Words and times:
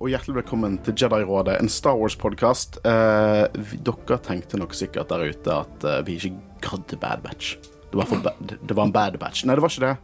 Og 0.00 0.08
hjertelig 0.08 0.38
velkommen 0.38 0.78
til 0.80 0.94
Jedi-rådet, 0.96 1.58
en 1.60 1.68
Star 1.68 1.98
Wars-podkast. 2.00 2.78
Eh, 2.88 3.42
dere 3.84 4.16
tenkte 4.24 4.56
nok 4.56 4.72
sikkert 4.76 5.10
der 5.12 5.26
ute 5.28 5.56
at 5.66 5.84
eh, 5.84 5.98
vi 6.06 6.14
ikke 6.16 6.38
gadd 6.64 6.94
Bad 7.02 7.20
Batch. 7.26 7.58
Det 7.90 7.98
var, 7.98 8.22
ba 8.24 8.32
det 8.40 8.76
var 8.78 8.86
en 8.86 8.94
bad 8.94 9.18
batch. 9.20 9.44
Nei, 9.44 9.56
det 9.58 9.64
var 9.64 9.72
ikke 9.74 9.88
det. 9.90 9.96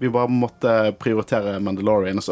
Vi 0.00 0.10
bare 0.10 0.32
måtte 0.32 0.72
prioritere 0.98 1.52
Mandalorians. 1.62 2.26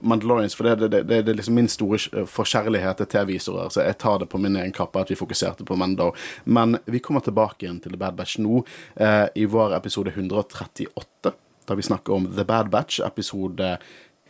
Mandalorians 0.00 0.56
for 0.56 0.70
det, 0.70 0.88
det, 0.94 1.02
det, 1.10 1.18
er 1.28 1.36
liksom 1.36 1.58
min 1.58 1.68
store 1.68 1.98
kj- 2.00 2.24
forkjærlighet 2.30 3.02
til 3.02 3.10
TV-visorer, 3.18 3.68
så 3.74 3.84
jeg 3.84 3.98
tar 4.00 4.22
det 4.22 4.30
på 4.32 4.40
min 4.40 4.56
egen 4.56 4.72
kappe 4.72 5.02
at 5.02 5.12
vi 5.12 5.18
fokuserte 5.18 5.66
på 5.68 5.76
Mando. 5.76 6.12
Men 6.48 6.78
vi 6.86 7.02
kommer 7.04 7.20
tilbake 7.26 7.66
igjen 7.66 7.82
til 7.84 7.92
The 7.92 8.00
Bad 8.00 8.16
Batch 8.16 8.38
nå, 8.40 8.62
eh, 8.96 9.26
i 9.36 9.44
vår 9.44 9.76
episode 9.76 10.14
138, 10.14 11.34
da 11.68 11.76
vi 11.76 11.84
snakker 11.90 12.16
om 12.16 12.30
The 12.32 12.46
Bad 12.48 12.72
Batch, 12.72 13.02
episode 13.04 13.74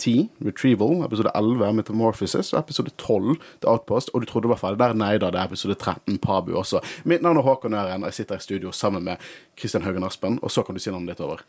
10, 0.03 0.29
Retrieval, 0.47 1.05
episode 1.07 1.31
11, 1.39 1.73
Metamorphosis, 1.79 2.53
og 2.53 2.61
episode 2.65 2.91
12, 2.99 3.37
The 3.63 3.71
Outpost. 3.71 4.11
Og 4.13 4.25
du 4.25 4.29
trodde 4.31 4.49
det 4.49 4.55
var 4.57 4.63
ferdig 4.65 4.83
der? 4.83 4.97
Nei 4.99 5.15
da, 5.23 5.31
det 5.31 5.41
er 5.41 5.51
episode 5.51 5.79
13, 5.79 6.19
Pabu 6.23 6.55
også. 6.59 6.83
Mitt 7.09 7.23
navn 7.23 7.39
er 7.41 7.47
Håkon 7.47 7.79
Øren, 7.79 8.03
og 8.03 8.11
jeg 8.11 8.23
sitter 8.23 8.41
i 8.41 8.47
studio 8.47 8.73
sammen 8.75 9.07
med 9.07 9.23
Kristian 9.59 9.87
Haugen 9.87 10.07
Aspen. 10.09 10.41
Og 10.43 10.51
så 10.51 10.67
kan 10.67 10.75
du 10.75 10.83
si 10.83 10.91
navnet 10.91 11.15
ditt 11.15 11.23
over. 11.25 11.45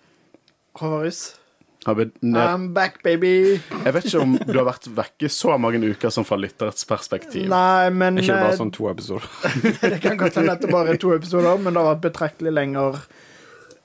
Ned- 2.22 2.48
I'm 2.48 2.70
back, 2.74 3.02
baby. 3.04 3.59
Jeg 3.84 3.94
vet 3.94 4.06
ikke 4.08 4.22
om 4.24 4.38
du 4.40 4.54
har 4.56 4.68
vært 4.70 4.88
vekke 4.96 5.30
så 5.31 5.58
mange 5.59 5.81
uker 5.84 6.14
som 6.16 6.24
fra 6.24 6.38
lytterets 6.40 6.86
perspektiv. 6.88 7.50
Nei, 7.52 7.90
men 7.92 8.22
ikke 8.22 8.38
bare 8.38 8.54
eh, 8.54 8.59
sånn 8.62 8.72
to 8.72 8.88
episoder? 8.92 9.28
det 9.81 10.00
kan 10.04 10.20
godt 10.22 10.40
hende 10.40 10.56
at 10.56 10.64
det 10.64 10.72
bare 10.72 10.96
er 10.96 11.02
to 11.02 11.12
episoder, 11.16 11.59
men 11.59 11.74
det 11.74 11.84
har 11.84 11.96
vært 11.96 12.06
betraktelig 12.06 12.56
lenger 12.56 13.02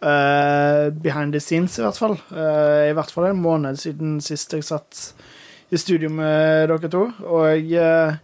eh, 0.02 0.88
behind 0.94 1.34
the 1.34 1.40
scenes, 1.40 1.78
i 1.78 1.84
hvert 1.86 1.98
fall. 1.98 2.16
Uh, 2.30 2.88
I 2.88 2.94
hvert 2.96 3.12
fall 3.14 3.30
en 3.30 3.42
måned 3.42 3.80
siden 3.80 4.18
sist 4.24 4.54
jeg 4.54 4.66
satt 4.66 5.12
i 5.70 5.78
studio 5.78 6.10
med 6.12 6.70
dere 6.70 6.90
to. 6.92 7.04
Og 7.28 7.74
eh, 7.76 8.18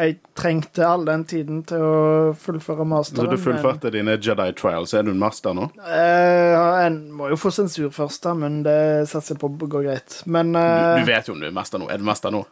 jeg 0.00 0.16
trengte 0.38 0.84
all 0.86 1.04
den 1.04 1.24
tiden 1.28 1.62
til 1.68 1.82
å 1.84 1.94
fullføre 2.38 2.86
masteren. 2.88 3.26
Så 3.26 3.36
du 3.36 3.42
fullførte 3.42 3.92
dine 3.92 4.16
Jedi 4.16 4.48
trials. 4.58 4.94
Er 4.96 5.04
du 5.06 5.12
en 5.12 5.20
master 5.20 5.54
nå? 5.56 5.68
Uh, 5.82 6.86
en 6.86 7.00
må 7.14 7.30
jo 7.32 7.38
få 7.40 7.52
sensur 7.54 7.90
først, 7.94 8.22
da, 8.24 8.34
men 8.38 8.62
det 8.66 8.78
satser 9.10 9.36
jeg 9.36 9.42
på 9.42 9.52
går 9.66 9.88
greit. 9.88 10.20
Men 10.26 10.54
Du, 10.54 10.60
eh, 10.62 11.00
du 11.02 11.10
vet 11.10 11.28
jo 11.28 11.36
om 11.36 11.42
du 11.42 11.48
er 11.50 11.56
master 11.56 11.82
nå. 11.82 11.90
Er 11.90 12.00
du 12.00 12.06
master 12.06 12.34
nå? 12.34 12.44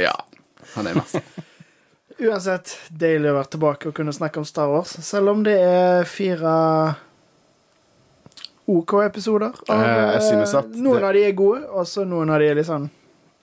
Ja. 0.00 0.14
Han 0.76 0.86
er 0.88 0.96
master. 0.96 1.24
Uansett, 2.22 2.76
deilig 2.88 3.32
å 3.32 3.38
være 3.40 3.50
tilbake 3.56 3.90
og 3.90 3.96
kunne 3.96 4.14
snakke 4.14 4.38
om 4.38 4.46
Star 4.46 4.70
Wars, 4.70 4.92
selv 5.02 5.32
om 5.32 5.40
det 5.42 5.56
er 5.58 6.06
fire 6.06 6.52
OK-episoder. 8.72 9.52
Eh, 9.68 10.12
jeg 10.16 10.22
synes 10.30 10.54
at 10.58 10.66
noen 10.74 10.98
det- 11.00 11.04
av 11.08 11.12
de 11.16 11.20
er 11.28 11.32
gode, 11.38 11.60
og 11.70 11.84
så 11.88 12.00
noen 12.08 12.30
av 12.32 12.38
de 12.42 12.46
er 12.50 12.54
litt 12.60 12.66
sånn 12.68 12.88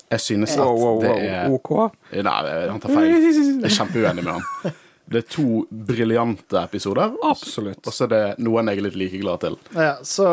Jeg 0.10 0.20
synes 0.26 0.52
at 0.58 0.66
Wow, 0.66 0.78
wow, 0.82 1.02
det 1.02 1.12
er 1.30 1.50
OK? 1.54 1.70
Nei, 2.18 2.68
han 2.70 2.80
tar 2.82 2.90
feil. 2.90 3.10
Jeg 3.14 3.64
er 3.64 3.70
kjempeuenig 3.78 4.24
med 4.24 4.34
han. 4.40 4.44
Det 5.10 5.18
er 5.24 5.28
to 5.34 5.64
briljante 5.74 6.54
episoder, 6.62 7.10
Absolutt. 7.26 7.82
og 7.88 7.94
så 7.94 8.04
er 8.06 8.10
det 8.12 8.26
noen 8.46 8.68
jeg 8.70 8.78
er 8.78 8.82
litt 8.86 8.96
like 9.02 9.18
glad 9.24 9.40
til. 9.42 9.56
Ja, 9.74 9.96
så 10.06 10.28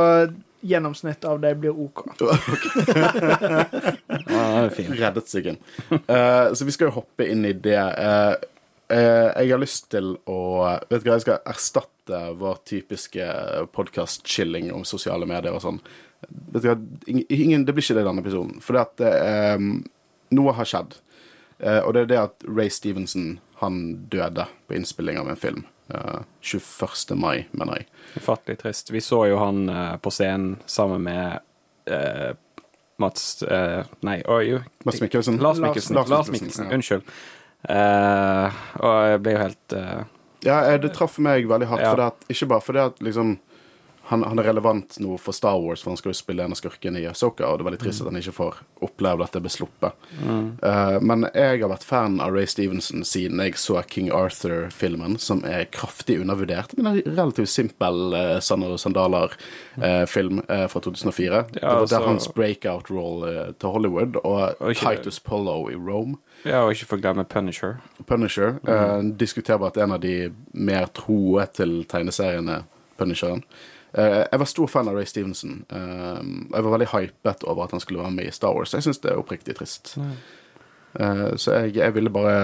gjennomsnittet 0.60 1.24
av 1.30 1.40
det 1.40 1.54
blir 1.62 1.72
OK. 1.72 2.02
Ja, 4.28 4.62
det 4.66 4.74
fint. 4.76 4.90
Reddet 4.98 5.28
seg 5.30 5.46
inn. 5.52 5.56
Uh, 5.92 6.52
så 6.52 6.64
vi 6.68 6.72
skal 6.74 6.88
jo 6.90 6.96
hoppe 6.98 7.24
inn 7.30 7.44
i 7.48 7.52
det. 7.54 7.76
Eh, 7.78 8.34
eh, 8.34 8.36
jeg 8.88 9.50
har 9.50 9.58
lyst 9.60 9.88
til 9.90 10.12
å 10.30 10.38
Vet 10.90 11.02
du 11.02 11.08
hva, 11.10 11.16
jeg 11.16 11.24
skal 11.24 11.40
erstatte 11.50 12.20
vår 12.38 12.60
typiske 12.68 13.24
podkast-chilling 13.74 14.68
om 14.74 14.84
sosiale 14.86 15.26
medier 15.26 15.56
og 15.56 15.62
sånn. 15.64 15.80
Vet 16.54 16.62
du 16.62 16.68
hva, 16.70 16.76
ingen, 17.10 17.64
Det 17.66 17.74
blir 17.74 17.82
ikke 17.84 17.96
det 17.98 18.04
i 18.04 18.08
denne 18.08 18.22
episoden. 18.24 18.60
For 18.64 18.78
at 18.80 19.02
eh, 19.02 19.58
noe 20.38 20.54
har 20.58 20.68
skjedd. 20.70 20.94
Eh, 21.58 21.80
og 21.82 21.94
det 21.96 22.04
er 22.06 22.12
det 22.12 22.20
at 22.22 22.46
Ray 22.46 22.70
Stevenson 22.70 23.38
han 23.62 23.80
døde 24.12 24.46
på 24.68 24.76
innspilling 24.76 25.18
av 25.18 25.30
en 25.32 25.40
film. 25.40 25.64
Eh, 25.90 26.22
21. 26.44 27.16
mai, 27.18 27.46
mener 27.56 27.80
jeg. 27.82 27.88
Ufattelig 28.20 28.58
trist. 28.62 28.90
Vi 28.94 29.00
så 29.04 29.24
jo 29.30 29.38
han 29.42 29.64
eh, 29.72 29.94
på 30.02 30.12
scenen 30.14 30.58
sammen 30.70 31.02
med 31.06 31.40
eh, 31.90 32.34
Mats 33.02 33.42
eh, 33.44 33.82
Nei, 34.06 34.20
oi, 34.30 34.60
Mats 34.86 35.00
Mikkelsen. 35.02 35.36
Lars 35.42 35.58
Lars- 35.58 35.66
Mikkelsen. 35.74 35.96
Lars 35.98 36.08
Lars 36.12 36.30
Mikkelsen, 36.32 36.68
Mikkelsen. 36.70 36.70
ja. 36.70 36.78
Unnskyld. 36.78 37.18
Eh, 37.68 38.60
og 38.78 38.98
jeg 39.10 39.22
ble 39.24 39.34
jo 39.34 39.42
helt 39.42 39.74
eh, 39.74 40.04
Ja, 40.46 40.60
eh, 40.60 40.78
det 40.78 40.92
traff 40.94 41.18
meg 41.22 41.48
veldig 41.50 41.70
hardt. 41.72 41.82
Ja. 41.82 41.92
For 41.92 42.02
det 42.02 42.08
at, 42.12 42.30
ikke 42.36 42.50
bare 42.54 42.66
fordi 42.68 42.84
at 42.84 43.02
liksom 43.04 43.36
han, 44.08 44.22
han 44.22 44.38
er 44.38 44.46
relevant 44.46 45.00
nå 45.02 45.16
for 45.18 45.34
Star 45.34 45.58
Wars, 45.58 45.82
for 45.82 45.90
han 45.90 45.98
skal 45.98 46.12
jo 46.12 46.18
spille 46.18 46.44
en 46.44 46.54
av 46.54 46.58
skurkene 46.60 47.00
i 47.02 47.08
Asoka, 47.10 47.48
og 47.48 47.58
det 47.58 47.64
er 47.64 47.68
veldig 47.70 47.80
trist 47.82 48.04
at 48.04 48.10
han 48.10 48.18
ikke 48.20 48.34
får 48.36 48.60
oppleve 48.86 49.26
at 49.26 49.34
det 49.34 49.42
blir 49.42 49.54
sluppet. 49.54 50.06
Eh, 50.22 50.98
men 51.02 51.26
jeg 51.32 51.62
har 51.64 51.72
vært 51.72 51.86
fan 51.86 52.20
av 52.22 52.36
Ray 52.36 52.46
Stevenson 52.50 53.02
siden 53.06 53.42
jeg 53.42 53.58
så 53.58 53.80
King 53.90 54.12
Arthur-filmen, 54.14 55.18
som 55.22 55.42
er 55.48 55.66
kraftig 55.74 56.20
undervurdert, 56.22 56.76
men 56.78 56.92
en 56.92 57.00
relativt 57.02 57.50
simpel 57.50 58.14
uh, 58.14 58.36
Sander 58.38 58.76
og 58.76 58.78
Sandaler-film 58.82 60.38
uh, 60.44 60.66
fra 60.70 60.84
2004. 60.86 61.42
det 61.56 61.64
var 61.64 61.82
altså- 61.82 61.96
der 61.96 62.06
hans 62.06 62.30
breakout-roll 62.38 63.26
til 63.58 63.74
Hollywood, 63.74 64.20
og 64.22 64.54
okay. 64.60 65.00
Titus 65.00 65.18
Polo 65.18 65.64
i 65.72 65.74
Rome. 65.74 66.20
Ja, 66.46 66.62
og 66.64 66.72
ikke 66.76 66.86
få 66.92 66.98
glemme 67.02 67.24
Punisher. 67.28 67.76
Punisher. 68.06 68.56
Uh, 68.68 69.02
diskuterbart 69.18 69.76
en 69.82 69.92
av 69.96 70.00
de 70.04 70.30
mer 70.54 70.86
troe 70.94 71.46
til 71.56 71.80
tegneseriene 71.90 72.62
Punisheren. 72.96 73.42
Eh, 73.96 74.22
jeg 74.30 74.38
var 74.40 74.48
stor 74.48 74.68
fan 74.68 74.88
av 74.90 74.94
Ray 74.98 75.06
Stevenson. 75.08 75.58
Eh, 75.72 76.20
jeg 76.52 76.64
var 76.64 76.72
veldig 76.74 76.88
hypet 76.92 77.44
over 77.48 77.64
at 77.64 77.70
han 77.72 77.80
skulle 77.80 78.02
være 78.02 78.12
med 78.12 78.28
i 78.28 78.32
Star 78.34 78.52
Wars. 78.56 78.72
Jeg 78.76 78.84
syns 78.84 78.98
det 79.00 79.10
er 79.12 79.20
oppriktig 79.20 79.54
trist. 79.56 79.94
Eh, 81.00 81.30
så 81.40 81.54
jeg, 81.62 81.74
jeg 81.78 81.94
ville 81.96 82.12
bare 82.12 82.34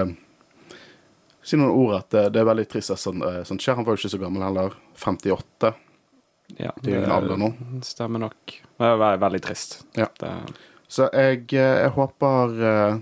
si 1.44 1.58
noen 1.58 1.72
ord 1.74 1.96
at 1.98 2.08
det, 2.14 2.24
det 2.34 2.40
er 2.42 2.48
veldig 2.48 2.66
trist 2.72 2.92
at 2.94 3.00
sånt, 3.02 3.24
sånn 3.48 3.60
skjer. 3.60 3.76
Han 3.80 3.84
var 3.88 3.96
jo 3.96 4.00
ikke 4.02 4.12
så 4.14 4.20
gammel 4.22 4.44
heller. 4.46 4.76
58. 5.02 5.72
Ja, 6.60 6.72
Det 6.84 7.00
nå. 7.40 7.52
stemmer 7.84 8.26
nok. 8.26 8.56
Det 8.78 8.88
er 8.92 9.00
ve- 9.00 9.16
veldig 9.24 9.42
trist. 9.44 9.78
Ja. 9.98 10.08
Det, 10.20 10.32
Så 10.92 11.08
jeg, 11.16 11.46
eh, 11.52 11.78
jeg 11.86 11.90
håper 11.96 12.58
eh, 12.72 13.00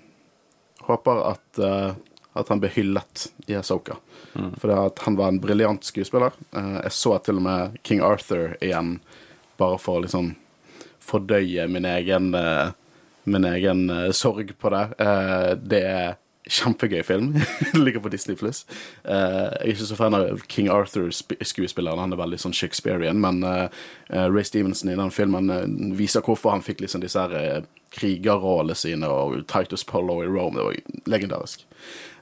Håper 0.91 1.23
at, 1.31 1.59
eh, 1.59 1.93
at 2.33 2.49
han 2.49 2.61
blir 2.63 2.73
hyllet 2.75 3.29
i 3.47 3.55
Asoka. 3.55 3.97
For 4.33 4.71
det 4.71 4.79
at 4.79 5.03
han 5.07 5.17
var 5.19 5.31
en 5.31 5.41
briljant 5.43 5.85
skuespiller. 5.87 6.35
Eh, 6.57 6.77
jeg 6.83 6.95
så 6.97 7.17
til 7.23 7.39
og 7.39 7.47
med 7.47 7.79
King 7.87 8.03
Arthur 8.07 8.57
igjen, 8.61 8.99
bare 9.61 9.79
for 9.79 9.99
å 9.99 10.05
liksom 10.05 10.35
fordøye 11.05 11.67
min 11.71 11.89
egen 11.89 12.35
eh, 12.35 12.77
Min 13.31 13.45
egen 13.45 13.83
sorg 14.17 14.55
på 14.59 14.71
det. 14.73 14.85
Det 15.69 15.81
er 15.85 16.15
kjempegøy 16.51 17.03
film. 17.07 17.33
ligger 17.85 18.03
på 18.05 18.13
Disney 18.13 18.37
pluss. 18.39 18.65
jeg 19.05 19.61
er 19.61 19.73
ikke 19.73 19.89
så 19.89 19.99
fan 19.99 20.17
av 20.19 20.45
King 20.51 20.71
Arthur-skuespilleren. 20.73 22.03
Han 22.03 22.15
er 22.17 22.21
veldig 22.21 22.41
sånn 22.43 22.57
Shakespearean, 22.57 23.21
men 23.23 23.43
eh, 23.47 23.67
eh, 24.11 24.27
Ray 24.31 24.47
Stevenson 24.47 24.93
i 24.93 24.99
den 24.99 25.15
filmen 25.15 25.51
uh, 25.53 25.65
viser 25.97 26.25
hvorfor 26.27 26.55
han 26.55 26.65
fikk 26.67 26.83
liksom 26.85 27.05
disse 27.05 27.21
her 27.21 27.37
eh, 27.39 27.69
krigerrollene 27.95 28.77
sine, 28.79 29.09
og 29.09 29.43
Titus 29.51 29.85
Polo 29.87 30.21
i 30.23 30.29
Rome. 30.31 30.59
Det 30.59 30.67
var 30.67 31.11
legendarisk. 31.11 31.67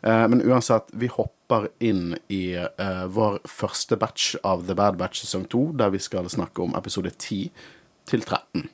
Eh, 0.02 0.24
men 0.28 0.42
uansett, 0.42 0.88
vi 0.92 1.10
hopper 1.12 1.68
inn 1.84 2.16
i 2.32 2.54
eh, 2.56 3.04
vår 3.12 3.40
første 3.48 3.98
batch 4.00 4.36
av 4.46 4.66
The 4.68 4.76
Bad 4.78 4.98
Batch 5.00 5.24
sesong 5.24 5.48
2, 5.52 5.64
der 5.80 5.92
vi 5.94 6.02
skal 6.02 6.28
snakke 6.30 6.64
om 6.64 6.76
episode 6.78 7.12
10 7.16 7.48
til 8.08 8.24
13. 8.24 8.68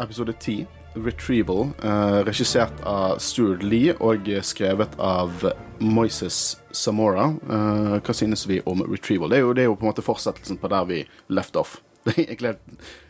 episode 0.00 0.32
10, 0.32 0.66
Retrieval, 0.94 1.68
eh, 1.82 2.18
regissert 2.24 2.72
av 2.82 3.18
Stuart 3.18 3.62
Lee 3.62 3.94
og 4.00 4.28
skrevet 4.42 4.96
av 4.98 5.44
Moises 5.78 6.56
Samora. 6.72 7.26
Eh, 7.50 7.96
hva 8.00 8.14
synes 8.14 8.46
vi 8.48 8.60
om 8.64 8.82
Retrieval? 8.82 9.30
Det 9.30 9.36
er, 9.38 9.44
jo, 9.44 9.52
det 9.52 9.64
er 9.64 9.68
jo 9.70 9.76
på 9.76 9.86
en 9.86 9.92
måte 9.92 10.04
fortsettelsen 10.06 10.60
på 10.60 10.70
der 10.72 10.88
vi 10.88 11.02
left 11.28 11.56
off. 11.56 11.80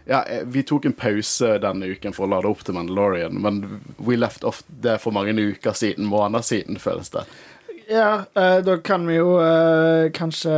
Ja, 0.09 0.23
eh, 0.23 0.45
vi 0.47 0.63
tok 0.63 0.85
en 0.87 0.93
pause 0.95 1.57
denne 1.59 1.89
uken 1.91 2.15
for 2.15 2.29
å 2.29 2.31
lade 2.31 2.47
opp 2.47 2.61
til 2.63 2.77
Mandalorian, 2.77 3.41
men 3.43 3.81
we 3.99 4.15
left 4.15 4.45
off 4.47 4.61
det 4.69 5.01
for 5.03 5.11
mange 5.11 5.35
uker 5.35 5.75
siden, 5.75 6.07
måneder 6.07 6.47
siden, 6.47 6.79
føles 6.79 7.11
det. 7.11 7.25
Ja, 7.91 8.23
eh, 8.35 8.61
da 8.63 8.77
kan 8.87 9.07
vi 9.07 9.19
jo 9.19 9.37
eh, 9.43 10.13
kanskje 10.15 10.55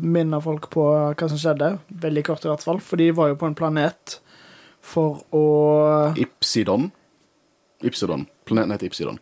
minne 0.00 0.40
folk 0.44 0.68
på 0.72 0.84
hva 1.16 1.28
som 1.28 1.40
skjedde. 1.40 1.78
Veldig 1.88 2.24
kort, 2.28 2.44
i 2.44 2.52
hvert 2.52 2.64
fall. 2.64 2.80
For 2.84 3.00
de 3.00 3.08
var 3.16 3.32
jo 3.32 3.38
på 3.40 3.48
en 3.48 3.56
planet 3.56 4.18
for 4.88 5.20
å 5.36 5.44
Ipsidon. 6.18 6.88
Ipsidon. 7.84 8.26
Planeten 8.48 8.72
heter 8.74 8.88
Ipsidon. 8.90 9.18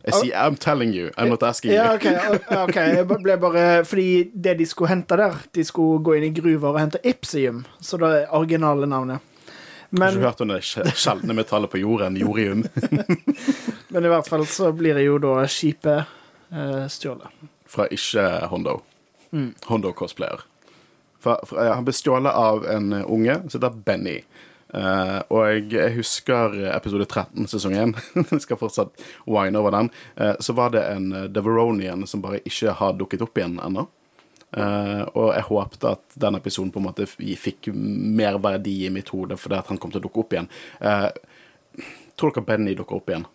Jeg 0.00 0.14
sier 0.16 0.36
I'm 0.40 0.54
telling 0.56 0.94
you, 0.96 1.10
I'm 1.20 1.28
not 1.28 1.42
asking 1.44 1.74
Ja, 1.74 1.90
you. 1.90 1.96
OK. 1.98 2.06
okay. 2.06 2.56
ok, 2.62 2.76
Jeg 2.96 3.06
ble 3.10 3.34
bare 3.36 3.64
Fordi 3.84 4.30
det 4.32 4.54
de 4.56 4.64
skulle 4.64 4.88
hente 4.94 5.16
der 5.20 5.34
De 5.52 5.64
skulle 5.68 6.00
gå 6.06 6.14
inn 6.16 6.24
i 6.24 6.30
gruver 6.32 6.70
og 6.70 6.78
hente 6.80 7.00
Ipsium, 7.04 7.66
så 7.84 7.98
det 8.00 8.08
er 8.22 8.32
originale 8.38 8.88
navnet. 8.88 9.20
Har 9.90 9.98
Men, 9.98 10.14
ikke 10.16 10.24
hørt 10.30 10.40
om 10.40 10.52
det 10.54 10.60
sj- 10.64 10.86
sjeldne 10.94 11.34
metallet 11.36 11.68
på 11.72 11.80
jorden, 11.82 12.16
jorium. 12.16 12.62
men 13.92 14.04
i 14.06 14.12
hvert 14.12 14.28
fall 14.30 14.46
så 14.48 14.70
blir 14.72 14.94
det 14.96 15.02
jo 15.04 15.18
da 15.20 15.40
skipet 15.50 16.06
uh, 16.54 16.84
stjålet. 16.88 17.26
Fra 17.68 17.88
ikke 17.92 18.24
Hondo. 18.52 18.76
Mm. 19.34 19.50
Hondo-cosplayer. 19.66 20.46
Eh, 21.26 21.58
han 21.74 21.84
ble 21.86 21.92
stjålet 21.94 22.32
av 22.34 22.64
en 22.70 22.92
eh, 22.96 23.04
unge 23.10 23.36
som 23.50 23.58
heter 23.60 23.76
Benny. 23.86 24.16
Eh, 24.74 25.18
og 25.34 25.70
jeg, 25.72 25.94
husker 25.96 26.54
episode 26.70 27.06
13, 27.08 27.48
sesong 27.50 27.76
1. 27.76 27.94
jeg 28.34 28.44
skal 28.44 28.60
fortsatt 28.60 29.06
wine 29.26 29.58
over 29.58 29.74
den. 29.74 29.90
Uh, 30.14 30.34
så 30.40 30.54
var 30.56 30.74
det 30.74 30.84
en 30.92 31.08
uh, 31.14 31.24
Deveronian 31.30 32.06
som 32.06 32.22
bare 32.22 32.42
ikke 32.46 32.76
har 32.78 32.98
dukket 32.98 33.24
opp 33.26 33.40
igjen 33.40 33.58
ennå. 33.62 33.86
Uh, 34.50 35.06
og 35.14 35.28
jeg 35.30 35.46
håpte 35.46 35.90
at 35.94 36.16
den 36.18 36.34
episoden 36.34 36.72
på 36.74 36.80
en 36.80 36.88
måte 36.88 37.06
fikk 37.06 37.68
mer 37.70 38.40
verdi 38.42 38.80
i 38.88 38.90
mitt 38.90 39.12
hode 39.14 39.36
fordi 39.38 39.54
at 39.60 39.68
han 39.70 39.78
kom 39.78 39.92
til 39.94 40.02
å 40.02 40.06
dukke 40.08 40.24
opp 40.24 40.34
igjen. 40.34 40.48
Eh, 40.82 41.06
tror 42.18 42.34
dere 42.34 42.46
Benny 42.48 42.74
dukker 42.74 42.98
opp 42.98 43.12
igjen? 43.12 43.28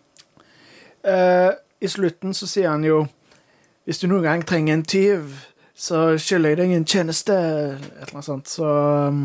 Eh, 1.06 1.50
I 1.80 1.88
slutten 1.88 2.34
så 2.36 2.48
sier 2.50 2.68
han 2.72 2.84
jo 2.84 3.06
Hvis 3.86 4.02
du 4.02 4.08
noen 4.10 4.24
gang 4.26 4.40
trenger 4.42 4.74
en 4.74 4.82
tyv, 4.82 5.34
så 5.72 6.16
skylder 6.18 6.52
jeg 6.52 6.58
deg 6.58 6.72
en 6.74 6.86
tjeneste. 6.90 7.34
Et 7.36 8.00
eller 8.00 8.16
annet 8.16 8.26
sånt. 8.26 8.48
Så 8.50 8.66
um, 8.66 9.20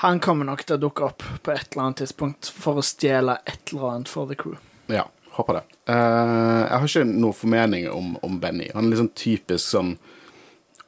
han 0.00 0.20
kommer 0.20 0.48
nok 0.48 0.62
til 0.64 0.78
å 0.78 0.80
dukke 0.80 1.04
opp 1.10 1.24
på 1.44 1.52
et 1.52 1.74
eller 1.74 1.82
annet 1.84 1.98
tidspunkt 2.00 2.48
for 2.56 2.80
å 2.80 2.84
stjele 2.84 3.34
et 3.44 3.68
eller 3.68 3.90
annet 3.90 4.08
for 4.08 4.30
The 4.30 4.36
Crew. 4.38 4.54
Ja, 4.88 5.02
håper 5.34 5.58
det. 5.58 5.64
Uh, 5.90 6.62
jeg 6.64 6.72
har 6.72 6.86
ikke 6.86 7.02
noen 7.10 7.36
formening 7.36 7.88
om, 7.92 8.14
om 8.24 8.38
Benny. 8.40 8.70
Han 8.72 8.88
er 8.88 9.02
sånn 9.02 9.12
typisk 9.12 9.74
sånn 9.74 9.90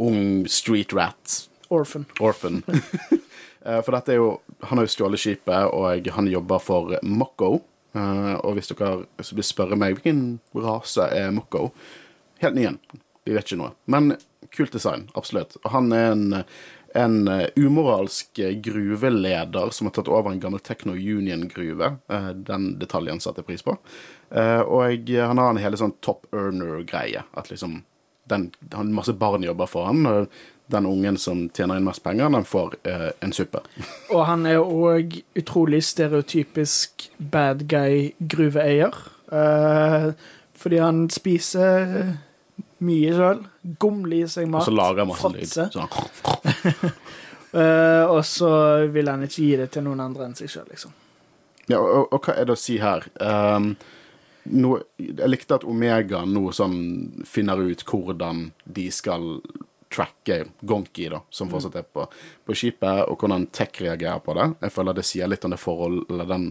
ung 0.01 0.49
street 0.49 0.97
rat, 0.97 1.43
Orphan. 1.69 2.07
orphan. 2.25 2.63
uh, 2.65 3.81
for 3.85 3.93
dette 3.99 4.15
er 4.15 4.19
jo 4.23 4.33
Han 4.71 4.79
har 4.79 4.87
jo 4.87 4.95
stjålet 4.95 5.21
skipet, 5.21 5.69
og 5.77 6.09
han 6.17 6.33
jobber 6.33 6.65
for 6.65 6.97
Mokko. 7.05 7.57
Uh, 7.93 8.41
og 8.41 8.57
hvis 8.57 8.73
dere 8.73 9.03
vil 9.21 9.45
spørre 9.45 9.77
meg 9.77 9.99
hvilken 9.99 10.39
rase 10.57 11.05
er 11.13 11.35
Mokko 11.37 11.67
Helt 12.41 12.57
ny 12.57 12.65
en. 12.71 12.79
Vi 13.27 13.37
vet 13.37 13.45
ikke 13.45 13.61
noe. 13.61 13.75
Men 13.93 14.15
kult 14.57 14.73
design, 14.73 15.11
absolutt. 15.19 15.59
Og 15.63 15.75
han 15.75 15.93
er 15.93 16.09
en, 16.15 16.25
en 16.95 17.29
eh, 17.29 17.47
umoralsk 17.57 18.41
gruveleder 18.65 19.71
som 19.71 19.87
har 19.87 19.95
tatt 19.97 20.11
over 20.13 20.31
en 20.31 20.41
gammel 20.41 20.61
Techno 20.61 20.93
Union-gruve. 20.93 21.97
Eh, 22.09 22.29
Den 22.49 22.75
detaljen 22.79 23.21
satte 23.21 23.43
jeg 23.43 23.49
pris 23.51 23.65
på. 23.67 23.77
Eh, 24.31 24.61
Og 24.61 25.09
han 25.09 25.39
har 25.39 25.51
en 25.51 25.63
hele 25.63 25.81
sånn 25.81 25.97
top 26.01 26.27
earner-greie. 26.33 27.25
At 27.35 27.51
liksom 27.51 27.83
den, 28.29 28.51
han 28.73 28.93
Masse 28.95 29.13
barn 29.13 29.43
jobber 29.43 29.67
for 29.67 29.89
han. 29.89 30.07
Og 30.07 30.29
den 30.73 30.87
ungen 30.87 31.19
som 31.19 31.49
tjener 31.51 31.77
inn 31.77 31.85
mest 31.85 32.03
penger, 32.05 32.31
den 32.33 32.47
får 32.49 32.77
uh, 32.89 33.11
en 33.21 33.33
suppe. 33.35 33.61
Og 34.15 34.25
han 34.25 34.47
er 34.49 34.63
òg 34.63 35.19
utrolig 35.37 35.83
stereotypisk 35.85 37.11
bad 37.19 37.67
guy 37.69 38.13
gruveeier. 38.19 38.97
Uh, 39.33 40.13
fordi 40.57 40.81
han 40.81 41.05
spiser 41.13 42.15
mye 42.83 43.13
sjøl. 43.17 43.43
Gomler 43.63 44.25
i 44.25 44.29
seg 44.31 44.49
Og 44.49 44.55
mat. 44.57 44.67
så 44.67 44.75
lager 44.75 45.05
han 45.05 45.11
masse 45.13 45.31
lyd. 45.31 45.53
Sånn. 45.53 45.89
uh, 47.55 48.05
og 48.15 48.23
så 48.27 48.53
vil 48.93 49.11
han 49.13 49.23
ikke 49.27 49.43
gi 49.45 49.57
det 49.61 49.71
til 49.77 49.87
noen 49.87 50.03
andre 50.03 50.29
enn 50.29 50.37
seg 50.39 50.51
sjøl, 50.51 50.69
liksom. 50.73 50.95
Ja, 51.71 51.79
og, 51.79 52.09
og 52.11 52.25
hva 52.27 52.35
er 52.35 52.49
det 52.49 52.57
å 52.57 52.59
si 52.59 52.79
her? 52.83 53.07
Um, 53.23 53.75
no, 54.51 54.77
jeg 54.99 55.31
likte 55.31 55.61
at 55.61 55.67
Omega 55.69 56.25
nå 56.27 56.49
sånn 56.57 56.79
finner 57.29 57.63
ut 57.63 57.85
hvordan 57.87 58.49
de 58.67 58.89
skal 58.91 59.37
tracke 59.93 60.45
Gonki, 60.61 61.09
da, 61.13 61.21
som 61.31 61.51
fortsatt 61.53 61.77
er 61.83 61.85
på, 61.85 62.07
på 62.47 62.57
skipet, 62.57 63.05
og 63.07 63.21
hvordan 63.21 63.47
Tech 63.55 63.77
reagerer 63.85 64.23
på 64.25 64.35
det. 64.39 64.49
Jeg 64.65 64.75
føler 64.75 64.97
det 64.97 65.05
sier 65.07 65.31
litt 65.31 65.45
om 65.45 65.53
det 65.53 65.61
forholdet, 65.61 66.09
eller 66.11 66.31
den 66.31 66.47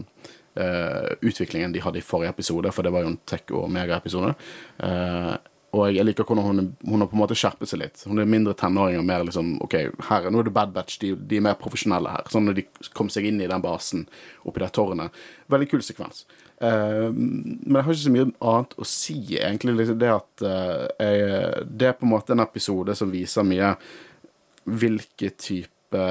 uh, 0.60 1.10
utviklingen 1.20 1.74
de 1.74 1.82
hadde 1.82 2.00
i 2.00 2.06
forrige 2.06 2.36
episode, 2.36 2.72
for 2.72 2.86
det 2.86 2.92
var 2.94 3.04
jo 3.04 3.12
en 3.12 3.18
Tech 3.28 3.50
og 3.50 3.66
Omega-episode. 3.66 4.34
Eh, 4.86 5.32
og 5.72 5.86
jeg 5.88 6.04
liker 6.04 6.26
hvordan 6.28 6.44
hun, 6.44 6.66
hun 6.84 7.00
har 7.00 7.08
på 7.08 7.16
en 7.16 7.22
måte 7.22 7.36
skjerpet 7.38 7.70
seg 7.70 7.80
litt. 7.80 8.02
Hun 8.04 8.20
er 8.20 8.28
mindre 8.28 8.52
tenåring 8.58 8.98
og 9.00 9.06
mer 9.08 9.22
liksom 9.24 9.54
OK, 9.64 9.76
her, 10.10 10.28
nå 10.28 10.42
er 10.42 10.48
det 10.48 10.52
Bad 10.52 10.74
Batch, 10.74 10.98
de, 11.00 11.14
de 11.16 11.38
er 11.38 11.44
mer 11.46 11.56
profesjonelle 11.60 12.12
her. 12.12 12.28
Sånn 12.32 12.44
når 12.44 12.58
de 12.58 12.66
kom 12.92 13.08
seg 13.12 13.24
inn 13.30 13.40
i 13.40 13.48
den 13.48 13.64
basen 13.64 14.04
oppi 14.44 14.60
det 14.60 14.68
tårnet. 14.76 15.16
Veldig 15.52 15.70
kul 15.72 15.84
sekvens. 15.86 16.26
Uh, 16.60 17.08
men 17.08 17.78
jeg 17.78 17.86
har 17.86 17.96
ikke 17.96 18.02
så 18.04 18.12
mye 18.12 18.28
annet 18.52 18.76
å 18.76 18.88
si, 18.90 19.18
egentlig. 19.38 19.78
Liksom 19.80 19.98
det 20.02 20.12
at 20.12 20.44
uh, 20.44 20.84
jeg, 21.00 21.64
Det 21.72 21.88
er 21.88 21.96
på 21.96 22.06
en 22.06 22.12
måte 22.12 22.36
en 22.36 22.44
episode 22.44 22.98
som 22.98 23.14
viser 23.14 23.48
mye 23.48 23.72
hvilke 24.68 25.32
type 25.40 26.04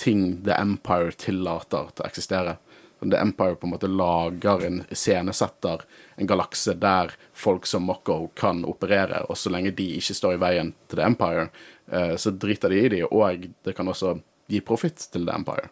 ting 0.00 0.24
The 0.48 0.56
Empire 0.56 1.12
tillater 1.20 1.92
til 1.92 2.04
å 2.04 2.08
eksistere. 2.08 2.56
The 3.00 3.18
Empire 3.20 3.54
på 3.54 3.66
en 3.66 3.74
måte 3.74 3.90
lager 3.92 4.64
en 4.66 4.80
scenesetter, 4.90 5.82
en 6.16 6.26
galakse 6.26 6.74
der 6.80 7.12
folk 7.36 7.66
som 7.68 7.84
Mokko 7.88 8.30
kan 8.34 8.64
operere, 8.64 9.22
og 9.28 9.36
så 9.36 9.52
lenge 9.52 9.74
de 9.76 9.90
ikke 9.98 10.16
står 10.16 10.36
i 10.36 10.40
veien 10.40 10.72
til 10.88 11.00
The 11.00 11.10
Empire, 11.10 11.48
eh, 11.92 12.14
så 12.16 12.32
driter 12.32 12.72
de 12.72 12.80
i 12.80 12.88
de, 12.96 13.02
og 13.04 13.46
det 13.64 13.76
kan 13.76 13.88
også 13.88 14.16
gi 14.48 14.62
profitt 14.64 15.08
til 15.12 15.26
The 15.26 15.36
Empire. 15.36 15.68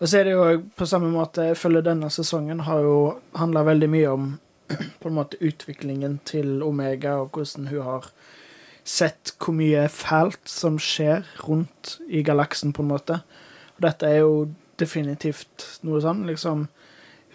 Og 0.00 0.08
så 0.08 0.20
er 0.20 0.26
det 0.26 0.32
jo 0.32 0.44
på 0.76 0.86
samme 0.88 1.10
måte 1.12 1.50
Jeg 1.50 1.58
føler 1.60 1.84
denne 1.84 2.08
sesongen 2.08 2.62
har 2.64 2.80
jo 2.80 2.94
handla 3.36 3.66
veldig 3.68 3.88
mye 3.92 4.08
om 4.08 4.30
på 5.02 5.10
en 5.10 5.18
måte 5.18 5.38
utviklingen 5.44 6.20
til 6.24 6.62
Omega, 6.62 7.18
og 7.20 7.34
hvordan 7.36 7.68
hun 7.70 7.84
har 7.84 8.10
sett 8.84 9.34
hvor 9.38 9.54
mye 9.54 9.84
fælt 9.92 10.48
som 10.48 10.78
skjer 10.80 11.26
rundt 11.44 11.98
i 12.08 12.24
galaksen, 12.26 12.72
på 12.72 12.82
en 12.82 12.90
måte. 12.90 13.20
Og 13.76 13.84
dette 13.86 14.08
er 14.08 14.22
jo 14.22 14.48
definitivt 14.80 15.66
noe 15.86 16.00
sånn, 16.02 16.24
liksom 16.28 16.68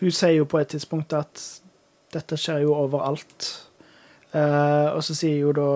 Hun 0.01 0.11
sier 0.11 0.33
jo 0.41 0.45
på 0.51 0.59
et 0.59 0.73
tidspunkt 0.73 1.13
at 1.15 1.39
dette 2.11 2.35
skjer 2.39 2.65
jo 2.65 2.73
overalt. 2.75 3.45
Eh, 4.35 4.87
og 4.91 4.99
så 5.05 5.15
sier 5.15 5.37
jo 5.39 5.53
da 5.55 5.69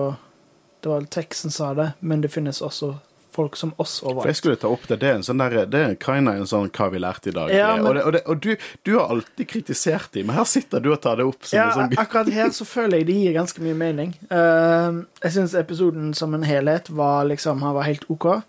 Det 0.82 0.90
var 0.90 1.06
teksten 1.12 1.52
sa 1.52 1.72
det, 1.76 1.92
men 2.00 2.20
det 2.20 2.32
finnes 2.32 2.60
også 2.64 2.94
folk 3.30 3.56
som 3.56 3.72
oss 3.78 4.00
For 4.02 4.26
jeg 4.26 4.36
skulle 4.38 4.58
ta 4.58 4.68
opp 4.72 4.86
det. 4.88 4.96
Det 5.00 5.08
er 5.10 5.18
en 5.18 5.24
sånn 5.24 5.38
der, 5.40 5.66
det 5.70 5.80
er 5.80 5.94
kinda 6.02 6.32
en 6.34 6.48
sånn 6.50 6.70
'hva 6.70 6.90
vi 6.90 6.98
lærte 6.98 7.28
i 7.28 7.32
dag'. 7.32 7.52
Ja, 7.54 7.76
men- 7.76 7.86
Og, 7.86 7.94
det, 7.94 8.02
og, 8.04 8.12
det, 8.12 8.22
og 8.26 8.40
du, 8.40 8.56
du 8.84 8.98
har 8.98 9.08
alltid 9.08 9.48
kritisert 9.48 10.10
dem, 10.12 10.26
men 10.26 10.36
her 10.36 10.44
sitter 10.44 10.80
du 10.80 10.92
og 10.92 11.00
tar 11.00 11.16
det 11.16 11.26
opp 11.26 11.42
Ja, 11.52 11.70
sånn 11.70 11.94
akkurat 11.96 12.28
her 12.32 12.48
så 12.50 12.64
føler 12.64 12.98
jeg 12.98 13.06
det 13.06 13.14
gir 13.14 13.32
ganske 13.34 13.60
mye 13.60 13.74
mening. 13.74 14.14
Uh, 14.30 15.04
jeg 15.22 15.32
syns 15.32 15.54
episoden 15.54 16.14
som 16.14 16.34
en 16.34 16.42
helhet 16.42 16.90
var 16.90 17.24
liksom 17.24 17.60
Han 17.62 17.74
var 17.74 17.82
helt 17.84 18.04
OK. 18.10 18.42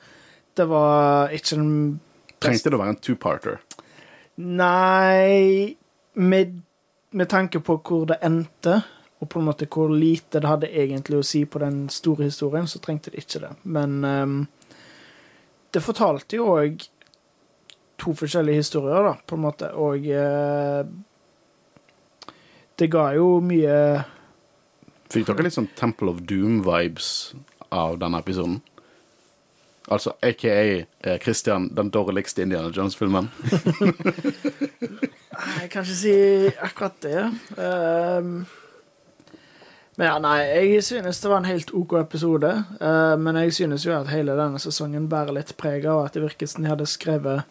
Det 0.56 0.68
var 0.68 1.30
ikke 1.30 1.56
den 1.56 2.00
Trengte 2.42 2.72
det 2.72 2.78
å 2.78 2.82
være 2.82 2.96
en 2.96 3.04
two-parter? 3.04 3.60
Nei 4.42 5.76
med, 6.14 6.62
med 7.12 7.30
tanke 7.30 7.62
på 7.64 7.78
hvor 7.86 8.08
det 8.10 8.18
endte, 8.26 8.82
og 9.22 9.30
på 9.30 9.40
en 9.40 9.48
måte 9.52 9.68
hvor 9.70 9.92
lite 9.94 10.42
det 10.42 10.50
hadde 10.50 10.72
egentlig 10.72 11.20
å 11.20 11.28
si 11.28 11.44
på 11.46 11.62
den 11.62 11.84
store 11.94 12.32
historien, 12.32 12.68
så 12.68 12.82
trengte 12.82 13.14
det 13.14 13.22
ikke 13.24 13.44
det. 13.44 13.52
Men 13.64 14.02
um, 14.04 14.40
det 15.72 15.84
fortalte 15.86 16.40
jo 16.40 16.50
òg 16.56 16.82
to 18.02 18.16
forskjellige 18.18 18.64
historier, 18.64 19.06
da, 19.06 19.14
på 19.22 19.38
en 19.38 19.46
måte, 19.46 19.70
og 19.78 20.08
uh, 20.10 20.82
det 22.82 22.90
ga 22.90 23.12
jo 23.14 23.36
mye 23.46 23.78
Fikk 25.12 25.28
dere 25.28 25.44
litt 25.44 25.54
sånn 25.54 25.68
Temple 25.76 26.14
of 26.14 26.22
Doom-vibes 26.24 27.08
av 27.76 27.98
denne 28.00 28.22
episoden? 28.24 28.62
Altså 29.92 30.14
aka 30.24 30.56
eh, 31.04 31.20
Christian, 31.20 31.68
den 31.76 31.90
dårligste 31.92 32.42
Indiana 32.46 32.72
Jones-filmen. 32.72 33.30
Jeg 35.62 35.70
kan 35.72 35.84
ikke 35.84 35.96
si 35.96 36.14
akkurat 36.62 36.98
det. 37.04 37.24
Um, 37.58 38.46
men 39.96 40.08
ja, 40.08 40.18
nei, 40.24 40.38
jeg 40.40 40.84
synes 40.84 41.20
det 41.22 41.30
var 41.30 41.42
en 41.42 41.50
helt 41.50 41.72
OK 41.76 41.94
episode. 42.00 42.52
Uh, 42.82 43.20
men 43.20 43.36
jeg 43.36 43.54
synes 43.54 43.86
jo 43.86 43.94
at 43.96 44.10
hele 44.12 44.36
denne 44.38 44.60
sesongen 44.60 45.10
bærer 45.10 45.36
litt 45.36 45.56
preg 45.60 45.86
av 45.86 46.06
at 46.06 46.16
det 46.16 46.24
virket 46.24 46.52
som 46.52 46.64
de 46.64 46.72
hadde 46.72 46.88
skrevet 46.90 47.44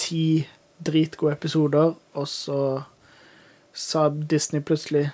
ti 0.00 0.46
dritgode 0.84 1.32
episoder, 1.36 1.94
og 2.14 2.28
så 2.28 2.82
sa 3.74 4.08
Disney 4.08 4.62
plutselig 4.62 5.08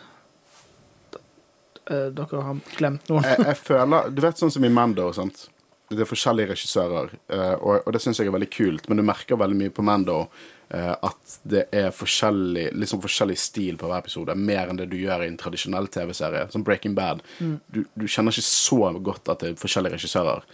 eh, 1.91 2.09
Dere 2.13 2.43
har 2.45 2.61
glemt 2.77 3.09
noen. 3.09 3.25
jeg, 3.25 3.45
jeg 3.47 3.57
føler 3.57 4.11
Du 4.13 4.21
vet 4.25 4.41
sånn 4.41 4.53
som 4.53 4.65
i 4.65 4.73
Mando, 4.73 5.09
sant? 5.17 5.50
Det 5.91 6.05
er 6.05 6.09
forskjellige 6.09 6.53
regissører, 6.53 7.13
eh, 7.35 7.55
og, 7.59 7.83
og 7.83 7.95
det 7.95 8.01
syns 8.03 8.21
jeg 8.21 8.31
er 8.31 8.35
veldig 8.37 8.51
kult, 8.55 8.89
men 8.89 9.01
du 9.01 9.05
merker 9.07 9.39
veldig 9.41 9.59
mye 9.59 9.73
på 9.75 9.83
Mando 9.83 10.21
eh, 10.71 10.93
at 10.95 11.39
det 11.51 11.65
er 11.75 11.89
forskjellig, 11.95 12.69
liksom 12.79 13.03
forskjellig 13.03 13.37
stil 13.43 13.79
på 13.81 13.91
hver 13.91 14.05
episode, 14.05 14.37
mer 14.39 14.71
enn 14.71 14.79
det 14.79 14.87
du 14.93 14.95
gjør 15.01 15.25
i 15.25 15.31
en 15.33 15.39
tradisjonell 15.41 15.91
TV-serie, 15.91 16.45
som 16.55 16.63
Breaking 16.67 16.95
Bad. 16.95 17.25
Du, 17.41 17.83
du 17.99 18.07
kjenner 18.07 18.31
ikke 18.31 18.47
så 18.47 18.93
godt 19.03 19.33
at 19.35 19.43
det 19.43 19.51
er 19.51 19.59
forskjellige 19.59 19.99
regissører. 19.99 20.47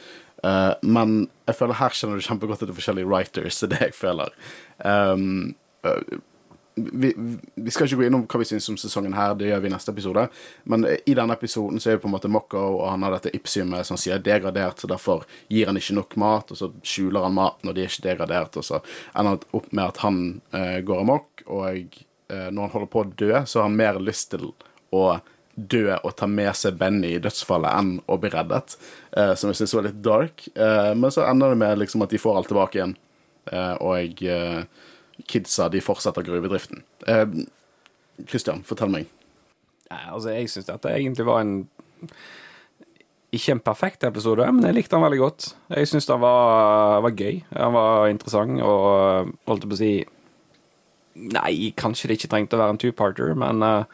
Eh, 0.45 0.73
men 0.88 1.19
jeg 1.49 1.59
føler 1.59 1.81
her 1.81 1.97
kjenner 1.97 2.21
du 2.21 2.26
kjempegodt 2.26 2.62
at 2.62 2.69
det 2.69 2.75
er 2.75 2.81
forskjellige 2.81 3.11
writers, 3.11 3.61
det 3.61 3.69
er 3.69 3.75
det 3.75 3.83
jeg 3.90 3.99
føler. 4.00 4.33
Um, 4.81 5.55
vi, 6.76 7.12
vi 7.54 7.71
skal 7.71 7.87
ikke 7.88 7.97
gå 8.02 8.06
innom 8.06 8.26
hva 8.28 8.40
vi 8.42 8.49
syns 8.49 8.68
om 8.68 8.76
sesongen 8.76 9.14
her, 9.16 9.35
det 9.38 9.49
gjør 9.49 9.62
vi 9.64 9.71
i 9.71 9.73
neste 9.73 9.92
episode. 9.95 10.26
Men 10.68 10.85
i 10.85 11.14
denne 11.16 11.37
episoden 11.37 11.80
så 11.80 11.90
er 11.90 11.97
det 11.97 12.02
på 12.02 12.11
en 12.11 12.14
måte 12.16 12.30
Mokko, 12.33 12.64
og 12.80 12.90
han 12.90 13.06
har 13.06 13.14
dette 13.16 13.33
ipsiumet 13.37 13.88
som 13.88 13.99
sier 14.00 14.21
degradert, 14.21 14.83
så 14.83 14.90
derfor 14.90 15.25
gir 15.52 15.71
han 15.71 15.80
ikke 15.80 15.97
nok 15.97 16.18
mat, 16.21 16.52
og 16.52 16.61
så 16.61 16.68
skjuler 16.85 17.25
han 17.25 17.38
mat 17.38 17.64
når 17.64 17.76
de 17.76 17.85
er 17.85 17.92
ikke 17.92 18.09
degradert, 18.11 18.59
og 18.61 18.66
så 18.68 18.83
ender 19.16 19.40
det 19.40 19.49
opp 19.56 19.71
med 19.73 19.85
at 19.87 20.02
han 20.04 20.21
eh, 20.52 20.76
går 20.85 21.00
amok, 21.06 21.47
og 21.47 21.97
eh, 21.97 22.50
når 22.50 22.61
han 22.61 22.75
holder 22.75 22.92
på 22.92 23.02
å 23.02 23.09
dø, 23.25 23.33
så 23.47 23.62
har 23.62 23.71
han 23.71 23.80
mer 23.80 24.00
lyst 24.02 24.35
til 24.35 24.50
å 24.92 25.06
dø 25.56 25.87
og 25.97 26.12
ta 26.21 26.28
med 26.28 26.52
seg 26.59 26.76
Benny 26.76 27.14
i 27.16 27.23
dødsfallet 27.25 27.73
enn 27.73 27.95
å 28.04 28.18
bli 28.21 28.30
reddet, 28.35 28.76
eh, 29.16 29.33
som 29.33 29.49
jeg 29.49 29.62
syns 29.62 29.75
var 29.78 29.88
litt 29.88 30.02
dark. 30.04 30.45
Eh, 30.52 30.92
men 30.92 31.09
så 31.14 31.25
ender 31.25 31.54
det 31.54 31.62
med 31.64 31.80
liksom 31.80 32.04
at 32.04 32.12
de 32.12 32.21
får 32.21 32.37
alt 32.37 32.52
tilbake 32.52 32.83
igjen, 32.83 32.92
eh, 33.49 33.75
og 33.80 34.23
eh, 34.28 34.92
kidsa 35.25 35.70
de 35.73 35.80
fortsetter 35.85 36.26
gruvedriften. 36.26 36.85
Kristian, 38.25 38.64
fortell 38.64 38.92
meg. 38.92 39.08
Nei, 39.90 40.02
altså, 40.11 40.32
jeg 40.35 40.50
syns 40.50 40.68
dette 40.68 40.90
egentlig 40.90 41.26
var 41.28 41.44
en 41.44 41.56
Ikke 43.35 43.52
en 43.52 43.62
perfekt 43.62 44.04
episode, 44.06 44.46
men 44.52 44.64
jeg 44.64 44.76
likte 44.76 44.96
den 44.96 45.04
veldig 45.04 45.18
godt. 45.20 45.49
Jeg 45.75 45.88
syns 45.90 46.06
den 46.08 46.23
var, 46.23 47.00
var, 47.04 47.11
gøy. 47.11 47.42
Den 47.50 47.75
var 47.75 48.06
interessant 48.08 48.62
og 48.62 49.32
holdt 49.49 49.66
på 49.66 49.76
å 49.76 49.80
si 49.80 49.90
Nei, 51.16 51.73
kanskje 51.73 52.11
det 52.11 52.18
ikke 52.18 52.28
trengte 52.28 52.58
å 52.58 52.61
være 52.61 52.75
en 52.75 52.78
two-parter, 52.80 53.30
men 53.40 53.62
uh, 53.64 53.87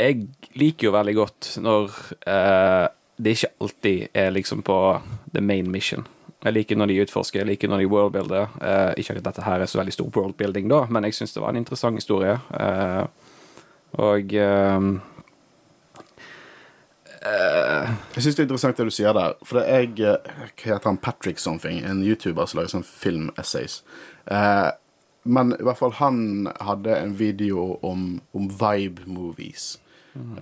jeg 0.00 0.22
liker 0.56 0.88
jo 0.88 0.92
veldig 0.94 1.14
godt 1.18 1.48
når 1.60 1.98
uh, 2.24 2.86
det 3.20 3.34
ikke 3.36 3.50
alltid 3.60 4.16
er 4.16 4.32
liksom 4.32 4.64
på 4.64 4.78
the 5.34 5.42
main 5.44 5.68
mission. 5.68 6.06
Jeg 6.46 6.54
liker 6.54 6.78
når 6.78 6.92
de 6.92 7.00
utforsker, 7.02 7.40
jeg 7.42 7.48
liker 7.48 7.70
når 7.70 7.82
de 7.82 7.88
worldbuilder. 7.90 8.52
Eh, 8.62 8.92
ikke 9.02 9.16
at 9.18 9.24
dette 9.26 9.42
her 9.42 9.62
er 9.62 9.66
så 9.70 9.80
veldig 9.80 9.94
stor 9.96 10.10
worldbuilding, 10.14 10.68
da, 10.70 10.84
men 10.94 11.08
jeg 11.08 11.16
syns 11.18 11.34
det 11.34 11.42
var 11.42 11.50
en 11.50 11.58
interessant 11.58 11.98
historie. 11.98 12.36
Eh, 12.54 13.04
og 14.06 14.34
eh, 14.38 14.86
Jeg 17.26 18.22
syns 18.22 18.36
det 18.36 18.44
er 18.44 18.46
interessant 18.46 18.78
det 18.78 18.86
du 18.86 18.94
sier 18.94 19.16
der. 19.16 19.34
For 19.42 19.58
det 19.58 19.66
jeg 19.66 19.96
Hva 19.98 20.76
heter 20.76 20.86
han? 20.86 21.00
Patrick 21.02 21.42
something, 21.42 21.80
en 21.82 22.04
YouTuber 22.06 22.46
som 22.46 22.60
lager 22.60 22.76
sånn 22.76 22.86
film-essays. 22.86 23.80
men 25.26 25.50
i 25.58 25.64
hvert 25.66 25.78
fall 25.80 25.96
han 25.98 26.46
hadde 26.62 26.94
en 26.94 27.16
video 27.18 27.80
om, 27.82 28.20
om 28.30 28.46
vibe 28.46 29.02
movies. 29.10 29.80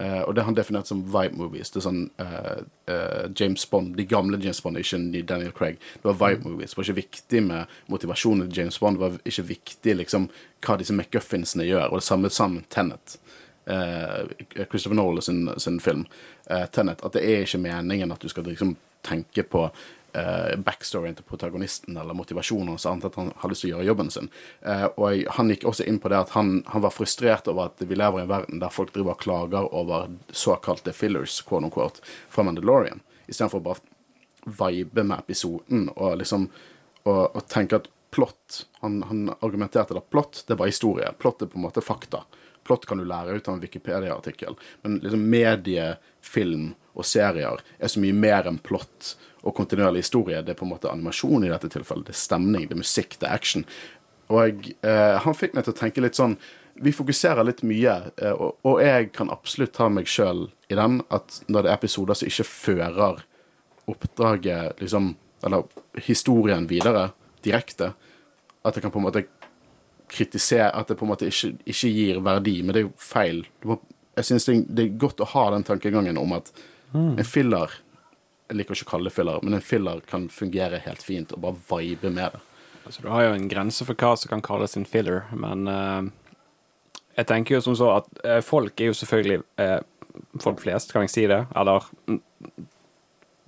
Uh, 0.01 0.23
og 0.27 0.35
det 0.37 0.45
han 0.47 0.57
definert 0.57 0.89
som 0.91 1.03
vibe 1.07 1.39
movies. 1.39 1.71
Det 1.73 1.81
er 1.81 1.87
sånn 1.87 2.03
uh, 2.21 2.61
uh, 2.91 3.25
James 3.39 3.65
Bond, 3.71 3.95
De 3.99 4.07
gamle 4.09 4.41
James 4.43 4.61
Bond, 4.65 4.79
ikke 4.81 5.23
Daniel 5.29 5.55
Craig. 5.57 5.81
Det 5.95 6.09
var 6.09 6.19
vibe 6.21 6.51
movies. 6.51 6.75
Det 6.75 6.81
var 6.81 6.89
ikke 6.89 7.01
viktig 7.01 7.43
med 7.49 7.77
motivasjonen 7.93 8.49
til 8.49 8.63
James 8.63 8.79
Bond. 8.83 8.99
Det 8.99 9.05
var 9.05 9.19
ikke 9.33 9.47
viktig 9.51 9.97
liksom, 10.03 10.29
hva 10.67 10.79
disse 10.81 10.97
McGuffinsene 10.97 11.69
gjør. 11.69 11.91
Og 11.91 12.03
det 12.03 12.09
samme 12.09 12.33
sammen 12.33 12.65
Tenet. 12.73 13.19
Christopher 13.65 14.99
Nolan 14.99 15.25
sin, 15.25 15.47
sin 15.57 15.79
film. 15.81 16.03
Tenet. 16.45 17.01
At 17.01 17.15
det 17.17 17.23
er 17.25 17.47
ikke 17.47 17.63
meningen 17.65 18.13
at 18.13 18.21
du 18.21 18.29
skal 18.29 18.45
liksom, 18.45 18.75
tenke 19.05 19.47
på 19.49 19.69
uh, 20.17 20.55
backstoryen 20.67 21.17
til 21.19 21.27
protagonisten 21.29 21.97
eller 22.01 22.17
motivasjonen 22.17 22.75
hans, 22.75 22.87
annet 22.87 23.09
at 23.11 23.19
han 23.21 23.33
har 23.43 23.53
lyst 23.53 23.65
til 23.65 23.73
å 23.73 23.77
gjøre 23.77 23.89
jobben 23.91 24.13
sin. 24.15 24.31
Eh, 24.63 24.85
og 24.97 25.25
han 25.37 25.51
gikk 25.53 25.67
også 25.69 25.87
inn 25.89 25.99
på 26.03 26.11
det 26.13 26.21
at 26.21 26.35
han, 26.37 26.61
han, 26.71 26.85
var 26.85 26.95
frustrert 26.95 27.49
over 27.51 27.71
at 27.71 27.83
vi 27.83 27.99
lever 27.99 28.23
i 28.23 28.27
en 28.27 28.31
verden 28.31 28.63
der 28.63 28.75
folk 28.75 28.95
driver 28.95 29.17
og 29.17 29.25
klager 29.25 29.69
over 29.75 30.13
såkalte 30.31 30.95
fillers, 30.97 31.41
quote 31.47 31.69
unquote, 31.69 32.05
fra 32.31 32.47
Mandalorian, 32.47 33.03
istedenfor 33.27 33.65
bare 33.65 33.83
vibe 34.45 35.07
med 35.07 35.23
episoden 35.25 35.89
og 35.95 36.19
liksom 36.21 36.51
og, 37.05 37.37
og 37.37 37.43
tenke 37.53 37.81
at 37.81 37.89
plott 38.15 38.65
han, 38.81 39.03
han, 39.09 39.27
argumenterte 39.41 39.97
at 39.97 40.11
plott, 40.11 40.45
det 40.47 40.57
var 40.61 40.71
historie. 40.71 41.09
Plott 41.19 41.43
er 41.43 41.51
på 41.51 41.59
en 41.59 41.65
måte 41.67 41.83
fakta. 41.85 42.23
Plott 42.65 42.87
kan 42.87 43.01
du 43.01 43.05
lære 43.05 43.35
ut 43.35 43.49
av 43.49 43.57
en 43.57 43.61
Wikipedia-artikkel, 43.61 44.57
men 44.83 45.01
liksom 45.03 45.25
medie, 45.31 45.97
film 46.25 46.73
og 46.95 47.05
serier 47.05 47.61
er 47.79 47.91
så 47.91 48.01
mye 48.01 48.17
mer 48.17 48.47
enn 48.49 48.61
plott 48.63 49.17
og 49.45 49.55
kontinuerlig 49.57 50.05
historie. 50.05 50.43
Det 50.43 50.55
er 50.55 50.59
på 50.59 50.67
en 50.67 50.73
måte 50.73 50.91
animasjon 50.91 51.45
i 51.45 51.53
dette 51.53 51.69
tilfellet. 51.73 52.09
Det 52.09 52.17
er 52.17 52.23
stemning, 52.23 52.67
det 52.69 52.77
er 52.77 52.83
musikk, 52.83 53.19
det 53.21 53.29
er 53.29 53.37
action. 53.37 53.67
Og 54.33 54.71
eh, 54.87 55.17
han 55.21 55.37
fikk 55.37 55.57
meg 55.57 55.67
til 55.67 55.75
å 55.75 55.77
tenke 55.77 56.01
litt 56.01 56.17
sånn 56.17 56.39
Vi 56.81 56.95
fokuserer 56.97 57.45
litt 57.45 57.61
mye, 57.63 57.93
eh, 58.17 58.33
og, 58.33 58.57
og, 58.67 58.81
jeg 58.83 59.13
kan 59.15 59.29
absolutt 59.31 59.77
ta 59.77 59.87
meg 59.93 60.09
sjøl 60.11 60.49
i 60.73 60.75
den, 60.75 61.03
at 61.15 61.37
når 61.47 61.63
det 61.63 61.71
er 61.71 61.77
episoder 61.77 62.19
som 62.19 62.31
ikke 62.31 62.49
fører 62.49 63.21
oppdraget, 63.87 64.81
liksom, 64.81 65.13
eller 65.47 65.69
historien 66.03 66.67
videre 66.67 67.13
direkte, 67.45 67.93
at 68.65 68.75
det 68.75 68.83
kan 68.83 68.91
på 68.91 68.99
en 68.99 69.07
måte 69.07 69.27
kritisere 70.15 70.71
At 70.77 70.89
det 70.89 70.99
på 70.99 71.07
en 71.07 71.11
måte 71.15 71.27
ikke, 71.31 71.55
ikke 71.65 71.89
gir 71.91 72.19
verdi, 72.25 72.59
men 72.63 72.75
det 72.75 72.83
er 72.83 72.87
jo 72.89 72.93
feil. 73.01 73.41
Jeg 74.15 74.27
syns 74.29 74.47
det, 74.47 74.59
det, 74.69 74.85
er 74.85 74.99
godt 75.01 75.23
å 75.25 75.31
ha 75.33 75.47
den 75.55 75.65
tankegangen 75.67 76.19
om 76.21 76.35
at 76.37 76.51
mm. 76.93 77.17
en 77.19 77.27
filler 77.27 77.73
jeg 78.49 78.59
liker 78.59 78.77
ikke 78.77 78.89
å 78.89 78.91
kalle 78.97 79.09
det 79.09 79.15
filler, 79.17 79.41
men 79.43 79.57
en 79.57 79.65
filler 79.65 80.03
kan 80.09 80.27
fungere 80.33 80.83
helt 80.85 81.03
fint 81.03 81.33
og 81.33 81.41
bare 81.45 81.61
vibe 81.71 82.13
med 82.13 82.35
det. 82.35 82.43
Altså, 82.85 83.01
du 83.01 83.09
har 83.09 83.25
jo 83.25 83.33
en 83.39 83.49
grense 83.49 83.87
for 83.89 83.97
hva 83.97 84.13
som 84.21 84.35
kan 84.35 84.45
kalles 84.45 84.77
en 84.77 84.85
filler, 84.89 85.25
men 85.33 85.65
uh, 85.71 86.05
jeg 87.17 87.29
tenker 87.31 87.57
jo 87.57 87.65
som 87.65 87.77
så 87.79 87.91
at 88.03 88.11
uh, 88.21 88.41
folk 88.45 88.81
er 88.81 88.93
jo 88.93 89.01
selvfølgelig 89.01 89.43
uh, 89.63 89.81
Folk 90.39 90.61
flest, 90.63 90.93
kan 90.95 91.03
jeg 91.03 91.11
si 91.11 91.23
det, 91.27 91.41
eller 91.59 91.83
mm, 92.07 92.21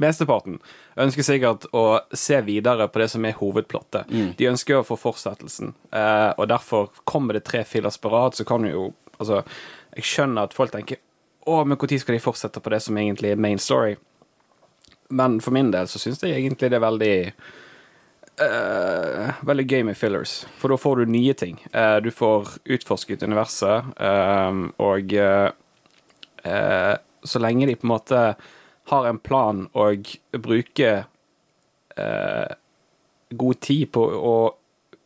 Mesteparten 0.02 0.56
ønsker 0.98 1.22
sikkert 1.22 1.68
å 1.70 2.00
se 2.10 2.40
videre 2.42 2.88
på 2.90 2.98
det 2.98 3.06
som 3.12 3.22
er 3.22 3.36
hovedplottet. 3.38 4.10
Mm. 4.10 4.32
De 4.34 4.48
ønsker 4.50 4.80
å 4.80 4.82
få 4.84 4.96
fortsettelsen, 4.98 5.70
og 5.94 6.42
derfor 6.50 6.90
kommer 7.06 7.38
det 7.38 7.44
tre 7.46 7.62
fillers 7.64 8.00
på 8.02 8.10
rad, 8.10 8.34
så 8.34 8.44
kan 8.48 8.66
du 8.66 8.72
jo 8.72 8.82
Altså, 9.16 9.38
jeg 9.96 10.04
skjønner 10.04 10.44
at 10.44 10.52
folk 10.52 10.74
tenker 10.74 10.98
Å, 11.46 11.62
men 11.64 11.78
når 11.78 12.02
skal 12.02 12.18
de 12.18 12.20
fortsette 12.20 12.60
på 12.60 12.72
det 12.74 12.82
som 12.84 12.98
egentlig 13.00 13.30
er 13.32 13.40
main 13.40 13.62
story? 13.62 13.94
Men 15.08 15.40
for 15.40 15.54
min 15.54 15.70
del 15.70 15.88
så 15.88 16.00
syns 16.02 16.22
jeg 16.22 16.34
egentlig 16.36 16.70
det 16.72 16.78
er 16.78 16.84
veldig 16.84 17.16
uh, 18.42 19.42
Veldig 19.46 19.66
gøy 19.70 19.86
med 19.90 19.98
fillers, 19.98 20.38
for 20.58 20.72
da 20.72 20.78
får 20.80 21.02
du 21.02 21.14
nye 21.14 21.34
ting. 21.38 21.60
Uh, 21.74 21.98
du 22.04 22.10
får 22.14 22.56
utforsket 22.76 23.22
universet, 23.26 23.92
uh, 24.00 24.66
og 24.82 25.16
så 27.26 27.40
lenge 27.42 27.66
de 27.66 27.74
på 27.74 27.88
en 27.88 27.90
måte 27.90 28.18
har 28.86 29.06
en 29.08 29.18
plan 29.18 29.64
og 29.74 30.12
bruker 30.30 31.08
god 33.34 33.60
tid 33.66 33.88
på 33.90 34.04
å 34.04 34.36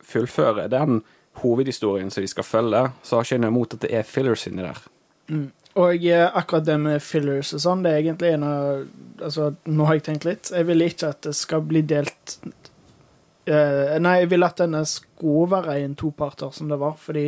fullføre 0.05 0.67
den 0.69 0.99
hovedhistorien 1.41 2.11
som 2.11 2.21
de 2.21 2.29
skal 2.29 2.45
følge, 2.45 2.83
så 3.01 3.17
har 3.17 3.25
ikke 3.25 3.37
jeg 3.37 3.43
noe 3.43 3.53
imot 3.53 3.75
at 3.77 3.85
det 3.85 3.91
er 3.95 4.07
fillers 4.07 4.45
inni 4.49 4.65
der. 4.65 4.83
Mm. 5.31 5.47
Og 5.79 6.03
akkurat 6.11 6.65
det 6.67 6.77
med 6.83 7.03
fillers 7.03 7.53
og 7.55 7.61
sånn, 7.63 7.83
det 7.85 7.93
er 7.93 8.01
egentlig 8.03 8.33
en 8.35 8.47
av 8.47 8.83
Altså, 9.21 9.51
nå 9.69 9.85
har 9.85 9.99
jeg 9.99 10.03
tenkt 10.07 10.25
litt. 10.25 10.49
Jeg 10.49 10.65
vil 10.65 10.81
ikke 10.81 11.11
at 11.13 11.21
det 11.27 11.35
skal 11.37 11.61
bli 11.61 11.83
delt 11.85 12.39
uh, 12.41 13.97
Nei, 14.01 14.15
jeg 14.23 14.31
vil 14.31 14.47
at 14.47 14.61
denne 14.63 14.81
skulle 14.89 15.51
være 15.51 15.79
en 15.83 15.93
toparter, 15.99 16.49
som 16.55 16.71
det 16.71 16.79
var, 16.81 16.95
fordi 16.97 17.27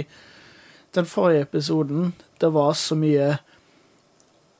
den 0.94 1.06
forrige 1.10 1.46
episoden, 1.46 2.14
det 2.42 2.50
var 2.54 2.74
så 2.78 2.98
mye 2.98 3.36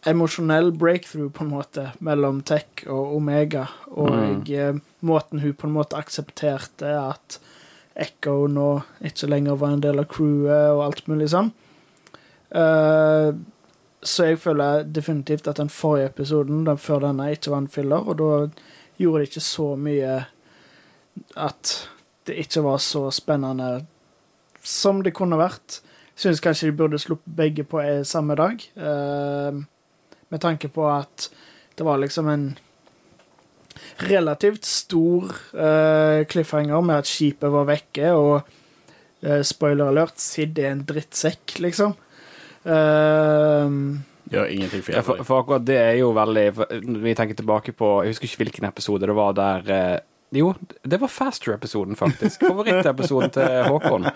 emosjonell 0.10 0.72
breakthrough, 0.76 1.32
på 1.34 1.46
en 1.46 1.52
måte, 1.54 1.88
mellom 2.04 2.42
Tech 2.46 2.84
og 2.86 3.16
Omega, 3.18 3.68
og 3.94 4.14
mm. 4.14 4.46
uh, 4.54 4.80
måten 5.06 5.42
hun 5.42 5.56
på 5.58 5.70
en 5.70 5.76
måte 5.78 5.98
aksepterte 5.98 6.94
at 7.00 7.40
Echo 7.94 8.48
nå 8.50 8.70
ikke 9.06 9.30
lenger 9.30 9.58
var 9.62 9.76
en 9.76 9.84
del 9.84 10.02
av 10.02 10.10
crewet, 10.10 10.74
og 10.74 10.86
alt 10.88 11.10
mulig 11.10 11.30
sånn. 11.34 11.52
Uh, 12.54 13.34
så 14.04 14.28
jeg 14.30 14.40
føler 14.44 14.84
definitivt 14.84 15.48
at 15.48 15.58
den 15.58 15.70
forrige 15.72 16.12
episoden, 16.12 16.66
den 16.68 16.78
før 16.78 17.00
denne, 17.08 17.32
ikke 17.32 17.52
var 17.52 17.64
en 17.64 17.72
filler, 17.72 18.08
og 18.08 18.18
da 18.20 18.30
gjorde 19.00 19.24
det 19.24 19.30
ikke 19.30 19.46
så 19.46 19.68
mye 19.80 20.18
at 21.40 21.74
det 22.28 22.38
ikke 22.46 22.64
var 22.64 22.78
så 22.84 23.08
spennende 23.12 23.86
som 24.64 25.02
det 25.04 25.14
kunne 25.16 25.40
vært. 25.40 25.82
Syns 26.16 26.42
kanskje 26.44 26.70
de 26.70 26.78
burde 26.78 27.00
sluppet 27.02 27.36
begge 27.36 27.66
på 27.68 27.82
samme 28.08 28.36
dag, 28.40 28.62
eh, 28.76 29.64
med 30.30 30.42
tanke 30.42 30.70
på 30.70 30.86
at 30.90 31.30
det 31.78 31.86
var 31.86 31.98
liksom 31.98 32.30
en 32.30 32.46
relativt 33.98 34.66
stor 34.66 35.34
eh, 35.58 36.26
cliffhanger 36.30 36.82
med 36.82 37.02
at 37.02 37.10
skipet 37.10 37.52
var 37.52 37.66
vekke, 37.66 38.12
og 38.14 38.42
eh, 39.24 39.42
spoiler 39.42 39.90
alert, 39.90 40.20
Sid 40.22 40.60
er 40.60 40.72
en 40.72 40.86
drittsekk, 40.86 41.58
liksom. 41.60 41.96
Uh, 42.64 44.00
Gjør 44.34 44.48
ingenting 44.50 44.84
for, 44.86 45.02
for, 45.04 45.24
for 45.28 45.42
akkurat 45.44 45.66
det 45.68 45.76
er 45.78 45.98
jo 46.00 46.14
veldig 46.16 46.46
Når 46.88 47.02
vi 47.04 47.14
tenker 47.18 47.36
tilbake 47.36 47.74
på 47.76 47.90
Jeg 48.06 48.14
husker 48.14 48.30
ikke 48.30 48.46
hvilken 48.46 48.68
episode 48.70 49.10
det 49.10 49.16
var 49.18 49.36
der 49.36 49.68
uh, 49.68 49.98
Jo, 50.34 50.54
det 50.82 50.98
var 51.02 51.12
Faster-episoden, 51.12 51.98
faktisk. 52.00 52.42
Favorittepisoden 52.42 53.34
til 53.36 53.68
Håkon. 53.70 54.08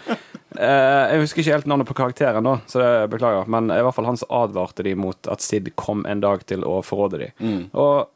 Eh, 0.58 1.04
jeg 1.12 1.20
husker 1.22 1.44
ikke 1.44 1.54
helt 1.54 1.68
navnet 1.70 1.86
på 1.86 1.94
karakteren, 2.00 2.48
da, 2.48 2.56
så 2.66 2.82
det 2.82 3.12
beklager. 3.12 3.46
Men 3.54 3.70
i 3.70 3.77
hvert 3.86 3.94
fall 3.94 4.08
han 4.10 4.18
som 4.18 4.32
advarte 4.34 4.82
de 4.88 4.96
mot 4.98 5.30
at 5.30 5.46
Sid 5.46 5.70
kom 5.77 6.01
en 6.10 6.24
dag 6.24 6.42
til 6.50 6.66
å 6.66 6.80
forråde 6.82 7.20
de. 7.22 7.27
Mm. 7.38 7.60
Og 7.77 8.08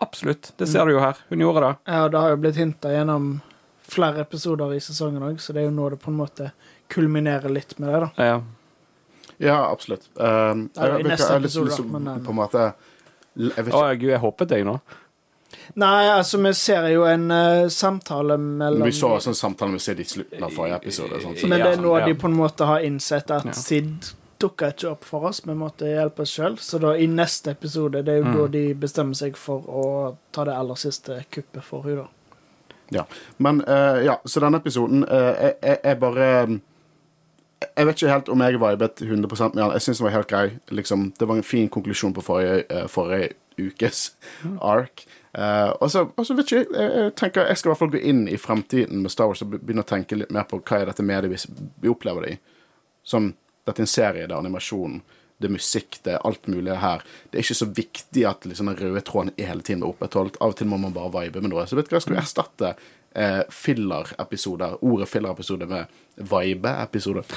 absolutt, 0.00 0.54
det 0.56 0.70
ser 0.72 0.88
du 0.88 0.94
jo 0.94 1.04
her. 1.04 1.20
Hun 1.28 1.44
gjorde 1.44 1.66
det. 1.66 1.74
Ja, 1.92 2.06
det 2.08 2.22
har 2.24 2.32
jo 2.32 2.40
blitt 2.40 2.56
hinta 2.62 2.94
gjennom 2.94 3.28
flere 3.86 4.24
episoder 4.24 4.72
i 4.72 4.80
sesongen 4.80 5.28
òg, 5.28 5.36
så 5.44 5.52
det 5.52 5.66
er 5.66 5.68
jo 5.68 5.76
nå 5.76 5.90
det 5.92 6.00
på 6.02 6.08
en 6.14 6.18
måte 6.24 6.50
kulminerer 6.92 7.52
litt 7.52 7.76
med 7.76 7.92
det, 7.92 8.00
da. 8.06 8.30
Ja. 8.32 8.40
Ja, 9.38 9.70
absolutt. 9.70 10.08
Um, 10.14 10.70
jeg, 10.74 10.90
jeg, 10.90 11.06
jeg, 11.06 11.18
jeg 11.18 11.26
har 11.28 11.42
lyst 11.44 11.58
til 11.76 11.84
um, 11.84 12.06
på 12.24 12.32
en 12.32 12.38
måte 12.38 12.62
Jeg 13.36 13.66
Å, 13.68 13.82
gud, 14.00 14.08
jeg 14.08 14.20
hoppet 14.22 14.48
deg 14.48 14.64
nå. 14.64 14.78
Nei, 15.74 16.08
altså, 16.08 16.38
vi 16.42 16.52
ser 16.56 16.86
jo 16.88 17.04
en 17.08 17.26
uh, 17.30 17.68
samtale 17.72 18.38
mellom 18.40 18.86
Vi 18.86 18.94
så 18.96 19.16
også 19.18 19.32
en 19.34 19.38
samtale 19.38 19.74
med 19.74 19.82
Sid 19.82 20.00
i 20.00 20.06
slutten 20.08 20.46
av 20.46 20.54
forrige 20.54 20.78
episode. 20.80 21.20
Sånn. 21.22 21.36
Men 21.50 21.60
det 21.60 21.72
er 21.74 21.82
noe 21.82 21.98
nå 21.98 21.98
ja. 22.00 22.06
de 22.08 22.16
på 22.18 22.30
en 22.30 22.38
måte 22.38 22.68
har 22.68 22.86
innsett 22.86 23.32
at 23.34 23.50
Ja. 23.50 23.56
Sid 23.56 24.12
dukka 24.40 24.68
ikke 24.74 24.90
opp 24.90 25.04
for 25.08 25.24
oss, 25.30 25.40
vi 25.46 25.54
måtte 25.56 25.88
hjelpe 25.88 26.24
oss 26.26 26.34
sjøl. 26.36 26.58
Så 26.60 26.80
da 26.82 26.92
i 26.96 27.06
neste 27.08 27.54
episode, 27.56 28.02
det 28.04 28.12
er 28.12 28.18
jo 28.20 28.26
Mm. 28.26 28.36
da 28.36 28.46
de 28.52 28.64
bestemmer 28.74 29.16
seg 29.16 29.36
for 29.40 29.64
å 29.64 29.84
ta 30.32 30.44
det 30.44 30.56
aller 30.56 30.74
siste 30.80 31.24
kuppet 31.32 31.64
for 31.64 31.88
henne, 31.88 32.04
da. 32.04 32.08
Ja. 32.90 33.04
Men 33.38 33.62
uh, 33.66 33.98
ja, 34.04 34.18
så 34.24 34.40
denne 34.40 34.60
episoden 34.60 35.04
uh, 35.08 35.32
er, 35.62 35.78
er 35.82 35.94
bare 35.94 36.46
bare 36.46 36.60
Jeg 37.64 37.88
vet 37.88 37.96
ikke 37.96 38.12
helt 38.12 38.28
om 38.28 38.42
jeg 38.44 38.60
vibet 38.60 39.02
100 39.02 39.54
med 39.54 39.62
han. 39.62 39.72
Jeg 39.72 39.84
syns 39.84 40.00
den 40.00 40.06
var 40.06 40.16
helt 40.16 40.28
grei. 40.28 40.46
Liksom, 40.68 41.12
det 41.18 41.28
var 41.28 41.38
en 41.38 41.46
fin 41.46 41.68
konklusjon 41.72 42.14
på 42.16 42.24
forrige, 42.24 42.64
eh, 42.70 42.88
forrige 42.92 43.32
ukes 43.56 44.10
ark. 44.60 45.06
Uh, 45.36 45.72
og 45.80 45.90
så 45.90 46.06
vet 46.36 46.46
ikke 46.46 46.56
jeg, 46.56 46.66
jeg 46.72 46.92
jeg 46.96 47.12
tenker 47.20 47.44
Jeg 47.44 47.58
skal 47.58 47.68
i 47.68 47.70
hvert 47.70 47.80
fall 47.82 47.90
gå 47.92 48.00
inn 48.08 48.22
i 48.28 48.38
fremtiden 48.40 49.02
med 49.04 49.12
Star 49.12 49.28
Wars 49.28 49.42
og 49.44 49.50
begynne 49.52 49.84
å 49.84 49.88
tenke 49.88 50.16
litt 50.16 50.32
mer 50.32 50.46
på 50.48 50.62
hva 50.62 50.78
er 50.80 50.88
dette 50.88 51.04
mediet 51.04 51.28
vi, 51.28 51.64
vi 51.84 51.92
opplever 51.92 52.24
det 52.24 52.30
i. 52.32 52.38
Som 53.04 53.34
dette 53.68 53.82
er 53.82 53.84
en 53.84 53.90
serie, 53.90 54.24
det 54.24 54.32
er 54.32 54.38
animasjon, 54.38 55.02
det 55.36 55.50
er 55.50 55.52
musikk, 55.52 55.98
det 56.06 56.14
er 56.14 56.24
alt 56.24 56.48
mulig 56.48 56.78
her. 56.80 57.04
Det 57.28 57.36
er 57.36 57.44
ikke 57.44 57.58
så 57.58 57.68
viktig 57.68 58.24
at 58.28 58.48
liksom, 58.48 58.70
den 58.72 58.78
røde 58.80 59.02
tråden 59.04 59.34
er 59.36 59.50
hele 59.50 59.66
tiden 59.66 59.84
er 59.84 59.92
opprettholdt. 59.92 60.38
Av 60.40 60.54
og 60.54 60.56
til 60.56 60.70
må 60.70 60.78
man 60.80 60.96
bare 60.96 61.12
vibe 61.18 61.42
med 61.44 61.52
noe. 61.52 61.66
Så 61.68 61.76
vet 61.76 61.90
du 61.90 61.92
hva, 61.96 62.00
skal 62.00 62.16
vi 62.16 62.22
erstatte 62.22 62.72
eh, 63.16 63.40
filler-episoder, 63.50 64.76
ordet 64.84 65.08
filler-episode 65.08 65.66
med 65.72 65.98
vibe-episoder? 66.20 67.24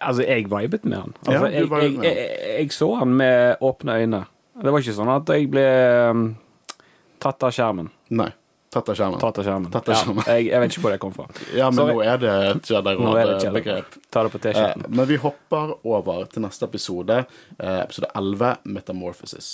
Altså, 0.00 0.22
jeg 0.24 0.46
vibet 0.48 0.84
med 0.88 0.96
han. 0.96 1.10
Altså, 1.26 1.46
Ja, 1.46 1.58
jeg, 1.60 1.68
med 1.68 2.04
jeg, 2.06 2.28
jeg 2.62 2.70
så 2.72 2.86
han 2.96 3.10
med 3.18 3.56
åpne 3.60 3.98
øyne. 4.00 4.20
Det 4.62 4.72
var 4.72 4.80
ikke 4.80 4.94
sånn 4.96 5.10
at 5.12 5.28
jeg 5.34 5.50
ble 5.52 5.64
um, 6.08 6.22
tatt 7.20 7.44
av 7.44 7.52
skjermen. 7.52 7.90
Nei. 8.16 8.30
Tatt 8.72 8.88
av 8.88 8.96
skjermen. 8.96 9.20
Tatt 9.20 9.42
av 9.42 9.44
skjermen. 9.44 9.68
Tatt 9.74 9.90
av 9.92 9.98
skjermen. 10.00 10.24
Ja, 10.24 10.38
jeg, 10.38 10.46
jeg 10.54 10.62
vet 10.64 10.72
ikke 10.72 10.84
hvor 10.86 10.94
det 10.96 11.00
kom 11.04 11.12
fra. 11.12 11.26
Ja, 11.58 11.68
men 11.68 11.82
Sorry. 11.82 11.98
nå 11.98 12.04
er 12.06 12.20
det 12.22 12.32
et 12.54 12.72
Jedi-råd-begrep. 12.72 14.00
Ta 14.14 14.24
det 14.24 14.32
på 14.32 14.40
Eh, 14.40 14.46
T-skjorten. 14.48 14.88
men 14.88 15.10
vi 15.12 15.20
hopper 15.20 15.74
over 15.84 16.24
til 16.32 16.46
neste 16.48 16.64
episode. 16.70 17.20
Eh, 17.58 17.80
episode 17.84 18.08
11, 18.16 18.54
Metamorphosis. 18.72 19.52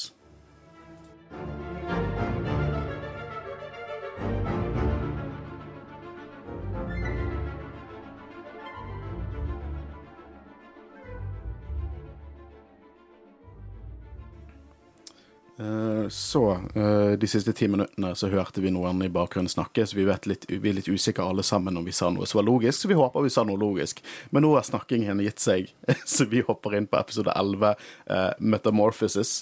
Så, 16.11 16.53
eh, 16.75 17.13
de 17.17 17.27
siste 17.27 17.53
ti 17.57 17.65
minuttene 17.69 18.11
så 18.15 18.29
hørte 18.29 18.61
vi 18.61 18.69
noen 18.71 19.01
i 19.03 19.09
bakgrunnen 19.09 19.49
snakke, 19.49 19.87
så 19.89 19.97
vi, 19.97 20.05
vet 20.05 20.27
litt, 20.29 20.45
vi 20.51 20.69
er 20.69 20.77
litt 20.77 20.91
usikre 20.93 21.25
alle 21.25 21.43
sammen 21.47 21.79
om 21.81 21.87
vi 21.87 21.95
sa 21.97 22.11
noe 22.13 22.29
som 22.29 22.43
var 22.43 22.47
logisk, 22.51 22.83
så 22.83 22.91
vi 22.91 22.99
håper 22.99 23.25
vi 23.25 23.33
sa 23.33 23.45
noe 23.49 23.57
logisk. 23.61 24.03
Men 24.37 24.45
nå 24.45 24.53
har 24.53 24.67
snakkingen 24.69 25.23
gitt 25.25 25.41
seg, 25.41 25.73
så 26.05 26.29
vi 26.29 26.45
hopper 26.45 26.77
inn 26.77 26.89
på 26.91 27.01
episode 27.01 27.33
11, 27.33 27.89
eh, 28.13 28.29
Metamorphosis, 28.39 29.33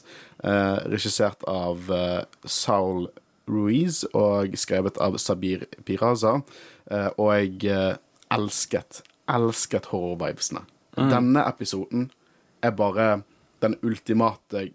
eh, 0.46 0.78
regissert 0.94 1.42
av 1.50 1.90
eh, 1.90 2.22
Saul 2.46 3.08
Ruiz 3.50 4.04
og 4.14 4.54
skrevet 4.56 4.98
av 5.02 5.18
Sabir 5.20 5.66
Piraza. 5.84 6.38
Eh, 6.90 7.10
og 7.18 7.34
jeg 7.34 7.74
eh, 7.74 7.98
elsket, 8.34 9.02
elsket 9.30 9.90
horror-vibesene. 9.92 10.64
Denne 10.94 11.42
episoden 11.50 12.06
er 12.62 12.70
bare 12.78 13.24
den 13.64 13.74
ultimate 13.82 14.68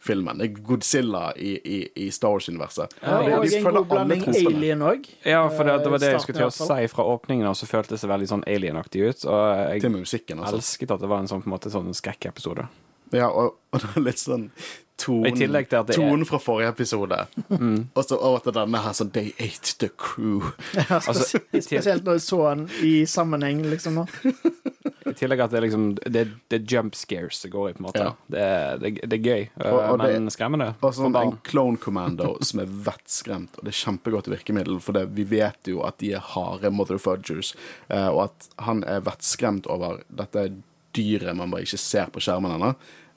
Kaju-filmen. 0.00 0.38
Det 0.38 0.44
er 0.44 0.62
Godzilla 0.62 1.32
i, 1.36 1.60
i, 1.64 1.88
i 1.94 2.10
Star 2.10 2.30
Wars-universet. 2.30 2.94
Ja, 3.02 3.38
og 3.38 3.44
de 3.44 3.56
en 3.56 3.64
god 3.64 3.86
blanding 3.86 4.24
alien 4.28 4.82
òg. 4.82 5.08
Ja, 5.24 5.48
for 5.48 5.64
det, 5.64 5.78
det 5.84 5.90
var 5.90 5.98
det 5.98 6.12
jeg 6.12 6.20
skulle 6.20 6.38
til 6.38 6.48
å 6.48 6.68
si 6.68 6.88
fra 6.88 7.04
åpningen 7.04 7.46
og 7.46 7.56
så 7.56 7.66
føltes 7.68 8.00
det 8.00 8.10
veldig 8.10 8.28
sånn 8.28 8.44
alien-aktig 8.46 9.02
ut. 9.04 9.24
Og 9.26 9.40
jeg 9.72 9.80
Til 9.80 9.94
og 9.94 10.04
musikken. 10.04 10.40
Altså. 10.40 10.56
elsket 10.56 10.90
at 10.90 11.00
det 11.00 11.10
var 11.10 11.20
en 11.20 11.28
sånn, 11.28 11.42
på 11.42 11.50
en 11.50 11.56
måte, 11.56 11.72
sånn 11.72 11.92
skrekkepisode. 11.94 12.66
Ja, 13.12 13.28
og, 13.30 13.56
og 13.72 13.80
det 13.82 13.90
er 13.96 14.06
litt 14.10 14.18
sånn 14.22 14.50
tonen, 15.00 15.32
Mm. 15.40 15.86
tonen 15.96 16.26
fra 16.28 16.36
forrige 16.38 16.68
episode. 16.74 17.16
Og 17.96 18.02
så 18.04 18.18
over 18.20 18.42
til 18.44 18.52
denne 18.52 18.82
her 18.84 18.92
sånn 18.92 19.10
They 19.14 19.30
ate 19.40 19.72
the 19.80 19.88
crew. 19.96 20.42
Altså, 20.90 21.38
i, 21.38 21.40
til, 21.56 21.62
Spesielt 21.64 22.04
når 22.04 22.18
jeg 22.18 22.24
så 22.26 22.40
han 22.50 22.66
i 22.84 22.92
sammenheng, 23.08 23.62
liksom. 23.70 23.96
nå. 23.96 24.04
I 25.10 25.14
tillegg 25.16 25.40
at 25.42 25.50
det 25.50 25.58
er 25.58 25.64
liksom 25.64 25.86
Det, 26.04 26.20
det 26.52 26.58
er 26.60 26.66
jump 26.70 26.94
scares 26.94 27.40
det 27.42 27.48
går 27.50 27.70
i, 27.70 27.72
på 27.72 27.80
en 27.80 27.86
måte. 27.88 28.04
Ja. 28.04 28.12
Det, 28.30 28.44
er- 28.44 28.78
det, 28.84 28.92
det 29.08 29.16
er 29.18 29.24
gøy, 29.24 29.48
Og- 29.64 29.72
og 29.72 29.80
eh, 29.80 29.96
men 30.04 30.28
det- 30.28 30.36
skremmende. 30.36 30.68
Og 30.76 30.84
for 30.84 31.00
sånn 31.00 31.16
en 31.22 31.34
clone 31.48 31.80
commando 31.80 32.36
som 32.44 32.60
er 32.60 32.66
vettskremt. 32.90 33.56
Og 33.58 33.64
det 33.66 33.72
er 33.72 33.80
kjempegodt 33.80 34.28
virkemiddel, 34.30 34.78
for 34.84 34.92
det, 35.00 35.06
vi 35.16 35.24
vet 35.32 35.72
jo 35.72 35.80
at 35.88 35.96
de 36.04 36.12
er 36.12 36.20
harde 36.36 36.70
motherfudgers. 36.76 37.54
Eh, 37.88 38.08
og 38.12 38.26
at 38.28 38.50
han 38.68 38.84
er 38.84 39.00
vettskremt 39.08 39.66
over 39.72 40.04
dette 40.12 40.50
dyret 40.92 41.36
man 41.38 41.50
bare 41.54 41.62
ikke 41.64 41.78
ser 41.80 42.08
på 42.10 42.20
skjermen 42.20 42.50
ennå, 42.58 42.74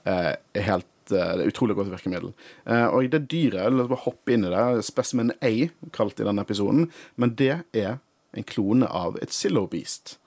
er 0.10 0.38
helt 0.56 0.90
eh, 1.12 1.14
det 1.14 1.44
er 1.44 1.52
utrolig 1.52 1.76
godt 1.78 1.92
virkemiddel. 1.92 2.32
Eh, 2.66 2.88
og 2.88 3.12
det 3.12 3.28
dyret, 3.32 3.74
la 3.74 3.84
oss 3.84 3.92
bare 3.92 4.06
hoppe 4.06 4.36
inn 4.36 4.48
i 4.48 4.54
det, 4.54 4.86
Specimen 4.88 5.34
A, 5.44 5.54
kalt 5.96 6.20
i 6.20 6.28
denne 6.28 6.46
episoden, 6.46 6.84
men 7.20 7.30
det 7.40 7.56
er 7.76 7.94
en 8.34 8.48
klone 8.50 8.88
av 8.90 9.18
et 9.22 9.36
Zillow 9.36 9.68
Beast. 9.70 10.18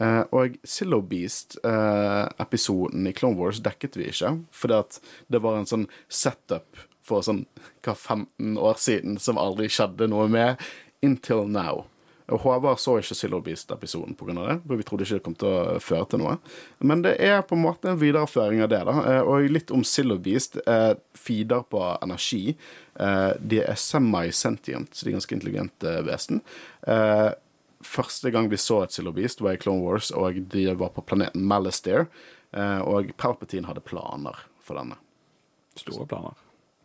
Eh, 0.00 0.24
og 0.34 0.56
Zillow 0.66 1.02
Beast-episoden 1.06 3.06
i 3.08 3.12
Clone 3.16 3.38
Wars 3.38 3.60
dekket 3.64 3.96
vi 4.00 4.04
ikke, 4.10 4.30
fordi 4.56 4.74
at 4.80 4.92
det 5.32 5.40
var 5.44 5.54
en 5.58 5.68
sånn 5.68 5.86
setup 6.12 6.68
for 7.02 7.22
sånn 7.26 7.44
hva 7.84 7.94
15 7.94 8.58
år 8.62 8.76
siden 8.80 9.18
som 9.22 9.40
aldri 9.40 9.68
skjedde 9.72 10.08
noe 10.10 10.28
med, 10.32 10.50
until 11.02 11.48
now. 11.50 11.84
Og 12.30 12.40
Håvard 12.40 12.78
så 12.78 12.98
ikke 13.00 13.14
Zillow 13.18 13.40
Beast-episoden 13.42 14.14
pga. 14.16 14.32
det, 14.34 14.60
for 14.66 14.76
vi 14.76 14.82
trodde 14.82 15.02
ikke 15.04 15.14
det 15.18 15.24
kom 15.26 15.34
til 15.34 15.48
å 15.48 15.80
føre 15.82 16.08
til 16.08 16.18
noe. 16.22 16.38
Men 16.80 17.02
det 17.02 17.16
er 17.20 17.42
på 17.42 17.56
en 17.56 17.62
måte 17.64 17.90
en 17.90 17.98
videreføring 17.98 18.62
av 18.62 18.68
det. 18.68 18.84
da, 18.84 18.92
Eh, 19.02 19.20
Og 19.22 19.50
litt 19.50 19.70
om 19.70 19.82
Zillow 19.84 20.18
Beast. 20.18 20.56
Eh, 20.66 20.94
feeder 21.14 21.62
på 21.68 21.82
energi. 22.02 22.56
Eh, 22.98 23.32
de 23.40 23.60
er 23.60 23.74
semi-sentient, 23.74 24.94
så 24.94 25.04
de 25.04 25.10
er 25.10 25.18
ganske 25.18 25.34
intelligente 25.34 26.04
vesen. 26.04 26.40
Eh, 26.86 27.32
første 27.82 28.30
gang 28.30 28.48
vi 28.48 28.56
så 28.56 28.82
et 28.84 28.92
Zillow 28.92 29.12
Beast, 29.12 29.40
var 29.40 29.52
i 29.52 29.56
Clone 29.56 29.82
Wars, 29.82 30.10
og 30.12 30.48
de 30.48 30.74
var 30.74 30.90
på 30.90 31.04
planeten 31.04 31.42
Malastare. 31.42 32.06
Eh, 32.54 32.80
og 32.80 33.12
Palpatine 33.16 33.66
hadde 33.66 33.80
planer 33.80 34.36
for 34.60 34.76
denne. 34.76 34.96
Store 35.76 36.06
planer. 36.06 36.34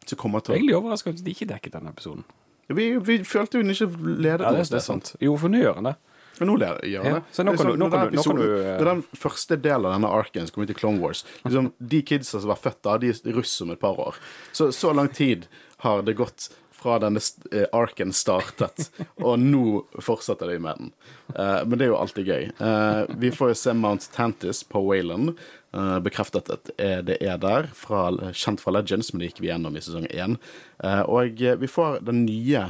Så 0.06 0.16
kommer 0.16 0.40
til 0.40 0.56
Egentlig 0.56 0.76
overraska 0.78 1.10
at 1.10 1.24
de 1.24 1.32
ikke 1.34 1.48
dekket 1.48 1.74
denne 1.74 1.90
episoden. 1.92 2.24
Vi, 2.68 2.98
vi 3.00 3.18
følte 3.24 3.62
hun 3.62 3.72
ikke 3.72 3.88
leder. 3.96 4.44
Ja, 4.44 4.52
det, 4.52 4.66
oss, 4.66 4.74
det 4.74 4.82
er 4.82 4.86
sant. 4.86 5.16
Jo, 5.24 5.38
for 5.40 5.54
nå 5.54 5.62
gjør 5.62 5.80
han 5.80 5.92
det. 5.92 5.96
Men 6.40 6.52
nå 6.52 6.58
gjør 6.60 7.04
han 7.04 7.16
det. 7.18 7.24
så 7.34 7.46
nå 7.46 7.56
kan 7.56 7.66
du- 7.66 7.72
sånn, 7.72 7.80
nå 7.80 7.90
kan 7.90 8.12
du- 8.12 8.18
nå 8.18 8.24
kan 8.24 8.36
du, 8.36 8.44
Det 8.44 8.82
er 8.82 8.86
den 8.86 9.04
første 9.16 9.58
delen 9.62 9.86
av 9.86 9.94
denne 9.94 10.12
arken 10.12 10.46
som 10.48 10.54
kom 10.54 10.64
ut 10.64 10.70
i 10.70 10.74
Clone 10.74 11.00
Wars 11.00 11.26
liksom, 11.44 11.72
De 11.80 12.02
kidsa 12.02 12.40
som 12.40 12.50
var 12.50 12.58
født 12.62 12.82
da, 12.84 12.98
de 12.98 13.10
er 13.10 13.34
russ 13.34 13.62
om 13.62 13.72
et 13.72 13.80
par 13.80 13.96
år. 13.96 14.16
Så 14.54 14.72
så 14.72 14.94
lang 14.94 15.10
tid 15.10 15.48
har 15.80 16.02
det 16.04 16.16
gått 16.16 16.50
fra 16.78 17.00
denne 17.00 17.20
eh, 17.52 17.66
arken 17.74 18.14
startet, 18.14 18.92
og 19.26 19.40
nå 19.40 19.86
fortsetter 20.00 20.48
de 20.48 20.60
med 20.60 20.78
den. 20.78 20.92
Uh, 21.34 21.66
men 21.66 21.78
det 21.78 21.88
er 21.88 21.92
jo 21.92 21.98
alltid 21.98 22.30
gøy. 22.30 22.52
Uh, 22.62 23.06
vi 23.18 23.32
får 23.34 23.50
jo 23.50 23.58
se 23.58 23.74
Mount 23.74 24.10
Tantis 24.14 24.64
på 24.64 24.84
Wayland. 24.86 25.34
Eh, 25.74 25.98
bekreftet 26.04 26.50
at 26.54 26.72
det 26.78 27.18
er 27.22 27.38
der, 27.42 27.70
fra, 27.76 28.08
kjent 28.32 28.62
fra 28.64 28.74
Legends, 28.76 29.12
men 29.12 29.22
det 29.22 29.32
gikk 29.32 29.42
vi 29.44 29.52
gjennom 29.52 29.78
i 29.78 29.84
sesong 29.84 30.08
én. 30.12 30.38
Eh, 30.84 31.04
og 31.06 31.42
eh, 31.42 31.58
vi 31.60 31.70
får 31.72 32.02
den 32.08 32.26
nye 32.28 32.70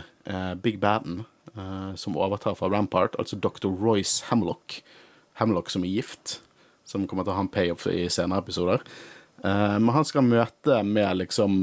Big 0.60 0.80
Baden 0.84 1.22
eh, 1.56 1.94
som 1.96 2.18
overtar 2.20 2.58
fra 2.60 2.68
Rampart, 2.72 3.16
altså 3.20 3.38
Dr. 3.40 3.70
Royce 3.70 4.26
Hemlock. 4.30 4.82
Hemlock 5.40 5.72
som 5.72 5.86
er 5.88 5.94
gift, 5.94 6.40
som 6.88 7.08
kommer 7.08 7.24
til 7.24 7.36
å 7.36 7.38
ha 7.38 7.46
en 7.46 7.54
payoff 7.54 7.88
i 7.92 8.10
senere 8.12 8.44
episoder. 8.44 8.84
Men 9.38 9.92
han 9.94 10.06
skal 10.08 10.26
møte 10.26 10.80
med 10.82 11.20
liksom 11.20 11.60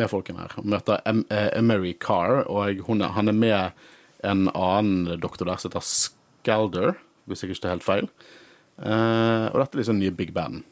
Med 0.00 0.10
folkene 0.10 0.42
her. 0.42 0.56
Møte 0.66 0.96
Emery 1.06 1.92
Carr, 2.02 2.42
og 2.50 2.66
er, 2.66 3.04
han 3.14 3.30
er 3.30 3.36
med 3.36 3.70
en 4.26 4.48
annen 4.50 5.20
doktor 5.22 5.46
der 5.46 5.60
som 5.60 5.70
heter 5.70 5.86
Scalder, 5.86 6.98
hvis 7.30 7.44
jeg 7.44 7.54
ikke 7.54 7.62
tar 7.62 7.76
helt 7.76 7.86
feil. 7.86 8.10
Eh, 8.80 9.46
og 9.50 9.60
dette 9.60 9.76
er 9.76 9.82
liksom 9.82 10.00
nye 10.00 10.14
Big 10.16 10.32
Band. 10.36 10.64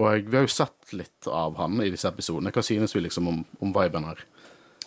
Og 0.00 0.28
vi 0.30 0.36
har 0.38 0.46
jo 0.46 0.52
sett 0.52 0.94
litt 0.96 1.28
av 1.28 1.58
han 1.60 1.80
i 1.84 1.90
disse 1.92 2.08
episodene. 2.08 2.52
Hva 2.54 2.64
synes 2.64 2.94
vi 2.96 3.02
liksom 3.04 3.28
om, 3.28 3.42
om 3.60 3.72
viben 3.76 4.06
her? 4.08 4.22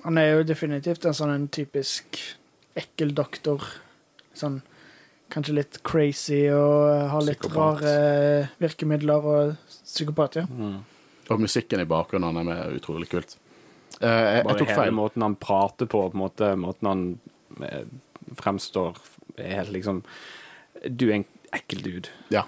Han 0.04 0.18
er 0.18 0.32
jo 0.32 0.46
definitivt 0.48 1.06
en 1.06 1.16
sånn 1.16 1.34
en 1.34 1.50
typisk 1.54 2.18
ekkel 2.80 3.14
doktor. 3.16 3.62
Sånn 4.34 4.64
kanskje 5.34 5.56
litt 5.58 5.80
crazy 5.86 6.42
og 6.54 7.10
har 7.10 7.24
litt 7.26 7.42
Psykopat. 7.42 7.84
rare 7.84 8.50
virkemidler 8.62 9.30
og 9.30 9.54
psykopat, 9.70 10.42
ja. 10.42 10.46
Og 11.32 11.42
musikken 11.42 11.82
i 11.82 11.88
bakgrunnen 11.90 12.42
er 12.42 12.48
med 12.50 12.78
utrolig 12.78 13.10
kult. 13.10 13.38
Uh, 14.02 14.10
jeg, 14.10 14.34
jeg 14.40 14.46
Bare 14.50 14.60
tok 14.60 14.74
hele 14.74 14.98
måten 14.98 15.26
han 15.26 15.38
prater 15.40 15.90
på, 15.90 16.02
på 16.10 16.18
en 16.18 16.22
måte, 16.24 16.50
måten 16.60 16.90
han 16.90 17.04
eh, 17.62 17.86
fremstår 18.40 18.98
er 19.38 19.60
helt 19.60 19.74
liksom 19.76 20.02
Du 20.90 21.06
er 21.12 21.20
en 21.20 21.28
ekkel 21.54 21.84
dude. 21.86 22.14
Ja. 22.34 22.44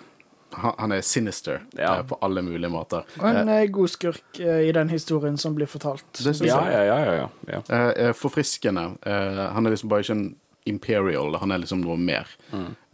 Han, 0.53 0.91
er 0.91 1.01
sinister 1.01 1.61
Ja. 1.77 1.97
eh, 1.99 2.03
på 2.07 2.17
alle 2.21 2.41
mulige 2.41 2.69
måter. 2.71 3.03
Og 3.19 3.25
en 3.29 3.49
eh, 3.49 3.65
god 3.67 3.89
skurk 3.89 4.39
eh, 4.39 4.69
i 4.69 4.71
den 4.71 4.89
historien 4.89 5.37
som 5.37 5.55
blir 5.55 5.67
fortalt. 5.67 6.05
Det 6.13 6.35
synes 6.35 6.45
Ja, 6.47 6.61
jeg. 6.69 6.87
ja, 6.87 6.99
ja. 6.99 7.15
ja, 7.15 7.29
ja. 7.49 7.61
Eh, 7.69 8.07
eh, 8.07 8.13
forfriskende. 8.13 8.97
Eh, 9.05 9.41
han 9.51 9.65
er 9.65 9.71
liksom 9.75 9.89
bare 9.89 10.05
ikke 10.05 10.15
en 10.15 10.35
imperial, 10.65 11.35
han 11.41 11.51
er 11.51 11.57
liksom 11.61 11.81
noe 11.83 11.97
mer. 11.97 12.27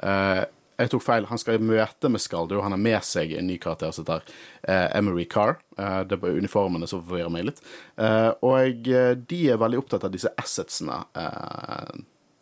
Eh, 0.01 0.45
jeg 0.81 0.89
tok 0.89 1.03
feil. 1.05 1.25
Han 1.29 1.37
skal 1.37 1.59
i 1.59 1.61
møte 1.61 2.09
med 2.09 2.19
Skaldo. 2.23 2.61
Han 2.65 2.73
har 2.73 2.79
med 2.81 3.03
seg 3.05 3.35
en 3.37 3.45
ny 3.45 3.59
karakter 3.61 3.91
som 3.93 4.03
heter 4.07 4.23
eh, 4.63 4.87
Emery 4.97 5.27
Carr. 5.29 5.59
Eh, 5.77 5.99
det 6.09 6.15
er 6.17 6.21
bare 6.23 6.39
uniformene 6.41 6.87
som 6.89 7.03
forvirrer 7.05 7.29
meg 7.29 7.45
litt. 7.51 7.61
Eh, 8.01 8.31
og 8.41 8.89
de 9.29 9.41
er 9.53 9.61
veldig 9.61 9.77
opptatt 9.83 10.07
av 10.07 10.11
disse 10.15 10.31
assetsene 10.41 11.03
eh, 11.13 11.91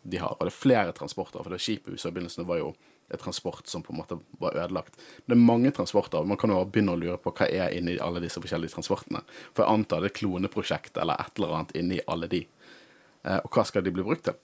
de 0.08 0.16
har. 0.22 0.32
Og 0.38 0.46
det 0.48 0.54
er 0.54 0.56
flere 0.56 0.92
transporter, 0.96 1.42
for 1.44 1.52
det 1.52 1.60
skipet 1.60 1.92
i 2.00 2.10
begynnelsen 2.14 2.48
var 2.48 2.62
jo 2.62 2.72
transport 3.18 3.66
som 3.66 3.82
på 3.82 3.92
en 3.92 3.98
måte 3.98 4.18
var 4.38 4.54
ødelagt. 4.54 5.00
Det 5.26 5.34
er 5.34 5.40
mange 5.40 5.70
transporter. 5.74 6.22
Man 6.24 6.38
kan 6.38 6.52
jo 6.54 6.60
begynne 6.64 6.94
å 6.94 7.00
lure 7.00 7.18
på 7.18 7.32
hva 7.34 7.48
er 7.50 7.74
inni 7.74 7.98
alle 7.98 8.22
disse 8.22 8.40
forskjellige 8.40 8.76
transportene. 8.76 9.24
For 9.50 9.64
jeg 9.64 9.74
antar 9.74 10.04
det 10.04 10.10
er 10.10 10.14
et 10.14 10.20
kloneprosjekt 10.20 11.00
eller 11.00 11.20
et 11.20 11.38
eller 11.38 11.56
annet 11.56 11.76
inni 11.80 12.00
alle 12.06 12.30
de. 12.30 12.44
Eh, 13.24 13.38
og 13.42 13.52
hva 13.52 13.66
skal 13.68 13.84
de 13.84 13.92
bli 13.94 14.04
brukt 14.06 14.26
til? 14.28 14.38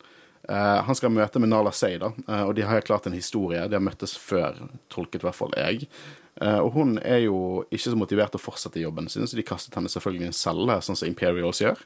Eh, 0.48 0.83
han 0.87 0.98
skal 0.98 1.14
møte 1.14 1.40
med 1.42 1.50
Nala 1.50 1.72
Say, 1.74 1.98
da, 2.02 2.12
eh, 2.29 2.44
og 2.44 2.55
de 2.59 2.66
har 2.66 2.81
jo 2.81 2.88
klart 2.90 3.09
en 3.09 3.16
historie. 3.16 3.64
De 3.68 3.79
har 3.79 3.85
møttes 3.85 4.16
før, 4.20 4.61
tolket 4.92 5.22
i 5.22 5.29
hvert 5.29 5.38
fall 5.38 5.57
jeg. 5.57 5.88
Og 6.37 6.74
hun 6.74 6.98
er 7.00 7.22
jo 7.22 7.37
ikke 7.72 7.88
så 7.88 7.96
motivert 7.96 8.35
til 8.35 8.37
å 8.37 8.44
fortsette 8.44 8.83
jobben 8.83 9.07
sin, 9.09 9.24
så 9.24 9.38
de 9.38 9.44
kastet 9.46 9.72
henne 9.72 9.88
selvfølgelig 9.88 10.26
i 10.26 10.29
en 10.29 10.37
celle, 10.37 10.74
sånn 10.85 10.98
som 11.00 11.09
Imperials 11.09 11.62
gjør. 11.62 11.81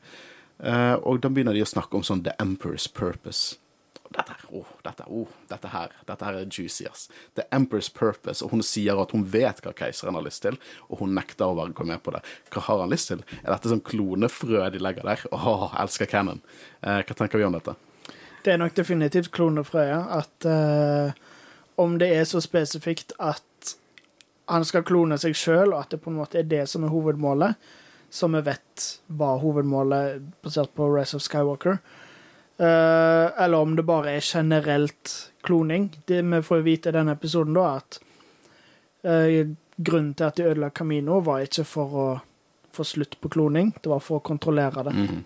Og 1.07 1.21
da 1.23 1.31
begynner 1.31 1.55
de 1.55 1.63
å 1.63 1.69
snakke 1.71 1.95
om 1.95 2.03
sånn 2.03 2.25
The 2.27 2.35
Emperor's 2.43 2.89
Purpose. 2.91 3.61
Dette, 4.11 4.35
åh, 4.51 4.67
dette, 4.83 5.05
oh, 5.07 5.29
dette, 5.49 5.69
her, 5.71 5.93
dette 6.07 6.27
her 6.27 6.37
er 6.41 6.47
juicy, 6.51 6.87
ass. 6.91 7.05
The 7.39 7.45
Emperor's 7.55 7.93
Purpose. 7.95 8.43
Og 8.43 8.51
hun 8.51 8.65
sier 8.67 8.99
at 8.99 9.13
hun 9.15 9.23
vet 9.31 9.61
hva 9.63 9.71
keiseren 9.77 10.19
har 10.19 10.25
lyst 10.27 10.43
til, 10.43 10.59
og 10.89 11.05
hun 11.05 11.15
nekter 11.15 11.47
å 11.47 11.55
være 11.61 11.87
med 11.87 12.03
på 12.03 12.17
det. 12.17 12.25
Hva 12.51 12.65
har 12.67 12.83
han 12.83 12.91
lyst 12.91 13.13
til? 13.13 13.23
Er 13.45 13.53
dette 13.53 13.71
sånn 13.71 13.85
klonefrø 13.87 14.65
de 14.75 14.83
legger 14.83 15.07
der? 15.07 15.23
Åh, 15.31 15.47
oh, 15.53 15.77
elsker 15.79 16.11
Cannon. 16.11 16.43
Eh, 16.83 17.05
hva 17.07 17.19
tenker 17.21 17.39
vi 17.39 17.47
om 17.47 17.55
dette? 17.55 17.77
Det 18.43 18.55
er 18.55 18.59
nok 18.59 18.75
definitivt 18.75 19.31
klonefrøya. 19.37 20.01
At 20.19 20.49
eh, 20.49 21.15
om 21.79 21.95
det 22.03 22.11
er 22.17 22.27
så 22.27 22.43
spesifikt 22.43 23.15
at 23.23 23.77
han 24.51 24.67
skal 24.67 24.83
klone 24.83 25.21
seg 25.23 25.39
sjøl, 25.39 25.71
og 25.71 25.85
at 25.85 25.95
det 25.95 26.03
på 26.03 26.11
en 26.11 26.19
måte 26.19 26.43
er 26.43 26.51
det 26.51 26.65
som 26.67 26.83
er 26.83 26.91
hovedmålet, 26.91 27.71
som 28.11 28.35
vi 28.35 28.43
vet 28.43 28.91
var 29.07 29.39
hovedmålet 29.39 30.19
basert 30.43 30.75
på 30.75 30.91
Race 30.91 31.15
of 31.15 31.23
Skywalker, 31.23 31.79
eh, 31.79 32.00
eller 32.61 33.57
om 33.57 33.77
det 33.77 33.87
bare 33.89 34.17
er 34.19 34.25
generelt 34.25 35.33
kloning. 35.47 35.91
Det 36.05 36.23
vi 36.23 36.43
får 36.45 36.65
vite 36.67 36.89
i 36.91 36.93
denne 36.93 37.15
episoden, 37.17 37.57
da, 37.57 37.79
at 37.81 38.01
eh, 39.03 39.53
grunnen 39.77 40.15
til 40.15 40.29
at 40.29 40.37
de 40.37 40.49
ødela 40.51 40.71
Camino, 40.71 41.21
var 41.25 41.47
ikke 41.47 41.65
for 41.65 41.97
å 41.97 42.07
få 42.71 42.85
slutt 42.85 43.17
på 43.21 43.31
kloning, 43.33 43.73
det 43.81 43.91
var 43.91 44.03
for 44.05 44.21
å 44.21 44.25
kontrollere 44.25 44.85
det. 44.91 44.97
Mhm. 44.97 45.21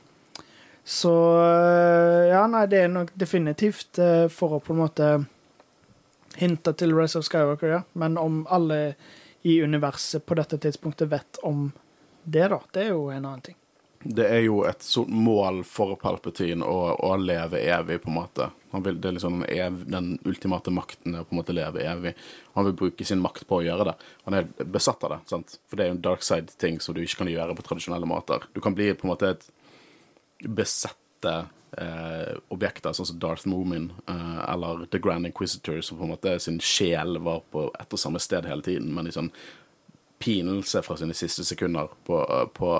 Så 0.84 1.10
øh, 1.40 2.26
ja, 2.28 2.42
nei, 2.46 2.66
det 2.68 2.82
er 2.84 2.90
nok 2.92 3.14
definitivt 3.16 3.96
for 4.30 4.58
å 4.58 4.60
på 4.60 4.74
en 4.74 4.82
måte 4.82 5.06
hinte 6.36 6.74
til 6.76 6.92
Race 6.92 7.18
of 7.18 7.24
Skywalker, 7.24 7.70
ja. 7.72 7.82
Men 7.94 8.18
om 8.20 8.42
alle 8.52 8.94
i 9.44 9.62
universet 9.62 10.26
på 10.26 10.36
dette 10.36 10.58
tidspunktet 10.60 11.08
vet 11.08 11.40
om 11.42 11.70
det, 12.22 12.48
da, 12.48 12.60
det 12.72 12.86
er 12.86 12.92
jo 12.94 13.08
en 13.12 13.24
annen 13.24 13.44
ting. 13.44 13.56
Det 14.04 14.24
er 14.28 14.42
jo 14.44 14.58
et 14.68 14.84
mål 15.08 15.62
for 15.64 15.96
Palpatine 16.00 16.66
å, 16.68 16.92
å 16.92 17.14
leve 17.16 17.62
evig, 17.64 18.02
på 18.02 18.10
en 18.10 18.18
måte. 18.18 18.50
Vil, 18.74 18.98
det 19.00 19.08
er 19.08 19.16
liksom 19.16 19.38
den, 19.38 19.46
ev, 19.48 19.78
den 19.88 20.10
ultimate 20.28 20.72
makten 20.74 21.14
er 21.14 21.24
å 21.24 21.28
på 21.28 21.32
en 21.32 21.40
måte 21.40 21.56
leve 21.56 21.80
evig. 21.88 22.12
Han 22.52 22.68
vil 22.68 22.76
bruke 22.82 23.06
sin 23.08 23.22
makt 23.24 23.46
på 23.48 23.60
å 23.60 23.64
gjøre 23.64 23.88
det. 23.88 23.96
Han 24.26 24.36
er 24.36 24.50
besatt 24.76 25.04
av 25.06 25.14
det, 25.14 25.20
sant? 25.30 25.56
for 25.70 25.80
det 25.80 25.86
er 25.86 25.92
jo 25.92 25.96
en 25.96 26.04
dark 26.04 26.26
side-ting 26.26 26.80
som 26.84 26.96
du 26.96 27.00
ikke 27.04 27.22
kan 27.22 27.32
gjøre 27.32 27.56
på 27.56 27.64
tradisjonelle 27.64 28.08
måter. 28.10 28.44
Du 28.52 28.60
kan 28.64 28.76
bli 28.76 28.90
på 28.92 29.08
en 29.08 29.14
måte 29.14 29.32
et 29.36 29.48
besette 30.44 31.34
eh, 31.78 32.36
objekter, 32.52 32.92
sånn 32.92 33.08
som 33.08 33.20
Darth 33.22 33.48
Moomin 33.48 33.90
eh, 34.04 34.40
eller 34.50 34.84
The 34.92 35.00
Grand 35.00 35.26
Inquisitor, 35.26 35.80
som 35.80 35.98
på 35.98 36.04
en 36.04 36.12
måte 36.12 36.38
sin 36.44 36.60
sjel 36.60 37.18
var 37.24 37.44
på 37.54 37.70
ett 37.80 37.96
og 37.96 38.00
samme 38.00 38.20
sted 38.20 38.48
hele 38.48 38.64
tiden, 38.66 38.92
men 38.96 39.08
i 39.08 39.14
sånn 39.14 39.32
pinelse 40.24 40.82
fra 40.84 40.96
sine 40.96 41.14
siste 41.16 41.44
sekunder 41.44 41.90
på, 42.06 42.20
på, 42.54 42.74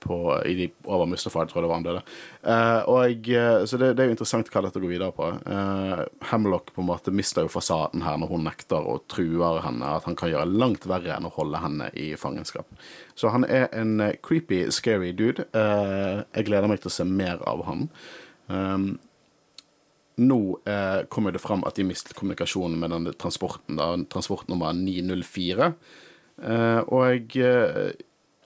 på 0.00 0.18
de, 0.44 0.68
over 0.88 1.08
Mustafar, 1.10 1.48
tror 1.48 1.60
jeg 1.60 1.66
det 1.66 1.70
var 1.70 1.78
han 1.80 1.86
døde. 1.86 2.02
Uh, 2.44 2.80
og, 2.92 3.28
eh, 3.28 3.64
så 3.68 3.80
det, 3.80 3.92
det 3.96 4.04
er 4.04 4.10
jo 4.10 4.16
interessant 4.16 4.48
hva 4.52 4.62
dette 4.64 4.82
går 4.82 4.92
videre 4.92 5.14
på. 5.16 5.28
Uh, 5.44 6.04
Hemlock 6.30 6.72
på 6.74 6.84
en 6.84 6.88
måte 6.88 7.14
mister 7.14 7.46
jo 7.46 7.52
fasaden 7.52 8.04
her 8.06 8.16
når 8.20 8.32
hun 8.32 8.46
nekter 8.48 8.88
og 8.92 9.04
truer 9.12 9.60
henne 9.66 9.92
at 9.98 10.08
han 10.08 10.16
kan 10.18 10.32
gjøre 10.32 10.48
langt 10.50 10.88
verre 10.90 11.16
enn 11.16 11.28
å 11.28 11.34
holde 11.36 11.60
henne 11.62 11.90
i 11.98 12.10
fangenskap. 12.20 12.68
Så 13.18 13.32
han 13.34 13.44
er 13.44 13.68
en 13.76 14.00
creepy, 14.24 14.64
scary 14.74 15.12
dude. 15.16 15.46
Uh, 15.54 16.26
jeg 16.34 16.48
gleder 16.48 16.70
meg 16.70 16.82
til 16.82 16.92
å 16.92 16.96
se 17.00 17.08
mer 17.08 17.44
av 17.48 17.64
han. 17.68 17.88
Um, 18.50 18.90
nå 20.20 20.58
eh, 20.68 21.06
kommer 21.08 21.32
det 21.32 21.40
fram 21.40 21.64
at 21.64 21.78
de 21.78 21.86
mistet 21.88 22.16
kommunikasjonen 22.18 22.78
med 22.80 22.92
denne 22.92 23.14
transporten, 23.16 23.78
da, 23.80 23.94
transportnummer 24.12 24.76
904. 24.76 25.72
Eh, 26.40 26.80
og 26.92 27.36
eh, 27.40 27.92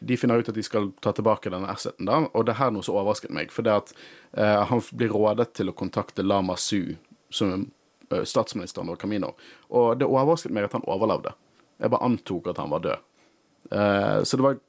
de 0.04 0.16
finner 0.16 0.38
ut 0.38 0.48
at 0.48 0.56
de 0.56 0.62
skal 0.62 0.90
ta 1.02 1.12
tilbake 1.16 1.52
denne 1.52 1.70
asseten, 1.72 2.06
da, 2.08 2.24
og 2.32 2.44
det 2.46 2.54
er 2.54 2.60
her 2.60 2.74
noe 2.74 2.84
som 2.84 2.96
overrasket 2.98 3.32
meg. 3.34 3.52
For 3.54 3.66
det 3.66 3.74
at 3.74 3.94
eh, 4.32 4.60
han 4.70 4.82
blir 4.92 5.14
rådet 5.14 5.52
til 5.56 5.72
å 5.72 5.76
kontakte 5.76 6.26
Lama 6.26 6.56
Su, 6.60 6.96
som 7.32 7.66
eh, 8.10 8.22
statsministeren 8.28 8.90
over 8.90 9.00
Camino. 9.00 9.32
Og 9.72 9.96
det 10.00 10.08
overrasket 10.08 10.54
meg 10.54 10.68
at 10.68 10.76
han 10.76 10.86
overlevde. 10.90 11.34
Jeg 11.80 11.92
bare 11.94 12.06
antok 12.06 12.52
at 12.52 12.60
han 12.62 12.72
var 12.74 12.84
død. 12.84 13.10
Eh, 13.70 14.20
så 14.22 14.38
det 14.38 14.46
var 14.46 14.60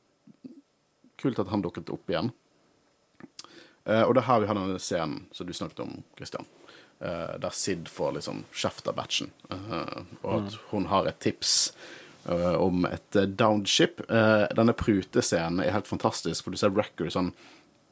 kult 1.21 1.39
at 1.41 1.52
han 1.52 1.63
dukket 1.65 1.91
opp 1.93 2.12
igjen. 2.12 2.32
Eh, 3.86 4.02
og 4.02 4.15
det 4.15 4.24
er 4.24 4.30
her 4.30 4.41
vi 4.41 4.50
har 4.50 4.58
denne 4.58 4.82
scenen 4.82 5.26
som 5.36 5.48
du 5.48 5.54
snakket 5.54 5.84
om, 5.86 6.00
Christian. 6.17 6.48
Eh, 7.00 7.36
der 7.41 7.54
Sid 7.54 7.89
får 7.91 8.17
liksom 8.17 8.43
kjeft 8.56 8.88
av 8.88 8.98
batchen, 8.98 9.32
eh, 9.52 10.02
og 10.24 10.32
at 10.39 10.58
hun 10.71 10.88
har 10.89 11.10
et 11.10 11.19
tips 11.19 11.74
eh, 12.25 12.55
om 12.61 12.88
et 12.89 13.19
uh, 13.19 13.27
downed 13.27 13.69
ship. 13.69 14.01
Eh, 14.09 14.45
denne 14.57 14.75
prutescenen 14.77 15.63
er 15.63 15.75
helt 15.75 15.89
fantastisk, 15.89 16.43
for 16.43 16.55
du 16.55 16.61
ser 16.61 16.73
Wrecker 16.75 17.11
sånn 17.13 17.33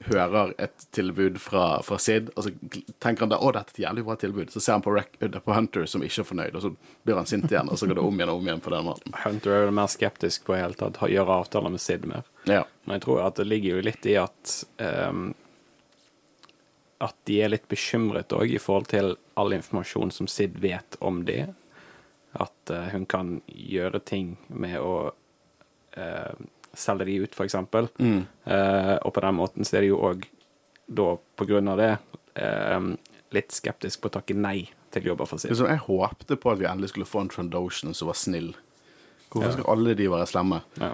hører 0.04 0.54
et 0.58 0.88
tilbud 0.92 1.38
fra, 1.42 1.82
fra 1.84 1.98
Sid, 2.00 2.30
og 2.36 2.44
så 2.46 2.52
tenker 3.00 3.24
han 3.26 3.32
da, 3.32 3.40
å, 3.40 3.52
dette 3.56 3.74
er 3.74 3.78
et 3.78 3.84
jævlig 3.86 4.06
bra 4.08 4.16
tilbud. 4.20 4.52
Så 4.54 4.62
ser 4.64 4.78
han 4.78 4.84
på, 4.86 4.96
eh, 4.98 5.38
på 5.46 5.56
Hunter 5.56 5.86
som 5.90 6.04
ikke 6.04 6.24
er 6.24 6.30
fornøyd, 6.30 6.58
og 6.58 6.66
så 6.66 6.74
blir 7.08 7.20
han 7.20 7.30
sint 7.30 7.48
igjen, 7.52 7.72
og 7.72 7.80
så 7.80 7.88
går 7.90 8.00
det 8.00 8.06
om 8.06 8.20
igjen 8.20 8.34
og 8.34 8.42
om 8.42 8.50
igjen 8.50 8.64
på 8.64 8.74
den 8.74 8.90
måten. 8.90 9.16
Hunter 9.24 9.56
er 9.56 9.66
jo 9.68 9.78
mer 9.80 9.92
skeptisk 9.92 10.48
på 10.48 10.58
i 10.58 10.62
hele 10.62 10.78
tatt 10.80 11.00
gjøre 11.14 11.40
avtaler 11.44 11.74
med 11.74 11.84
Sid 11.84 12.08
mer. 12.10 12.28
Ja. 12.50 12.64
Men 12.84 13.00
jeg 13.00 13.08
tror 13.08 13.24
at 13.28 13.40
det 13.40 13.48
ligger 13.48 13.78
jo 13.78 13.88
litt 13.88 14.06
i 14.10 14.18
at 14.20 14.58
um, 14.84 15.32
At 17.04 17.16
de 17.28 17.38
er 17.44 17.52
litt 17.52 17.66
bekymret 17.68 18.32
òg 18.36 18.52
i 18.56 18.60
forhold 18.62 18.90
til 18.92 19.16
all 19.40 19.56
informasjon 19.56 20.12
som 20.12 20.28
Sid 20.28 20.60
vet 20.64 20.96
om 21.04 21.24
det. 21.28 21.50
At 22.34 22.72
uh, 22.74 22.90
hun 22.94 23.06
kan 23.10 23.36
gjøre 23.48 24.02
ting 24.06 24.36
med 24.50 24.80
å 24.82 25.12
uh, 25.98 26.34
selge 26.74 27.06
de 27.10 27.20
ut, 27.26 27.36
for 27.38 27.46
eksempel. 27.46 27.90
Uh, 28.02 28.98
og 29.04 29.14
på 29.14 29.24
den 29.26 29.38
måten 29.38 29.68
så 29.68 29.78
er 29.78 29.86
det 29.86 29.92
jo 29.92 30.02
òg 30.02 30.26
da, 30.88 31.14
på 31.38 31.48
grunn 31.48 31.70
av 31.72 31.80
det, 31.80 31.94
litt 33.34 33.54
skeptisk 33.54 34.02
på 34.02 34.10
å 34.10 34.14
takke 34.18 34.36
nei 34.36 34.66
til 34.94 35.08
jobber 35.08 35.30
for. 35.30 35.40
Liksom, 35.40 35.70
jeg 35.70 35.84
håpte 35.86 36.38
på 36.38 36.52
at 36.52 36.60
vi 36.60 36.68
endelig 36.68 36.92
skulle 36.92 37.08
få 37.08 37.22
en 37.24 37.30
Trandoshan 37.32 37.96
som 37.96 38.10
var 38.10 38.18
snill. 38.20 38.52
Hvorfor 39.30 39.48
Ja. 39.48 39.54
skal 39.56 39.70
alle 39.72 39.94
de 39.98 40.10
være 40.12 40.28
slemme? 40.30 40.60
Ja. 40.82 40.92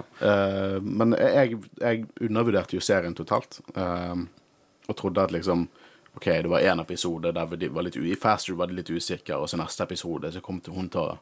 Men 0.84 1.16
jeg, 1.18 1.58
jeg 1.80 2.06
undervurderte 2.22 2.78
jo 2.78 2.84
serien 2.84 3.16
totalt. 3.18 3.58
og 3.74 4.96
trodde 4.96 5.22
at 5.22 5.34
liksom 5.34 5.66
OK, 6.14 6.24
det 6.24 6.48
var 6.48 6.60
én 6.60 6.80
episode 6.82 7.30
der 7.32 7.46
vi 7.46 7.68
var 7.70 7.86
litt 7.86 7.96
i 7.96 8.16
Faster 8.18 8.56
var 8.58 8.66
de 8.66 8.80
litt 8.80 8.90
usikre, 8.90 9.38
og 9.38 9.48
så 9.48 9.58
neste 9.60 9.84
episode 9.86 10.32
så 10.34 10.42
kom 10.42 10.58
til 10.60 10.74
hun 10.74 10.88
til 10.90 11.06
å 11.06 11.18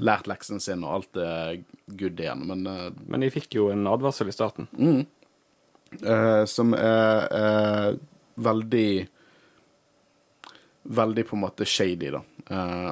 lært 0.00 0.30
leksen 0.30 0.60
sin, 0.60 0.84
og 0.86 0.94
alt 0.96 1.20
er 1.20 1.58
good 1.86 2.20
igjen. 2.20 2.46
Men 2.48 2.66
uh, 2.66 2.86
Men 3.06 3.20
de 3.20 3.32
fikk 3.34 3.58
jo 3.58 3.68
en 3.72 3.86
advarsel 3.86 4.32
i 4.32 4.36
starten. 4.36 4.68
eh, 6.00 6.44
som 6.48 6.72
er 6.74 7.28
uh, 7.28 7.98
veldig 8.36 9.08
Veldig 10.82 11.22
på 11.28 11.36
en 11.36 11.40
måte 11.44 11.64
shady, 11.68 12.08
da. 12.10 12.18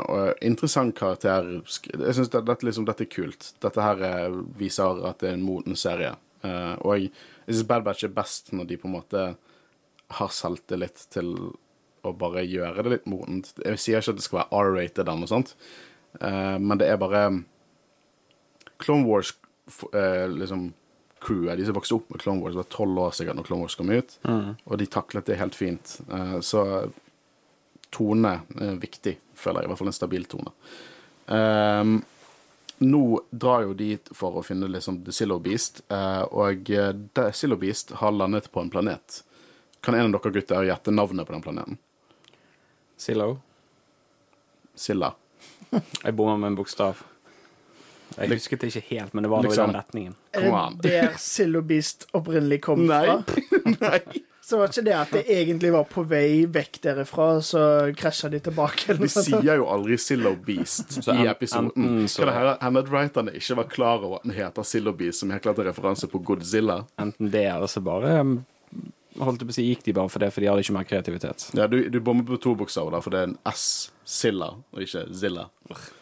Og 0.06 0.44
interessant 0.46 0.94
karakter. 0.94 1.48
Jeg 1.90 2.14
syns 2.14 2.28
det, 2.30 2.44
dette, 2.46 2.62
liksom, 2.68 2.84
dette 2.86 3.02
er 3.02 3.08
kult. 3.10 3.48
Dette 3.58 3.82
her 3.82 4.36
viser 4.60 5.00
at 5.08 5.18
det 5.18 5.32
er 5.32 5.34
en 5.34 5.42
moden 5.42 5.74
serie. 5.74 6.12
Og 6.86 6.92
jeg 6.94 7.10
syns 7.48 7.66
Bad 7.66 7.82
Batch 7.88 8.06
er 8.06 8.14
best 8.14 8.52
når 8.54 8.68
de 8.70 8.78
på 8.78 8.86
en 8.86 8.94
måte 8.94 9.24
har 10.18 10.32
selvtillit 10.34 11.06
til 11.14 11.34
å 12.06 12.12
bare 12.16 12.44
gjøre 12.48 12.84
det 12.84 12.94
litt 12.94 13.08
modent. 13.10 13.52
Jeg 13.60 13.80
sier 13.80 14.00
ikke 14.00 14.14
at 14.14 14.20
det 14.20 14.26
skal 14.26 14.42
være 14.42 14.60
R-rated 14.64 15.04
eller 15.04 15.22
noe 15.22 15.30
sånt, 15.30 15.54
uh, 16.22 16.56
men 16.58 16.80
det 16.80 16.88
er 16.90 17.00
bare 17.00 17.24
Clone 18.80 19.04
Wars 19.08 19.34
uh, 19.92 20.26
liksom 20.32 20.70
crewet, 21.20 21.58
de 21.60 21.66
som 21.68 21.76
vokste 21.76 21.98
opp 21.98 22.10
med 22.10 22.22
Clone 22.22 22.40
Wars, 22.40 22.56
var 22.56 22.68
tolv 22.72 22.98
år 23.04 23.10
sikkert 23.12 23.36
når 23.36 23.48
Clone 23.48 23.66
Wars 23.66 23.76
kom 23.76 23.90
ut, 23.92 24.14
og 24.64 24.78
de 24.80 24.86
taklet 24.88 25.26
det 25.28 25.36
helt 25.36 25.58
fint. 25.58 25.98
Eh, 26.08 26.38
så 26.40 26.62
tone 27.92 28.30
er 28.56 28.78
viktig, 28.80 29.18
føler 29.36 29.60
jeg. 29.60 29.68
I 29.68 29.70
hvert 29.72 29.80
fall 29.82 29.90
en 29.90 29.98
stabil 29.98 30.24
tone. 30.30 30.54
Um, 31.28 31.98
nå 32.80 33.02
drar 33.28 33.66
jo 33.66 33.76
de 33.76 33.90
for 34.16 34.40
å 34.40 34.44
finne 34.46 34.70
liksom 34.72 35.02
The 35.04 35.12
Zillow 35.12 35.42
Beast, 35.44 35.82
og 36.32 36.72
The 36.72 37.26
Zillow 37.36 37.60
Beast 37.60 37.92
har 38.00 38.16
landet 38.16 38.48
på 38.48 38.64
en 38.64 38.72
planet. 38.72 39.20
Kan 39.82 39.94
en 39.94 40.14
av 40.14 40.20
dere 40.20 40.32
gutter 40.32 40.64
gjette 40.68 40.92
navnet 40.92 41.26
på 41.26 41.32
den 41.32 41.42
planeten? 41.42 41.78
Zillow. 43.00 43.38
Silla. 44.74 45.14
Jeg 46.04 46.14
bomma 46.16 46.36
med 46.36 46.52
en 46.52 46.58
bokstav. 46.58 47.00
Jeg 48.18 48.28
husket 48.34 48.60
det 48.64 48.72
ikke 48.72 48.82
helt, 48.96 49.12
men 49.14 49.22
det 49.24 49.30
var 49.30 49.42
noe 49.44 49.50
Liksom- 49.52 49.70
i 49.70 49.72
den 49.72 49.80
retningen. 49.80 50.14
Er 50.34 50.74
det 50.82 50.90
der 50.90 51.14
Sillo 51.22 51.60
Beast 51.62 52.08
opprinnelig 52.12 52.60
kom 52.66 52.82
Nei. 52.88 53.04
fra? 53.06 53.22
Nei. 53.80 54.00
Så 54.42 54.58
var 54.58 54.72
ikke 54.72 54.82
det 54.82 54.94
at 54.96 55.10
det 55.14 55.20
egentlig 55.30 55.68
var 55.70 55.84
på 55.86 56.02
vei 56.10 56.42
vekk 56.50 56.80
derifra, 56.82 57.26
så 57.44 57.60
krasja 57.94 58.30
de 58.32 58.40
tilbake? 58.42 58.88
eller 58.88 59.04
De 59.04 59.06
noe 59.06 59.12
sånt? 59.14 59.28
sier 59.28 59.60
jo 59.60 59.66
aldri 59.70 59.98
Zillow 60.00 60.34
Beast 60.42 60.96
Så 61.04 61.14
i 61.14 61.28
episoden. 61.30 61.68
enten 61.76 62.08
så- 62.10 62.24
Kan 62.24 62.32
det 62.34 62.56
hende 62.64 62.80
at 62.82 62.88
writerne 62.90 63.34
ikke 63.38 63.56
var 63.60 63.68
klar 63.70 64.02
over 64.02 64.16
at 64.16 64.22
den 64.26 64.32
heter 64.34 64.62
Zillow 64.66 64.92
Beast, 64.96 65.20
som 65.20 65.30
helt 65.30 65.42
klart 65.44 65.60
er 65.62 65.68
referanse 65.70 66.08
på 66.10 66.18
Godzilla? 66.24 66.80
Enten 66.98 67.30
det, 67.30 67.44
eller 67.46 67.66
så 67.70 67.80
bare 67.84 68.16
Holdt 69.18 69.42
jeg 69.42 69.48
på 69.48 69.52
å 69.52 69.56
si, 69.56 69.64
gikk 69.66 69.80
de 69.88 69.94
bare 69.96 70.10
for 70.12 70.22
det, 70.22 70.28
for 70.30 70.42
de 70.42 70.46
hadde 70.46 70.62
ikke 70.62 70.74
mer 70.76 70.86
kreativitet. 70.86 71.48
Ja, 71.58 71.64
du, 71.66 71.80
du 71.90 71.96
bommer 72.04 72.22
på 72.28 72.38
to 72.42 72.52
bokstaver, 72.58 72.94
der, 72.94 73.02
for 73.02 73.14
det 73.14 73.22
er 73.24 73.30
en 73.32 73.38
S. 73.50 73.64
Zilla, 74.10 74.52
og 74.70 74.84
ikke 74.84 75.02
Zilla. 75.14 75.48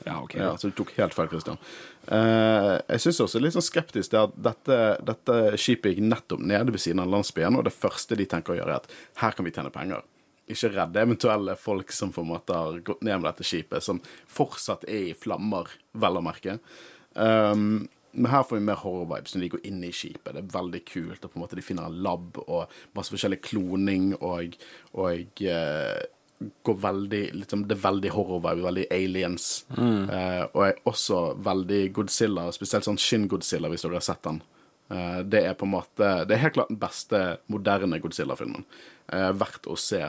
Ja, 0.05 0.19
ok. 0.21 0.37
Ja, 0.37 0.51
så 0.61 0.69
du 0.69 0.77
tok 0.77 0.93
helt 0.97 1.17
feil, 1.17 1.31
Christian. 1.33 1.61
Uh, 2.09 2.77
jeg 2.85 3.05
syns 3.05 3.23
også 3.25 3.41
litt 3.41 3.57
sånn 3.57 3.65
skeptisk 3.65 4.13
det 4.13 4.21
at 4.21 4.37
dette, 4.49 4.79
dette 5.09 5.41
skipet 5.61 5.93
gikk 5.97 6.05
nettopp 6.05 6.45
nede 6.53 6.73
ved 6.73 6.85
siden 6.85 7.03
av 7.05 7.11
landsbyen, 7.13 7.57
og 7.57 7.67
det 7.69 7.75
første 7.77 8.17
de 8.17 8.29
tenker 8.29 8.55
å 8.55 8.61
gjøre, 8.61 8.77
er 8.77 8.85
at 8.85 9.21
her 9.25 9.37
kan 9.37 9.49
vi 9.49 9.57
tjene 9.57 9.73
penger. 9.73 10.05
Ikke 10.49 10.73
redde 10.73 11.05
eventuelle 11.05 11.57
folk 11.61 11.93
som 11.93 12.13
på 12.13 12.25
en 12.25 12.33
måte 12.33 12.57
har 12.57 12.81
gått 12.85 13.05
ned 13.05 13.21
med 13.21 13.29
dette 13.31 13.45
skipet, 13.45 13.85
som 13.85 14.01
fortsatt 14.33 14.89
er 14.89 15.11
i 15.11 15.17
flammer, 15.17 15.69
vel 15.97 16.21
å 16.21 16.25
merke. 16.25 16.61
Um, 17.13 17.89
men 18.13 18.31
her 18.33 18.43
får 18.43 18.57
vi 18.57 18.65
mer 18.65 18.81
horror-vibes 18.81 19.35
når 19.35 19.45
de 19.45 19.51
går 19.53 19.65
inn 19.69 19.81
i 19.85 19.93
skipet. 19.95 20.33
Det 20.33 20.41
er 20.41 20.53
veldig 20.55 20.81
kult. 20.89 21.25
Og 21.25 21.33
på 21.33 21.39
en 21.39 21.45
måte 21.45 21.59
de 21.59 21.65
finner 21.65 21.89
en 21.89 21.99
lab 22.05 22.39
og 22.47 22.79
masse 22.97 23.13
forskjellig 23.13 23.41
kloning 23.45 24.11
og, 24.17 24.57
og 24.97 25.43
uh, 25.45 25.99
går 26.65 26.79
veldig 26.83 27.23
liksom, 27.43 27.67
Det 27.69 27.77
er 27.77 27.85
veldig 27.85 28.13
horror-vibe, 28.15 28.65
veldig 28.65 28.87
aliens. 28.95 29.49
Eh, 29.75 30.45
og 30.53 30.61
er 30.69 30.77
også 30.87 31.23
veldig 31.43 31.81
Godzilla, 31.97 32.45
spesielt 32.55 32.87
sånn 32.87 33.01
Shin-Godzilla, 33.03 33.71
hvis 33.73 33.83
dere 33.83 33.99
har 33.99 34.07
sett 34.07 34.23
den. 34.25 34.39
Uh, 34.89 35.21
det 35.21 35.43
er 35.45 35.57
på 35.59 35.67
en 35.67 35.75
måte 35.75 36.07
Det 36.25 36.33
er 36.33 36.47
helt 36.47 36.55
klart 36.55 36.71
den 36.71 36.79
beste 36.81 37.25
moderne 37.53 37.99
Godzilla-filmen. 38.01 38.65
Verdt 39.09 39.65
å 39.69 39.75
se. 39.81 40.03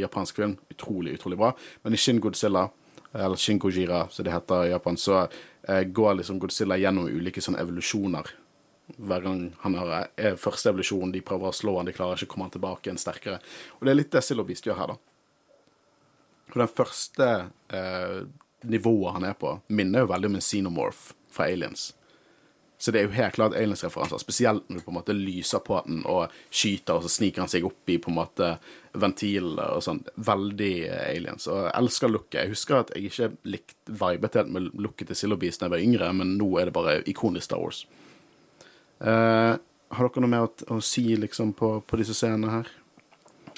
Japansk 0.00 0.38
film, 0.40 0.54
utrolig, 0.72 1.18
utrolig 1.18 1.36
bra. 1.36 1.50
Men 1.84 1.92
i 1.92 2.00
Shin-Godzilla, 2.00 2.62
eller 3.12 3.36
Shin 3.36 3.58
Gojira, 3.58 4.06
som 4.10 4.24
det 4.24 4.32
heter 4.32 4.66
i 4.66 4.70
Japan, 4.70 4.96
så 4.96 5.26
går 5.66 6.20
liksom 6.20 6.38
Godzilla 6.38 6.76
gjennom 6.78 7.08
ulike 7.10 7.42
sånne 7.42 7.58
evolusjoner. 7.64 8.28
Hver 9.02 9.24
gang 9.24 9.40
han 9.64 9.74
har 9.80 10.08
er 10.14 10.38
første 10.38 10.70
evolusjon, 10.70 11.10
de 11.10 11.24
prøver 11.26 11.50
å 11.50 11.56
slå 11.56 11.76
han, 11.80 11.88
de 11.88 11.94
klarer 11.96 12.20
ikke 12.20 12.30
å 12.30 12.34
komme 12.36 12.46
han 12.46 12.54
tilbake 12.54 12.86
igjen 12.86 13.00
sterkere. 13.02 13.40
Og 13.78 13.86
det 13.86 13.92
er 13.92 13.98
litt 13.98 14.12
det 14.14 14.22
Zillow 14.22 14.46
Beast 14.46 14.68
gjør 14.68 14.78
her, 14.78 14.94
da. 14.94 14.98
For 16.52 16.62
den 16.62 16.70
første 16.70 17.30
eh, 17.74 18.20
nivået 18.70 19.16
han 19.16 19.26
er 19.26 19.34
på, 19.38 19.56
minner 19.68 20.04
jo 20.04 20.10
veldig 20.12 20.30
om 20.30 20.38
en 20.38 20.46
xenomorph 20.46 21.08
fra 21.34 21.48
Aliens. 21.50 21.90
Så 22.78 22.92
det 22.92 23.00
er 23.00 23.06
jo 23.06 23.14
helt 23.16 23.34
klart 23.34 23.54
aliens-referanser, 23.56 24.20
spesielt 24.20 24.66
når 24.68 24.80
du 24.80 24.84
på 24.84 24.92
en 24.92 24.98
måte 24.98 25.14
lyser 25.16 25.62
på 25.64 25.78
den 25.86 26.02
og 26.04 26.32
skyter, 26.50 26.98
og 26.98 27.06
så 27.06 27.12
sniker 27.14 27.40
han 27.40 27.48
seg 27.48 27.64
opp 27.64 27.88
i 27.88 27.96
på 28.02 28.10
en 28.12 28.18
måte 28.18 28.50
ventilene 29.00 29.70
og 29.72 29.84
sånn. 29.84 30.02
Veldig 30.28 30.72
eh, 30.84 31.04
aliens. 31.14 31.48
Og 31.48 31.62
jeg 31.62 31.72
elsker 31.80 32.12
looket. 32.12 32.40
Jeg 32.42 32.52
husker 32.52 32.80
at 32.82 32.92
jeg 32.92 33.08
ikke 33.08 33.30
likte 33.48 33.96
vibet 34.02 34.36
helt 34.40 34.52
med 34.52 34.68
looket 34.76 35.08
til 35.08 35.20
Silobis 35.22 35.46
Beast 35.46 35.62
da 35.62 35.70
jeg 35.70 35.76
var 35.76 35.86
yngre, 35.86 36.10
men 36.20 36.34
nå 36.36 36.50
er 36.60 36.68
det 36.68 36.76
bare 36.76 36.98
ikonisk 37.08 37.48
Star 37.48 37.62
Wars. 37.64 37.86
Eh, 39.00 39.54
har 39.96 40.10
dere 40.10 40.24
noe 40.24 40.34
mer 40.34 40.48
å, 40.48 40.52
å 40.76 40.82
si 40.84 41.08
liksom 41.16 41.54
på, 41.56 41.78
på 41.80 42.00
disse 42.00 42.16
scenene 42.16 42.58
her? 42.58 42.74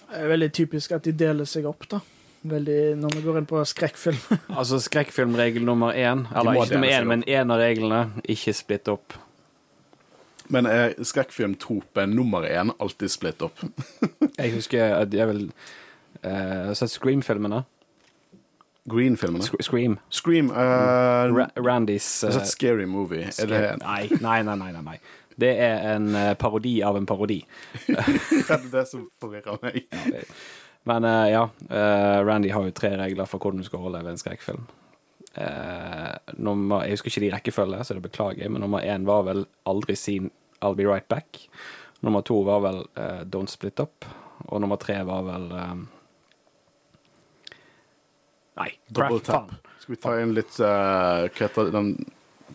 Det 0.08 0.22
er 0.22 0.30
veldig 0.30 0.52
typisk 0.54 0.94
at 0.94 1.10
de 1.10 1.16
deler 1.26 1.48
seg 1.48 1.66
opp, 1.68 1.88
da. 1.90 2.00
Veldig, 2.42 2.82
når 3.00 3.16
vi 3.16 3.22
går 3.24 3.40
inn 3.40 3.48
på 3.50 3.62
skrekkfilm. 3.66 4.20
Altså 4.58 4.78
skrekkfilmregel 4.82 5.64
nummer 5.66 5.96
én, 5.96 6.26
eller 6.34 6.60
ikke 6.60 6.78
nummer 6.78 6.92
én, 6.94 7.08
men 7.10 7.24
én 7.26 7.54
av 7.54 7.62
reglene, 7.62 8.02
ikke 8.28 8.54
splitt 8.54 8.90
opp. 8.92 9.16
Men 10.48 10.66
er 10.70 10.94
skrekkfilmtropen 11.04 12.14
nummer 12.16 12.46
én 12.48 12.72
alltid 12.78 13.12
splitt 13.12 13.42
opp? 13.44 13.58
Jeg 14.38 14.54
husker 14.54 14.94
at 15.00 15.12
jeg 15.12 15.26
vil 15.28 15.48
uh, 16.22 16.70
sett 16.78 16.92
Scream-filmene. 16.94 17.64
Green-filmene? 18.88 19.44
Sc 19.44 19.54
Scream. 19.60 19.98
Scream 20.10 20.50
uh, 20.50 20.56
Ra 21.34 21.48
Randys 21.56 22.24
uh, 22.24 22.30
har 22.30 22.36
eh, 22.36 22.40
sett 22.40 22.48
Scary 22.48 22.86
Movie. 22.86 23.30
Er 23.38 23.46
det, 23.46 23.62
Nei, 23.82 24.08
nei, 24.20 24.42
nei, 24.42 24.56
nei, 24.56 24.72
nei, 24.72 24.82
nei. 24.82 24.98
Det 25.38 25.50
er 25.62 25.84
en 25.94 26.14
eh, 26.18 26.32
parodi 26.34 26.80
av 26.82 26.96
en 26.98 27.06
parodi. 27.06 27.38
er 27.88 28.56
det 28.64 28.72
det 28.72 28.86
som 28.90 29.04
forvirrer 29.22 29.60
meg? 29.62 29.84
Men 30.86 31.04
eh, 31.04 31.30
ja, 31.34 31.48
eh, 31.70 32.18
Randy 32.24 32.52
har 32.54 32.64
jo 32.64 32.74
tre 32.76 32.94
regler 32.96 33.28
for 33.28 33.42
hvordan 33.42 33.62
du 33.62 33.66
skal 33.66 33.82
overleve 33.82 34.12
en 34.12 34.20
skrekkfilm. 34.20 34.68
Eh, 35.34 36.14
nummer, 36.40 36.84
jeg 36.84 36.96
husker 36.96 37.12
ikke 37.12 37.24
de 37.26 37.32
rekkefølge, 37.34 37.82
så 37.84 37.96
det 37.96 38.04
beklager 38.06 38.42
jeg, 38.42 38.52
men 38.52 38.64
nummer 38.64 38.82
én 38.82 39.06
var 39.06 39.26
vel 39.28 39.44
aldri 39.68 39.96
seen 39.96 40.30
'I'll 40.60 40.74
be 40.74 40.86
right 40.88 41.08
back'. 41.08 41.46
Nummer 42.00 42.22
to 42.22 42.42
var 42.42 42.60
vel 42.60 42.86
uh, 42.96 43.22
'Don't 43.24 43.50
split 43.50 43.80
up'. 43.80 44.06
Og 44.48 44.60
nummer 44.60 44.76
tre 44.76 45.02
var 45.04 45.22
vel 45.22 45.52
um... 45.52 45.88
Nei, 48.58 48.70
Double 48.90 49.20
tap. 49.20 49.50
Skal 49.78 49.94
vi 49.94 50.00
ta 50.02 50.14
inn 50.20 50.34
litt 50.34 50.58
uh, 50.60 51.26
Hva 51.26 51.46
heter 51.46 51.70
den 51.74 51.92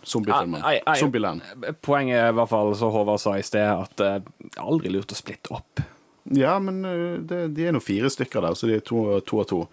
zombiefilmen? 0.04 0.64
Ai. 0.64 0.80
Zombieland. 1.00 1.42
Poenget 1.82 2.20
er 2.20 2.32
i 2.32 2.36
hvert 2.36 2.52
fall, 2.52 2.76
som 2.76 2.92
Håvard 2.92 3.22
sa 3.24 3.38
i 3.40 3.44
sted, 3.44 3.68
at 3.68 4.04
uh, 4.04 4.20
det 4.20 4.60
aldri 4.60 4.92
lurt 4.92 5.12
å 5.12 5.20
splitte 5.20 5.54
opp. 5.56 5.84
Ja, 6.32 6.56
men 6.64 6.84
uh, 6.88 7.20
det, 7.20 7.48
de 7.58 7.68
er 7.68 7.76
nå 7.76 7.82
fire 7.84 8.12
stykker 8.12 8.46
der, 8.46 8.56
så 8.56 8.70
de 8.70 8.78
er 8.80 8.86
to, 8.86 9.06
to 9.28 9.42
og 9.44 9.50
to. 9.50 9.64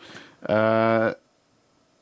Uh, 0.46 1.10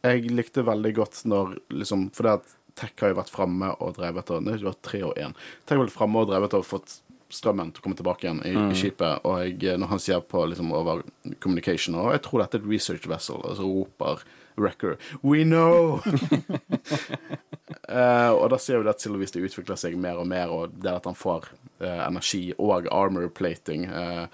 jeg 0.07 0.31
likte 0.31 0.63
veldig 0.63 0.93
godt 0.95 1.25
når 1.27 1.57
liksom 1.75 2.07
For 2.15 2.23
det 2.25 2.37
at 2.39 2.55
Tech 2.79 3.03
har 3.03 3.11
jo 3.11 3.19
vært 3.19 3.33
framme 3.35 3.73
og 3.83 3.97
drevet 3.97 4.31
og 4.31 4.45
Nei, 4.47 4.55
det 4.61 4.69
var 4.69 4.77
tre 4.87 5.03
og 5.09 5.17
én. 5.19 5.35
Tech 5.67 5.75
har 5.75 5.83
vært 5.83 5.97
framme 5.97 6.23
og 6.23 6.29
drevet 6.31 6.55
og 6.55 6.67
fått 6.67 7.01
strømmen 7.35 7.73
til 7.75 7.83
å 7.83 7.85
komme 7.85 7.99
tilbake 7.99 8.25
igjen 8.25 8.39
i, 8.47 8.53
i 8.71 8.77
skipet. 8.79 9.25
Og 9.29 9.43
jeg, 9.43 9.75
når 9.81 9.91
han 9.91 10.03
sier 10.03 10.23
på 10.25 10.45
liksom 10.49 10.71
over 10.73 11.03
communication 11.43 11.99
Og 11.99 12.13
jeg 12.15 12.23
tror 12.25 12.45
dette 12.45 12.61
er 12.61 12.63
et 12.63 12.71
research 12.71 13.09
vessel, 13.11 13.43
og 13.43 13.59
så 13.59 13.67
roper 13.67 14.23
Wrecker 14.59 14.97
We 15.23 15.45
know! 15.45 15.99
Eh, 17.89 18.31
og 18.35 18.51
da 18.53 18.59
ser 18.61 18.83
vi 18.83 18.91
at 18.91 19.01
Silvis 19.01 19.33
det 19.33 19.47
utvikler 19.49 19.79
seg 19.81 19.97
mer 20.01 20.21
og 20.21 20.29
mer, 20.29 20.53
og 20.53 20.77
det 20.77 20.93
at 20.93 21.09
han 21.09 21.17
får 21.17 21.49
uh, 21.81 22.05
energi 22.05 22.51
og 22.59 22.89
armor 22.93 23.31
plating. 23.33 23.89
Uh, 23.89 24.27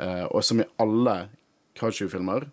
eh, 0.00 0.24
og 0.30 0.44
som 0.44 0.62
i 0.62 0.68
alle 0.80 1.24
Kaiju-filmer 1.76 2.48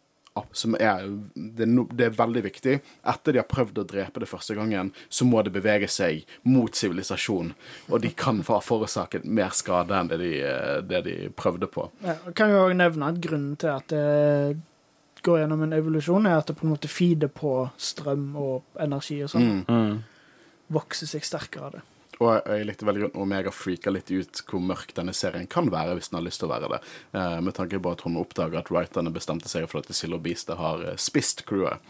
som 0.56 0.78
er, 0.80 1.04
det, 1.36 1.66
er 1.66 1.70
no, 1.70 1.84
det 1.92 2.06
er 2.06 2.14
veldig 2.16 2.42
viktig. 2.46 2.78
Etter 3.12 3.36
de 3.36 3.42
har 3.42 3.50
prøvd 3.52 3.82
å 3.82 3.86
drepe 3.88 4.22
det 4.24 4.30
første 4.32 4.56
gangen, 4.56 4.94
så 5.12 5.28
må 5.28 5.42
det 5.44 5.52
bevege 5.52 5.90
seg 5.92 6.24
mot 6.48 6.72
sivilisasjon. 6.76 7.52
Og 7.92 8.04
de 8.04 8.14
kan 8.16 8.40
ha 8.48 8.60
forårsaket 8.64 9.28
mer 9.28 9.52
skade 9.56 9.98
enn 9.98 10.12
det 10.12 10.22
de, 10.24 10.32
det 10.88 11.02
de 11.08 11.16
prøvde 11.36 11.68
på. 11.72 11.90
Ja, 12.06 12.16
kan 12.32 12.54
jo 12.54 12.64
også 12.64 12.80
nevne 12.80 13.12
at 13.12 13.20
grunnen 13.24 13.58
til 13.60 13.74
at 13.76 13.92
det 13.92 14.62
går 15.22 15.44
gjennom 15.44 15.66
en 15.68 15.76
evolusjon, 15.76 16.26
er 16.26 16.40
at 16.40 16.48
det 16.48 16.56
på 16.58 16.66
en 16.66 16.74
måte 16.78 16.90
feeder 16.90 17.30
på 17.30 17.68
strøm 17.78 18.32
og 18.40 18.82
energi 18.82 19.20
og 19.26 19.36
sånn. 19.36 19.52
Mm. 19.68 20.00
Vokser 20.72 21.10
seg 21.10 21.26
sterkere 21.28 21.68
av 21.68 21.76
det. 21.78 21.82
Og 22.22 22.30
jeg 22.46 22.68
likte 22.68 22.86
veldig 22.86 23.08
godt 23.08 23.18
Omega 23.24 23.52
freaka 23.54 23.92
litt 23.94 24.12
ut 24.14 24.44
hvor 24.46 24.62
mørk 24.62 24.94
denne 24.98 25.14
serien 25.18 25.48
kan 25.50 25.72
være 25.74 25.96
hvis 25.98 26.12
den 26.12 26.20
har 26.20 26.26
lyst 26.28 26.44
til 26.44 26.50
å 26.50 26.52
være 26.52 26.70
det. 26.76 26.80
Eh, 27.18 27.38
med 27.42 27.56
tanke 27.58 27.80
på 27.82 27.94
at 27.96 28.04
hun 28.06 28.20
oppdager 28.22 28.60
at 28.60 28.70
writerne 28.74 29.14
bestemte 29.14 29.50
seg 29.50 29.66
for 29.72 29.82
at 29.82 29.90
Zillow 29.96 30.22
Beast 30.22 30.52
har 30.54 30.86
eh, 30.86 31.00
spist 31.02 31.46
crewet. 31.50 31.82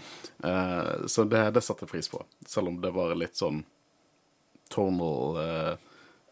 Eh, 0.48 1.08
så 1.12 1.28
det, 1.28 1.44
det 1.58 1.66
satte 1.66 1.90
pris 1.90 2.08
på. 2.12 2.24
Selv 2.48 2.72
om 2.72 2.80
det 2.84 2.94
var 2.96 3.12
litt 3.20 3.36
sånn 3.42 3.66
tonal 4.72 5.42
eh, 5.42 5.74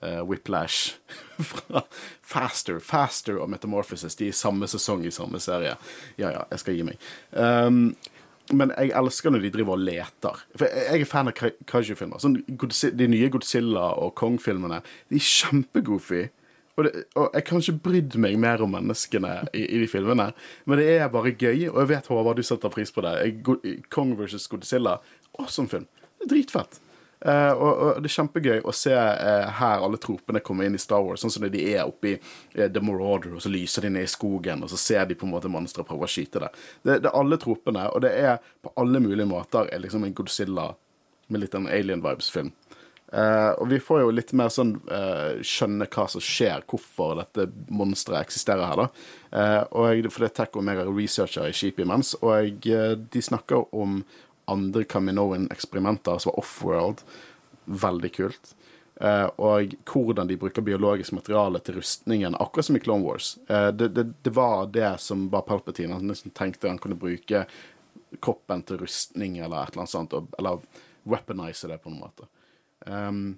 eh, 0.07 0.21
whiplash 0.23 0.95
fra 1.51 1.83
Faster, 2.21 2.79
Faster 2.79 3.41
og 3.41 3.51
Metamorphosis. 3.51 4.15
De 4.15 4.29
er 4.29 4.31
i 4.31 4.37
samme 4.45 4.69
sesong 4.71 5.03
i 5.03 5.11
samme 5.11 5.43
serie. 5.43 5.75
Ja 6.21 6.31
ja, 6.37 6.47
jeg 6.53 6.63
skal 6.63 6.79
gi 6.79 6.87
meg. 6.87 7.11
Um, 7.35 7.91
men 8.53 8.71
jeg 8.77 8.91
elsker 8.97 9.31
når 9.33 9.43
de 9.45 9.51
driver 9.53 9.75
og 9.77 9.83
leter. 9.85 10.41
For 10.57 10.65
jeg 10.67 11.01
er 11.03 11.09
fan 11.09 11.29
av 11.29 11.35
ka- 11.37 11.53
kaiju-filmer. 11.69 12.21
Sånn, 12.23 12.39
de 12.97 13.07
nye 13.11 13.29
Godzilla 13.33 13.91
og 14.01 14.15
Kong-filmene. 14.19 14.81
De 15.09 15.19
er 15.19 15.25
kjempegoofy. 15.27 16.23
Og, 16.79 16.85
det, 16.87 17.03
og 17.19 17.33
jeg 17.35 17.43
kan 17.49 17.59
ikke 17.59 17.77
brydd 17.83 18.15
meg 18.23 18.37
mer 18.39 18.61
om 18.63 18.71
menneskene 18.71 19.33
i, 19.53 19.65
i 19.67 19.79
de 19.81 19.87
filmene. 19.91 20.29
Men 20.65 20.79
det 20.79 20.87
er 20.95 21.09
bare 21.11 21.33
gøy, 21.35 21.65
og 21.73 21.81
jeg 21.83 21.89
vet 21.91 22.07
Håvard, 22.07 22.39
du 22.39 22.45
setter 22.47 22.71
pris 22.71 22.93
på 22.95 23.03
det. 23.03 23.15
Kong 23.91 24.13
versus 24.19 24.47
Godzilla. 24.47 24.97
Awesome 25.37 25.67
film. 25.71 25.85
Det 26.19 26.29
er 26.29 26.33
dritfett. 26.37 26.79
Eh, 27.25 27.51
og, 27.51 27.71
og 27.79 27.97
det 27.99 28.07
er 28.07 28.13
kjempegøy 28.13 28.61
å 28.63 28.73
se 28.75 28.93
uh, 28.95 29.49
her 29.57 29.81
alle 29.83 29.99
tropene 29.99 30.39
komme 30.43 30.69
inn 30.69 30.77
i 30.77 30.79
Star 30.79 31.03
Wars, 31.03 31.19
sånn 31.19 31.33
som 31.33 31.43
de 31.51 31.63
er 31.73 31.81
oppe 31.83 32.13
i 32.13 32.15
uh, 32.15 32.69
The 32.71 32.79
Marauder, 32.79 33.33
og 33.35 33.43
så 33.43 33.51
lyser 33.51 33.83
de 33.83 33.91
ned 33.91 34.07
i 34.07 34.11
skogen, 34.11 34.63
og 34.63 34.71
så 34.71 34.79
ser 34.79 35.09
de 35.09 35.17
på 35.19 35.27
en 35.27 35.33
måte 35.35 35.51
monstre 35.51 35.83
prøve 35.87 36.07
å 36.07 36.11
skyte 36.11 36.45
det. 36.45 36.51
det. 36.87 37.01
Det 37.03 37.11
er 37.11 37.19
alle 37.19 37.39
tropene, 37.41 37.89
og 37.91 38.05
det 38.05 38.13
er 38.21 38.39
på 38.63 38.71
alle 38.79 39.03
mulige 39.03 39.27
måter 39.27 39.67
er 39.67 39.83
liksom 39.83 40.07
en 40.07 40.15
Godzilla 40.15 40.71
med 41.27 41.43
litt 41.43 41.59
en 41.59 41.67
alien-vibes-film. 41.67 42.53
Eh, 43.09 43.51
og 43.57 43.67
vi 43.71 43.81
får 43.81 44.03
jo 44.03 44.13
litt 44.13 44.31
mer 44.37 44.51
sånn 44.53 44.75
skjønne 45.45 45.87
hva 45.89 46.05
som 46.13 46.23
skjer, 46.23 46.63
hvorfor 46.69 47.15
dette 47.19 47.47
monsteret 47.73 48.21
eksisterer 48.21 48.69
her, 48.69 48.83
da. 48.85 49.53
Og 49.73 49.89
jeg, 49.89 50.09
for 50.13 50.23
det 50.23 50.29
er 50.29 50.35
Tech 50.39 50.57
og 50.57 50.65
meg 50.65 50.81
er 50.81 50.89
researcher 50.93 51.49
i 51.49 51.53
Sheep 51.57 51.81
imens, 51.83 52.15
og 52.21 52.63
jeg, 52.63 52.99
de 53.11 53.23
snakker 53.25 53.67
om 53.75 53.99
andre 54.51 54.83
Kaminoan-eksperimenter 54.83 56.17
som 56.17 56.31
var 56.31 56.39
off-world. 56.43 57.03
Veldig 57.65 58.11
kult. 58.15 58.55
Uh, 58.99 59.29
og 59.39 59.75
hvordan 59.87 60.27
de 60.27 60.35
bruker 60.35 60.65
biologisk 60.65 61.13
materiale 61.15 61.61
til 61.63 61.77
rustningen, 61.79 62.35
akkurat 62.35 62.67
som 62.67 62.75
i 62.75 62.81
Clone 62.83 63.05
Wars. 63.05 63.37
Uh, 63.47 63.69
det, 63.71 63.93
det, 63.95 64.09
det 64.27 64.33
var 64.35 64.67
det 64.75 64.97
som 64.99 65.29
var 65.31 65.45
Palpatine. 65.47 65.95
Han 65.95 66.11
liksom 66.11 66.33
tenkte 66.35 66.67
han 66.67 66.81
kunne 66.83 66.99
bruke 66.99 67.45
kroppen 68.19 68.65
til 68.67 68.81
rustning 68.81 69.37
eller 69.37 69.63
et 69.63 69.71
eller 69.71 69.85
annet 69.85 69.93
sånt, 69.93 70.17
eller 70.39 70.59
weaponize 71.07 71.69
det 71.69 71.79
på 71.79 71.93
noen 71.93 72.09
måte. 72.09 72.27
Um, 72.85 73.37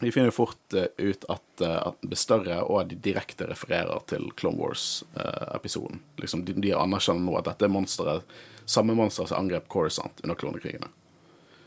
vi 0.00 0.12
finner 0.12 0.32
jo 0.32 0.36
fort 0.36 0.74
eh, 0.74 0.90
ut 0.98 1.24
at, 1.30 1.44
at 1.62 2.00
det 2.02 2.08
blir 2.10 2.18
større, 2.18 2.56
og 2.66 2.80
at 2.80 2.88
de 2.90 2.96
direkte 2.98 3.46
refererer 3.46 4.02
til 4.10 4.26
Clone 4.36 4.58
Wars-episoden. 4.58 6.02
liksom, 6.18 6.42
de, 6.44 6.56
de 6.58 6.72
anerkjenner 6.74 7.22
nå 7.22 7.36
at 7.38 7.46
dette 7.46 7.68
er 7.68 7.72
monsteret, 7.72 8.34
samme 8.66 8.94
monster 8.94 9.26
som 9.26 9.38
angrep 9.44 9.68
Corisont 9.68 10.20
under 10.22 10.34
klonekrigene. 10.40 10.88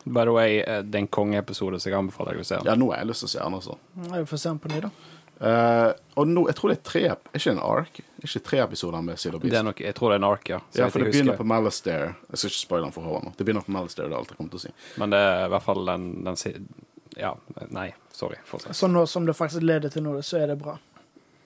By 0.08 0.24
the 0.24 0.32
way, 0.32 0.62
den 0.66 0.92
det 0.92 0.98
er 0.98 1.04
en 1.04 1.08
kongeepisode, 1.12 1.80
så 1.84 1.90
jeg 1.90 1.98
anbefaler 1.98 2.38
deg 2.38 2.46
å 2.46 2.48
se 2.48 2.56
den. 2.62 2.66
Ja, 2.70 2.76
nå 2.80 2.92
har 2.94 3.02
jeg 3.04 3.10
lyst 3.12 3.26
til 3.26 3.28
å 3.28 3.34
se 3.34 3.40
den, 3.44 3.58
altså. 3.60 3.78
Jeg 4.16 4.28
får 4.30 4.38
se 4.44 4.50
den 4.54 4.60
på 4.64 4.72
ny, 4.72 4.82
da. 4.88 4.92
Uh, 5.38 5.92
og 6.18 6.30
nå, 6.32 6.48
jeg 6.50 6.58
tror 6.58 6.72
det 6.72 6.76
er 6.80 6.86
tre 6.88 7.02
Er 7.14 7.38
ikke 7.38 7.52
en 7.52 7.60
ark? 7.62 8.00
Er 8.02 8.26
ikke 8.26 8.40
tre 8.48 8.58
episoder 8.64 9.04
med 9.06 9.20
Seal 9.22 9.36
of 9.36 9.44
Det 9.44 9.52
Beast? 9.52 9.60
er 9.60 9.66
nok, 9.68 9.82
jeg 9.86 9.94
tror 10.00 10.10
det 10.10 10.16
er 10.16 10.22
en 10.24 10.30
ark, 10.32 10.50
ja. 10.50 10.58
Så 10.74 10.80
Ja, 10.80 10.88
for 10.90 11.04
det 11.04 11.12
begynner 11.12 11.36
husker. 11.36 11.44
på 11.44 11.50
Malastair. 11.52 12.06
Jeg 12.32 12.40
skal 12.42 12.50
ikke 12.50 12.62
spoile 12.64 12.88
den 12.88 12.96
for 12.96 13.06
Håvard 13.06 13.28
nå. 13.28 13.34
Det 13.38 13.46
begynner 13.46 13.62
på 13.68 13.76
Malastair, 13.76 14.08
det 14.10 14.16
er 14.16 14.18
alt 14.24 14.32
jeg 14.34 14.38
kommer 14.40 14.56
til 14.56 14.58
å 14.58 14.66
si. 14.66 14.72
Men 14.98 15.14
det 15.14 15.20
er 15.28 15.46
i 15.46 15.52
hvert 15.54 15.68
fall 15.68 15.86
den, 15.92 16.08
den 16.26 16.36
si- 16.42 16.56
Ja, 17.18 17.36
nei, 17.70 17.94
sorry. 18.12 18.40
Fortsett. 18.46 18.74
Så 18.76 18.90
nå 18.90 19.06
som 19.06 19.26
det 19.30 19.36
faktisk 19.38 19.62
leder 19.62 19.94
til 19.94 20.08
noe, 20.08 20.24
så 20.26 20.42
er 20.42 20.48
det 20.48 20.58
bra. 20.58 20.78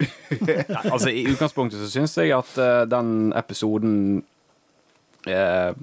Nei, 0.42 0.64
altså, 0.88 1.10
I 1.12 1.26
utgangspunktet 1.30 1.80
så 1.84 1.90
syns 1.92 2.16
jeg 2.18 2.32
at 2.34 2.56
uh, 2.58 2.86
den 2.90 3.34
episoden 3.38 4.24
uh, 5.28 5.74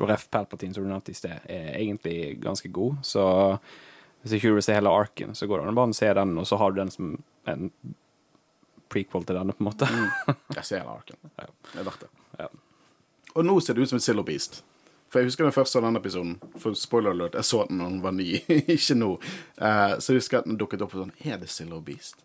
Ref 0.00 0.28
Palpatine, 0.30 0.74
som 0.74 0.84
du 0.84 0.90
nevnte 0.90 1.12
i 1.12 1.18
sted, 1.18 1.46
er 1.50 1.74
egentlig 1.78 2.38
ganske 2.42 2.68
god. 2.72 3.00
Så 3.06 3.24
hvis 4.22 4.36
ikke 4.36 4.52
du 4.52 4.58
vil 4.58 4.64
se 4.64 4.76
hele 4.76 4.92
arken, 4.92 5.34
så 5.34 5.48
går 5.48 5.60
det 5.60 5.66
an 5.66 5.74
å 5.74 5.80
bare 5.80 5.96
se 5.96 6.10
den, 6.20 6.36
og 6.38 6.48
så 6.48 6.58
har 6.60 6.72
du 6.72 6.80
den 6.80 6.92
som 6.94 7.14
en 7.50 7.70
prequel 8.90 9.24
til 9.26 9.38
denne, 9.38 9.54
på 9.54 9.64
en 9.64 9.70
måte. 9.70 9.88
Jeg 10.56 10.66
ser 10.66 10.82
hele 10.82 10.96
arken. 10.98 11.20
Ja. 11.38 11.46
Det 11.72 11.78
er 11.82 11.86
verdt 11.86 12.04
det. 12.04 12.10
Ja. 12.42 12.50
Og 13.38 13.46
nå 13.46 13.60
ser 13.62 13.78
det 13.78 13.86
ut 13.86 13.92
som 13.92 14.00
et 14.00 14.04
Silver 14.04 14.26
Beast. 14.26 14.62
For 15.10 15.18
jeg 15.18 15.26
husker 15.26 15.46
den 15.46 15.54
første 15.54 15.78
av 15.78 15.84
den 15.88 15.98
episoden. 15.98 16.36
For 16.62 16.74
spoiler 16.78 17.10
alert, 17.10 17.34
jeg 17.34 17.46
så 17.46 17.64
den 17.66 17.80
da 17.82 17.88
den 17.90 18.02
var 18.02 18.14
ny, 18.14 18.28
ikke 18.76 18.96
nå. 18.98 19.08
Uh, 19.58 19.96
så 19.98 20.14
jeg 20.14 20.22
husker 20.22 20.38
at 20.38 20.46
den 20.46 20.58
dukket 20.58 20.84
opp 20.86 20.94
og 20.94 21.02
sånn 21.04 21.14
Er 21.26 21.40
det 21.40 21.50
Silo 21.50 21.80
Beast? 21.82 22.22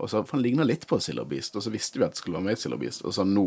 Og 0.00 0.08
så, 0.08 0.22
for 0.24 0.38
Den 0.38 0.46
ligner 0.46 0.68
litt 0.68 0.86
på 0.88 0.96
Silo 1.04 1.26
Beast, 1.28 1.56
og 1.56 1.64
så 1.64 1.72
visste 1.72 2.00
vi 2.00 2.06
at 2.06 2.14
det 2.14 2.22
skulle 2.22 2.38
være 2.38 2.48
med 2.48 2.56
i 2.56 2.62
Silver 2.62 2.80
Beast. 2.80 3.04
Og 3.04 3.12
så 3.16 3.26
nå 3.28 3.46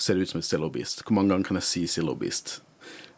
ser 0.00 0.20
ut 0.20 0.30
som 0.32 0.40
et 0.40 0.48
Zillow 0.48 0.72
Beast. 0.72 1.04
Hvor 1.04 1.16
mange 1.18 1.34
ganger 1.34 1.50
kan 1.50 1.60
jeg 1.60 1.68
si 1.68 1.86
Zillow 1.90 2.16
Beast? 2.18 2.58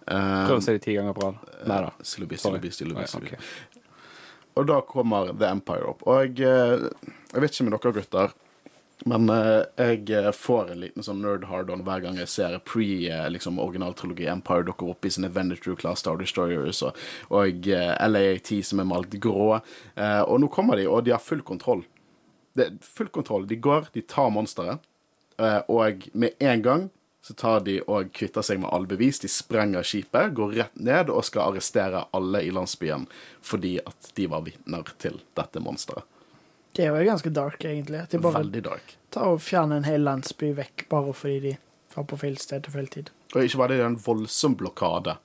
Eh, 0.07 0.47
Prøv 0.49 0.59
å 0.59 0.63
se 0.65 0.77
det 0.77 0.85
ti 0.87 0.97
ganger 0.99 1.15
på 1.17 1.29
rad. 1.29 1.53
Nei 1.71 1.81
da. 1.87 1.93
Zillow 2.03 2.31
Beast, 2.31 2.47
Zillow 2.47 2.63
Beast, 2.63 2.83
Zillow 2.83 2.99
Beast. 2.99 3.15
Ja, 3.15 3.21
Silver 3.21 3.37
ok. 3.37 3.43
Beast. 3.43 3.81
Og 4.53 4.69
da 4.69 4.81
kommer 4.85 5.33
The 5.33 5.49
Empire 5.49 5.89
opp. 5.95 6.03
Og 6.07 6.25
jeg, 6.27 6.43
eh, 6.45 6.89
jeg 7.33 7.45
vet 7.45 7.55
ikke 7.55 7.69
med 7.69 7.77
dere 7.79 7.95
gutter, 7.97 8.35
men 9.09 9.31
eh, 9.33 9.63
jeg 9.81 10.11
eh, 10.15 10.29
får 10.37 10.73
en 10.75 10.83
liten 10.85 11.07
sånn 11.07 11.23
nerd 11.25 11.47
hard-on 11.51 11.83
hver 11.87 12.05
gang 12.05 12.19
jeg 12.21 12.31
ser 12.31 12.59
pre-originaltrilogi 12.69 14.27
liksom, 14.27 14.37
Empire 14.37 14.67
dukker 14.69 14.93
opp 14.93 15.09
i 15.09 15.11
sine 15.15 15.31
Venetrue 15.33 15.79
Class 15.81 16.05
Star 16.05 16.21
Destroyers 16.21 16.83
og, 16.87 17.01
og 17.35 17.67
eh, 17.73 17.95
LAAT 18.07 18.53
som 18.69 18.83
er 18.83 18.91
malt 18.93 19.17
grå. 19.23 19.57
Eh, 19.97 20.23
og 20.23 20.43
nå 20.43 20.51
kommer 20.53 20.79
de, 20.79 20.87
og 20.87 21.03
de 21.07 21.17
har 21.17 21.23
full 21.23 21.43
kontroll. 21.47 21.83
Det 22.55 22.69
er 22.69 22.79
full 22.85 23.09
kontroll. 23.09 23.49
De 23.49 23.57
går, 23.57 23.89
de 23.97 24.05
tar 24.05 24.31
monsteret, 24.35 24.79
eh, 24.79 24.92
og 25.69 26.09
med 26.13 26.37
en 26.39 26.63
gang 26.63 26.91
så 27.23 27.35
tar 27.39 27.61
de 27.63 27.77
og 27.87 28.11
kvitter 28.15 28.43
seg 28.43 28.59
med 28.63 28.73
alle 28.75 28.91
bevis. 28.91 29.21
De 29.23 29.29
sprenger 29.31 29.87
skipet, 29.87 30.33
går 30.35 30.57
rett 30.59 30.81
ned 30.83 31.11
og 31.13 31.23
skal 31.27 31.53
arrestere 31.53 32.05
alle 32.11 32.43
i 32.43 32.51
landsbyen 32.51 33.07
fordi 33.47 33.77
at 33.79 34.11
de 34.19 34.27
var 34.31 34.43
vitner 34.47 34.91
til 35.03 35.21
dette 35.39 35.63
monsteret. 35.63 36.03
Det 36.73 36.87
er 36.87 36.97
jo 36.97 37.05
ganske 37.05 37.31
dark, 37.31 37.65
egentlig. 37.69 38.07
De 38.11 38.19
bare 38.19 38.41
Veldig 38.41 38.63
dark. 38.65 38.97
tar 39.13 39.35
og 39.35 39.43
fjerner 39.45 39.83
en 39.83 39.87
hel 39.87 40.03
landsby 40.03 40.55
vekk 40.57 40.87
bare 40.91 41.13
fordi 41.15 41.41
de 41.45 41.57
var 41.95 42.07
på 42.09 42.17
feil 42.17 42.39
sted 42.41 42.65
til 42.65 42.73
feil 42.73 42.89
tid. 42.89 43.11
Og 43.35 43.45
ikke 43.45 43.61
bare 43.61 43.75
det, 43.75 43.79
det 43.83 43.85
er 43.85 43.93
en 43.93 44.01
voldsom 44.07 44.57
blokade 44.57 45.17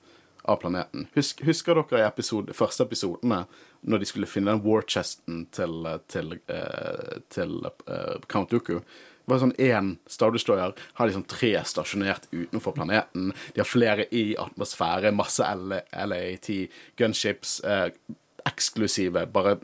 av 0.48 0.56
planeten. 0.60 1.08
Husk, 1.16 1.42
husker 1.44 1.80
dere 1.80 2.02
i 2.02 2.06
episode, 2.06 2.54
første 2.56 2.84
episodene 2.84 3.42
når 3.80 4.02
de 4.02 4.08
skulle 4.10 4.28
finne 4.28 4.52
den 4.54 4.62
war-chesten 4.64 5.46
til, 5.56 5.88
til, 6.08 6.36
til, 6.48 7.16
til 7.32 7.58
uh, 7.64 8.20
Count 8.28 8.52
Dooku? 8.52 8.80
Var 9.28 9.42
sånn 9.42 9.56
én 9.60 9.96
Star 10.08 10.32
Destroyer 10.32 10.72
har 10.96 11.08
liksom 11.08 11.26
tre 11.28 11.52
stasjonert 11.68 12.28
utenfor 12.32 12.76
planeten. 12.78 13.32
De 13.52 13.60
har 13.60 13.68
flere 13.68 14.06
i 14.14 14.32
atmosfære, 14.40 15.12
masse 15.12 15.44
LAT, 15.44 16.48
gunships, 16.96 17.58
eh, 17.64 17.90
eksklusive, 18.48 19.26
bare 19.32 19.58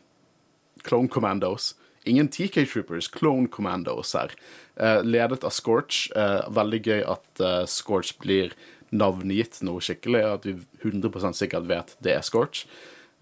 Clone 0.85 1.09
Commandos. 1.09 1.75
Ingen 2.05 2.29
TK 2.29 2.67
Troopers, 2.69 3.09
Clone 3.09 3.49
Commandos 3.49 4.13
her. 4.13 4.31
Eh, 4.77 5.01
ledet 5.03 5.45
av 5.45 5.51
Scorch. 5.51 6.11
Eh, 6.15 6.43
veldig 6.53 6.83
gøy 6.85 7.05
at 7.09 7.41
eh, 7.41 7.65
Scorch 7.65 8.19
blir 8.21 8.53
navngitt 8.95 9.63
noe 9.65 9.81
skikkelig, 9.83 10.25
at 10.37 10.45
vi 10.47 10.59
100 10.85 11.33
sikkert 11.35 11.71
vet 11.71 11.97
det 12.05 12.19
er 12.19 12.27
Scorch. 12.27 12.67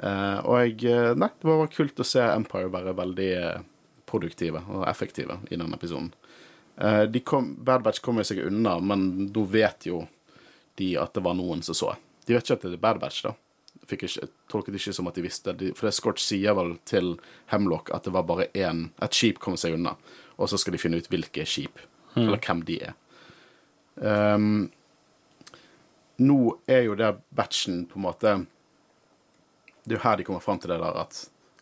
Eh, 0.03 0.39
og 0.43 0.59
jeg 0.59 0.91
eh, 0.91 1.13
Nei, 1.15 1.31
det 1.39 1.47
var 1.47 1.71
kult 1.71 2.03
å 2.03 2.07
se 2.07 2.25
Empire 2.25 2.73
være 2.73 2.97
veldig 2.99 3.31
produktive 4.11 4.65
og 4.69 4.89
effektive 4.91 5.39
i 5.51 5.57
den 5.57 5.73
episoden. 5.73 6.11
Eh, 6.83 7.03
de 7.03 7.21
kom, 7.21 7.65
Bad 7.65 7.83
Batch 7.83 8.01
kom 8.01 8.19
jo 8.19 8.25
seg 8.27 8.41
unna, 8.43 8.75
men 8.83 9.29
da 9.33 9.45
vet 9.47 9.87
jo 9.87 10.03
de 10.81 10.97
at 10.99 11.15
det 11.15 11.23
var 11.23 11.37
noen 11.39 11.63
som 11.63 11.77
så. 11.79 11.93
De 12.27 12.35
vet 12.35 12.43
ikke 12.43 12.59
at 12.59 12.65
det 12.67 12.75
er 12.75 12.83
Bad 12.83 12.99
Batch, 13.03 13.23
da. 13.23 13.37
Fikk 13.87 14.03
ikke, 14.09 14.27
tolket 14.51 14.79
ikke 14.79 14.95
som 14.95 15.11
at 15.11 15.19
de 15.19 15.25
visste 15.25 15.55
de, 15.59 15.71
For 15.75 15.89
det 15.89 15.95
Scorch 15.97 16.23
sier 16.23 16.55
vel 16.55 16.77
til 16.87 17.17
Hemlock 17.51 17.91
at 17.95 18.07
det 18.07 18.13
var 18.15 18.27
bare 18.29 18.47
én 18.55 18.85
Et 19.03 19.17
skip 19.17 19.41
kom 19.43 19.57
seg 19.59 19.75
unna, 19.75 19.97
og 20.37 20.51
så 20.51 20.59
skal 20.61 20.77
de 20.77 20.81
finne 20.83 21.01
ut 21.03 21.09
hvilke 21.11 21.47
skip, 21.49 21.81
eller 22.19 22.43
hvem 22.43 22.63
de 22.69 22.79
er. 22.91 22.95
Um, 23.97 24.71
nå 26.23 26.39
er 26.71 26.87
jo 26.87 26.99
det 26.99 27.11
batchen 27.35 27.83
på 27.91 27.99
en 27.99 28.07
måte 28.07 28.31
Det 29.85 29.93
er 29.93 29.99
jo 29.99 30.05
her 30.07 30.17
de 30.17 30.25
kommer 30.25 30.41
fram 30.41 30.61
til 30.63 30.73
det 30.73 30.79
der 30.81 31.01
at, 31.03 31.19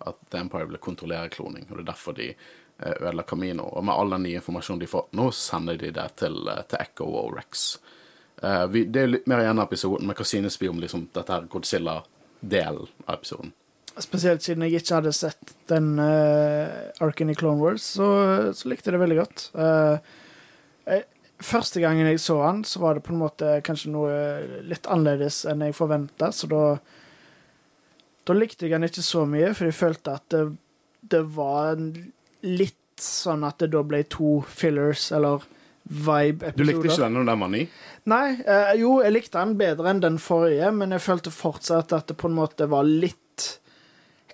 at 0.07 0.21
The 0.31 0.45
Empire 0.45 0.69
vil 0.71 0.81
kontrollere 0.81 1.33
kloning, 1.33 1.67
og 1.69 1.77
det 1.77 1.85
er 1.85 1.93
derfor 1.93 2.17
de 2.17 2.33
ødela 2.81 3.23
Camino. 3.23 3.69
Og 3.77 3.85
med 3.85 3.95
all 3.95 4.11
den 4.17 4.27
nye 4.27 4.41
informasjonen 4.41 4.81
de 4.81 4.89
får 4.91 5.09
nå, 5.17 5.31
så 5.31 5.55
sender 5.55 5.81
de 5.81 5.93
det 5.97 6.09
til, 6.23 6.37
eh, 6.49 6.63
til 6.69 6.81
Echo 6.81 7.09
og 7.23 7.37
Rex. 7.37 7.79
Uh, 8.41 8.65
vi, 8.73 8.87
det 8.89 9.03
er 9.03 9.11
litt 9.11 9.27
mer 9.29 9.43
igjen 9.43 9.59
av 9.61 9.69
episoden, 9.69 10.07
men 10.09 10.17
hva 10.17 10.25
synes 10.25 10.55
vi 10.57 10.69
om 10.71 10.79
liksom, 10.81 11.11
dette 11.13 11.35
her 11.35 11.49
Godzilla-delen 11.53 12.87
av 13.05 13.19
episoden? 13.19 13.53
Spesielt 14.01 14.41
siden 14.41 14.65
jeg 14.65 14.81
ikke 14.81 14.97
hadde 14.97 15.13
sett 15.13 15.53
den 15.69 15.99
uh, 16.01 16.89
arken 17.05 17.29
i 17.29 17.37
Clone 17.37 17.61
Wars, 17.61 17.85
så, 17.99 18.07
så 18.57 18.71
likte 18.71 18.89
jeg 18.89 18.97
det 18.97 19.03
veldig 19.03 19.19
godt. 19.19 19.45
Uh, 19.53 20.01
jeg, 20.89 21.05
første 21.45 21.85
gangen 21.85 22.09
jeg 22.09 22.23
så 22.25 22.39
han, 22.47 22.65
så 22.65 22.81
var 22.81 22.97
det 22.97 23.05
på 23.05 23.13
en 23.13 23.21
måte 23.21 23.59
kanskje 23.67 23.93
noe 23.93 24.17
litt 24.65 24.89
annerledes 24.89 25.43
enn 25.51 25.67
jeg 25.67 25.77
forventa, 25.77 26.33
så 26.33 26.49
da 26.49 26.65
Da 28.29 28.35
likte 28.37 28.67
jeg 28.67 28.77
han 28.77 28.85
ikke 28.85 29.03
så 29.03 29.25
mye, 29.27 29.53
for 29.57 29.67
jeg 29.67 29.75
følte 29.75 30.13
at 30.15 30.27
det, 30.33 30.43
det 31.13 31.23
var 31.35 31.81
litt 32.45 32.80
sånn 33.05 33.45
at 33.47 33.59
det 33.59 33.71
da 33.73 33.83
ble 33.87 34.03
to 34.05 34.41
fillers, 34.49 35.11
eller 35.17 35.43
vibe-episoder. 35.91 36.57
Du 36.57 36.65
likte 36.69 36.87
ikke 36.91 37.03
den 37.03 37.17
når 37.19 37.25
den 37.31 37.41
var 37.41 37.49
ny? 37.51 37.63
Nei, 38.11 38.27
eh, 38.47 38.75
jo, 38.81 39.01
jeg 39.03 39.13
likte 39.15 39.39
den 39.41 39.57
bedre 39.59 39.91
enn 39.91 40.03
den 40.05 40.19
forrige, 40.23 40.71
men 40.77 40.91
jeg 40.95 41.01
følte 41.05 41.33
fortsatt 41.35 41.93
at 41.97 42.07
det 42.13 42.17
på 42.21 42.29
en 42.31 42.37
måte 42.39 42.69
var 42.71 42.85
litt 42.85 43.17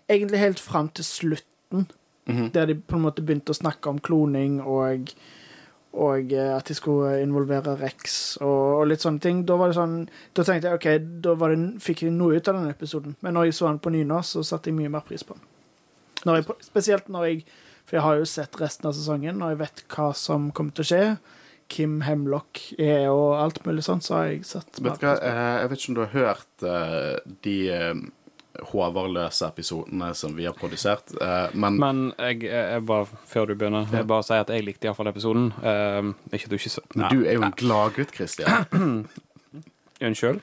Egentlig 0.08 0.38
helt 0.38 0.60
fram 0.62 0.88
til 0.94 1.02
slutten, 1.04 1.88
Mhm. 2.28 2.52
der 2.52 2.66
de 2.66 2.74
på 2.76 2.94
en 2.94 3.02
måte 3.02 3.22
begynte 3.26 3.50
å 3.50 3.56
snakke 3.58 3.86
om 3.90 3.98
kloning 3.98 4.60
og 4.62 5.10
og 5.94 6.32
eh, 6.32 6.56
at 6.56 6.64
de 6.68 6.74
skulle 6.74 7.22
involvere 7.22 7.76
Rex 7.80 8.36
og, 8.40 8.80
og 8.80 8.86
litt 8.86 9.00
sånne 9.00 9.20
ting. 9.20 9.44
Da 9.46 9.56
var 9.56 9.68
det 9.68 9.76
sånn, 9.78 10.08
da 10.34 10.42
tenkte 10.44 10.68
jeg 10.68 10.74
ok, 10.76 11.20
da 11.24 11.34
var 11.34 11.54
det, 11.54 11.80
fikk 11.80 12.02
jeg 12.02 12.12
noe 12.12 12.36
ut 12.36 12.48
av 12.48 12.54
den 12.54 12.68
episoden. 12.70 13.16
Men 13.22 13.34
når 13.34 13.44
jeg 13.48 13.54
så 13.54 13.66
den 13.70 13.78
på 13.78 13.90
ny 13.90 14.04
nå, 14.04 14.18
så 14.22 14.44
satte 14.44 14.68
jeg 14.68 14.76
mye 14.76 14.90
mer 14.92 15.00
pris 15.00 15.24
på 15.24 15.34
den. 15.34 15.42
Når 16.26 16.36
jeg, 16.36 16.56
spesielt 16.68 17.08
når 17.08 17.24
jeg 17.30 17.44
For 17.86 17.98
jeg 17.98 18.02
har 18.06 18.18
jo 18.18 18.26
sett 18.28 18.60
resten 18.60 18.88
av 18.90 18.94
sesongen, 18.98 19.42
og 19.42 19.52
jeg 19.54 19.60
vet 19.62 19.82
hva 19.94 20.10
som 20.18 20.50
kommer 20.54 20.74
til 20.74 20.86
å 20.86 20.90
skje. 20.90 21.02
Kim 21.70 22.00
Hemlock 22.06 22.60
er 22.78 23.08
og 23.10 23.40
alt 23.40 23.64
mulig 23.66 23.82
sånt, 23.86 24.06
så 24.06 24.18
har 24.18 24.28
jeg 24.30 24.44
sett. 24.46 24.78
Vet 24.78 25.00
du 25.00 25.06
hva, 25.06 25.16
eh, 25.18 25.54
jeg 25.62 25.70
vet 25.70 25.80
ikke 25.80 25.90
om 25.92 25.98
du 25.98 26.02
har 26.04 26.14
hørt 26.14 26.66
eh, 26.66 27.34
de 27.46 27.56
eh, 27.74 27.94
episodene 29.46 30.10
som 30.14 30.34
vi 30.36 30.46
har 30.46 30.54
produsert. 30.58 31.14
Eh, 31.20 31.54
men, 31.54 31.78
Men 31.82 32.02
jeg, 32.18 32.42
jeg 32.50 32.84
bare, 32.86 33.06
før 33.26 33.50
du 33.50 33.54
begynner, 33.54 33.86
jeg 33.92 34.06
bare 34.06 34.26
sier 34.26 34.42
at 34.46 34.50
jeg 34.54 34.66
likte 34.66 34.86
iallfall 34.90 35.10
episoden. 35.10 35.50
Ikke 36.32 36.50
du 36.50 36.58
ikke 36.58 36.74
så 36.78 36.84
men 36.94 37.08
du 37.10 37.24
er 37.26 37.38
jo 37.38 37.46
en 37.46 37.54
gladgutt, 37.54 38.14
Christian. 38.14 39.06
Unnskyld. 40.06 40.42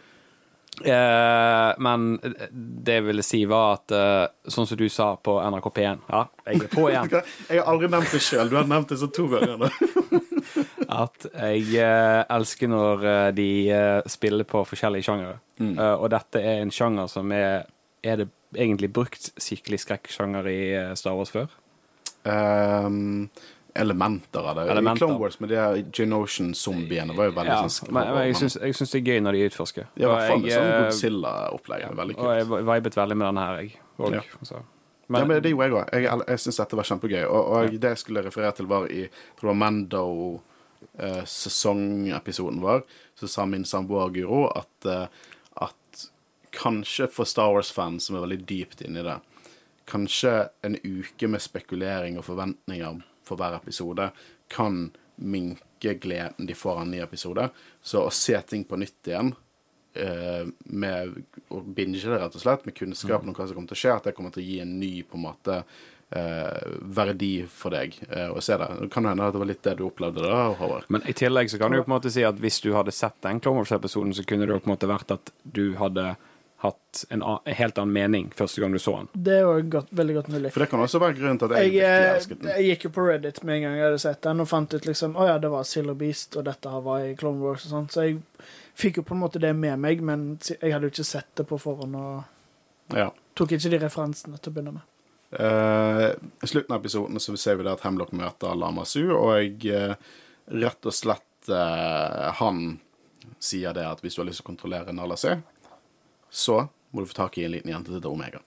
Eh, 0.83 1.69
men 1.83 2.07
det 2.51 2.97
jeg 2.99 3.05
ville 3.07 3.25
si, 3.25 3.43
var 3.49 3.77
at 3.77 3.95
eh, 3.95 4.25
sånn 4.51 4.67
som 4.69 4.79
du 4.79 4.85
sa 4.91 5.13
på 5.15 5.37
NRK 5.39 5.69
P1 5.77 6.03
Ja, 6.11 6.25
jeg 6.49 6.65
er 6.65 6.71
på 6.73 6.85
igjen. 6.91 7.09
Jeg 7.47 7.61
har 7.61 7.71
aldri 7.71 7.89
nevnt 7.93 8.13
det 8.15 8.21
sjøl. 8.25 8.51
Du 8.51 8.59
har 8.59 8.69
nevnt 8.69 8.91
det 8.91 8.99
så 9.01 9.09
to 9.13 9.27
ganger 9.31 9.63
nå. 9.63 9.71
At 11.03 11.25
jeg 11.31 11.73
eh, 11.81 12.21
elsker 12.35 12.69
når 12.69 13.09
eh, 13.09 13.31
de 13.37 13.49
spiller 14.11 14.47
på 14.49 14.65
forskjellige 14.67 15.07
sjangere. 15.07 15.39
Mm. 15.61 15.75
Eh, 15.77 15.95
og 15.95 16.09
dette 16.13 16.41
er 16.41 16.61
en 16.61 16.73
sjanger 16.73 17.09
som 17.11 17.31
er 17.31 17.69
Er 18.03 18.17
det 18.19 18.31
egentlig 18.55 18.89
brukt 18.93 19.29
skikkelig 19.39 19.79
skrekksjanger 19.83 20.47
i 20.51 20.61
eh, 20.75 20.95
Star 20.99 21.15
Wars 21.15 21.31
før? 21.31 21.51
Um, 22.23 23.29
elementer 23.75 24.45
av 24.49 24.55
det. 24.55 24.65
Elementer. 24.71 24.99
I 24.99 25.05
Clone 25.07 25.19
Wars 25.21 25.39
med 25.39 25.49
de 25.49 25.55
her 25.57 25.79
Genotion-zombiene 25.91 27.15
var 27.17 27.29
jo 27.29 27.33
veldig 27.37 27.53
Ja, 27.53 27.61
sånn 27.73 27.89
men, 27.93 28.11
men 28.13 28.27
jeg 28.29 28.37
syns, 28.37 28.91
det 28.93 28.99
er 29.01 29.07
gøy 29.09 29.21
når 29.25 29.37
de 29.37 29.41
utforsker. 29.49 29.87
Ja, 29.97 30.05
i 30.05 30.11
hvert 30.11 30.29
fall 30.29 30.45
sånn 30.45 30.67
eh, 30.69 30.77
Godzilla-opplegg. 30.83 31.85
er 31.89 31.97
veldig 31.97 32.17
Og 32.19 32.31
jeg 32.37 32.47
vibet 32.69 32.97
veldig 32.99 33.17
med 33.17 33.27
denne 33.31 33.47
her, 33.47 33.61
jeg. 33.63 33.75
Og, 33.97 34.13
Ja. 34.13 34.21
så. 34.45 34.61
Men, 35.07 35.19
ja, 35.19 35.25
men 35.27 35.41
det 35.43 35.51
gjorde 35.51 35.65
jeg 35.67 35.73
òg. 35.77 35.89
Jeg, 35.93 36.21
jeg 36.31 36.39
syns 36.45 36.57
dette 36.61 36.77
var 36.79 36.87
kjempegøy. 36.87 37.23
Og, 37.27 37.49
og 37.57 37.73
det 37.83 37.89
jeg 37.95 38.01
skulle 38.01 38.23
referere 38.23 38.55
til, 38.55 38.69
var 38.71 38.85
i 38.87 39.03
tror 39.09 39.41
det 39.41 39.49
var 39.51 39.59
Mando 39.59 40.03
eh, 40.97 41.23
sesongepisoden 41.27 42.61
vår, 42.63 42.83
så 43.19 43.27
sa 43.27 43.45
min 43.49 43.65
samboer 43.67 44.13
Guro 44.15 44.45
at, 44.55 44.85
eh, 44.89 45.07
at 45.65 46.05
kanskje 46.53 47.07
for 47.11 47.25
Star 47.25 47.51
Wars-fans 47.53 48.05
som 48.07 48.15
er 48.17 48.25
veldig 48.27 48.45
dypt 48.49 48.81
inni 48.85 49.03
det, 49.05 49.17
kanskje 49.89 50.49
en 50.63 50.77
uke 50.79 51.27
med 51.27 51.41
spekulering 51.43 52.17
og 52.21 52.23
forventninger 52.29 53.01
for 53.27 53.39
hver 53.39 53.57
episode 53.59 54.09
kan 54.53 54.85
minke 55.15 55.93
gleden 56.01 56.47
de 56.47 56.55
får 56.57 56.75
av 56.75 56.81
en 56.81 56.91
ny 56.91 57.01
episode. 57.03 57.49
Så 57.81 58.03
å 58.03 58.13
se 58.13 58.39
ting 58.49 58.63
på 58.67 58.79
nytt 58.81 59.09
igjen 59.11 59.33
eh, 59.93 60.45
med 60.65 61.17
å 61.49 61.61
binge 61.63 62.01
det, 62.01 62.19
rett 62.19 62.37
og 62.37 62.43
slett, 62.43 62.65
med 62.65 62.77
kunnskapen 62.77 63.29
om 63.29 63.35
hva 63.35 63.47
som 63.47 63.57
kommer 63.57 63.73
til 63.73 63.79
å 63.79 63.83
skje, 63.83 63.97
at 63.97 64.09
det 64.09 64.15
kommer 64.17 64.33
til 64.33 64.43
å 64.43 64.47
gi 64.47 64.61
en 64.63 64.77
ny 64.79 64.93
på 65.07 65.19
en 65.19 65.25
måte 65.27 65.59
eh, 65.59 66.75
verdi 66.97 67.33
for 67.49 67.75
deg 67.75 67.97
eh, 68.09 68.29
å 68.31 68.41
se 68.43 68.57
det. 68.59 68.69
Det 68.81 68.91
kan 68.93 69.09
hende 69.09 69.29
at 69.29 69.35
det 69.35 69.43
var 69.43 69.51
litt 69.53 69.63
det 69.65 69.77
du 69.79 69.85
opplevde 69.87 70.25
da, 70.25 70.43
Håvard. 70.59 70.89
Men 70.93 71.05
i 71.09 71.17
tillegg 71.17 71.51
så 71.53 71.61
kan 71.61 71.73
du 71.73 71.79
jo 71.79 71.87
på 71.87 71.91
en 71.91 71.97
måte 71.97 72.13
si 72.13 72.25
at 72.27 72.41
hvis 72.41 72.61
du 72.65 72.73
hadde 72.77 72.95
sett 72.95 73.19
den 73.25 73.41
Clone 73.43 73.63
Wars-episoden, 73.63 74.15
så 74.17 74.25
kunne 74.27 74.47
det 74.47 74.55
jo 74.55 74.61
på 74.63 74.71
en 74.71 74.75
måte 74.75 74.91
vært 74.91 75.15
at 75.17 75.33
du 75.43 75.65
hadde 75.79 76.13
hatt 76.63 77.03
en, 77.11 77.21
en 77.25 77.53
helt 77.59 77.77
annen 77.81 77.93
mening 77.95 78.29
første 78.35 78.61
gang 78.63 78.71
du 78.75 78.79
så 78.81 78.93
den. 79.01 79.09
Det 79.27 79.33
er 79.37 79.43
jo 79.43 79.63
godt, 79.75 79.89
veldig 79.91 80.15
godt 80.17 80.29
mulig. 80.33 80.51
For 80.55 80.63
det 80.63 80.69
kan 80.71 80.83
også 80.83 81.01
være 81.03 81.17
grunnen 81.19 81.39
til 81.41 81.51
at 81.51 81.57
jeg, 81.59 81.73
Jeg, 81.73 81.83
virkelig 81.83 82.07
eh, 82.07 82.15
elsket 82.15 82.39
den. 82.41 82.51
jeg 82.53 82.67
gikk 82.69 82.85
jo 82.87 82.91
på 82.95 83.05
Reddit 83.09 83.41
med 83.43 83.55
en 83.57 83.65
gang 83.67 83.75
jeg 83.79 83.85
hadde 83.89 84.01
sett 84.05 84.21
den, 84.27 84.43
og 84.43 84.49
fant 84.51 84.75
ut 84.77 84.87
liksom 84.87 85.17
Å 85.19 85.27
ja, 85.27 85.37
det 85.43 85.51
var 85.53 85.67
Silver 85.67 85.97
Beast, 85.99 86.37
og 86.39 86.45
dette 86.47 86.71
her 86.73 86.85
var 86.85 87.03
i 87.07 87.15
Clone 87.19 87.43
Wars 87.43 87.65
og 87.67 87.73
sånn. 87.75 87.89
Så 87.93 88.07
jeg 88.07 88.17
fikk 88.79 89.01
jo 89.01 89.05
på 89.09 89.17
en 89.17 89.21
måte 89.25 89.41
det 89.43 89.51
med 89.59 89.79
meg, 89.83 90.01
men 90.01 90.25
jeg 90.49 90.71
hadde 90.73 90.87
jo 90.89 90.93
ikke 90.95 91.07
sett 91.11 91.29
det 91.39 91.45
på 91.51 91.59
forhånd, 91.61 91.95
og 91.99 92.95
Ja. 92.97 93.09
tok 93.35 93.51
ikke 93.57 93.69
de 93.75 93.79
referansene 93.83 94.39
til 94.39 94.51
å 94.51 94.55
begynne 94.55 94.73
med. 94.79 94.87
Eh, 95.33 96.07
I 96.43 96.47
slutten 96.47 96.75
av 96.75 96.79
episoden 96.81 97.19
så 97.19 97.35
ser 97.37 97.55
vi 97.57 97.63
det 97.65 97.71
at 97.73 97.81
Hemlock 97.81 98.11
møter 98.13 98.53
Lama 98.55 98.85
Su, 98.85 99.01
og 99.15 99.31
jeg, 99.39 99.57
uh, 99.73 99.95
rett 100.53 100.85
og 100.85 100.93
slett 100.93 101.49
uh, 101.49 102.29
Han 102.37 102.79
sier 103.41 103.73
det 103.73 103.83
at 103.87 104.03
hvis 104.03 104.15
du 104.15 104.21
har 104.21 104.27
lyst 104.29 104.39
til 104.43 104.45
å 104.45 104.51
kontrollere 104.51 104.93
Nala 104.93 105.17
C, 105.17 105.33
så 106.33 106.63
må 106.91 107.01
du 107.01 107.09
få 107.09 107.13
tak 107.13 107.37
i 107.37 107.45
en 107.45 107.53
liten 107.53 107.71
jente 107.71 107.93
til 107.93 108.09
Omega. 108.09 108.41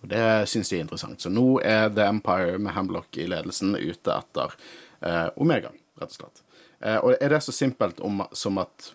Og 0.00 0.08
Det 0.12 0.24
syns 0.48 0.70
de 0.70 0.78
er 0.78 0.84
interessant. 0.84 1.20
Så 1.20 1.32
nå 1.32 1.46
er 1.64 1.88
The 1.90 2.06
Empire 2.06 2.58
med 2.60 2.74
Hemlock 2.76 3.18
i 3.18 3.26
ledelsen 3.28 3.74
ute 3.74 4.14
etter 4.14 4.54
eh, 5.00 5.26
Omega, 5.40 5.72
rett 5.98 6.12
og 6.12 6.20
slett. 6.20 6.44
Eh, 6.80 6.98
og 7.00 7.16
er 7.16 7.34
det 7.34 7.42
så 7.44 7.54
simpelt 7.56 8.00
om, 8.04 8.22
som 8.32 8.60
at 8.62 8.92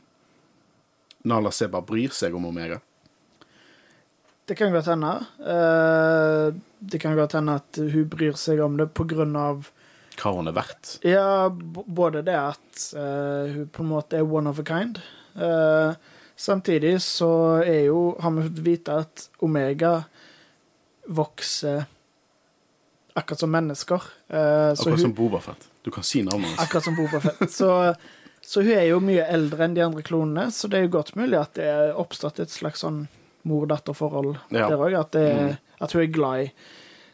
Nala 1.28 1.51
Seba 1.55 1.82
bryr 1.84 2.13
seg 2.15 2.36
om 2.36 2.47
Omega? 2.47 2.80
Det 4.45 4.57
kan 4.59 4.74
godt 4.76 4.91
hende. 4.91 5.11
Eh, 5.39 6.47
det 6.80 6.99
kan 6.99 7.17
godt 7.17 7.38
hende 7.39 7.59
at 7.61 7.80
hun 7.80 8.09
bryr 8.11 8.39
seg 8.39 8.61
om 8.63 8.78
det 8.80 8.91
på 8.95 9.07
grunn 9.07 9.36
av 9.39 9.69
Hva 10.19 10.34
hun 10.36 10.51
er 10.51 10.55
verdt? 10.55 10.97
Ja, 11.07 11.49
både 11.49 12.21
det 12.28 12.36
at 12.38 12.89
eh, 12.93 13.55
hun 13.55 13.69
på 13.74 13.84
en 13.86 13.93
måte 13.95 14.19
er 14.19 14.28
one 14.28 14.51
of 14.51 14.59
a 14.61 14.67
kind. 14.67 14.99
Eh, 15.34 15.95
samtidig 16.36 17.01
så 17.01 17.29
er 17.63 17.86
jo, 17.88 18.15
har 18.19 18.31
vi 18.31 18.43
fått 18.47 18.61
vite 18.65 18.95
at 19.03 19.27
Omega 19.43 20.03
vokser 21.07 21.86
akkurat 23.13 23.39
som 23.39 23.51
mennesker. 23.51 24.01
Eh, 24.27 24.73
så 24.73 24.81
Akkurat 24.81 24.88
hun, 24.97 24.99
som 24.99 25.13
Bobafett. 25.13 25.69
Du 25.84 25.91
kan 25.91 26.03
si 26.03 26.23
navnet 26.23 26.47
hans. 26.47 26.59
akkurat 26.59 26.84
som 26.84 26.95
Boba 26.95 27.19
Fett. 27.19 27.51
Så, 27.51 27.95
så 28.41 28.61
hun 28.63 28.71
er 28.73 28.88
jo 28.89 28.99
mye 29.03 29.25
eldre 29.29 29.65
enn 29.67 29.75
de 29.75 29.84
andre 29.86 30.01
klonene, 30.05 30.47
så 30.51 30.67
det 30.71 30.79
er 30.79 30.88
jo 30.88 30.93
godt 30.97 31.13
mulig 31.19 31.38
at 31.39 31.53
det 31.59 31.67
er 31.69 31.93
oppstått 31.99 32.39
et 32.39 32.49
slags 32.53 32.81
sånn 32.86 33.03
mor-datter-forhold 33.43 34.38
Ja. 34.55 34.69
der 34.71 34.79
òg. 34.79 34.95
At, 34.99 35.13
Mm. 35.19 35.57
at 35.84 35.91
hun 35.91 36.01
er 36.01 36.11
glad 36.15 36.45
i. 36.45 36.51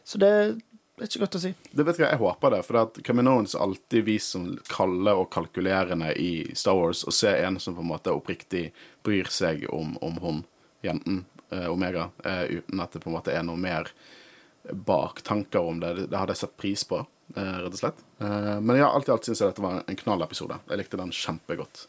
Så 0.05 0.17
det 0.22 0.61
er 1.06 1.10
ikke 1.10 1.24
godt 1.24 1.38
å 1.39 1.41
si. 1.43 1.52
Det 1.72 1.86
vet 1.88 2.00
jeg, 2.02 2.08
jeg 2.10 2.22
håper 2.22 2.54
det, 2.56 2.62
for 2.68 2.80
at 2.82 3.00
Kaminoans 3.06 3.56
er 3.56 3.66
alltid 3.66 4.06
vist 4.08 4.36
som 4.36 4.47
kalde 4.70 5.16
og 5.16 5.30
kalkulerende 5.34 6.12
i 6.20 6.32
Star 6.58 6.78
Wars, 6.80 7.04
og 7.08 7.16
se 7.16 7.34
en 7.39 7.60
som 7.62 7.78
på 7.78 7.86
en 7.86 7.91
måte 7.91 8.14
oppriktig 8.16 8.70
bryr 9.06 9.30
seg 9.34 9.68
om, 9.74 9.95
om 10.06 10.20
hun, 10.24 10.41
jenten, 10.86 11.24
eh, 11.52 11.68
Omega, 11.72 12.10
eh, 12.26 12.60
uten 12.60 12.84
at 12.84 12.95
det 12.95 13.04
på 13.04 13.12
en 13.12 13.18
måte 13.20 13.36
er 13.36 13.45
noe 13.47 13.60
mer 13.60 13.91
baktanker 14.70 15.60
om 15.60 15.80
det. 15.80 15.93
Det, 15.95 16.08
det 16.12 16.20
hadde 16.20 16.36
jeg 16.36 16.43
satt 16.43 16.58
pris 16.60 16.86
på, 16.88 17.02
eh, 17.36 17.58
rett 17.64 17.74
og 17.74 17.82
slett. 17.82 18.06
Eh, 18.20 18.56
men 18.60 18.80
ja, 18.82 18.91
alt 18.91 19.10
i 19.10 19.16
alt 19.16 19.28
syns 19.28 19.43
jeg 19.43 19.54
dette 19.54 19.66
var 19.66 19.84
en 19.84 20.02
knallepisode. 20.04 20.62
Jeg 20.70 20.84
likte 20.84 21.02
den 21.02 21.16
kjempegodt. 21.16 21.88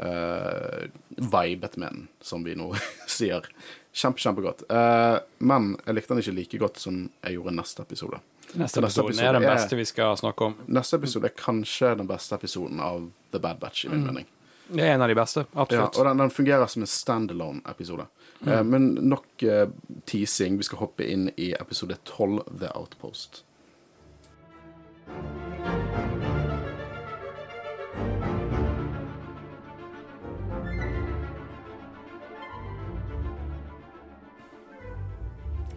Uh, 0.00 0.86
vibet 1.08 1.74
med 1.76 1.90
den, 1.92 2.04
som 2.24 2.44
vi 2.44 2.54
nå 2.56 2.70
sier. 3.18 3.44
Kjempe, 3.92 4.22
kjempegodt. 4.22 4.62
Eh, 4.70 5.16
men 5.38 5.74
jeg 5.84 5.96
likte 5.96 6.14
den 6.14 6.22
ikke 6.22 6.36
like 6.36 6.60
godt 6.62 6.80
som 6.80 7.00
jeg 7.08 7.36
gjorde 7.36 7.56
neste 7.56 7.82
episode. 7.82 8.20
Neste 8.54 8.80
Neste 8.82 9.00
episode 9.04 9.26
er 9.26 9.36
den 9.36 9.46
beste 9.46 9.76
vi 9.78 9.84
skal 9.86 10.16
snakke 10.18 10.50
om. 10.50 10.54
Neste 10.66 10.98
episode 10.98 11.30
er 11.30 11.34
kanskje 11.38 11.94
den 12.00 12.08
beste 12.10 12.34
episoden 12.34 12.80
av 12.82 13.10
The 13.30 13.38
Bad 13.38 13.60
Batch, 13.62 13.84
i 13.84 13.88
min 13.92 14.06
mening. 14.06 14.26
Det 14.70 14.82
er 14.86 14.94
en 14.94 15.02
av 15.02 15.08
de 15.10 15.14
beste. 15.18 15.44
Ja, 15.52 15.62
Absolutt. 15.64 15.98
og 15.98 16.06
den, 16.06 16.18
den 16.22 16.30
fungerer 16.30 16.66
som 16.70 16.82
en 16.82 16.90
standalone-episode. 16.90 18.06
Eh, 18.46 18.62
men 18.64 18.94
nok 19.10 19.42
eh, 19.42 19.68
teasing. 20.06 20.58
Vi 20.58 20.66
skal 20.66 20.82
hoppe 20.84 21.06
inn 21.06 21.30
i 21.36 21.52
episode 21.58 21.98
12, 22.04 22.42
The 22.60 22.70
Outpost. 22.78 23.44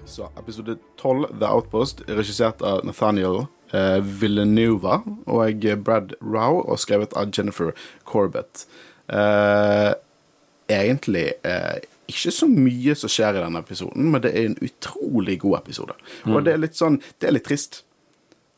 Så 0.05 0.29
episode 0.37 0.77
12, 1.01 1.27
The 1.39 1.47
Outpost, 1.47 2.03
er 2.07 2.17
regissert 2.19 2.61
av 2.65 2.83
Nathaniel 2.85 3.45
eh, 3.73 3.99
Villeneuva 4.03 4.99
og 5.31 5.67
Brad 5.85 6.13
Rau, 6.21 6.59
og 6.61 6.81
skrevet 6.81 7.15
av 7.17 7.31
Jennifer 7.35 7.71
Corbett. 8.07 8.65
Eh, 9.07 9.93
egentlig 10.71 11.29
eh, 11.47 11.79
ikke 12.11 12.33
så 12.35 12.49
mye 12.51 12.95
som 12.99 13.11
skjer 13.11 13.39
i 13.39 13.45
denne 13.45 13.63
episoden, 13.63 14.11
men 14.11 14.23
det 14.23 14.33
er 14.33 14.49
en 14.49 14.59
utrolig 14.63 15.39
god 15.45 15.61
episode. 15.63 15.95
Og 16.27 16.43
det 16.43 16.53
er 16.53 16.63
litt 16.65 16.77
sånn 16.77 16.99
Det 17.17 17.29
er 17.29 17.37
litt 17.37 17.47
trist. 17.47 17.83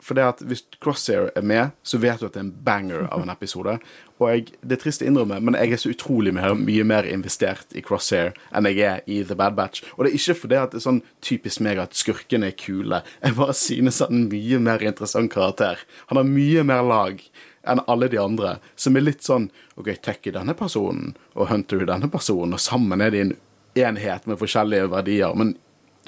For 0.06 0.14
det 0.14 0.22
at 0.22 0.42
hvis 0.46 0.62
Crosshair 0.78 1.32
er 1.34 1.42
med, 1.42 1.72
så 1.82 1.98
vet 1.98 2.20
du 2.20 2.28
at 2.28 2.36
det 2.36 2.38
er 2.38 2.44
en 2.46 2.58
banger 2.66 3.08
av 3.10 3.24
en 3.24 3.32
episode. 3.32 3.72
Og 4.20 4.28
jeg, 4.30 4.44
det 4.62 4.76
er 4.76 4.82
trist 4.84 5.02
å 5.02 5.08
innrømme, 5.08 5.40
men 5.42 5.56
jeg 5.58 5.74
er 5.74 5.80
så 5.82 5.90
utrolig 5.90 6.30
mer, 6.36 6.54
mye 6.54 6.84
mer 6.86 7.08
investert 7.10 7.74
i 7.74 7.82
Crosshair 7.84 8.30
enn 8.54 8.68
jeg 8.70 8.84
er 8.86 9.02
i 9.10 9.18
The 9.26 9.34
Bad 9.38 9.56
Batch. 9.58 9.82
Og 9.96 10.04
det 10.04 10.12
er 10.12 10.18
ikke 10.20 10.38
fordi 10.44 10.60
at 10.60 10.72
det 10.72 10.78
er 10.78 10.86
sånn 10.86 11.02
typisk 11.26 11.64
meg 11.66 11.82
at 11.82 11.98
skurkene 11.98 12.52
er 12.52 12.56
kule. 12.60 13.02
Jeg 13.18 13.36
bare 13.40 13.56
synes 13.58 13.98
han 14.04 14.12
er 14.12 14.20
en 14.20 14.30
mye 14.30 14.60
mer 14.68 14.86
interessant 14.86 15.32
karakter. 15.34 15.82
Han 16.12 16.22
har 16.22 16.30
mye 16.30 16.64
mer 16.70 16.86
lag 16.86 17.26
enn 17.66 17.82
alle 17.90 18.06
de 18.12 18.22
andre, 18.22 18.54
som 18.78 18.94
er 18.94 19.08
litt 19.08 19.26
sånn 19.26 19.48
OK, 19.74 19.90
Tech 20.06 20.30
i 20.30 20.36
denne 20.36 20.54
personen, 20.54 21.16
og 21.34 21.50
Hunter 21.50 21.82
i 21.82 21.90
denne 21.90 22.06
personen, 22.12 22.54
og 22.54 22.62
sammen 22.62 23.02
er 23.02 23.10
de 23.10 23.24
en 23.24 23.34
enhet 23.82 24.30
med 24.30 24.38
forskjellige 24.38 24.86
verdier. 24.94 25.34
Men 25.34 25.56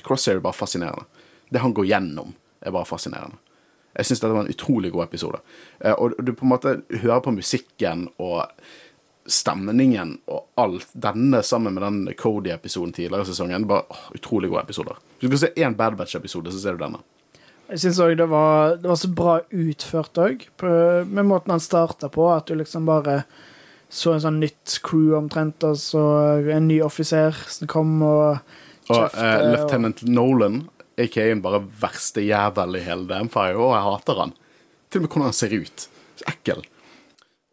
Crosshair 0.06 0.38
er 0.38 0.46
bare 0.46 0.56
fascinerende. 0.56 1.26
Det 1.50 1.66
han 1.66 1.74
går 1.74 1.90
gjennom, 1.90 2.36
er 2.62 2.78
bare 2.78 2.86
fascinerende. 2.86 3.42
Jeg 3.96 4.06
syns 4.06 4.20
dette 4.20 4.34
var 4.34 4.44
en 4.46 4.52
utrolig 4.52 4.92
god 4.92 5.04
episode. 5.08 5.40
Eh, 5.80 5.92
og 5.94 6.14
du 6.22 6.32
på 6.32 6.44
en 6.46 6.52
måte 6.52 6.76
hører 7.02 7.20
på 7.24 7.32
musikken 7.34 8.08
og 8.18 8.44
stemningen 9.28 10.14
og 10.32 10.46
alt 10.60 10.88
denne 10.96 11.42
sammen 11.44 11.74
med 11.76 11.82
den 11.84 12.14
Cody-episoden 12.16 12.94
tidligere 12.96 13.26
i 13.26 13.28
sesongen. 13.28 13.66
Bare 13.68 13.84
åh, 13.92 14.04
utrolig 14.16 14.48
gode 14.50 14.62
episoder. 14.64 14.96
Hvis 15.18 15.30
du 15.30 15.36
skal 15.36 15.48
se 15.48 15.64
én 15.66 15.76
Bad 15.76 15.98
Batch-episode, 15.98 16.52
så 16.54 16.62
ser 16.62 16.76
du 16.78 16.84
denne. 16.84 17.02
Jeg 17.68 17.82
syns 17.82 17.98
òg 18.00 18.14
det, 18.16 18.28
var- 18.30 18.76
det 18.80 18.88
var 18.88 18.96
så 18.96 19.10
bra 19.12 19.40
utført 19.52 20.16
òg, 20.16 20.46
med 21.06 21.26
måten 21.28 21.50
han 21.52 21.60
starta 21.60 22.08
på. 22.08 22.30
At 22.32 22.46
du 22.48 22.54
liksom 22.54 22.86
bare 22.88 23.24
så 23.90 24.14
en 24.14 24.20
sånn 24.24 24.40
nytt 24.40 24.78
crew 24.84 25.14
omtrent, 25.16 25.64
og 25.64 25.76
så 25.76 26.00
en 26.52 26.68
ny 26.68 26.80
offiser 26.84 27.36
som 27.48 27.68
kom 27.68 28.02
og 28.02 28.38
Og 28.88 28.96
uh, 29.12 29.20
eh, 29.20 29.42
Lieutenant 29.52 30.02
Nolan, 30.08 30.62
aka 30.98 31.28
den 31.30 31.44
bare 31.44 31.62
verste 31.80 32.24
jævel 32.24 32.78
i 32.78 32.84
hele 32.86 33.06
The 33.08 33.22
Empire, 33.26 33.56
og 33.58 33.76
jeg 33.76 33.86
hater 33.86 34.24
han. 34.24 34.34
Til 34.88 35.00
og 35.00 35.04
med 35.04 35.12
hvordan 35.12 35.28
han 35.28 35.38
ser 35.38 35.54
ut. 35.54 35.88
Så 36.18 36.26
ekkel. 36.30 36.64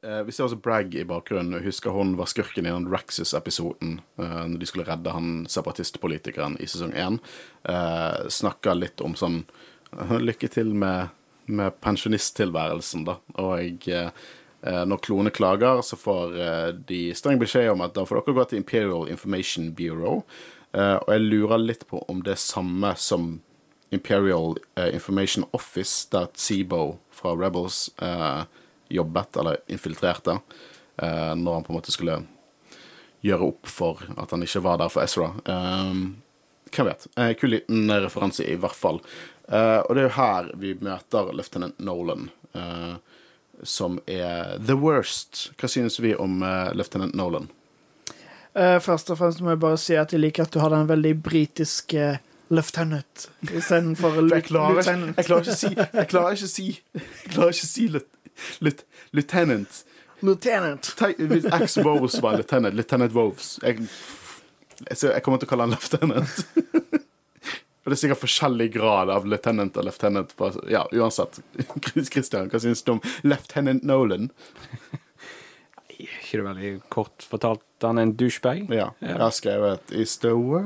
Eh, 0.05 0.21
vi 0.23 0.31
ser 0.31 0.45
også 0.45 0.59
Bragg 0.61 0.95
i 0.95 1.05
bakgrunnen. 1.07 1.57
Jeg 1.57 1.71
husker 1.71 1.95
hun 1.95 2.15
var 2.19 2.29
skurken 2.29 2.67
i 2.67 2.73
den 2.73 2.87
Raxus-episoden 2.91 3.99
eh, 4.21 4.41
når 4.51 4.57
de 4.61 4.69
skulle 4.69 4.87
redde 4.87 5.13
han 5.13 5.45
separatistpolitikeren 5.49 6.59
i 6.61 6.69
sesong 6.69 6.93
én. 6.93 7.19
Eh, 7.65 8.25
Snakka 8.29 8.75
litt 8.77 9.01
om 9.01 9.17
sånn 9.17 9.43
eh, 9.95 10.17
Lykke 10.21 10.49
til 10.53 10.73
med, 10.77 11.13
med 11.49 11.79
pensjonisttilværelsen, 11.81 13.07
da. 13.09 13.17
Og 13.41 13.89
eh, 13.89 14.11
eh, 14.61 14.83
når 14.85 15.01
klone 15.07 15.33
klager, 15.33 15.81
så 15.85 15.97
får 15.97 16.37
eh, 16.37 16.69
de 16.85 17.01
streng 17.17 17.41
beskjed 17.41 17.71
om 17.73 17.85
at 17.85 17.97
da 17.97 18.05
får 18.05 18.21
dere 18.21 18.37
gå 18.37 18.49
til 18.51 18.61
Imperial 18.61 19.09
Information 19.09 19.73
Bureau. 19.73 20.21
Eh, 20.75 20.95
og 20.95 21.11
jeg 21.13 21.23
lurer 21.23 21.61
litt 21.61 21.85
på 21.87 22.01
om 22.11 22.21
det 22.25 22.35
er 22.35 22.41
samme 22.41 22.91
som 22.99 23.37
Imperial 23.95 24.57
eh, 24.75 24.91
Information 24.95 25.47
Office, 25.55 26.07
der 26.11 26.27
Tseebo 26.35 26.97
fra 27.15 27.35
Rebels 27.39 27.87
eh, 28.03 28.43
jobbet, 28.89 29.37
eller 29.39 29.61
infiltrerte, 29.71 30.39
når 30.95 31.53
han 31.53 31.63
på 31.65 31.73
en 31.73 31.75
måte 31.75 31.91
skulle 31.91 32.13
gjøre 33.25 33.47
opp 33.49 33.67
for 33.67 34.03
at 34.15 34.31
han 34.31 34.45
ikke 34.45 34.61
var 34.63 34.77
der 34.79 34.91
for 34.93 35.03
Ezra. 35.03 35.31
Um, 35.43 36.21
hvem 36.69 36.87
vet? 36.87 37.07
Uh, 37.17 37.31
kul 37.35 37.51
liten 37.51 37.91
referanse, 37.91 38.45
i 38.45 38.55
hvert 38.61 38.77
fall. 38.77 39.01
Uh, 39.49 39.81
og 39.81 39.91
det 39.91 40.03
er 40.03 40.07
jo 40.07 40.13
her 40.15 40.47
vi 40.61 40.71
møter 40.85 41.33
Lieutenant 41.35 41.81
Nolan, 41.83 42.29
uh, 42.55 42.95
som 43.65 43.97
er 44.07 44.55
the 44.61 44.77
worst. 44.79 45.49
Hva 45.59 45.67
synes 45.71 45.99
vi 45.99 46.13
om 46.15 46.39
uh, 46.45 46.71
Lieutenant 46.77 47.17
Nolan? 47.17 47.49
Eh, 48.55 48.77
først 48.79 49.09
og 49.11 49.19
fremst 49.19 49.41
må 49.43 49.51
jeg 49.51 49.59
bare 49.59 49.79
si 49.81 49.97
at 49.99 50.13
jeg 50.15 50.21
liker 50.23 50.45
at 50.45 50.53
du 50.55 50.61
har 50.63 50.71
den 50.71 50.87
veldig 50.87 51.13
britiske 51.23 52.05
lieutenant 52.53 53.25
istedenfor 53.49 54.19
lieutenant. 54.29 55.17
jeg 55.17 55.25
klarer 55.25 55.41
ikke 55.41 55.55
å 55.55 55.57
si 55.59 55.71
Jeg 55.73 56.07
klarer 56.11 56.37
ikke 56.37 56.45
å 56.45 56.51
si 56.51 56.67
Jeg 56.69 57.31
klarer 57.33 57.55
ikke 57.55 57.67
å 57.67 57.71
si 57.71 57.87
lut, 57.89 58.07
lut, 58.63 58.85
lieutenant. 59.17 59.81
Lieutenant. 60.25 60.91
Hvis 61.17 61.77
Woves 61.83 62.21
var 62.23 62.37
lieutenant. 62.39 62.75
Lieutenant 62.77 63.13
Woves. 63.13 63.57
Jeg, 63.63 63.83
jeg 64.87 65.23
kommer 65.25 65.41
til 65.41 65.49
å 65.49 65.51
kalle 65.51 65.67
han 65.67 65.75
lieutenant. 65.75 66.45
Og 67.85 67.91
det 67.91 67.99
er 67.99 68.01
sikkert 68.01 68.23
forskjellig 68.23 68.69
grad 68.73 69.11
av 69.13 69.27
lieutenant 69.29 69.75
og 69.77 69.85
lieutenant. 69.85 70.31
Ja, 70.71 70.87
uansett. 70.89 71.37
Christian, 72.13 72.47
hva 72.49 72.61
syns 72.63 72.81
du 72.81 72.95
om 72.95 73.01
Lieutenant 73.21 73.85
Nolan? 73.85 74.31
Ikke 76.35 76.43
det 76.43 76.49
veldig 76.49 76.81
kort 76.91 77.23
fortalt 77.23 77.61
han 77.85 77.97
er 77.99 78.03
en 78.07 78.15
douchebag? 78.17 78.65
Ja, 78.73 78.89
jeg 78.99 79.17
har 79.19 79.31
skrevet 79.31 79.91
'Is 79.91 80.17
the 80.17 80.33
worst'. 80.35 80.65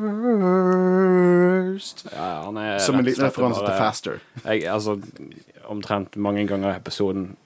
Ja, 2.14 2.42
han 2.46 2.58
er 2.58 2.80
Som 2.80 2.96
en 3.00 3.06
liten 3.06 3.26
referanse 3.26 3.60
til 3.60 3.78
Faster. 3.78 4.20
Jeg, 4.46 4.66
altså, 4.66 5.02
omtrent 5.66 6.16
mange 6.18 6.48
ganger 6.48 6.74
i 6.74 6.78
episoden 6.78 7.38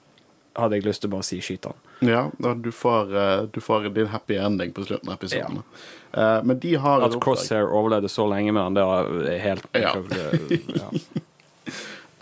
hadde 0.56 0.74
jeg 0.76 0.84
lyst 0.86 1.00
til 1.02 1.10
å 1.10 1.12
bare 1.16 1.22
si 1.22 1.40
skyt 1.40 1.64
han. 1.64 1.74
Ja, 2.00 2.30
du 2.54 2.70
får, 2.72 3.14
eh, 3.16 3.46
du 3.52 3.60
får 3.60 3.94
din 3.94 4.06
happy 4.06 4.36
ending 4.36 4.72
på 4.72 4.84
slutten 4.86 5.08
av 5.08 5.14
episoden. 5.14 5.62
Ja. 6.14 6.42
men 6.42 6.58
de 6.58 6.74
har 6.74 7.02
At. 7.02 7.20
Crosshair 7.20 7.66
overlevde 7.66 8.08
så 8.08 8.26
lenge 8.28 8.52
med 8.52 8.62
han, 8.62 8.74
det 8.74 8.82
er 8.82 9.38
helt 9.38 9.66
Ja. 9.72 9.94
ja. 10.80 10.90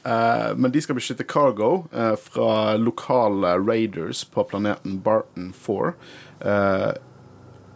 Eh, 0.05 0.57
men 0.57 0.73
de 0.73 0.83
skal 0.83 0.95
beskytte 0.99 1.25
cargo 1.25 1.87
eh, 1.93 2.17
fra 2.17 2.77
lokale 2.77 3.59
raiders 3.59 4.25
på 4.25 4.45
planeten 4.45 5.01
Barton 5.01 5.53
4. 5.53 5.93
Eh, 6.41 6.91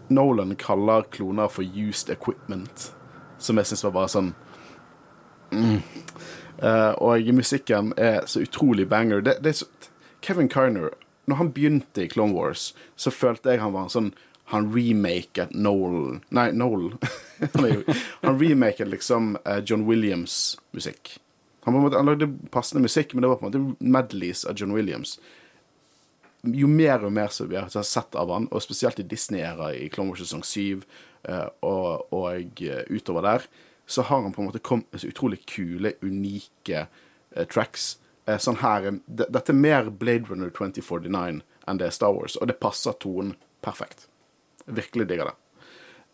Nolan 0.08 0.56
kaller 0.56 1.02
kloner 1.02 1.48
for 1.48 1.62
used 1.62 2.10
equipment, 2.10 2.92
som 3.38 3.58
jeg 3.58 3.66
syns 3.66 3.84
var 3.84 3.94
bare 3.94 4.10
sånn 4.10 4.28
mm. 5.50 5.80
Og 7.02 7.26
musikken 7.34 7.90
er 8.00 8.22
så 8.30 8.40
utrolig 8.46 8.86
banger. 8.88 9.20
Det, 9.20 9.34
det 9.42 9.56
så, 9.58 9.66
Kevin 10.22 10.48
Kiner, 10.48 10.94
når 11.26 11.40
han 11.40 11.50
begynte 11.52 12.04
i 12.04 12.08
Clone 12.08 12.32
Wars, 12.32 12.70
så 12.96 13.10
følte 13.10 13.52
jeg 13.52 13.60
han 13.60 13.74
var 13.74 13.90
sånn 13.92 14.14
Han 14.54 14.70
remaket 14.72 15.52
Noel 15.52 16.22
Nei, 16.30 16.48
Noel. 16.54 16.94
han, 18.22 18.38
remaket 18.40 18.88
liksom 18.94 19.34
John 19.66 19.84
Williams-musikk. 19.90 21.18
Han, 21.66 21.74
måte- 21.74 21.98
han 21.98 22.06
lagde 22.06 22.28
passende 22.54 22.84
musikk, 22.84 23.12
men 23.14 23.24
det 23.24 23.28
var 23.32 23.40
på 23.40 23.48
en 23.48 23.52
måte 23.52 23.90
medleys 23.92 24.44
av 24.46 24.54
John 24.58 24.74
Williams. 24.76 25.16
Jo 26.46 26.68
mer 26.70 27.02
og 27.02 27.10
mer 27.12 27.32
som 27.34 27.48
vi 27.50 27.58
har 27.58 27.68
sett 27.82 28.14
av 28.14 28.30
han, 28.30 28.46
og 28.54 28.62
spesielt 28.62 29.00
i 29.02 29.06
Disney-æra 29.10 29.72
i 29.74 29.88
Clone 29.90 30.12
Wars 30.12 30.22
sesong 30.22 30.44
7 30.46 30.84
eh, 31.26 31.48
og, 31.66 32.06
og 32.14 32.62
eh, 32.62 32.84
utover 32.86 33.26
der, 33.26 33.48
så 33.86 34.06
har 34.06 34.22
han 34.22 34.32
på 34.34 34.42
en 34.44 34.50
måte 34.52 34.62
kommet 34.62 35.00
så 35.02 35.10
utrolig 35.10 35.40
kule, 35.50 35.96
unike 36.06 36.86
eh, 36.86 37.46
tracks. 37.50 37.96
Eh, 38.26 38.38
sånn 38.42 38.62
her, 38.62 38.92
Dette 39.06 39.50
er 39.50 39.58
mer 39.58 39.90
Blade 39.90 40.30
Runner 40.30 40.54
2049 40.54 41.42
enn 41.66 41.78
det 41.82 41.88
er 41.88 41.94
Star 41.94 42.14
Wars, 42.14 42.38
og 42.38 42.46
det 42.50 42.60
passer 42.62 42.94
tonen 43.02 43.34
perfekt. 43.66 44.06
Virkelig 44.66 45.08
digger 45.10 45.32
det. 45.32 45.36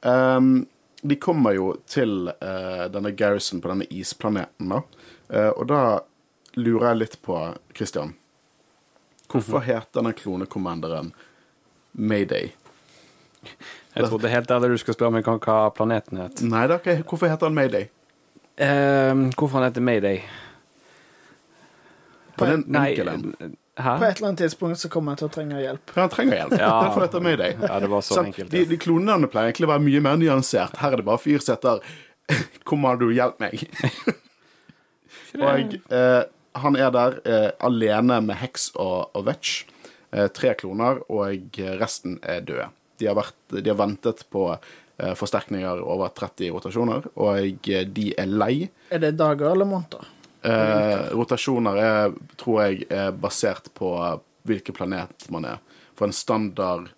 Um, 0.09 0.64
de 1.03 1.16
kommer 1.20 1.57
jo 1.57 1.72
til 1.90 2.30
uh, 2.30 2.86
denne 2.92 3.12
Garrison 3.18 3.61
på 3.61 3.68
denne 3.72 3.88
isplaneten, 3.92 4.72
da. 4.72 4.80
Eh, 5.33 5.49
og 5.57 5.66
da 5.70 5.80
lurer 6.61 6.91
jeg 6.93 6.99
litt 7.03 7.14
på, 7.24 7.37
Christian 7.76 8.14
Hvorfor 9.33 9.62
heter 9.64 9.95
denne 10.03 10.12
klonekommanderen 10.12 11.12
Mayday? 11.97 12.51
Jeg 13.97 14.05
trodde 14.09 14.28
helt 14.28 14.51
ærlig 14.53 14.68
du 14.74 14.78
skulle 14.83 14.97
spørre 14.99 15.14
meg 15.14 15.24
hva- 15.24 15.70
planeten 15.72 16.20
het. 16.20 16.43
Nei 16.45 16.66
da, 16.68 16.76
hva- 16.78 16.99
hvorfor 17.03 17.28
heter 17.33 17.49
han 17.49 17.57
Mayday? 17.57 17.89
Eh, 18.61 19.22
hvorfor 19.33 19.57
han 19.59 19.64
heter 19.70 19.80
Mayday? 19.80 20.20
På 22.37 22.45
den 22.49 22.64
Nei, 22.68 22.91
enkle. 22.95 23.16
Hæ? 23.76 23.97
På 23.99 24.05
et 24.05 24.16
eller 24.18 24.28
annet 24.28 24.39
tidspunkt 24.45 24.78
så 24.78 24.89
kommer 24.93 25.12
jeg 25.12 25.22
til 25.22 25.28
å 25.28 25.33
trenge 25.33 25.61
hjelp. 25.62 25.93
Ja, 25.97 26.01
han 26.03 26.11
trenger 26.12 26.37
hjelp. 26.43 26.53
Ja. 26.61 26.72
Derfor 26.85 27.01
heter 27.07 27.20
han 27.20 27.22
Mayday. 27.30 27.55
Ja, 27.62 27.78
det 27.80 27.89
var 27.93 28.01
så 28.05 28.14
så 28.18 28.24
enkelt. 28.26 28.51
De, 28.53 28.64
de 28.68 28.76
klonene 28.80 29.28
pleier 29.33 29.49
egentlig 29.49 29.68
å 29.68 29.72
være 29.72 29.85
mye 29.87 30.01
mer 30.05 30.16
nyansert. 30.20 30.76
Her 30.76 30.93
er 30.93 31.01
det 31.01 31.07
bare 31.09 31.20
fyr 31.24 31.41
som 31.41 31.57
heter 31.57 31.80
'Kommando, 32.68 33.09
hjelp 33.12 33.41
meg'. 33.41 33.64
Og 35.41 35.76
eh, 35.93 36.22
han 36.62 36.76
er 36.76 36.93
der 36.93 37.18
eh, 37.24 37.51
alene 37.64 38.20
med 38.24 38.41
Hex 38.43 38.70
og, 38.76 39.12
og 39.16 39.26
Vetch. 39.28 39.62
Eh, 40.12 40.28
tre 40.35 40.53
kloner, 40.59 41.01
og 41.09 41.61
resten 41.80 42.18
er 42.22 42.45
døde. 42.45 42.68
De 43.01 43.09
har, 43.09 43.16
vært, 43.16 43.39
de 43.55 43.64
har 43.64 43.78
ventet 43.80 44.24
på 44.30 44.51
eh, 44.53 45.14
forsterkninger 45.18 45.80
over 45.80 46.12
30 46.14 46.53
rotasjoner, 46.53 47.09
og 47.16 47.70
eh, 47.72 47.87
de 47.89 48.11
er 48.20 48.28
lei. 48.28 48.57
Er 48.93 49.03
det 49.03 49.14
dager 49.20 49.55
eller 49.55 49.68
måneder? 49.68 50.11
Eh, 50.43 51.09
rotasjoner 51.14 51.78
er, 51.80 52.16
tror 52.37 52.64
jeg, 52.66 52.87
er 52.91 53.14
basert 53.14 53.70
på 53.78 53.95
hvilken 54.49 54.76
planet 54.76 55.28
man 55.33 55.47
er. 55.55 55.62
For 55.97 56.09
en 56.09 56.16
standard 56.16 56.91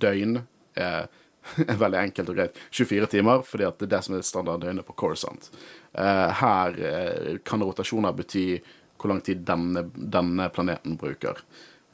døgn 0.00 0.42
er 0.78 1.08
veldig 1.82 2.00
enkelt 2.00 2.32
og 2.32 2.36
greit. 2.40 2.60
24 2.70 3.10
timer, 3.16 3.44
fordi 3.46 3.68
at 3.68 3.78
det 3.80 3.88
er 3.88 3.94
det 3.96 4.02
som 4.06 4.18
er 4.18 4.26
standarddøgnet 4.26 4.86
på 4.86 4.96
Corsant. 5.02 5.50
Eh, 5.92 6.28
her 6.42 6.78
eh, 6.90 7.40
kan 7.44 7.64
rotasjoner 7.64 8.16
bety 8.16 8.44
hvor 9.00 9.14
lang 9.14 9.22
tid 9.24 9.42
denne, 9.48 9.86
denne 9.94 10.50
planeten 10.52 10.98
bruker 11.00 11.40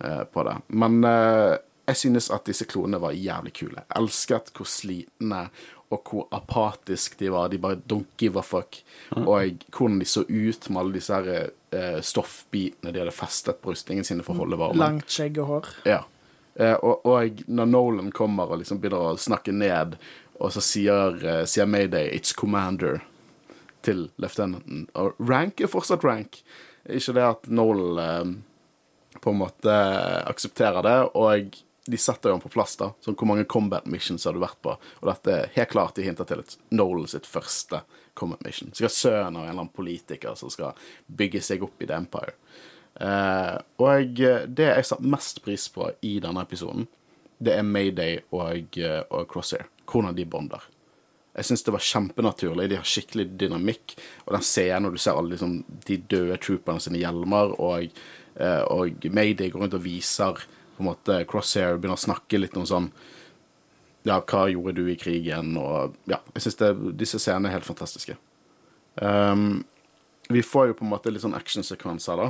eh, 0.03 0.25
på 0.25 0.47
det. 0.49 0.57
Men 0.75 0.99
eh, 1.07 1.55
jeg 1.87 2.03
synes 2.03 2.31
at 2.35 2.49
disse 2.49 2.67
klonene 2.67 2.99
var 3.03 3.15
jævlig 3.15 3.55
kule. 3.61 3.85
Jeg 3.85 4.01
elsket 4.01 4.51
hvor 4.57 4.67
slitne 4.67 5.47
og 5.95 6.11
hvor 6.11 6.27
apatisk 6.35 7.15
de 7.21 7.31
var. 7.31 7.53
De 7.53 7.61
bare 7.63 7.79
don't 7.87 8.11
give 8.19 8.41
a 8.41 8.43
fuck. 8.43 8.81
Og 9.15 9.63
hvordan 9.71 10.01
de 10.01 10.09
så 10.11 10.25
ut 10.27 10.69
med 10.71 10.81
alle 10.81 10.97
disse 10.99 11.15
her, 11.15 11.51
eh, 11.71 12.01
stoffbitene 12.03 12.91
de 12.91 13.05
hadde 13.05 13.15
festet 13.15 13.63
på 13.63 13.71
rustningen 13.71 14.07
sine 14.07 14.27
for 14.27 14.35
å 14.35 14.43
holde 14.43 14.59
varmen. 14.59 14.83
Langt 14.83 15.15
skjegg 15.15 15.39
og 15.45 15.51
hår. 15.53 15.73
Ja. 15.87 16.03
Eh, 16.59 16.75
og, 16.75 17.05
og 17.07 17.43
når 17.47 17.69
Nolan 17.69 18.13
kommer 18.17 18.51
og 18.51 18.63
liksom 18.63 18.81
begynner 18.81 19.13
å 19.13 19.21
snakke 19.21 19.53
ned, 19.53 19.99
og 20.41 20.53
så 20.53 20.63
sier, 20.65 21.21
eh, 21.25 21.45
sier 21.49 21.69
Mayday 21.69 22.11
'It's 22.13 22.35
Commander' 22.37 23.03
til 23.83 24.09
løytnanten. 24.19 24.89
Og 24.95 25.15
rank 25.21 25.61
er 25.61 25.71
fortsatt 25.71 26.05
rank. 26.05 26.43
Ikke 26.89 27.15
det 27.15 27.25
at 27.27 27.49
Nolan 27.49 27.99
eh, 27.99 29.21
på 29.21 29.33
en 29.33 29.41
måte 29.41 29.77
aksepterer 30.27 30.83
det, 30.83 30.99
og 31.15 31.57
de 31.87 31.99
setter 31.99 32.31
jo 32.31 32.35
han 32.35 32.43
på 32.43 32.51
plass, 32.51 32.75
da. 32.81 32.91
Sånn 33.05 33.15
hvor 33.15 33.29
mange 33.31 33.47
combat 33.49 33.87
missions 33.87 34.27
har 34.27 34.35
du 34.35 34.41
vært 34.43 34.59
på? 34.65 34.75
Og 34.75 35.07
dette 35.07 35.33
er 35.33 35.53
helt 35.55 35.71
klart 35.71 35.95
de 35.95 36.07
hinter 36.07 36.27
til 36.27 36.43
et 36.43 36.57
Nolan 36.75 37.07
sitt 37.11 37.29
første 37.29 37.83
combat 38.19 38.43
mission. 38.45 38.73
Skal 38.75 38.91
sønnen 38.91 39.37
av 39.37 39.45
en 39.45 39.51
eller 39.51 39.61
annen 39.61 39.75
politiker 39.77 40.35
som 40.35 40.51
skal 40.51 40.75
bygge 41.07 41.45
seg 41.45 41.63
opp 41.63 41.83
i 41.83 41.87
The 41.87 42.01
Empire. 42.01 42.35
Eh, 43.01 43.57
og 43.83 44.21
det 44.57 44.69
jeg 44.71 44.89
satte 44.89 45.11
mest 45.13 45.43
pris 45.45 45.67
på 45.73 45.91
i 46.07 46.17
denne 46.23 46.45
episoden, 46.47 46.87
det 47.39 47.59
er 47.59 47.67
Mayday 47.67 48.21
og, 48.33 48.79
eh, 48.81 49.03
og 49.11 49.29
Crosshair. 49.29 49.69
Hvordan 49.87 50.17
de 50.17 50.25
bonder. 50.25 50.63
Jeg 51.37 51.45
syns 51.45 51.63
det 51.67 51.75
var 51.75 51.85
kjempenaturlig. 51.85 52.69
De 52.71 52.79
har 52.81 52.89
skikkelig 52.89 53.27
dynamikk. 53.39 53.97
Og 54.25 54.33
den 54.35 54.47
scenen 54.47 54.87
når 54.87 54.97
du 54.97 55.03
ser 55.03 55.19
alle 55.19 55.35
liksom, 55.35 55.59
de 55.85 55.99
døde 56.09 56.39
trooperne 56.41 56.81
sine 56.81 57.03
hjelmer, 57.03 57.53
og, 57.61 57.91
eh, 58.41 58.63
og 58.73 59.05
Mayday 59.13 59.53
går 59.53 59.67
rundt 59.67 59.77
og 59.77 59.85
viser 59.85 60.41
på 60.77 60.85
en 60.85 60.91
måte 60.91 61.23
Crosshair 61.29 61.77
begynner 61.77 61.97
å 61.97 62.07
snakke 62.07 62.41
litt 62.41 62.57
om 62.57 62.67
sånn 62.69 62.91
Ja, 64.07 64.21
hva 64.21 64.45
gjorde 64.47 64.77
du 64.77 64.85
i 64.87 64.95
krigen? 64.95 65.57
Og 65.59 65.97
ja, 66.07 66.21
jeg 66.37 66.45
syns 66.45 66.61
disse 66.95 67.19
scenene 67.19 67.51
er 67.51 67.57
helt 67.57 67.67
fantastiske. 67.67 68.15
Um, 69.03 69.65
vi 70.31 70.45
får 70.47 70.69
jo 70.69 70.77
på 70.79 70.85
en 70.87 70.93
måte 70.93 71.11
litt 71.11 71.25
sånn 71.25 71.35
actionsekvenser, 71.35 72.21
da. 72.23 72.29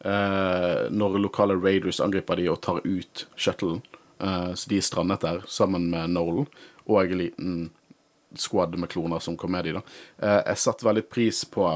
Uh, 0.00 0.88
når 0.88 1.18
lokale 1.20 1.58
raiders 1.60 2.00
angriper 2.00 2.40
de 2.40 2.48
og 2.48 2.60
tar 2.64 2.80
ut 2.86 3.26
shuttlen. 3.36 3.82
Uh, 4.20 4.52
så 4.56 4.70
de 4.70 4.78
er 4.80 4.86
strandet 4.86 5.24
der 5.24 5.44
sammen 5.48 5.90
med 5.92 6.14
Nolan 6.14 6.48
og 6.86 7.02
en 7.02 7.20
liten 7.20 7.56
squad 8.38 8.76
med 8.80 8.88
kloner 8.92 9.20
som 9.20 9.36
kom 9.36 9.52
med 9.52 9.68
de 9.68 9.76
da. 9.76 9.82
Uh, 10.22 10.40
jeg 10.46 10.62
satte 10.64 10.88
veldig 10.88 11.04
pris 11.12 11.44
på 11.44 11.68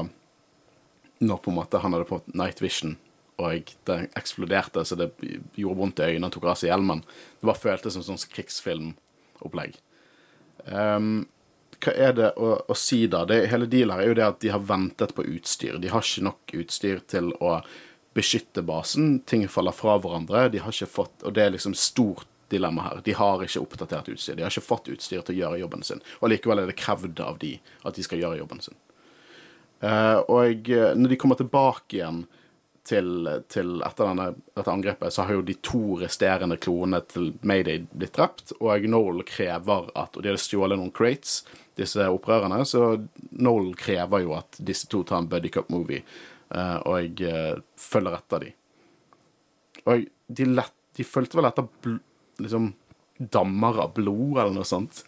når 1.25 1.41
på 1.41 1.51
en 1.51 1.59
måte 1.59 1.79
han 1.79 1.93
hadde 1.95 2.09
på 2.09 2.21
night 2.33 2.61
vision 2.63 2.97
og 3.41 3.71
det 3.87 3.97
eksploderte, 4.15 4.85
så 4.87 4.95
det 4.95 5.09
gjorde 5.59 5.79
vondt 5.79 5.99
i 5.99 6.13
øynene, 6.13 6.31
tok 6.31 6.47
av 6.47 6.59
seg 6.59 6.69
hjelmen. 6.71 7.01
Det 7.39 7.49
bare 7.49 7.59
føltes 7.59 7.97
som 7.97 8.05
sånn 8.05 8.21
krigsfilmopplegg. 8.31 9.75
Um, 10.71 11.25
hva 11.83 11.93
er 11.99 12.13
det 12.15 12.29
å, 12.39 12.53
å 12.71 12.77
si, 12.79 13.01
da? 13.11 13.25
Det, 13.27 13.41
hele 13.51 13.67
dealen 13.69 13.97
her 13.97 14.05
er 14.05 14.11
jo 14.11 14.17
det 14.17 14.27
at 14.27 14.39
de 14.43 14.53
har 14.53 14.63
ventet 14.63 15.11
på 15.17 15.25
utstyr. 15.35 15.75
De 15.83 15.91
har 15.91 16.05
ikke 16.05 16.23
nok 16.29 16.55
utstyr 16.61 17.03
til 17.11 17.33
å 17.43 17.57
beskytte 18.15 18.63
basen. 18.65 19.19
Ting 19.27 19.43
faller 19.51 19.75
fra 19.75 19.97
hverandre. 19.99 20.47
De 20.53 20.63
har 20.63 20.71
ikke 20.71 20.91
fått, 20.91 21.23
Og 21.23 21.35
det 21.35 21.43
er 21.43 21.53
liksom 21.55 21.75
stort 21.75 22.27
dilemma 22.49 22.81
her. 22.81 23.01
De 23.03 23.13
har 23.17 23.43
ikke 23.43 23.59
oppdatert 23.59 24.09
utstyr. 24.13 24.37
De 24.37 24.45
har 24.45 24.53
ikke 24.53 24.69
fått 24.69 24.89
utstyr 24.93 25.21
til 25.25 25.35
å 25.35 25.39
gjøre 25.39 25.59
jobben 25.59 25.83
sin. 25.83 26.01
Og 26.21 26.31
likevel 26.31 26.61
er 26.61 26.71
det 26.71 26.79
krevd 26.79 27.19
av 27.19 27.39
de 27.41 27.57
at 27.83 27.97
de 27.97 28.05
skal 28.05 28.21
gjøre 28.21 28.39
jobben 28.39 28.61
sin. 28.63 28.77
Uh, 29.83 30.21
og 30.31 30.69
når 30.95 31.11
de 31.11 31.17
kommer 31.19 31.37
tilbake 31.37 31.97
igjen 31.97 32.23
til, 32.85 33.27
til 33.51 33.81
etter 33.83 34.07
denne, 34.07 34.27
dette 34.55 34.71
angrepet, 34.71 35.13
så 35.13 35.25
har 35.25 35.39
jo 35.39 35.45
de 35.45 35.57
to 35.65 35.97
resterende 35.99 36.57
klonene 36.61 37.01
til 37.09 37.31
Mayday 37.41 37.83
blitt 37.91 38.13
drept, 38.15 38.53
og 38.61 38.85
Noel 38.89 39.25
krever 39.27 39.89
at 39.97 40.15
Og 40.15 40.21
de 40.23 40.31
hadde 40.31 40.43
stjålet 40.43 40.79
noen 40.79 40.93
crates, 40.93 41.41
disse 41.75 42.05
opprørerne, 42.07 42.61
så 42.63 42.93
Noel 43.31 43.73
krever 43.79 44.23
jo 44.23 44.35
at 44.37 44.61
disse 44.61 44.87
to 44.87 45.03
tar 45.03 45.23
en 45.23 45.29
buddy 45.31 45.49
cup-movie, 45.51 46.05
uh, 46.05 46.34
og 46.53 46.97
jeg 47.01 47.29
uh, 47.29 47.61
følger 47.79 48.17
etter 48.19 48.43
de. 48.45 48.51
Og 49.85 50.05
de, 50.27 50.47
lett, 50.49 50.75
de 50.97 51.05
fulgte 51.07 51.39
vel 51.39 51.49
etter 51.49 51.67
bl 51.83 51.97
liksom 52.41 52.73
dammer 53.17 53.77
av 53.79 53.93
blod, 53.95 54.37
eller 54.41 54.53
noe 54.57 54.67
sånt. 54.67 55.05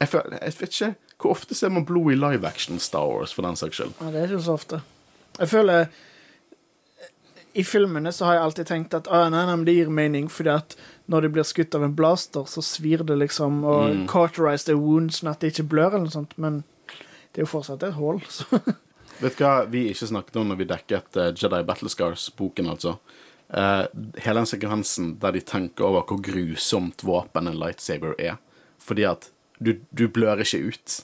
Jeg, 0.00 0.08
føler, 0.08 0.38
jeg 0.40 0.54
vet 0.60 0.74
ikke 0.74 0.88
Hvor 1.20 1.32
ofte 1.32 1.56
ser 1.56 1.70
man 1.72 1.84
blod 1.88 2.10
i 2.12 2.16
live 2.16 2.48
action 2.48 2.80
Star 2.80 3.06
Wars, 3.08 3.32
for 3.32 3.44
den 3.44 3.56
saks 3.56 3.80
skyld? 3.80 3.96
Ja, 4.00 4.12
det 4.12 4.22
er 4.22 4.32
ikke 4.32 4.44
så 4.44 4.56
ofte. 4.56 4.80
Jeg 5.38 5.50
føler 5.52 5.88
i 7.56 7.64
filmene 7.64 8.12
så 8.12 8.26
har 8.28 8.36
jeg 8.36 8.44
alltid 8.44 8.68
tenkt 8.68 8.94
at 8.98 9.06
ah, 9.08 9.30
nei, 9.32 9.46
nei, 9.48 9.56
det 9.64 9.74
gir 9.78 9.88
mening, 9.88 10.26
fordi 10.28 10.50
at 10.52 10.74
når 11.08 11.24
de 11.24 11.30
blir 11.32 11.46
skutt 11.48 11.76
av 11.78 11.86
en 11.86 11.94
blaster, 11.96 12.44
så 12.52 12.60
svir 12.60 13.00
det 13.08 13.16
liksom, 13.16 13.62
og 13.64 13.84
mm. 13.94 14.02
cauterize 14.12 14.68
the 14.68 14.76
wound 14.76 15.14
sånn 15.16 15.30
at 15.32 15.40
det 15.40 15.54
ikke 15.54 15.70
blør, 15.72 15.94
eller 15.94 16.04
noe 16.04 16.12
sånt, 16.12 16.34
men 16.36 16.58
det 17.32 17.40
er 17.40 17.46
jo 17.46 17.52
fortsatt 17.54 17.86
et 17.86 17.96
hull, 17.96 18.20
så 18.28 18.60
Vet 19.20 19.38
du 19.38 19.44
hva 19.44 19.64
vi 19.72 19.86
ikke 19.90 20.08
snakket 20.10 20.36
om 20.40 20.50
når 20.50 20.60
vi 20.60 20.68
dekket 20.68 21.16
uh, 21.16 21.30
Jedi 21.32 21.62
Battle 21.66 21.90
Scars-boken, 21.92 22.68
altså? 22.72 22.96
Uh, 23.46 23.86
hele 24.20 24.42
den 24.42 24.48
sekvensen 24.50 25.14
der 25.22 25.36
de 25.36 25.42
tenker 25.46 25.86
over 25.86 26.04
hvor 26.08 26.20
grusomt 26.24 27.04
våpen 27.06 27.48
en 27.48 27.58
lightsaber 27.60 28.16
er. 28.20 28.36
Fordi 28.82 29.06
at 29.08 29.30
du, 29.58 29.76
du 29.90 30.06
blør 30.12 30.42
ikke 30.44 30.60
ut. 30.68 30.98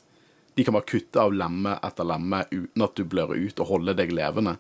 De 0.57 0.67
kan 0.67 0.77
bare 0.77 0.89
kutte 0.91 1.23
av 1.23 1.33
lemme 1.33 1.79
etter 1.81 2.05
lemme 2.05 2.43
uten 2.51 2.85
at 2.85 2.99
du 2.99 3.07
blør 3.09 3.33
ut, 3.33 3.63
og 3.63 3.71
holde 3.71 3.97
deg 3.97 4.13
levende. 4.13 4.59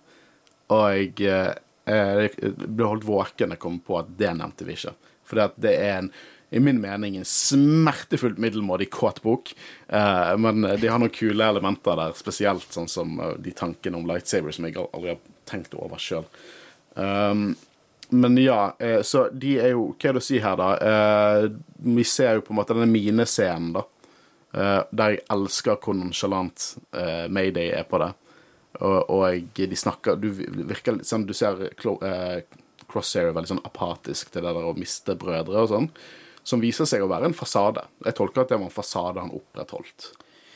Og 0.72 0.86
jeg, 0.96 1.12
uh, 1.28 1.52
jeg 1.92 2.54
ble 2.62 2.88
holdt 2.88 3.08
våken 3.08 3.52
jeg 3.52 3.60
kom 3.60 3.82
på 3.84 4.00
at 4.00 4.14
det 4.16 4.32
nevnte 4.38 4.68
vi 4.68 4.78
ikke. 4.78 4.96
For 5.28 5.52
det 5.60 5.74
er 5.76 5.98
en, 5.98 6.12
i 6.52 6.60
min 6.60 6.80
mening 6.80 7.16
en 7.16 7.24
smertefullt 7.24 8.38
middelmådig 8.38 8.90
kåt 8.90 9.22
bok. 9.22 9.54
Uh, 9.88 10.36
men 10.36 10.60
de 10.62 10.88
har 10.88 11.00
noen 11.00 11.12
kule 11.12 11.46
elementer 11.48 11.96
der, 11.96 12.12
spesielt 12.18 12.74
sånn 12.74 12.90
som 12.92 13.14
uh, 13.20 13.30
de 13.40 13.54
tankene 13.56 13.96
om 13.96 14.04
lightsaber 14.08 14.52
som 14.52 14.68
jeg 14.68 14.76
aldri 14.82 15.14
har 15.14 15.22
tenkt 15.48 15.72
over 15.80 16.02
sjøl. 16.02 16.26
Um, 16.92 17.54
men 18.12 18.36
ja, 18.36 18.74
så 19.08 19.30
de 19.32 19.54
er 19.56 19.70
jo 19.72 19.86
Hva 19.96 20.10
er 20.10 20.18
det 20.18 20.20
å 20.20 20.24
si 20.26 20.36
her, 20.44 20.58
da? 20.60 21.46
vi 21.80 22.02
ser 22.04 22.34
jo 22.36 22.42
på 22.44 22.52
en 22.52 22.58
måte 22.58 22.74
denne 22.76 22.90
minescenen, 22.92 23.70
da. 23.72 23.86
der 24.92 25.14
jeg 25.14 25.22
elsker 25.32 25.78
hvor 25.80 25.96
nonsjalant 25.96 26.66
Mayday 27.32 27.70
er 27.72 27.86
på 27.88 28.02
det. 28.02 28.10
Og, 28.84 29.56
de 29.56 29.78
snakker 29.80 30.20
Du 30.20 30.28
virker 30.32 30.98
litt 30.98 31.08
sånn 31.08 31.24
Du 31.28 31.32
ser 31.36 31.70
Crosshair 31.72 33.32
veldig 33.32 33.54
sånn 33.54 33.64
apatisk 33.64 34.32
til 34.32 34.44
det 34.44 34.52
der 34.52 34.68
å 34.68 34.76
miste 34.76 35.16
brødre 35.16 35.64
og 35.64 35.72
sånn, 35.72 35.88
som 36.44 36.62
viser 36.62 36.88
seg 36.88 37.04
å 37.04 37.10
være 37.10 37.30
en 37.30 37.36
fasade. 37.36 37.84
Jeg 38.04 38.16
tolker 38.18 38.42
at 38.42 38.52
det 38.52 38.58
var 38.58 38.68
en 38.68 38.74
fasade 38.74 39.22
han 39.22 39.34
opprettholdt 39.34 40.10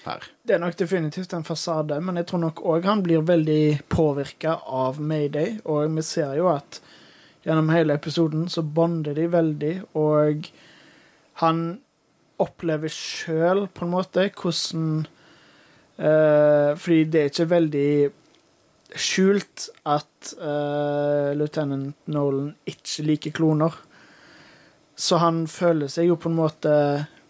her. 0.07 0.29
Det 0.47 0.57
er 0.57 0.63
nok 0.63 0.77
definitivt 0.79 1.35
en 1.37 1.47
fasade, 1.47 1.99
men 2.03 2.21
jeg 2.21 2.29
tror 2.31 2.45
nok 2.47 2.63
òg 2.67 2.87
han 2.87 3.03
blir 3.07 3.27
veldig 3.27 3.89
påvirka 3.93 4.59
av 4.67 5.01
Mayday, 5.03 5.59
og 5.65 5.91
vi 5.97 6.07
ser 6.07 6.37
jo 6.39 6.51
at 6.53 6.81
gjennom 7.47 7.71
hele 7.71 7.95
episoden 7.95 8.49
så 8.51 8.63
bonder 8.63 9.15
de 9.15 9.27
veldig, 9.31 9.75
og 9.99 10.49
han 11.43 11.67
opplever 12.43 12.93
sjøl 12.93 13.67
på 13.73 13.87
en 13.87 13.95
måte 13.95 14.31
hvordan 14.35 15.07
Uh, 15.97 16.77
fordi 16.77 17.05
det 17.09 17.21
er 17.21 17.31
ikke 17.31 17.49
veldig 17.49 17.91
skjult 19.01 19.69
at 19.89 20.33
uh, 20.37 21.33
lieutenant 21.33 21.97
Nolan 22.13 22.51
ikke 22.69 23.07
liker 23.07 23.33
kloner. 23.37 23.73
Så 24.97 25.21
han 25.21 25.45
føler 25.51 25.91
seg 25.93 26.09
jo 26.09 26.17
på 26.17 26.31
en 26.33 26.39
måte 26.39 26.73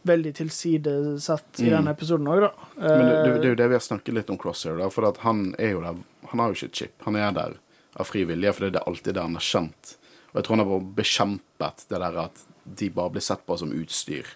veldig 0.07 0.33
tilsidesatt 0.39 1.61
i 1.61 1.67
mm. 1.67 1.73
denne 1.75 1.95
episoden 1.97 2.29
òg, 2.31 2.45
da. 2.45 2.51
Men 2.79 3.07
det, 3.09 3.14
det, 3.14 3.31
det, 3.41 3.47
er 3.49 3.55
jo 3.55 3.59
det 3.59 3.69
vi 3.73 3.79
har 3.79 3.83
snakket 3.83 4.14
litt 4.14 4.31
om 4.31 4.39
Crosshair, 4.39 4.79
da, 4.79 4.87
for 4.93 5.09
han 5.25 5.49
er 5.59 5.75
jo 5.75 5.83
der 5.83 6.03
Han 6.31 6.43
har 6.43 6.51
jo 6.51 6.59
ikke 6.59 6.71
et 6.71 6.81
chip. 6.81 6.95
Han 7.07 7.19
er 7.19 7.35
der 7.35 7.57
av 7.97 8.09
fri 8.09 8.25
vilje, 8.27 8.53
for 8.55 8.67
det 8.67 8.81
er 8.81 8.89
alltid 8.91 9.14
det 9.14 9.23
han 9.23 9.39
har 9.39 9.47
kjent. 9.47 9.93
Og 10.31 10.39
jeg 10.39 10.47
tror 10.47 10.57
han 10.57 10.62
har 10.67 10.89
bekjempet 10.99 11.85
det 11.91 12.01
der 12.03 12.19
at 12.27 12.43
de 12.67 12.89
bare 12.91 13.14
blir 13.14 13.25
sett 13.25 13.45
på 13.47 13.57
som 13.59 13.75
utstyr, 13.75 14.31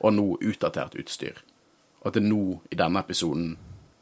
og 0.00 0.14
nå 0.16 0.26
utdatert 0.40 0.96
utstyr. 1.00 1.40
Og 2.00 2.10
at 2.10 2.16
det 2.16 2.22
er 2.24 2.28
nå, 2.28 2.60
i 2.72 2.78
denne 2.80 3.00
episoden, 3.00 3.54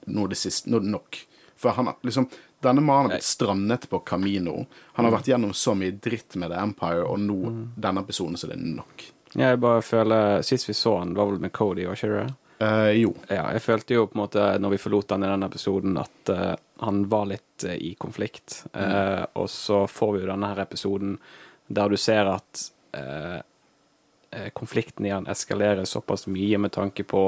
nå 0.06 0.26
er 0.26 0.34
det 0.34 0.40
siste, 0.40 0.70
nå 0.70 0.80
er 0.80 0.86
det 0.86 0.94
nok. 0.94 1.20
For 1.58 1.74
han 1.74 1.90
liksom 2.06 2.28
Denne 2.60 2.82
mannen 2.82 3.10
har 3.10 3.16
blitt 3.16 3.24
strandet 3.24 3.86
på 3.90 3.98
Camino. 3.98 4.66
Han 4.92 5.04
har 5.04 5.12
mm. 5.12 5.16
vært 5.18 5.28
gjennom 5.30 5.52
så 5.54 5.76
mye 5.78 5.94
dritt 5.94 6.34
med 6.34 6.50
The 6.50 6.58
Empire, 6.58 7.04
og 7.06 7.20
nå, 7.22 7.38
mm. 7.54 7.62
denne 7.78 8.02
episoden, 8.02 8.36
så 8.36 8.50
det 8.50 8.56
er 8.58 8.64
nok. 8.72 9.04
Jeg 9.38 9.60
bare 9.60 9.82
føler 9.84 10.42
Sist 10.46 10.68
vi 10.68 10.74
så 10.74 10.96
han, 10.98 11.14
var 11.14 11.28
vel 11.30 11.42
med 11.42 11.52
Cody, 11.54 11.86
var 11.86 11.98
ikke 11.98 12.14
det? 12.16 12.28
Uh, 12.58 12.90
jo. 12.90 13.12
Ja, 13.30 13.44
jeg 13.54 13.62
følte 13.62 13.94
jo 13.94 14.08
på 14.08 14.18
en 14.18 14.24
måte, 14.24 14.46
når 14.58 14.74
vi 14.74 14.80
forlot 14.82 15.14
han 15.14 15.22
i 15.22 15.28
denne 15.30 15.46
episoden, 15.46 15.98
at 16.00 16.32
uh, 16.34 16.54
han 16.82 17.04
var 17.12 17.28
litt 17.30 17.66
uh, 17.68 17.76
i 17.76 17.92
konflikt. 17.98 18.64
Mm. 18.72 19.28
og 19.38 19.46
så 19.50 19.84
får 19.86 20.12
vi 20.14 20.24
jo 20.24 20.30
denne 20.32 20.50
her 20.50 20.62
episoden 20.62 21.14
der 21.68 21.92
du 21.92 21.96
ser 22.00 22.28
at 22.30 22.64
konflikten 24.56 25.06
i 25.06 25.12
han 25.12 25.26
eskalerer 25.28 25.84
såpass 25.88 26.26
mye 26.28 26.58
med 26.60 26.72
tanke 26.72 27.04
på 27.04 27.22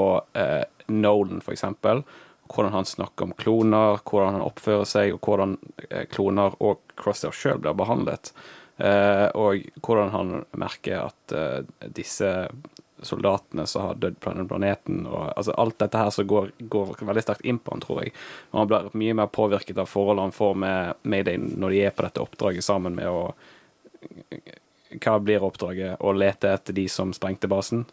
Nolan, 0.87 1.41
for 1.41 1.53
eksempel 1.53 2.03
hvordan 2.51 2.73
han 2.75 2.85
snakker 2.85 3.29
om 3.29 3.35
kloner, 3.37 3.99
hvordan 4.03 4.37
han 4.37 4.45
oppfører 4.45 4.87
seg, 4.89 5.15
og 5.15 5.27
hvordan 5.27 5.57
eh, 5.89 6.05
kloner 6.11 6.57
og 6.59 6.83
Crosshair 6.99 7.35
sjøl 7.35 7.61
blir 7.63 7.77
behandlet. 7.79 8.33
Eh, 8.77 9.27
og 9.37 9.67
hvordan 9.85 10.13
han 10.15 10.33
merker 10.57 11.07
at 11.07 11.35
eh, 11.35 11.61
disse 11.93 12.31
soldatene 13.01 13.65
som 13.67 13.87
har 13.87 13.95
dødd 14.01 14.19
på 14.21 14.29
denne 14.29 14.45
planeten 14.45 15.05
og 15.09 15.31
altså 15.33 15.55
Alt 15.57 15.79
dette 15.81 15.97
her 15.97 16.11
som 16.13 16.27
går, 16.29 16.51
går, 16.69 16.91
veldig 17.01 17.23
sterkt 17.25 17.45
inn 17.45 17.57
på 17.59 17.73
han, 17.73 17.81
tror 17.81 18.03
jeg. 18.03 18.13
Og 18.51 18.59
han 18.61 18.69
blir 18.69 18.91
mye 19.01 19.15
mer 19.21 19.31
påvirket 19.33 19.81
av 19.81 19.89
forholdene 19.89 20.29
han 20.29 20.35
får 20.35 20.59
med 20.65 21.01
Mayday 21.03 21.41
når 21.41 21.73
de 21.73 21.81
er 21.87 21.95
på 21.95 22.05
dette 22.05 22.21
oppdraget 22.21 22.65
sammen 22.65 22.97
med 22.97 23.09
å 23.09 23.31
Hva 24.91 25.17
blir 25.23 25.43
oppdraget? 25.45 25.97
Å 26.01 26.13
lete 26.13 26.53
etter 26.53 26.77
de 26.77 26.87
som 26.89 27.13
sprengte 27.13 27.49
basen? 27.49 27.85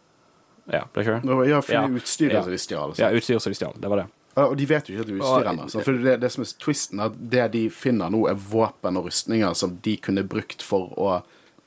Ja, 0.69 0.85
ble 0.93 1.05
ikke 1.05 1.17
det? 1.17 1.49
Ja, 1.49 1.61
for 1.65 1.99
utstyret 2.01 2.35
ja. 2.35 2.41
som 2.45 2.53
de 2.53 2.61
stjal. 2.61 2.95
Ja, 2.99 3.09
utstyret 3.09 3.41
som 3.41 3.53
de 3.53 3.57
stjal. 3.57 3.77
Det 3.81 3.89
var 3.89 4.03
det. 4.03 4.07
Og 4.47 4.55
de 4.59 4.67
vet 4.69 4.89
jo 4.89 4.95
ikke 4.95 5.05
at 5.05 5.11
er 5.11 5.19
utstyr 5.19 5.49
ennå. 5.51 5.67
For 5.73 6.05
det, 6.05 6.15
det 6.23 6.31
som 6.33 6.45
er 6.45 6.53
twisten, 6.61 7.01
er 7.01 7.11
at 7.11 7.19
det 7.33 7.47
de 7.57 7.65
finner 7.73 8.13
nå, 8.13 8.23
er 8.31 8.39
våpen 8.39 8.99
og 8.99 9.09
rustninger 9.09 9.57
som 9.57 9.75
de 9.83 9.97
kunne 10.01 10.25
brukt 10.27 10.65
for 10.65 10.93
å 10.99 11.19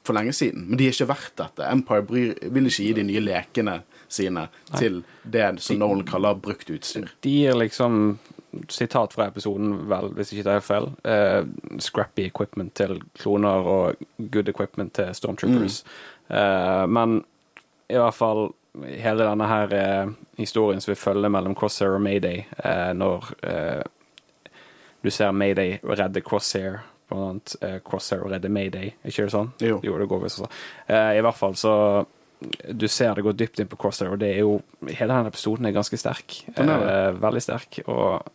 for 0.02 0.18
lenge 0.18 0.32
siden. 0.34 0.64
Men 0.66 0.78
de 0.80 0.88
er 0.88 0.96
ikke 0.96 1.10
verdt 1.12 1.34
dette. 1.38 1.66
Empire 1.70 2.02
bryr, 2.02 2.30
vil 2.50 2.66
ikke 2.66 2.86
gi 2.88 2.94
de 2.96 3.04
nye 3.06 3.22
lekene 3.22 3.76
sine 4.12 4.48
Nei. 4.48 4.78
til 4.78 4.96
det 5.22 5.46
som 5.62 5.78
Nolan 5.78 6.04
kaller 6.08 6.40
brukt 6.42 6.70
utstyr. 6.74 7.10
De 7.22 7.34
gir 7.42 7.58
liksom 7.58 8.18
Sitat 8.68 9.14
fra 9.14 9.30
episoden, 9.30 9.86
vel, 9.88 10.10
hvis 10.12 10.34
ikke 10.34 10.44
det 10.44 10.54
er 10.58 10.64
feil. 10.64 10.90
Uh, 11.08 11.78
scrappy 11.80 12.26
equipment 12.28 12.74
til 12.76 12.98
kloner 13.16 13.64
og 13.64 14.02
good 14.34 14.50
equipment 14.52 14.92
til 14.98 15.08
stormtroopers. 15.16 15.78
Mm. 16.28 16.34
Uh, 16.36 16.82
men 16.92 17.14
i 17.88 17.96
hvert 17.96 18.18
fall 18.18 18.50
hele 18.80 19.26
denne 19.26 19.48
her 19.48 19.74
eh, 19.76 20.12
historien 20.40 20.80
som 20.80 20.92
vi 20.92 21.00
følger 21.00 21.32
mellom 21.32 21.54
Crosshair 21.58 21.96
og 21.96 22.02
Mayday, 22.04 22.46
eh, 22.64 22.92
når 22.96 23.28
eh, 23.44 23.82
du 25.02 25.10
ser 25.10 25.34
Mayday 25.36 25.76
redde 25.82 26.22
Crosshair, 26.24 26.80
blant 27.10 27.26
annet 27.26 27.54
eh, 27.60 27.78
Crosshair 27.84 28.24
redde 28.32 28.48
Mayday, 28.48 28.94
ikke 29.04 29.26
det 29.28 29.34
sånn? 29.34 29.52
Jo. 29.60 29.78
jo 29.84 29.98
det 30.00 30.08
går 30.08 30.24
visst 30.24 30.40
sånn. 30.40 30.58
I 30.88 31.20
hvert 31.20 31.38
fall 31.38 31.56
så 31.60 31.74
du 32.74 32.88
ser 32.90 33.14
det 33.14 33.22
går 33.22 33.36
dypt 33.38 33.60
inn 33.62 33.70
på 33.70 33.78
Crosshair, 33.78 34.14
og 34.14 34.18
det 34.18 34.32
er 34.34 34.40
jo 34.42 34.56
Hele 34.88 35.12
denne 35.12 35.30
episoden 35.30 35.68
er 35.68 35.76
ganske 35.76 35.98
sterk. 36.00 36.40
Den 36.56 36.72
er 36.72 36.80
det. 36.82 36.94
Eh, 36.96 37.20
veldig 37.22 37.42
sterk, 37.44 37.82
og 37.86 38.28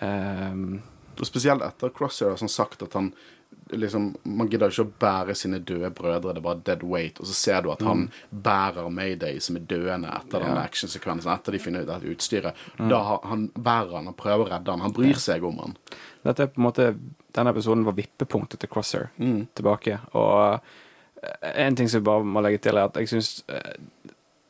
Og 0.00 1.28
spesielt 1.28 1.60
etter 1.60 1.90
Crosshair 1.92 2.30
har 2.32 2.38
sånn 2.40 2.48
sagt 2.52 2.84
at 2.86 2.94
han 2.96 3.10
liksom, 3.70 4.16
Man 4.24 4.48
gidder 4.50 4.72
ikke 4.72 4.82
å 4.86 4.92
bære 5.00 5.34
sine 5.38 5.60
døde 5.62 5.90
brødre, 5.94 6.32
det 6.34 6.40
er 6.40 6.46
bare 6.46 6.62
dead 6.66 6.82
weight. 6.82 7.20
Og 7.20 7.26
så 7.30 7.34
ser 7.38 7.62
du 7.62 7.70
at 7.72 7.82
han 7.86 8.08
bærer 8.30 8.90
Mayday 8.90 9.38
som 9.40 9.56
er 9.56 9.66
døende 9.70 10.10
etter 10.16 10.42
den 10.42 10.58
actionsekvensen, 10.58 11.30
etter 11.32 11.52
de 11.54 11.58
finner 11.62 11.84
ut 11.86 11.90
dette 11.92 12.10
utstyret. 12.14 12.54
Da 12.78 13.00
han 13.24 13.48
bærer 13.54 13.96
han, 14.00 14.08
og 14.10 14.16
prøver 14.18 14.46
å 14.46 14.50
redde 14.56 14.70
han, 14.74 14.80
han 14.80 14.92
bryr 14.96 15.14
seg 15.22 15.44
om 15.46 15.58
han. 15.62 15.76
Dette 16.26 16.42
er 16.48 16.52
på 16.54 16.60
en 16.62 16.68
måte 16.70 16.90
Denne 17.30 17.52
episoden 17.54 17.84
var 17.86 17.94
vippepunktet 17.94 18.58
til 18.58 18.68
Crosshair 18.68 19.04
tilbake. 19.54 20.00
Og 20.18 20.58
eh, 21.22 21.62
en 21.62 21.76
ting 21.78 21.86
som 21.88 22.00
jeg 22.00 22.08
bare 22.08 22.24
må 22.26 22.42
legge 22.42 22.58
til, 22.64 22.74
er 22.74 22.88
at 22.90 22.96
jeg 22.98 23.06
syns 23.12 23.44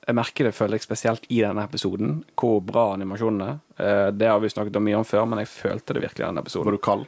Jeg 0.06 0.16
merker 0.16 0.48
det, 0.48 0.54
føler 0.56 0.78
jeg, 0.78 0.86
spesielt 0.88 1.26
i 1.28 1.42
denne 1.44 1.62
episoden, 1.68 2.22
hvor 2.40 2.62
bra 2.64 2.94
animasjonen 2.94 3.42
er. 3.44 3.58
Eh, 3.76 4.10
Det 4.16 4.26
har 4.32 4.40
vi 4.40 4.48
snakket 4.48 4.76
om 4.80 4.82
mye 4.88 4.96
om 4.96 5.04
før, 5.04 5.26
men 5.28 5.38
jeg 5.44 5.52
følte 5.52 5.92
det 5.92 6.02
virkelig 6.06 6.24
i 6.24 6.26
denne 6.30 6.40
episoden. 6.40 6.64
Var 6.70 6.72
du 6.72 6.78
kald? 6.88 7.04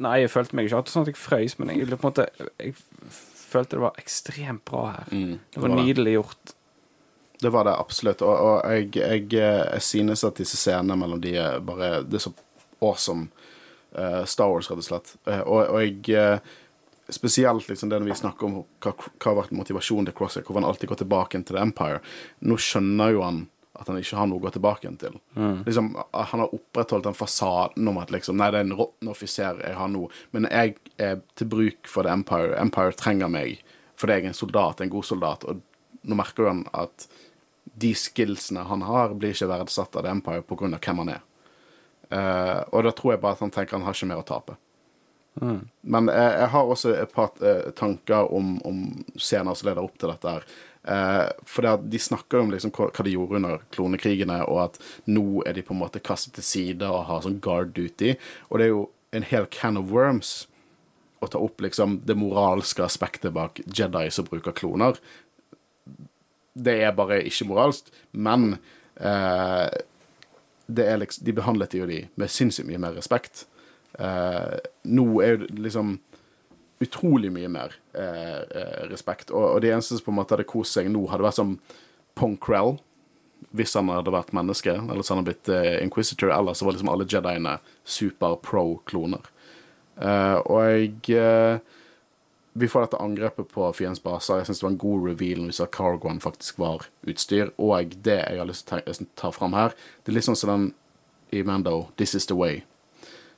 Nei, 0.00 0.14
jeg 0.22 0.32
følte 0.32 0.56
meg 0.56 0.68
ikke 0.68 0.80
sånn 0.88 1.04
at 1.04 1.12
jeg 1.12 1.20
frøys, 1.20 1.58
men 1.60 1.74
jeg, 1.74 1.88
på 1.90 1.98
en 1.98 2.06
måte, 2.06 2.26
jeg 2.60 2.74
følte 3.12 3.76
det 3.76 3.84
var 3.84 4.00
ekstremt 4.00 4.64
bra 4.68 4.86
her. 4.94 5.12
Mm, 5.12 5.36
Det 5.52 5.62
var 5.64 5.74
nydelig 5.76 6.16
gjort. 6.16 6.54
Det 7.40 7.52
var 7.52 7.64
det 7.68 7.74
absolutt. 7.76 8.22
Og, 8.24 8.32
og 8.46 8.72
jeg, 8.72 8.90
jeg, 8.96 9.26
jeg 9.32 9.84
synes 9.84 10.24
at 10.24 10.40
disse 10.40 10.60
scenene 10.60 10.96
mellom 11.00 11.20
de 11.24 11.34
er 11.40 11.60
bare 11.64 12.02
Det 12.04 12.20
er 12.20 12.28
så 12.28 12.34
awesome 12.80 13.28
Uh, 13.90 14.24
Star 14.24 14.46
Wars, 14.46 14.68
rett 14.70 14.78
og 14.78 14.86
slett. 14.86 15.08
Uh, 15.26 15.40
og, 15.40 15.60
og 15.66 15.80
jeg 15.82 16.14
eh, 16.14 16.50
Spesielt 17.10 17.66
liksom 17.66 17.90
det 17.90 17.98
når 17.98 18.06
vi 18.06 18.14
snakker 18.20 18.46
om 18.46 18.52
hva, 18.78 18.92
hva 18.94 19.24
har 19.24 19.34
vært 19.40 19.54
motivasjonen 19.58 20.06
til 20.06 20.14
Crosshair, 20.14 20.44
hvorfor 20.46 20.60
han 20.60 20.68
alltid 20.68 20.92
går 20.92 21.00
tilbake 21.00 21.40
til 21.42 21.56
The 21.56 21.64
Empire. 21.64 21.98
Nå 22.46 22.54
skjønner 22.54 23.10
jo 23.16 23.24
han 23.26 23.40
at 23.78 23.88
han 23.88 23.98
ikke 24.00 24.18
har 24.18 24.26
noe 24.26 24.40
å 24.40 24.42
gå 24.42 24.50
tilbake 24.56 24.84
igjen 24.84 24.98
til. 24.98 25.16
Liksom, 25.66 25.92
han 26.10 26.42
har 26.42 26.54
opprettholdt 26.54 27.06
den 27.06 27.16
fasaden 27.16 27.88
om 27.88 28.00
at 28.02 28.10
liksom, 28.10 28.38
nei, 28.40 28.50
det 28.50 28.60
er 28.60 28.66
en 28.66 28.78
råtten 28.80 29.10
offiser 29.12 29.60
jeg 29.62 29.78
har 29.78 29.90
nå, 29.92 30.08
men 30.34 30.48
jeg 30.50 30.74
er 30.98 31.20
til 31.38 31.50
bruk 31.52 31.90
for 31.90 32.06
The 32.06 32.14
Empire. 32.18 32.56
Empire 32.60 32.96
trenger 32.98 33.30
meg 33.30 33.60
fordi 34.00 34.16
jeg 34.16 34.24
er 34.24 34.30
en 34.32 34.38
soldat, 34.38 34.80
en 34.80 34.92
god 34.92 35.06
soldat. 35.06 35.44
Og 35.44 35.60
nå 36.08 36.16
merker 36.16 36.48
han 36.48 36.64
at 36.72 37.06
de 37.80 37.92
skillsene 37.94 38.64
han 38.66 38.82
har, 38.88 39.14
blir 39.14 39.36
ikke 39.36 39.50
verdsatt 39.52 39.96
av 39.96 40.06
The 40.06 40.14
Empire 40.16 40.42
pga. 40.42 40.72
hvem 40.80 41.04
han 41.04 41.14
er. 41.18 41.22
Uh, 42.10 42.64
og 42.74 42.82
da 42.88 42.90
tror 42.96 43.14
jeg 43.14 43.22
bare 43.22 43.38
at 43.38 43.44
han 43.44 43.52
tenker 43.54 43.78
han 43.78 43.86
har 43.86 43.94
ikke 43.94 44.10
mer 44.10 44.24
å 44.24 44.26
tape. 44.26 44.56
Men 45.80 46.10
jeg, 46.10 46.32
jeg 46.42 46.48
har 46.52 46.72
også 46.72 46.94
et 46.96 47.12
par 47.14 47.30
eh, 47.46 47.70
tanker 47.78 48.32
om, 48.34 48.56
om 48.66 48.80
scener 49.14 49.56
som 49.56 49.70
leder 49.70 49.86
opp 49.86 49.94
til 50.00 50.10
dette. 50.10 50.34
her. 50.34 50.48
Eh, 50.84 51.28
for 51.44 51.66
at 51.68 51.82
de 51.92 51.98
snakker 52.00 52.40
om 52.40 52.52
liksom 52.52 52.72
hva, 52.72 52.88
de 53.04 53.12
gjorde 53.12 53.36
under 53.40 53.64
klonekrigene, 53.74 54.38
og 54.48 54.62
at 54.64 54.78
nå 55.10 55.42
er 55.46 55.58
de 55.58 55.64
på 55.66 55.74
en 55.76 55.82
måte 55.82 56.00
kastet 56.04 56.38
til 56.38 56.46
side 56.46 56.88
og 56.88 57.06
har 57.10 57.24
sånn 57.26 57.40
guard 57.44 57.74
duty. 57.76 58.14
Og 58.48 58.60
det 58.60 58.68
er 58.68 58.72
jo 58.72 58.86
en 59.16 59.26
hel 59.26 59.48
can 59.52 59.80
of 59.80 59.90
worms 59.92 60.46
å 61.20 61.28
ta 61.28 61.40
opp 61.42 61.60
liksom 61.60 61.98
det 62.08 62.16
moralske 62.16 62.84
aspektet 62.84 63.34
bak 63.36 63.60
Jedi 63.66 64.06
som 64.14 64.28
bruker 64.28 64.56
kloner. 64.56 64.96
Det 66.56 66.78
er 66.80 66.96
bare 66.96 67.20
ikke 67.28 67.48
moralsk, 67.50 67.90
men 68.12 68.54
eh, 68.96 69.68
er 70.70 71.00
liksom, 71.02 71.26
de 71.26 71.36
behandlet 71.36 71.76
jo 71.76 71.88
de 71.90 72.06
med 72.16 72.32
sinnssykt 72.32 72.68
mye 72.70 72.80
mer 72.80 72.96
respekt. 72.96 73.44
Eh, 74.00 74.56
nå 74.88 75.06
er 75.20 75.34
jo 75.34 75.50
liksom 75.60 75.98
utrolig 76.80 77.30
mye 77.32 77.48
mer 77.52 77.74
eh, 77.92 78.40
eh, 78.40 78.84
respekt. 78.90 79.30
Og, 79.30 79.56
og 79.56 79.58
de 79.64 79.72
eneste 79.74 79.98
som 79.98 80.06
på 80.06 80.14
en 80.14 80.20
måte 80.20 80.36
hadde 80.36 80.48
kost 80.48 80.76
seg 80.76 80.88
nå, 80.92 81.04
hadde 81.10 81.26
vært 81.26 81.40
som 81.40 81.58
Pong 82.18 82.38
Krell, 82.40 82.78
hvis 83.56 83.74
han 83.76 83.90
hadde 83.92 84.12
vært 84.14 84.32
menneske, 84.36 84.72
eller 84.76 85.00
hvis 85.00 85.10
han 85.12 85.20
hadde 85.20 85.32
blitt 85.32 85.50
eh, 85.52 85.76
Inquisitor, 85.84 86.32
eller 86.32 86.56
så 86.56 86.66
var 86.66 86.76
liksom 86.76 86.92
alle 86.92 87.08
Jediene 87.08 87.58
super 87.84 88.38
pro-kloner. 88.44 89.28
Eh, 90.00 90.38
og 90.46 90.64
jeg 90.64 91.20
eh, 91.20 91.76
Vi 92.52 92.66
får 92.66 92.82
dette 92.82 92.98
angrepet 92.98 93.46
på 93.52 93.68
fiendens 93.76 94.02
baser. 94.02 94.40
Jeg 94.40 94.48
syns 94.48 94.58
det 94.58 94.64
var 94.64 94.72
en 94.72 94.82
god 94.82 95.04
reveal 95.06 95.38
når 95.38 95.52
vi 95.52 95.54
sa 95.54 95.66
Cargoen 95.70 96.18
faktisk 96.20 96.58
var 96.58 96.88
utstyr. 97.06 97.52
Og 97.62 97.92
det 98.02 98.16
jeg 98.18 98.40
har 98.40 98.48
lyst 98.48 98.66
til 98.66 98.82
å 98.82 99.06
ta 99.16 99.30
fram 99.30 99.54
her, 99.54 99.76
det 100.02 100.10
er 100.10 100.16
litt 100.16 100.26
sånn 100.26 100.38
som 100.38 100.50
den 100.50 100.66
i 101.30 101.44
Mando, 101.46 101.92
'This 101.94 102.16
is 102.18 102.26
the 102.26 102.34
way'. 102.34 102.64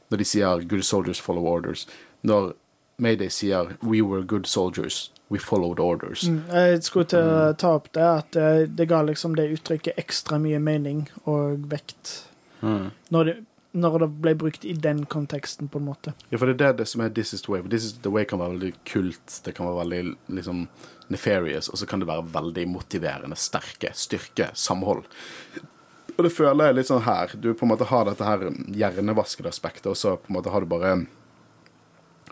Når 0.08 0.18
de 0.18 0.24
sier 0.24 0.64
'good 0.64 0.82
soldiers 0.82 1.20
follow 1.20 1.44
orders'. 1.44 1.84
Når 2.24 2.54
Mayday 3.02 3.28
sier 3.30 3.76
'we 3.82 4.00
were 4.02 4.22
good 4.22 4.46
soldiers', 4.46 5.10
'we 5.30 5.38
followed 5.38 5.78
orders'. 5.82 6.26
Mm, 6.28 6.42
Jeg 6.52 6.82
skulle 6.84 7.04
til 7.10 7.18
å 7.18 7.52
ta 7.58 7.74
opp 7.74 7.92
det, 7.92 8.02
at 8.02 8.30
det, 8.32 8.76
det 8.76 8.88
ga 8.88 9.02
liksom 9.02 9.34
det 9.36 9.50
uttrykket 9.56 9.98
ekstra 9.98 10.38
mye 10.38 10.58
mening 10.62 11.08
og 11.26 11.66
vekt. 11.70 12.28
Når 12.62 13.24
det, 13.24 13.36
når 13.74 13.98
det 13.98 14.08
ble 14.22 14.34
brukt 14.38 14.64
i 14.64 14.72
den 14.72 15.04
konteksten, 15.06 15.68
på 15.68 15.80
en 15.80 15.86
måte. 15.88 16.12
Ja, 16.30 16.38
for 16.38 16.46
det 16.46 16.60
er 16.60 16.72
det, 16.72 16.76
det 16.78 16.88
som 16.88 17.00
er 17.00 17.08
'this 17.10 17.32
is 17.34 17.42
the 17.42 17.52
way'. 17.52 17.62
For 17.62 17.68
'this 17.68 17.84
is 17.84 17.92
the 18.02 18.10
way' 18.10 18.24
kan 18.24 18.38
være 18.38 18.52
veldig 18.58 18.72
kult, 18.84 19.40
det 19.44 19.54
kan 19.54 19.66
være 19.66 19.84
veldig 19.84 20.16
liksom 20.28 20.68
nefarious, 21.10 21.68
og 21.68 21.78
så 21.78 21.86
kan 21.86 22.00
det 22.00 22.08
være 22.08 22.24
veldig 22.32 22.68
motiverende, 22.68 23.36
sterke, 23.36 23.90
styrke, 23.94 24.50
samhold. 24.54 25.04
Og 26.18 26.24
det 26.24 26.32
føler 26.32 26.66
jeg 26.66 26.74
litt 26.74 26.86
sånn 26.86 27.02
her. 27.02 27.32
Du 27.40 27.54
på 27.54 27.64
en 27.64 27.72
måte 27.72 27.88
har 27.88 28.04
dette 28.04 28.24
her 28.24 28.38
hjernevaskede 28.68 29.48
aspektet, 29.48 29.86
og 29.86 29.96
så 29.96 30.16
på 30.16 30.28
en 30.30 30.36
måte 30.36 30.50
har 30.50 30.60
du 30.60 30.66
bare 30.66 31.06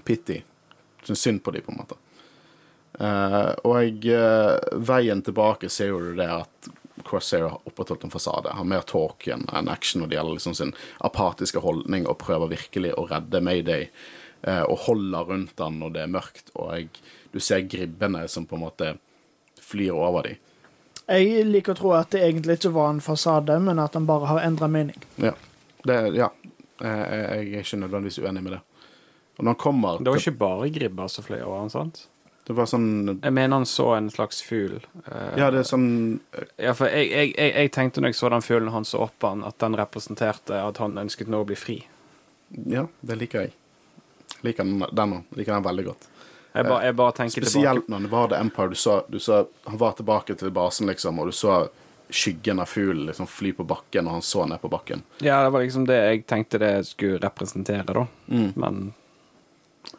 pity. 0.05 0.43
Syns 1.07 1.25
synd 1.25 1.43
på 1.45 1.55
dem, 1.55 1.65
på 1.67 1.73
en 1.73 1.81
måte. 1.81 1.99
Uh, 3.01 3.55
og 3.65 3.77
jeg, 3.81 4.13
uh, 4.13 4.59
veien 4.85 5.23
tilbake 5.25 5.71
ser 5.73 5.93
jo 5.93 6.01
du 6.05 6.13
det 6.19 6.29
at 6.29 6.71
Crosshair 7.07 7.47
har 7.47 7.69
opprettholdt 7.69 8.05
en 8.05 8.13
fasade. 8.13 8.53
Har 8.53 8.67
mer 8.69 8.85
talk 8.85 9.25
enn 9.33 9.71
action 9.73 10.03
når 10.03 10.11
det 10.11 10.19
gjelder 10.19 10.37
liksom 10.37 10.57
sin 10.59 10.75
apatiske 11.07 11.63
holdning, 11.65 12.09
og 12.11 12.21
prøver 12.21 12.53
virkelig 12.53 12.93
å 12.99 13.07
redde 13.09 13.41
Mayday. 13.41 13.89
Uh, 14.45 14.65
og 14.67 14.85
holder 14.89 15.33
rundt 15.33 15.61
han 15.61 15.81
når 15.81 15.97
det 15.97 16.05
er 16.05 16.13
mørkt, 16.13 16.53
og 16.57 16.75
jeg, 16.77 16.91
du 17.33 17.41
ser 17.41 17.67
gribbene 17.69 18.27
som 18.29 18.47
på 18.49 18.57
en 18.59 18.67
måte 18.67 18.95
flyr 19.61 19.97
over 19.97 20.29
dem. 20.29 20.41
Jeg 21.11 21.47
liker 21.49 21.75
å 21.75 21.79
tro 21.79 21.93
at 21.99 22.13
det 22.15 22.23
egentlig 22.23 22.61
ikke 22.61 22.73
var 22.75 22.93
en 22.93 23.03
fasade, 23.03 23.57
men 23.63 23.81
at 23.83 23.97
den 23.97 24.07
bare 24.07 24.29
har 24.31 24.45
endra 24.47 24.69
mening. 24.71 24.99
Ja. 25.19 25.33
Det, 25.83 25.97
ja. 26.15 26.29
Eh, 26.81 27.01
Jeg 27.11 27.55
er 27.55 27.65
ikke 27.65 27.81
nødvendigvis 27.81 28.21
uenig 28.23 28.43
med 28.45 28.53
det. 28.55 28.61
Og 29.39 29.45
når 29.45 29.53
han 29.55 29.61
kommer 29.63 29.99
Det 30.03 30.11
var 30.13 30.19
ikke 30.21 30.39
bare 30.39 30.71
gribber 30.75 31.09
som 31.09 31.25
fløy 31.25 31.41
over 31.43 31.59
han, 31.63 31.71
sant? 31.71 32.07
Det 32.47 32.57
var 32.57 32.67
sånn 32.67 33.21
Jeg 33.23 33.33
mener 33.37 33.57
han 33.61 33.67
så 33.69 33.93
en 33.95 34.09
slags 34.11 34.41
fugl. 34.43 34.81
Eh, 35.07 35.39
Ja, 35.39 35.51
det 35.55 35.61
er 35.63 35.69
sånn 35.69 36.21
Ja, 36.59 36.73
for 36.75 36.89
jeg, 36.91 37.11
jeg, 37.13 37.35
jeg, 37.39 37.53
jeg 37.55 37.73
tenkte 37.77 38.01
når 38.03 38.11
jeg 38.15 38.19
så 38.21 38.31
den 38.33 38.43
fuglen 38.43 38.73
han 38.75 38.85
så 38.89 39.05
opp 39.07 39.23
han, 39.29 39.45
at 39.47 39.59
den 39.63 39.77
representerte 39.79 40.59
at 40.59 40.81
han 40.83 40.99
ønsket 40.99 41.29
nå 41.31 41.43
å 41.45 41.47
bli 41.47 41.57
fri. 41.57 41.79
Ja, 42.67 42.87
det 43.01 43.17
liker 43.21 43.47
jeg. 43.47 43.53
Liker 44.43 44.65
den, 44.65 44.83
den. 44.93 45.15
Liker 45.39 45.55
den 45.55 45.63
veldig 45.69 45.85
godt. 45.93 46.09
Jeg 46.51 46.67
bare, 46.67 46.85
jeg 46.89 46.97
bare 46.99 47.13
tenker 47.15 47.37
tilbake 47.45 47.53
Spesielt 47.53 47.89
når 47.93 48.07
det 48.09 48.11
var 48.11 48.29
The 48.33 48.41
Empire. 48.43 48.73
Du 48.75 48.75
så, 48.75 48.97
du 49.09 49.19
så 49.23 49.45
Han 49.69 49.79
var 49.79 49.93
tilbake 50.01 50.35
til 50.35 50.51
basen, 50.51 50.89
liksom, 50.91 51.21
og 51.23 51.31
du 51.31 51.37
så 51.37 51.61
skyggen 52.11 52.59
av 52.59 52.67
fuglen 52.67 53.07
liksom 53.07 53.29
fly 53.31 53.53
på 53.55 53.63
bakken, 53.71 54.09
og 54.11 54.17
han 54.19 54.23
så 54.27 54.43
ned 54.51 54.59
på 54.59 54.69
bakken. 54.73 55.05
Ja, 55.23 55.45
det 55.45 55.53
var 55.55 55.63
liksom 55.63 55.85
det 55.87 55.99
jeg 56.01 56.25
tenkte 56.27 56.59
det 56.59 56.73
skulle 56.89 57.21
representere, 57.23 57.87
da. 57.95 58.07
Men 58.27 58.89
Eh, 58.89 59.00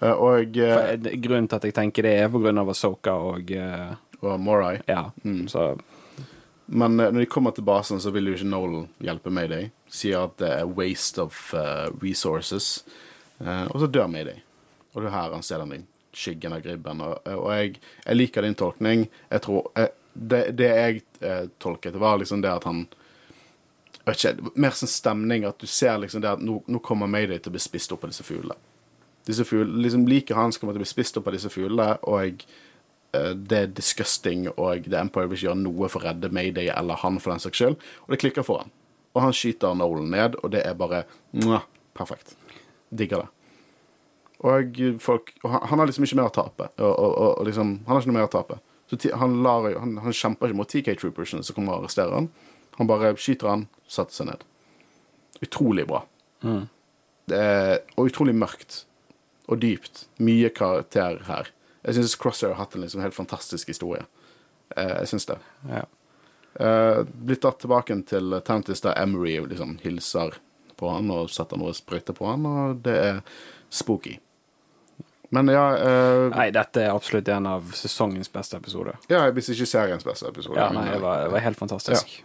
Og, 0.02 0.08
for, 0.08 0.38
eh, 0.58 0.94
eh, 0.96 1.18
grunnen 1.22 1.50
til 1.50 1.60
at 1.60 1.68
jeg 1.68 1.76
tenker 1.78 2.08
det, 2.08 2.16
er 2.22 2.32
på 2.32 2.42
av 2.48 2.70
Asoka 2.74 3.14
og 3.32 3.52
eh, 3.54 3.92
og 4.22 4.40
Morai. 4.40 4.80
Ja. 4.86 5.12
Så 5.48 5.80
Men 6.66 7.00
eh, 7.00 7.12
når 7.12 7.20
de 7.20 7.26
kommer 7.26 7.52
til 7.52 7.64
basen, 7.64 8.00
så 8.00 8.12
vil 8.12 8.28
jo 8.30 8.38
ikke 8.38 8.50
Nolan 8.50 8.88
hjelpe 9.04 9.34
Mayday. 9.34 9.72
Sier 9.92 10.28
at 10.28 10.38
det 10.40 10.52
er 10.62 10.70
waste 10.78 11.22
of 11.22 11.54
eh, 11.58 11.90
resources. 12.02 12.86
Eh, 13.40 13.66
og 13.68 13.80
så 13.82 13.88
dør 13.88 14.08
Mayday. 14.08 14.40
Og 14.94 15.02
det 15.02 15.10
er 15.10 15.18
her 15.18 15.36
han 15.36 15.44
ser 15.44 15.64
den 15.66 15.88
skyggen 16.14 16.54
av 16.54 16.64
gribben. 16.64 17.02
Og, 17.02 17.28
og 17.28 17.52
jeg, 17.56 17.82
jeg 18.06 18.20
liker 18.20 18.48
din 18.48 18.56
tolkning. 18.56 19.10
Jeg 19.32 19.46
tror 19.48 19.72
eh, 19.76 19.92
det, 20.14 20.42
det 20.60 20.72
jeg 20.72 21.04
eh, 21.20 21.46
tolket, 21.60 22.00
var 22.00 22.20
liksom 22.22 22.44
det 22.44 22.52
at 22.52 22.68
han 22.68 22.86
ikke, 24.12 24.34
Mer 24.58 24.74
sånn 24.76 24.90
stemning 24.90 25.44
at 25.46 25.62
du 25.62 25.68
ser 25.70 26.00
liksom 26.02 26.24
det 26.24 26.32
at 26.32 26.42
nå, 26.42 26.56
nå 26.66 26.80
kommer 26.84 27.08
Mayday 27.08 27.38
til 27.38 27.52
å 27.52 27.56
bli 27.56 27.62
spist 27.62 27.92
opp 27.94 28.08
av 28.08 28.14
disse 28.14 28.26
fuglene. 28.26 28.58
Disse 29.32 29.48
fuglene, 29.48 29.82
liksom 29.86 30.06
Liket 30.10 30.38
hans 30.38 30.60
kommer 30.60 30.76
til 30.76 30.82
å 30.82 30.86
bli 30.86 30.92
spist 30.92 31.18
opp 31.20 31.30
av 31.32 31.38
disse 31.38 31.52
fuglene, 31.54 31.96
og 32.10 32.46
uh, 33.16 33.34
det 33.36 33.58
er 33.58 33.74
disgusting, 33.80 34.48
og 34.54 34.88
The 34.88 35.00
Empire 35.02 35.30
vil 35.32 35.40
ikke 35.40 35.50
gjøre 35.50 35.64
noe 35.64 35.92
for 35.92 36.04
å 36.04 36.10
redde 36.10 36.32
Mayday 36.36 36.72
eller 36.74 37.00
han 37.02 37.20
for 37.24 37.34
den 37.34 37.44
saks 37.44 37.62
skyld. 37.62 37.78
Og 38.06 38.16
det 38.16 38.22
klikker 38.24 38.48
for 38.48 38.66
han. 38.66 38.74
Og 39.16 39.26
han 39.26 39.36
skyter 39.36 39.76
Nolan 39.76 40.12
ned, 40.14 40.40
og 40.40 40.54
det 40.54 40.64
er 40.68 40.76
bare 40.80 41.06
mwah, 41.36 41.66
perfekt. 41.98 42.36
Digger 42.92 43.26
det. 43.26 43.30
Og 44.42 44.80
folk 45.04 45.34
og 45.44 45.52
han, 45.54 45.66
han 45.70 45.82
har 45.82 45.90
liksom 45.90 46.06
ikke 46.08 46.18
mer 46.18 46.32
å 46.32 46.34
tape. 46.34 46.70
Og, 46.82 46.92
og, 46.92 47.12
og, 47.28 47.42
liksom, 47.46 47.76
han 47.86 47.94
har 47.94 48.02
ikke 48.02 48.12
noe 48.12 48.18
mer 48.18 48.30
å 48.30 48.34
tape. 48.34 48.58
Så 48.90 49.00
han, 49.16 49.38
lar, 49.46 49.68
han, 49.80 49.98
han 50.04 50.16
kjemper 50.16 50.52
ikke 50.52 50.60
mot 50.60 50.72
TK 50.72 50.96
Troopersene 51.00 51.46
som 51.46 51.56
kommer 51.56 51.78
og 51.78 51.86
arresterer 51.86 52.18
han. 52.18 52.32
Han 52.80 52.90
bare 52.90 53.14
skyter 53.20 53.52
han, 53.52 53.68
setter 53.92 54.18
seg 54.18 54.32
ned. 54.32 54.46
Utrolig 55.46 55.86
bra. 55.90 56.02
Det 57.32 57.38
er, 57.38 57.76
og 57.96 58.10
utrolig 58.10 58.34
mørkt. 58.36 58.82
Og 59.52 59.60
dypt. 59.60 60.06
Mye 60.24 60.50
karakter 60.56 61.20
her. 61.28 61.52
Jeg 61.82 61.98
syns 61.98 62.16
Crosshair 62.20 62.54
har 62.54 62.62
hatt 62.62 62.78
en 62.78 62.86
liksom 62.86 63.02
helt 63.04 63.18
fantastisk 63.18 63.72
historie. 63.74 64.06
Eh, 64.78 64.98
jeg 65.02 65.12
syns 65.12 65.28
det. 65.28 65.38
Ja. 65.68 65.84
Eh, 66.54 67.02
blitt 67.04 67.42
tatt 67.44 67.60
tilbake 67.64 67.96
til 68.08 68.38
Tantis 68.48 68.84
der 68.86 68.96
Emery 69.02 69.38
liksom 69.50 69.78
hilser 69.84 70.38
på 70.80 70.90
han 70.92 71.12
og 71.14 71.30
setter 71.32 71.60
noe 71.60 71.74
sprøyter 71.78 72.16
på 72.18 72.28
han, 72.30 72.46
og 72.48 72.84
det 72.86 72.98
er 72.98 73.24
spooky. 73.70 74.18
Men 75.32 75.48
ja, 75.48 75.64
uh, 75.80 76.26
Nei, 76.34 76.50
dette 76.52 76.82
er 76.84 76.90
absolutt 76.92 77.30
en 77.32 77.46
av 77.48 77.70
sesongens 77.78 78.28
beste 78.34 78.58
episoder. 78.60 78.98
ja 79.08 79.22
Hvis 79.32 79.48
ikke 79.54 79.68
seriens 79.70 80.04
beste 80.04 80.28
episode. 80.28 80.58
Ja, 80.60 80.74
nei, 80.76 80.90
det 80.92 80.98
var, 81.00 81.22
det 81.24 81.32
var 81.32 81.46
helt 81.46 81.60
fantastisk. 81.60 82.18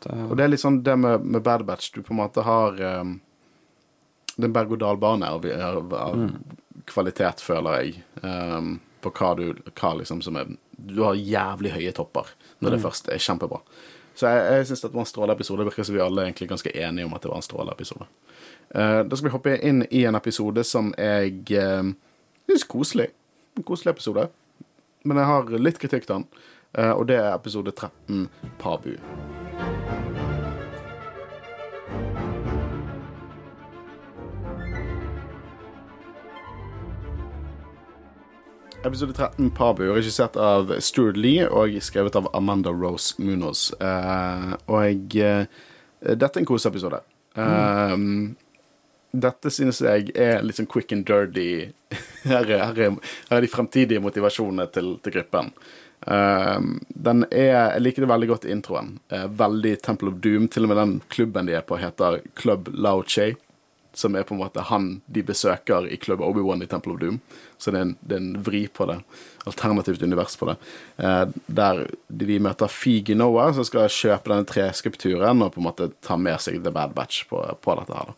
Det, 0.00 0.14
Og 0.30 0.32
det 0.38 0.46
er 0.46 0.52
litt 0.54 0.62
sånn 0.62 0.78
det 0.86 0.94
med, 0.96 1.26
med 1.28 1.44
Bad 1.44 1.66
Batch. 1.68 1.90
Du 1.92 2.00
på 2.00 2.14
en 2.14 2.22
måte 2.22 2.44
har 2.46 2.80
um, 3.04 3.18
den 4.36 4.48
er 4.48 4.54
berg-og-dal-bane 4.56 5.28
av, 5.28 5.44
av, 5.44 5.92
av 5.94 6.24
kvalitet, 6.90 7.42
føler 7.44 7.80
jeg, 7.80 8.04
um, 8.22 8.78
på 9.04 9.12
hva 9.14 9.32
du 9.38 9.48
hva 9.74 9.92
liksom 9.98 10.22
som 10.24 10.38
er 10.40 10.54
Du 10.74 11.02
har 11.04 11.14
jævlig 11.14 11.70
høye 11.70 11.92
topper 11.94 12.32
når 12.58 12.74
det 12.74 12.80
først 12.82 13.08
er 13.12 13.22
kjempebra. 13.22 13.60
Så 14.14 14.30
jeg, 14.30 14.42
jeg 14.58 14.66
syns 14.68 14.82
det 14.82 14.90
var 14.92 15.04
en 15.04 15.10
strålende 15.10 15.36
episode. 15.38 15.60
Det 15.60 15.70
virker 15.70 15.86
som 15.86 15.94
vi 15.94 16.02
alle 16.02 16.22
er 16.22 16.30
egentlig 16.30 16.48
ganske 16.50 16.72
enige 16.74 17.06
om 17.06 17.14
at 17.14 17.22
det 17.22 17.30
var 17.30 17.38
en 17.38 17.46
strålende 17.46 17.74
episode. 17.74 18.08
Uh, 18.74 19.02
da 19.06 19.16
skal 19.16 19.28
vi 19.28 19.34
hoppe 19.34 19.56
inn 19.58 19.84
i 19.90 20.04
en 20.08 20.18
episode 20.18 20.64
som 20.66 20.92
jeg 20.98 21.44
uh, 21.54 21.94
syns 22.48 22.66
er 22.66 22.72
koselig. 22.74 23.08
En 23.58 23.66
koselig 23.66 23.94
episode. 23.94 24.28
Men 25.04 25.20
jeg 25.20 25.30
har 25.30 25.56
litt 25.60 25.80
kritikk 25.82 26.06
til 26.08 26.20
den, 26.20 26.28
uh, 26.78 26.92
og 26.94 27.08
det 27.10 27.20
er 27.20 27.34
episode 27.34 27.74
13, 27.74 28.28
Pabu. 28.58 28.94
Episode 38.84 39.12
13, 39.12 39.50
Pabu, 39.50 39.86
regissert 39.94 40.36
av 40.36 40.68
Stuart 40.84 41.16
Lee 41.16 41.46
og 41.48 41.72
skrevet 41.80 42.18
av 42.20 42.26
Amanda 42.36 42.68
Rose 42.68 43.16
Munoz. 43.16 43.70
Uh, 43.80 44.52
og 44.68 45.16
uh, 45.16 45.46
dette 46.04 46.28
er 46.36 46.42
en 46.42 46.48
koseepisode. 46.48 46.98
Eh, 47.34 47.94
Dette 49.14 49.50
synes 49.54 49.78
jeg 49.80 50.12
er 50.18 50.42
litt 50.44 50.58
sånn 50.58 50.68
quick 50.68 50.92
and 50.92 51.06
dirty. 51.08 51.70
Her 52.28 52.44
er, 52.44 52.60
her 52.66 52.80
er, 52.82 52.98
her 53.30 53.38
er 53.38 53.44
de 53.44 53.50
fremtidige 53.52 54.02
motivasjonene 54.04 54.66
til, 54.74 54.94
til 55.04 55.14
gruppen. 55.14 55.50
Den 56.04 57.26
er, 57.28 57.50
jeg 57.50 57.82
liker 57.84 58.04
det 58.04 58.08
veldig 58.10 58.28
godt 58.30 58.46
i 58.48 58.52
introen. 58.52 58.94
Veldig 59.38 59.74
Temple 59.84 60.12
of 60.12 60.16
Doom. 60.24 60.48
Til 60.48 60.66
og 60.66 60.72
med 60.72 60.80
den 60.80 60.94
klubben 61.12 61.48
de 61.48 61.56
er 61.56 61.66
på, 61.68 61.76
heter 61.80 62.22
Club 62.40 62.72
Lao 62.72 63.04
Che 63.04 63.34
som 63.98 64.16
er 64.16 64.26
på 64.26 64.34
en 64.34 64.42
måte 64.42 64.64
han 64.68 64.88
de 65.06 65.22
besøker 65.26 65.88
i 65.90 65.98
Club 66.00 66.22
Obi-Wan 66.24 66.62
i 66.64 66.68
Temple 66.70 66.94
of 66.94 67.00
Doom. 67.00 67.20
Så 67.58 67.72
det 67.72 67.80
er 67.80 67.86
en, 67.88 67.94
det 68.02 68.16
er 68.16 68.22
en 68.22 68.40
vri 68.46 68.64
på 68.68 68.86
det. 68.90 68.98
Alternativt 69.48 70.02
univers 70.02 70.36
på 70.40 70.50
det. 70.50 70.56
Eh, 70.96 71.22
der 71.46 71.84
de, 72.08 72.40
møter 72.42 72.72
Figi 72.72 73.16
Noah, 73.18 73.52
som 73.54 73.66
skal 73.66 73.92
kjøpe 73.92 74.32
denne 74.32 74.48
treskulpturen 74.50 75.44
og 75.44 75.54
på 75.54 75.62
en 75.62 75.68
måte 75.68 75.92
ta 76.04 76.18
med 76.20 76.42
seg 76.42 76.62
The 76.64 76.74
Bad 76.74 76.96
Batch 76.96 77.28
på, 77.30 77.42
på 77.62 77.78
dette 77.80 78.00
her. 78.00 78.16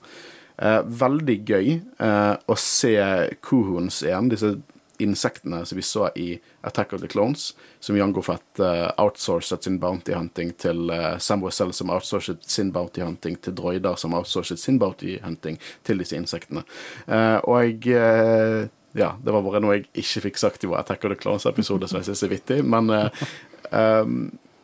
Eh, 0.57 0.81
veldig 1.05 1.37
gøy 1.45 1.75
eh, 1.77 2.33
å 2.33 2.57
se 2.61 2.97
Kuhuns 3.45 4.01
igjen, 4.07 4.33
disse 4.33 4.57
insektene 5.03 5.65
som 5.67 5.77
vi 5.77 5.85
så 5.85 6.09
i 6.17 6.29
Attack 6.67 6.95
of 6.97 7.03
the 7.03 7.11
Clones, 7.11 7.51
som 7.81 7.99
Jango 7.99 8.23
Fett 8.25 8.63
uh, 8.63 8.89
outsourcet 9.03 9.67
sin 9.67 9.81
bounty 9.83 10.15
hunting 10.17 10.55
til 10.59 10.91
uh, 10.91 11.19
Sam 11.23 11.45
Wessel, 11.45 11.75
som 11.77 11.93
outsourcet 11.95 12.47
sin 12.47 12.73
bounty 12.73 13.05
hunting 13.05 13.37
til 13.43 13.57
droider, 13.57 13.99
som 14.01 14.17
outsourcet 14.17 14.63
sin 14.63 14.81
bounty 14.83 15.19
hunting 15.25 15.61
til 15.87 16.03
disse 16.03 16.17
insektene. 16.19 16.65
Uh, 17.07 17.39
og 17.45 17.87
jeg 17.87 18.71
ja, 18.97 19.17
det 19.23 19.33
var 19.33 19.45
bare 19.45 19.61
noe 19.61 19.77
jeg 19.77 19.89
ikke 20.01 20.23
fikk 20.31 20.39
sagt 20.41 20.65
i 20.65 20.69
vår 20.71 20.81
Attack 20.81 21.05
of 21.05 21.13
the 21.13 21.21
Clones-episode, 21.21 21.89
som 21.89 22.01
jeg 22.01 22.09
synes 22.09 22.23
er 22.25 22.33
vittig, 22.33 22.57
men 22.65 22.89
eh, 22.95 23.25
um, 23.69 24.15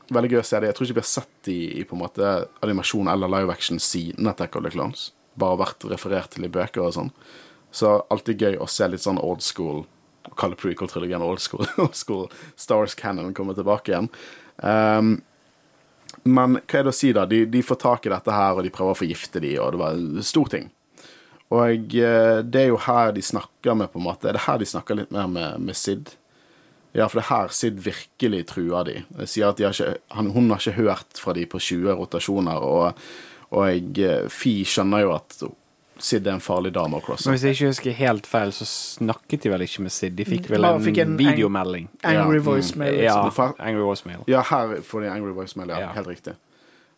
veldig 0.08 0.30
gøy 0.32 0.40
å 0.40 0.46
se 0.48 0.60
det. 0.60 0.70
Jeg 0.70 0.78
tror 0.78 0.88
ikke 0.88 0.96
vi 0.96 1.04
har 1.04 1.10
sett 1.10 1.50
i, 1.52 1.58
i 1.82 1.84
på 1.88 1.98
en 1.98 2.00
måte 2.00 2.30
animasjon 2.64 3.10
eller 3.12 3.28
live 3.32 3.52
action 3.52 3.80
siden 3.82 4.30
Attack 4.32 4.56
of 4.56 4.64
the 4.64 4.72
Clones. 4.72 5.10
Bare 5.36 5.60
vært 5.60 5.84
referert 5.90 6.32
til 6.32 6.48
i 6.48 6.52
bøker 6.52 6.84
og 6.86 6.94
sånn. 6.96 7.12
Så 7.72 7.98
alltid 8.12 8.46
gøy 8.46 8.56
å 8.60 8.68
se 8.68 8.88
litt 8.88 9.04
sånn 9.04 9.20
old 9.20 9.44
school 9.44 9.84
kalle 10.38 10.58
prequel-trilogien 10.58 11.24
old 11.24 11.42
school, 11.42 11.66
old 11.82 11.98
school 11.98 12.26
Stars 12.56 12.96
Cannon 12.98 13.34
kommer 13.34 13.58
tilbake 13.58 13.92
igjen. 13.92 14.08
Um, 14.58 15.16
men 16.28 16.58
hva 16.60 16.78
er 16.78 16.86
det 16.86 16.92
å 16.92 16.96
si, 16.96 17.10
da? 17.16 17.24
De, 17.26 17.44
de 17.50 17.64
får 17.64 17.80
tak 17.82 18.06
i 18.06 18.12
dette 18.12 18.34
her, 18.34 18.54
og 18.54 18.66
de 18.66 18.72
prøver 18.74 18.94
å 18.94 19.00
forgifte 19.00 19.42
de, 19.42 19.56
og 19.58 19.74
det 19.74 19.80
var 19.80 19.98
en 19.98 20.26
stor 20.26 20.50
ting. 20.52 20.68
Og 21.52 21.96
eh, 21.98 22.40
det 22.44 22.60
er 22.60 22.70
jo 22.70 22.80
her 22.86 23.12
de 23.16 23.24
snakker 23.24 23.76
med, 23.76 23.92
på 23.92 24.00
en 24.00 24.06
måte. 24.06 24.28
Er 24.28 24.38
det 24.38 24.46
her 24.46 24.60
de 24.60 24.68
snakker 24.68 24.98
litt 24.98 25.12
mer 25.14 25.28
med, 25.30 25.60
med 25.60 25.76
Sid? 25.76 26.14
Ja, 26.92 27.08
for 27.08 27.18
det 27.18 27.24
er 27.24 27.30
her 27.30 27.52
Sid 27.56 27.80
virkelig 27.84 28.44
truer 28.52 28.88
de. 28.88 28.96
Jeg 29.24 29.32
sier 29.32 29.50
at 29.50 29.60
de 29.60 29.66
har 29.66 29.76
ikke, 29.76 29.98
han, 30.16 30.30
Hun 30.32 30.50
har 30.52 30.62
ikke 30.62 30.78
hørt 30.78 31.20
fra 31.20 31.34
de 31.36 31.44
på 31.48 31.60
20 31.60 31.98
rotasjoner, 32.00 32.64
og, 32.64 33.02
og 33.50 33.66
jeg, 33.68 33.90
eh, 34.04 34.30
Fi 34.32 34.54
skjønner 34.68 35.04
jo 35.04 35.16
at 35.16 35.42
Sid 35.98 36.26
er 36.26 36.36
en 36.36 36.42
farlig 36.42 36.72
dame 36.74 36.98
å 36.98 37.04
crosse. 37.04 37.28
Men 37.28 37.36
hvis 37.36 37.44
jeg 37.46 37.56
ikke 37.56 37.70
husker 37.70 37.96
helt 37.98 38.26
feil, 38.26 38.52
så 38.56 38.66
snakket 38.68 39.44
de 39.44 39.52
vel 39.52 39.64
ikke 39.66 39.84
med 39.84 39.94
Sid? 39.94 40.16
De 40.18 40.26
fikk 40.26 40.48
vel 40.50 40.66
en, 40.66 40.80
fikk 40.82 41.02
en 41.04 41.14
videomelding? 41.18 41.88
Angry 42.02 42.38
Ja, 42.38 42.40
mm. 42.40 42.46
voicemail. 42.46 42.98
Ja, 43.02 43.16
Angry 43.58 43.84
Voicemail. 43.84 44.24
Ja, 44.30 44.42
her 44.48 44.80
får 44.86 45.04
de 45.04 45.12
Angry 45.12 45.34
Voicemail, 45.36 45.74
ja. 45.74 45.80
Ja. 45.84 45.92
Helt 45.98 46.10
riktig. 46.10 46.34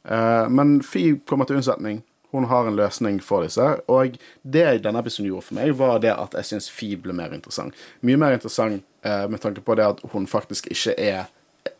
Uh, 0.04 0.48
men 0.52 0.78
Fi 0.86 1.14
kommer 1.26 1.48
til 1.48 1.60
unnsetning. 1.60 2.02
Hun 2.34 2.48
har 2.50 2.66
en 2.66 2.76
løsning 2.76 3.20
for 3.22 3.44
disse. 3.46 3.66
Og 3.92 4.16
det 4.42 4.66
denne 4.84 5.02
episoden 5.04 5.28
gjorde 5.30 5.48
for 5.48 5.58
meg, 5.58 5.74
var 5.78 6.00
det 6.02 6.14
at 6.14 6.34
jeg 6.38 6.50
syns 6.52 6.70
Fi 6.72 6.94
ble 6.98 7.14
mer 7.16 7.34
interessant. 7.36 7.76
Mye 8.02 8.20
mer 8.20 8.38
interessant 8.38 8.82
uh, 9.06 9.26
med 9.30 9.42
tanke 9.42 9.62
på 9.64 9.76
det 9.78 9.86
at 9.86 10.02
hun 10.14 10.26
faktisk 10.30 10.70
ikke 10.72 10.96
er 10.98 11.26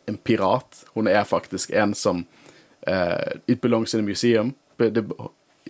en 0.07 0.17
pirat. 0.17 0.85
Hun 0.93 1.09
er 1.11 1.23
faktisk 1.27 1.73
en 1.75 1.93
som 1.97 2.23
uh, 2.87 3.33
It 3.47 3.61
belongs 3.61 3.93
in 3.93 4.05
a 4.05 4.07
museum. 4.07 4.53
Det 4.77 5.03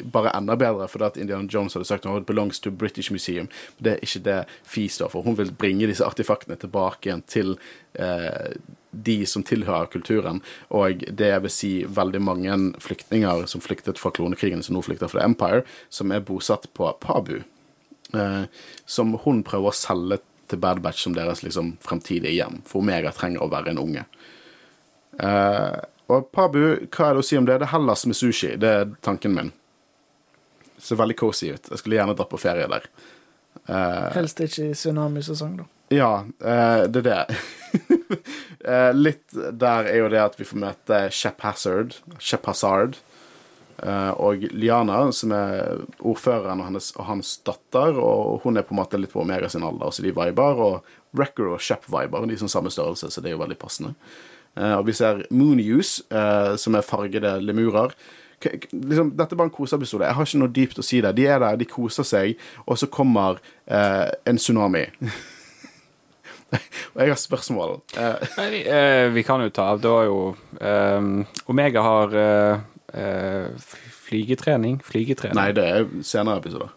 bare 0.03 0.33
enda 0.35 0.55
bedre 0.59 0.87
fordi 0.91 1.07
at 1.07 1.17
Indiana 1.17 1.47
Jones 1.51 1.75
hadde 1.75 1.87
sagt 1.87 2.05
at 2.05 2.17
it 2.17 2.27
belongs 2.27 2.59
to 2.59 2.71
British 2.71 3.11
Museum. 3.11 3.47
Det 3.77 3.93
er 3.93 4.03
ikke 4.03 4.23
det 4.25 4.39
Fi 4.63 4.87
står 4.91 5.11
for. 5.13 5.23
Hun 5.23 5.37
vil 5.37 5.53
bringe 5.55 5.87
disse 5.87 6.05
artefaktene 6.05 6.57
tilbake 6.59 7.09
igjen 7.09 7.23
til 7.31 7.55
eh, 7.93 8.55
de 8.91 9.17
som 9.27 9.43
tilhører 9.43 9.89
kulturen, 9.91 10.41
og 10.71 11.03
det 11.19 11.33
vil 11.43 11.51
si 11.51 11.71
veldig 11.83 12.21
mange 12.23 12.59
flyktninger 12.83 13.43
som 13.51 13.63
flyktet 13.63 13.99
fra 13.99 14.13
klonekrigen, 14.15 14.63
som 14.63 14.77
nå 14.77 14.83
flykter 14.85 15.11
fra 15.11 15.25
Empire, 15.25 15.65
som 15.89 16.13
er 16.15 16.23
bosatt 16.23 16.69
på 16.73 16.91
Pabu. 17.03 17.41
Eh, 18.13 18.45
som 18.85 19.17
hun 19.25 19.43
prøver 19.43 19.71
å 19.71 19.75
selge 19.75 20.21
til 20.47 20.61
Bad 20.61 20.79
Batch 20.85 21.03
som 21.03 21.15
deres 21.15 21.43
liksom, 21.43 21.75
fremtidige 21.83 22.35
hjem. 22.35 22.61
For 22.69 22.83
Omega 22.83 23.11
trenger 23.15 23.43
å 23.43 23.51
være 23.51 23.73
en 23.73 23.81
unge. 23.81 24.05
Eh, 25.19 25.83
og 26.13 26.31
Pabu, 26.35 26.61
hva 26.93 27.09
er 27.09 27.17
det 27.17 27.23
å 27.23 27.25
si 27.25 27.37
om 27.39 27.47
det? 27.47 27.59
Det 27.59 27.67
er 27.67 27.73
Hellas 27.73 28.05
med 28.05 28.17
sushi. 28.17 28.55
Det 28.61 28.73
er 28.81 28.91
tanken 29.05 29.33
min. 29.35 29.53
Ser 30.81 30.99
veldig 30.99 31.15
cozy 31.19 31.53
ut. 31.53 31.69
Jeg 31.71 31.81
skulle 31.81 31.97
gjerne 31.99 32.15
dratt 32.17 32.31
på 32.31 32.41
ferie 32.41 32.67
der. 32.71 32.89
Helst 34.15 34.41
ikke 34.43 34.69
i 34.69 34.75
tsunamisesong, 34.75 35.55
da. 35.61 35.69
Ja, 35.93 36.25
uh, 36.25 36.83
det 36.89 37.03
er 37.03 37.05
det. 37.05 37.37
uh, 38.65 38.91
litt 39.05 39.35
der 39.35 39.91
er 39.91 39.99
jo 39.99 40.09
det 40.13 40.21
at 40.23 40.39
vi 40.39 40.47
får 40.47 40.61
møte 40.61 41.01
Shep 41.13 41.43
Hazard, 41.45 41.99
Shep 42.19 42.47
Hazard 42.49 43.01
og 43.85 44.39
Liana, 44.55 45.01
som 45.11 45.33
er 45.35 45.81
ordføreren 45.99 46.61
og, 46.63 46.69
hans, 46.69 46.85
og 46.95 47.09
hans 47.09 47.33
datter. 47.45 47.97
Og 47.99 48.39
hun 48.45 48.55
er 48.55 48.63
på 48.63 48.71
en 48.71 48.79
måte 48.79 48.97
litt 48.97 49.11
på 49.11 49.19
Omega 49.19 49.49
sin 49.51 49.65
alder, 49.67 49.91
så 49.91 50.01
de 50.01 50.13
viber. 50.15 50.61
Og 50.63 51.17
Wrecker 51.19 51.51
og 51.51 51.59
Shep 51.61 51.83
viber, 51.91 52.23
de 52.23 52.37
er 52.37 52.39
sånn 52.39 52.53
samme 52.53 52.71
størrelse, 52.71 53.11
så 53.11 53.21
det 53.21 53.33
er 53.33 53.35
jo 53.35 53.41
veldig 53.43 53.57
passende. 53.59 53.91
Og 54.55 54.85
vi 54.87 54.95
ser 54.95 55.25
Moonuse, 55.27 56.07
som 56.63 56.79
er 56.79 56.87
fargede 56.87 57.35
lemurer. 57.43 57.91
Liksom, 58.71 59.11
dette 59.17 59.35
er 59.35 59.39
bare 59.39 59.49
en 59.49 59.55
koseepisode. 59.55 60.05
Jeg 60.07 60.17
har 60.17 60.27
ikke 60.29 60.41
noe 60.41 60.53
dypt 60.55 60.81
å 60.81 60.85
si 60.85 61.01
der. 61.03 61.15
De 61.17 61.25
er 61.27 61.41
der, 61.43 61.57
de 61.61 61.67
koser 61.69 62.07
seg, 62.07 62.35
og 62.65 62.79
så 62.81 62.89
kommer 62.91 63.39
eh, 63.65 64.09
en 64.29 64.39
tsunami. 64.41 64.85
og 66.93 67.01
jeg 67.01 67.11
har 67.11 67.19
spørsmål. 67.19 67.79
Eh, 67.97 68.25
Nei, 68.37 68.61
eh, 68.63 69.07
vi 69.15 69.23
kan 69.27 69.41
jo 69.43 69.49
ta 69.53 69.71
av. 69.73 69.81
Det 69.83 69.91
var 69.91 70.05
jo 70.07 70.19
eh, 70.61 71.01
Omega 71.51 71.83
har 71.85 72.15
eh, 72.21 72.63
eh, 72.93 73.69
flygetrening. 74.05 74.79
Flygetrening. 74.85 75.37
nei, 75.39 75.49
det 75.57 75.65
er 75.65 75.87
senere 76.05 76.39
episoder. 76.43 76.71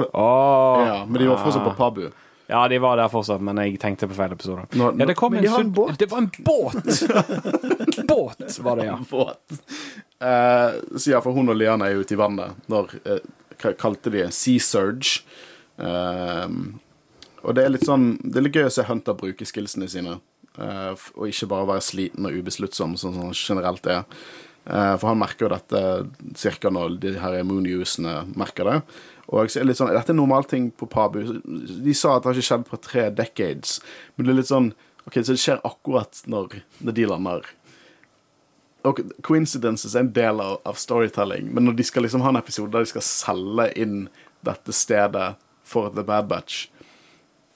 Oh, 0.00 0.80
Ja, 0.86 0.98
men 1.04 1.18
de 1.20 1.26
var 1.28 1.40
fortsatt 1.42 1.66
på 1.66 1.74
Pabu. 1.76 2.06
Ja, 2.50 2.68
de 2.68 2.78
var 2.82 2.96
der 2.98 3.08
fortsatt, 3.08 3.42
men 3.46 3.60
jeg 3.62 3.76
tenkte 3.78 4.08
på 4.10 4.16
feil 4.18 4.32
episode. 4.34 4.64
Nå- 4.74 4.90
ja, 4.98 5.06
det 5.06 5.14
kom 5.14 5.36
en 5.38 5.44
de 5.44 5.50
en 5.54 5.68
båt. 5.72 5.98
Det 5.98 6.08
var 6.10 6.18
en 6.18 6.30
båt! 6.38 6.88
båt 8.08 8.58
var 8.58 8.80
det, 8.80 8.86
ja. 8.88 8.96
Båt. 9.10 9.60
Uh, 10.18 10.98
så 10.98 11.12
ja, 11.12 11.20
for 11.22 11.30
hun 11.36 11.52
og 11.52 11.60
Liana 11.60 11.86
er 11.86 12.02
ute 12.02 12.16
i 12.16 12.18
vannet 12.18 12.58
når 12.66 12.96
uh, 13.06 13.20
kalte 13.78 14.10
de 14.10 14.24
en 14.24 14.34
sea 14.34 14.58
surge? 14.58 15.22
Uh, 15.78 16.74
og 17.46 17.54
det 17.54 17.62
er 17.64 17.72
litt 17.72 17.86
sånn 17.86 18.18
Det 18.20 18.36
er 18.36 18.44
litt 18.44 18.58
gøy 18.58 18.66
å 18.66 18.74
se 18.74 18.84
Hunter 18.84 19.16
bruke 19.16 19.46
skillsene 19.48 19.88
sine, 19.90 20.18
Uh, 20.60 20.92
og 21.14 21.30
ikke 21.30 21.46
bare 21.48 21.68
være 21.68 21.82
sliten 21.86 22.26
og 22.26 22.34
ubesluttsom, 22.34 22.96
sånn 22.98 23.14
som 23.14 23.28
han 23.28 23.36
generelt 23.38 23.86
er. 23.86 24.02
For 24.66 25.06
han 25.08 25.20
merker 25.22 25.46
jo 25.46 25.50
dette 25.54 25.80
cirka 26.36 26.68
når 26.74 26.98
de 27.00 27.12
her 27.22 27.38
moonusene 27.48 28.26
merker 28.36 28.68
det. 28.68 28.74
Og 29.30 29.50
så 29.50 29.60
er 29.60 29.64
det 29.64 29.70
litt 29.70 29.78
sånn, 29.78 29.92
Dette 29.94 30.10
er 30.10 30.18
normalting 30.18 30.70
på 30.74 30.88
Pabu. 30.90 31.20
De 31.22 31.94
sa 31.94 32.16
at 32.16 32.24
det 32.24 32.30
har 32.30 32.38
ikke 32.38 32.48
skjedd 32.48 32.66
på 32.66 32.80
tre 32.82 33.06
decades. 33.14 33.78
Men 34.16 34.26
det 34.26 34.32
er 34.32 34.40
litt 34.40 34.50
sånn 34.50 34.72
OK, 35.06 35.16
så 35.22 35.32
det 35.32 35.42
skjer 35.42 35.62
akkurat 35.66 36.22
når, 36.30 36.60
når 36.84 36.96
de 36.96 37.06
lander. 37.08 37.46
Og 38.88 39.00
coincidences 39.26 39.94
er 39.94 40.04
en 40.04 40.12
del 40.16 40.42
av, 40.42 40.58
av 40.68 40.78
storytelling, 40.80 41.50
men 41.52 41.66
når 41.66 41.78
de 41.78 41.86
skal 41.86 42.04
liksom 42.06 42.24
ha 42.24 42.32
en 42.32 42.40
episode 42.40 42.72
der 42.72 42.86
de 42.86 42.92
skal 42.92 43.04
selge 43.04 43.66
inn 43.80 43.96
dette 44.46 44.72
stedet 44.76 45.34
for 45.68 45.92
The 45.92 46.04
Bad 46.06 46.30
Batch, 46.30 46.68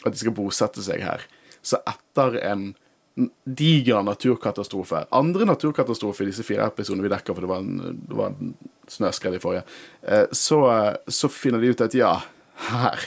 at 0.05 0.13
de 0.13 0.21
skal 0.21 0.37
bosette 0.37 0.85
seg 0.85 1.05
her, 1.05 1.25
så 1.65 1.81
etter 1.89 2.37
en 2.45 2.67
diger 3.47 4.03
naturkatastrofe 4.03 5.05
Andre 5.15 5.47
naturkatastrofe 5.47 6.25
i 6.25 6.31
disse 6.33 6.43
fire 6.47 6.67
episodene 6.67 7.05
vi 7.07 7.13
dekker, 7.13 7.35
for 7.37 7.45
det 7.45 7.51
var 7.53 7.63
en, 7.63 8.01
det 8.09 8.17
var 8.19 8.33
en 8.33 8.55
snøskred 8.91 9.37
i 9.37 9.43
forrige, 9.43 9.63
eh, 10.03 10.27
så, 10.35 10.59
så 11.09 11.31
finner 11.31 11.63
de 11.63 11.71
ut 11.71 11.85
at 11.87 11.95
ja, 11.95 12.17
her 12.71 13.07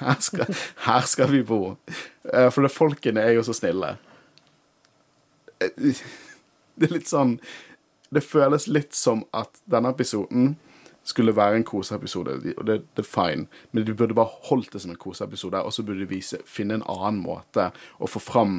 her 0.00 0.18
skal, 0.20 0.50
her 0.88 1.06
skal 1.06 1.30
vi 1.30 1.44
bo. 1.46 1.76
Eh, 2.26 2.48
For 2.50 2.66
det, 2.66 2.72
folkene 2.74 3.22
er 3.22 3.36
jo 3.36 3.44
så 3.46 3.54
snille. 3.54 3.92
Eh, 5.62 6.02
Det 6.74 6.88
er 6.88 6.94
litt 6.96 7.06
sånn 7.06 7.36
Det 8.10 8.24
føles 8.26 8.66
litt 8.66 8.94
som 8.98 9.22
at 9.34 9.60
denne 9.70 9.92
episoden 9.94 10.56
skulle 11.06 11.34
være 11.36 11.58
en 11.60 11.66
koseepisode, 11.68 12.34
og 12.56 12.62
det, 12.64 12.78
det 12.96 13.02
er 13.02 13.06
fine, 13.06 13.42
men 13.72 13.84
de 13.84 13.92
burde 13.92 14.14
bare 14.16 14.38
holdt 14.48 14.70
det 14.72 14.80
som 14.80 14.90
en 14.94 14.96
koseepisode, 14.96 15.60
og 15.60 15.72
så 15.76 15.82
burde 15.84 16.00
de 16.00 16.06
vise, 16.08 16.38
finne 16.48 16.78
en 16.78 16.86
annen 16.88 17.18
måte 17.20 17.66
å 18.00 18.08
få 18.08 18.22
fram 18.24 18.54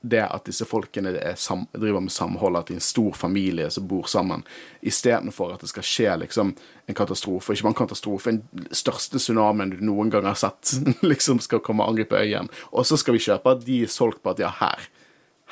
det 0.00 0.22
at 0.24 0.46
disse 0.48 0.64
folkene 0.64 1.12
sam, 1.36 1.66
driver 1.72 2.00
med 2.00 2.12
samhold, 2.12 2.56
at 2.56 2.70
de 2.70 2.76
er 2.76 2.80
en 2.80 2.84
stor 2.84 3.16
familie 3.16 3.68
som 3.70 3.88
bor 3.88 4.08
sammen, 4.08 4.42
istedenfor 4.80 5.52
at 5.54 5.64
det 5.64 5.68
skal 5.72 5.84
skje 5.84 6.14
liksom 6.22 6.54
en 6.88 6.96
katastrofe. 6.96 7.52
Ikke 7.52 7.68
bare 7.68 7.74
en 7.74 7.80
katastrofe, 7.82 8.32
den 8.32 8.70
største 8.76 9.20
tsunamien 9.20 9.74
du 9.74 9.82
noen 9.84 10.12
gang 10.12 10.28
har 10.28 10.38
sett, 10.40 10.72
liksom 11.12 11.42
skal 11.44 11.60
komme 11.64 11.84
og 11.84 11.92
angripe 11.92 12.16
øyen. 12.16 12.48
Og 12.72 12.88
så 12.88 12.96
skal 13.00 13.16
vi 13.16 13.24
kjøpe 13.26 13.52
at 13.52 13.64
de 13.66 13.82
er 13.84 13.92
solgt 13.92 14.22
på 14.24 14.32
at 14.32 14.40
ja, 14.40 14.52
her, 14.62 14.88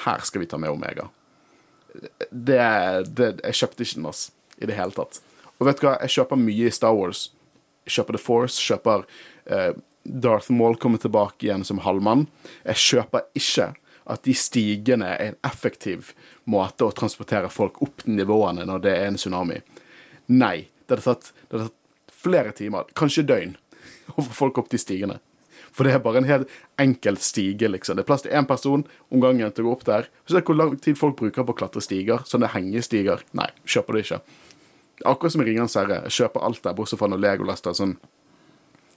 her 0.07 0.25
skal 0.25 0.45
vi 0.45 0.49
ta 0.49 0.61
med 0.61 0.73
Omega. 0.73 1.11
Det, 2.31 2.63
det 3.17 3.33
Jeg 3.43 3.61
kjøpte 3.61 3.85
ikke 3.85 3.99
den, 3.99 4.07
altså. 4.13 4.33
i 4.59 4.69
det 4.71 4.79
hele 4.79 4.97
tatt. 4.97 5.21
Og 5.59 5.67
vet 5.67 5.81
du 5.81 5.89
hva, 5.89 5.99
jeg 6.07 6.17
kjøper 6.17 6.41
mye 6.41 6.71
i 6.71 6.73
Star 6.73 6.95
Wars. 6.97 7.29
Jeg 7.85 7.99
kjøper 7.99 8.17
The 8.17 8.23
Force, 8.23 8.63
kjøper 8.63 9.05
uh, 9.51 9.73
Darth 10.09 10.53
Maul 10.55 10.79
kommer 10.81 11.01
tilbake 11.03 11.49
igjen 11.49 11.67
som 11.67 11.83
halvmann. 11.85 12.27
Jeg 12.65 12.81
kjøper 12.85 13.27
ikke 13.37 13.73
at 14.09 14.25
de 14.25 14.35
stigene 14.37 15.13
er 15.15 15.33
en 15.33 15.39
effektiv 15.47 16.13
måte 16.49 16.87
å 16.87 16.95
transportere 16.97 17.51
folk 17.53 17.83
opp 17.85 18.07
nivåene 18.09 18.65
når 18.69 18.85
det 18.85 18.97
er 18.97 19.11
en 19.11 19.21
tsunami. 19.21 19.61
Nei. 20.33 20.69
Det 20.89 20.97
hadde 20.97 21.05
tatt, 21.05 21.33
det 21.49 21.59
hadde 21.59 21.69
tatt 21.69 22.15
flere 22.19 22.53
timer, 22.57 22.89
kanskje 22.97 23.27
døgn, 23.29 23.57
å 24.17 24.23
få 24.23 24.31
folk 24.33 24.63
opp 24.63 24.71
de 24.73 24.81
stigene. 24.81 25.19
For 25.69 25.85
det 25.85 25.93
er 25.95 26.03
bare 26.03 26.23
en 26.23 26.27
helt 26.27 26.53
enkel 26.81 27.19
stige, 27.23 27.69
liksom. 27.69 27.99
Det 27.99 28.03
er 28.03 28.09
plass 28.09 28.25
til 28.25 28.33
én 28.35 28.49
person 28.49 28.87
om 29.13 29.23
gangen 29.23 29.53
til 29.53 29.67
å 29.67 29.69
gå 29.69 29.75
opp 29.77 29.85
der. 29.87 30.09
Se 30.27 30.41
hvor 30.41 30.57
lang 30.57 30.75
tid 30.83 30.99
folk 30.99 31.19
bruker 31.21 31.45
på 31.45 31.55
å 31.55 31.59
klatre 31.61 31.85
stiger. 31.85 32.25
Sånne 32.27 32.49
hengestiger. 32.51 33.23
Nei, 33.37 33.51
kjøper 33.69 33.95
det 33.95 34.07
ikke. 34.07 34.21
Akkurat 35.07 35.37
som 35.37 35.45
i 35.45 35.47
Ringenes 35.47 35.77
herre. 35.79 36.01
Jeg 36.09 36.17
kjøper 36.17 36.49
alt 36.49 36.65
der, 36.65 36.75
bortsett 36.75 36.99
fra 36.99 37.11
når 37.13 37.23
Legolas 37.23 37.63
tar 37.63 37.77
sånn 37.79 37.99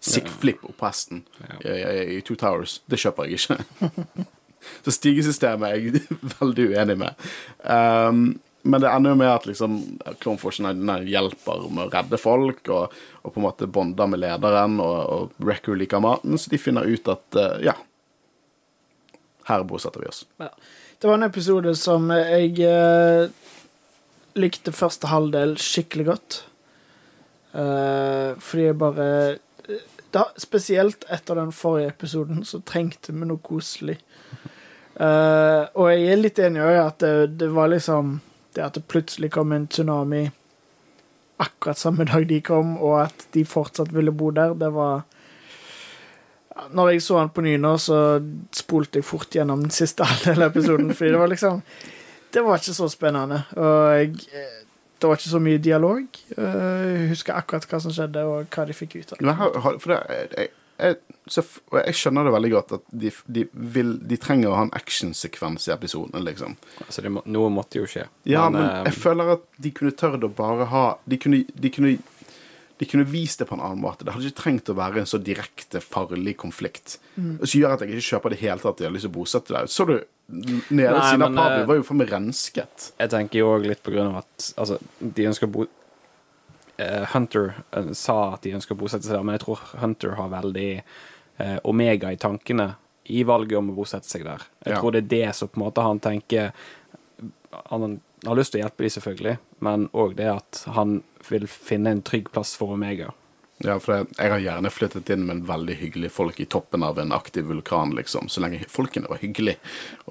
sick 0.01 0.32
flip 0.41 0.64
opp 0.66 0.80
på 0.80 0.88
hesten 0.88 1.26
i, 1.62 1.70
i, 1.70 2.05
i 2.16 2.22
Two 2.26 2.39
Towers. 2.39 2.80
Det 2.89 2.97
kjøper 3.03 3.30
jeg 3.30 3.43
ikke. 3.43 4.26
Så 4.86 4.95
stigesystemet 4.95 5.68
er 5.70 5.82
jeg 5.82 6.05
veldig 6.39 6.70
uenig 6.72 6.97
med. 7.03 7.28
Um, 7.64 8.26
men 8.62 8.82
det 8.84 8.91
ender 8.91 9.16
jo 9.16 9.18
med 9.18 9.32
at 9.32 9.45
liksom 9.49 9.78
Force 10.38 10.74
hjelper 11.09 11.64
med 11.74 11.88
å 11.88 11.89
redde 11.89 12.20
folk, 12.22 12.62
og, 12.70 12.93
og 13.24 13.34
på 13.34 13.41
en 13.41 13.47
måte 13.47 13.70
bonder 13.70 14.09
med 14.12 14.22
lederen, 14.22 14.78
og, 14.84 14.99
og 15.01 15.41
Wrecker 15.41 15.78
liker 15.80 16.03
maten, 16.03 16.38
så 16.38 16.53
de 16.53 16.62
finner 16.62 16.86
ut 16.86 17.09
at 17.09 17.39
uh, 17.39 17.57
ja, 17.66 17.74
her 19.49 19.66
bosetter 19.66 20.03
vi 20.03 20.12
oss. 20.12 20.26
Ja. 20.41 20.51
Det 21.01 21.09
var 21.09 21.18
en 21.18 21.26
episode 21.26 21.74
som 21.82 22.12
jeg 22.14 22.62
uh, 22.62 23.32
likte 24.38 24.74
første 24.76 25.09
halvdel 25.09 25.55
skikkelig 25.57 26.05
godt. 26.12 26.43
Uh, 27.55 28.38
fordi 28.39 28.68
jeg 28.70 28.78
bare 28.80 29.07
da, 30.12 30.28
Spesielt 30.39 31.03
etter 31.12 31.36
den 31.39 31.49
forrige 31.55 31.89
episoden 31.91 32.45
så 32.47 32.62
trengte 32.68 33.16
vi 33.16 33.26
noe 33.26 33.41
koselig. 33.43 33.97
Eh, 34.95 35.63
og 35.79 35.87
jeg 35.91 36.07
er 36.11 36.19
litt 36.19 36.39
enig 36.43 36.61
i 36.61 36.77
at 36.81 36.97
det, 36.99 37.11
det 37.39 37.47
var 37.55 37.69
liksom 37.71 38.17
Det 38.51 38.63
at 38.65 38.75
det 38.75 38.83
plutselig 38.91 39.29
kom 39.31 39.53
en 39.55 39.67
tsunami 39.71 40.25
akkurat 41.41 41.77
samme 41.79 42.03
dag 42.05 42.27
de 42.27 42.37
kom, 42.45 42.75
og 42.77 42.99
at 43.07 43.23
de 43.33 43.41
fortsatt 43.49 43.89
ville 43.95 44.11
bo 44.13 44.27
der, 44.35 44.51
det 44.53 44.67
var 44.75 45.01
Når 46.75 46.91
jeg 46.91 47.01
så 47.01 47.17
han 47.17 47.31
på 47.33 47.41
ny 47.41 47.55
nå, 47.57 47.71
så 47.81 48.19
spolte 48.53 48.99
jeg 48.99 49.07
fort 49.07 49.33
gjennom 49.33 49.63
den 49.63 49.73
siste 49.73 50.03
halvdelen 50.09 50.45
episoden, 50.51 50.91
fordi 50.93 51.15
det 51.15 51.21
var 51.23 51.31
liksom 51.31 51.61
Det 52.33 52.43
var 52.45 52.61
ikke 52.61 52.75
så 52.77 52.87
spennende. 52.93 53.41
Og 53.57 53.97
jeg, 53.97 54.13
det 55.01 55.09
var 55.09 55.17
ikke 55.17 55.31
så 55.33 55.39
mye 55.41 55.57
dialog. 55.57 56.05
Eh, 56.37 56.85
Jeg 57.01 57.09
husker 57.15 57.33
akkurat 57.35 57.65
hva 57.67 57.79
som 57.81 57.91
skjedde, 57.95 58.21
og 58.23 58.45
hva 58.53 58.67
de 58.69 58.73
fikk 58.77 58.95
ut 59.01 59.11
av 59.15 59.17
det. 59.25 59.79
For 59.81 59.95
det, 59.95 59.97
jeg, 60.37 60.51
jeg, 60.82 60.97
så, 61.29 61.43
jeg 61.77 61.97
skjønner 61.97 62.27
det 62.27 62.34
veldig 62.36 62.51
godt 62.55 62.71
at 62.77 62.88
de, 63.03 63.11
de, 63.25 63.45
vil, 63.75 63.93
de 64.09 64.17
trenger 64.21 64.51
å 64.51 64.55
ha 64.57 64.63
en 64.67 64.73
actionsekvens 64.77 65.67
i 65.69 65.75
episoden, 65.75 66.23
liksom. 66.25 66.55
Altså, 66.86 67.03
det 67.05 67.11
må, 67.13 67.23
noe 67.29 67.51
måtte 67.53 67.82
jo 67.82 67.89
skje. 67.89 68.07
Ja, 68.29 68.47
men, 68.49 68.63
men 68.63 68.89
jeg 68.89 68.97
føler 68.99 69.36
at 69.38 69.45
de 69.61 69.73
kunne 69.77 69.93
tørt 69.97 70.25
å 70.25 70.32
bare 70.34 70.67
ha 70.71 70.86
De 71.05 71.19
kunne, 71.21 71.43
de 71.53 71.71
kunne, 71.73 71.93
de 72.82 72.88
kunne 72.89 73.05
vist 73.09 73.41
det 73.41 73.47
på 73.49 73.57
en 73.57 73.63
annen 73.63 73.84
måte. 73.84 74.07
Det 74.07 74.15
hadde 74.15 74.32
ikke 74.32 74.41
trengt 74.41 74.71
å 74.73 74.77
være 74.77 75.03
en 75.03 75.09
så 75.09 75.21
direkte 75.21 75.84
farlig 75.84 76.36
konflikt. 76.41 76.97
Som 77.15 77.59
gjør 77.59 77.75
at 77.75 77.86
jeg 77.86 77.93
ikke 77.93 78.09
kjøper 78.15 78.34
det 78.34 78.41
helt 78.41 78.49
hele 78.49 78.65
tatt. 78.65 78.82
Jeg 78.82 78.89
har 78.89 78.97
lyst 78.97 79.07
til 79.07 79.13
å 79.13 79.19
bosette 79.19 79.55
deg. 79.55 79.69
Så 79.71 79.88
du 79.89 79.95
nede 80.32 81.03
siden 81.05 81.25
av 81.27 81.36
Pablo 81.36 81.59
eh, 81.59 81.67
var 81.67 81.77
jo 81.79 81.86
for 81.86 81.99
meg 81.99 82.11
rensket. 82.11 82.91
Jeg 82.97 83.11
tenker 83.11 83.41
jo 83.41 83.51
òg 83.55 83.67
litt 83.67 83.82
på 83.84 83.93
grunn 83.93 84.13
av 84.13 84.21
at 84.23 84.51
altså, 84.61 84.77
de 84.99 85.27
ønsker 85.29 85.49
å 85.49 85.53
bo 85.53 85.65
eh, 85.67 85.80
Hunter 87.13 87.53
eh, 87.74 87.91
sa 87.93 88.34
at 88.34 88.41
de 88.41 88.53
ønsker 88.57 88.76
å 88.76 88.80
bosette 88.80 89.03
seg 89.05 89.17
der, 89.17 89.24
men 89.24 89.38
jeg 89.38 89.43
tror 89.45 89.59
Hunter 89.82 90.15
har 90.17 90.30
veldig 90.30 90.69
eh, 91.39 91.57
Omega 91.63 92.11
i 92.11 92.17
tankene 92.17 92.76
i 93.11 93.24
valget 93.28 93.57
om 93.57 93.69
å 93.72 93.76
bosette 93.76 94.07
seg 94.07 94.24
der. 94.24 94.41
Jeg 94.65 94.74
Ja. 94.76 94.80
tror 94.80 94.91
det 94.91 95.03
er 95.03 95.09
det 95.28 95.36
som 95.36 95.47
på 95.49 95.59
en 95.59 95.65
måte 95.65 95.82
han 95.84 95.99
tenker 95.99 96.51
Han 97.69 97.99
har 98.26 98.36
lyst 98.36 98.53
til 98.53 98.61
å 98.61 98.63
hjelpe 98.63 98.84
de 98.86 98.89
selvfølgelig, 98.89 99.38
men 99.59 99.89
òg 99.93 100.15
det 100.15 100.28
at 100.32 100.63
han 100.72 101.03
vil 101.30 101.47
finne 101.47 101.88
en 101.91 102.01
trygg 102.01 102.30
plass 102.32 102.55
for 102.55 102.72
Omega. 102.78 103.09
Ja, 103.66 103.78
for 103.82 103.95
jeg, 103.95 104.09
jeg 104.18 104.34
har 104.34 104.43
gjerne 104.43 104.72
flyttet 104.74 105.12
inn 105.14 105.26
med 105.28 105.36
en 105.36 105.43
veldig 105.47 105.78
hyggelig 105.80 106.12
folk 106.16 106.39
i 106.41 106.47
toppen 106.49 106.86
av 106.86 106.99
en 107.01 107.14
aktiv 107.16 107.47
vulkan, 107.49 107.95
liksom. 107.97 108.30
Så 108.32 108.43
lenge 108.43 108.64
folkene 108.72 109.09
var 109.12 109.22
hyggelige. 109.22 109.59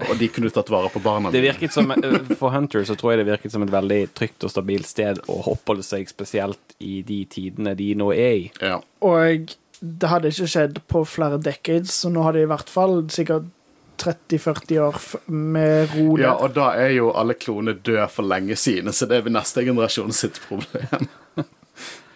Og 0.00 0.14
de 0.20 0.30
kunne 0.32 0.52
tatt 0.54 0.72
vare 0.72 0.90
på 0.92 1.02
barna 1.04 1.32
Det 1.34 1.42
virket 1.44 1.74
som, 1.74 1.90
eh, 1.90 2.18
For 2.38 2.54
Hunter 2.54 2.84
så 2.84 2.96
tror 2.98 3.14
jeg 3.14 3.24
det 3.24 3.30
virket 3.32 3.52
som 3.52 3.62
et 3.66 3.72
veldig 3.74 4.02
trygt 4.14 4.44
og 4.44 4.54
stabilt 4.54 4.86
sted 4.86 5.22
å 5.28 5.40
oppholde 5.54 5.86
seg, 5.86 6.08
spesielt 6.08 6.76
i 6.80 7.00
de 7.06 7.24
tidene 7.30 7.76
de 7.76 7.94
nå 7.94 8.12
er 8.14 8.34
i. 8.40 8.50
Ja. 8.60 8.80
Og 9.00 9.56
det 9.80 10.10
hadde 10.10 10.28
ikke 10.28 10.50
skjedd 10.50 10.82
på 10.90 11.04
flere 11.08 11.40
decades, 11.40 11.94
så 12.02 12.12
nå 12.12 12.22
har 12.22 12.36
det 12.36 12.44
i 12.44 12.50
hvert 12.50 12.68
fall 12.68 13.02
sikkert 13.12 13.48
30-40 14.00 14.78
år 14.80 14.96
med 15.26 15.90
ro 15.92 16.14
ja, 16.20 16.32
og 16.32 16.54
da 16.56 16.70
er 16.80 16.94
jo 16.96 17.10
alle 17.16 17.36
klonene 17.36 17.76
døde 17.76 18.06
for 18.12 18.24
lenge 18.24 18.56
siden, 18.56 18.92
så 18.96 19.08
det 19.08 19.20
er 19.20 19.32
neste 19.32 19.64
generasjon 19.66 20.14
sitt 20.16 20.40
problem. 20.46 21.08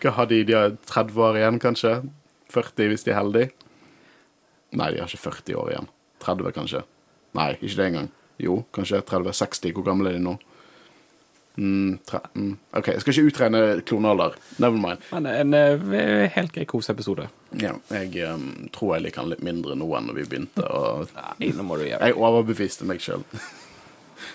Hva 0.04 0.10
ha 0.18 0.24
de? 0.28 0.42
De 0.44 0.52
har 0.52 0.74
30 0.84 1.20
år 1.24 1.38
igjen, 1.40 1.58
kanskje? 1.62 1.94
40 2.52 2.90
hvis 2.92 3.06
de 3.06 3.12
er 3.14 3.16
heldige? 3.16 3.52
Nei, 4.76 4.90
de 4.92 5.00
har 5.00 5.08
ikke 5.08 5.30
40 5.30 5.56
år 5.62 5.70
igjen. 5.72 5.88
30, 6.24 6.52
kanskje. 6.52 6.82
Nei, 7.38 7.54
ikke 7.56 7.78
det 7.78 7.86
engang. 7.86 8.10
Jo, 8.42 8.58
kanskje 8.74 9.00
30-60. 9.08 9.72
Hvor 9.72 9.86
gamle 9.86 10.12
er 10.12 10.18
de 10.18 10.26
nå? 10.26 10.34
Mm, 11.56 11.98
13. 12.04 12.58
OK, 12.74 12.88
jeg 12.90 13.00
skal 13.00 13.14
ikke 13.14 13.30
utregne 13.30 13.62
klonealder. 13.86 14.36
Never 14.58 14.76
mind. 14.76 15.08
Men 15.12 15.30
en 15.30 15.54
en 15.54 16.30
helt 16.36 16.52
grei 16.52 16.66
koseepisode. 16.68 17.28
Ja, 17.62 17.76
jeg 17.94 18.28
um, 18.28 18.68
tror 18.74 18.96
jeg 18.96 19.06
liker 19.06 19.22
den 19.22 19.32
litt 19.32 19.44
mindre 19.46 19.78
nå 19.78 19.88
enn 19.96 20.10
når 20.10 20.18
vi 20.18 20.28
begynte. 20.28 20.66
Og 20.66 21.14
Nei, 21.14 21.52
nå 21.54 21.64
må 21.64 21.78
du 21.78 21.86
gjøre 21.86 22.10
jeg 22.10 22.18
overbeviste 22.18 22.84
meg 22.90 23.00
sjøl. 23.00 23.24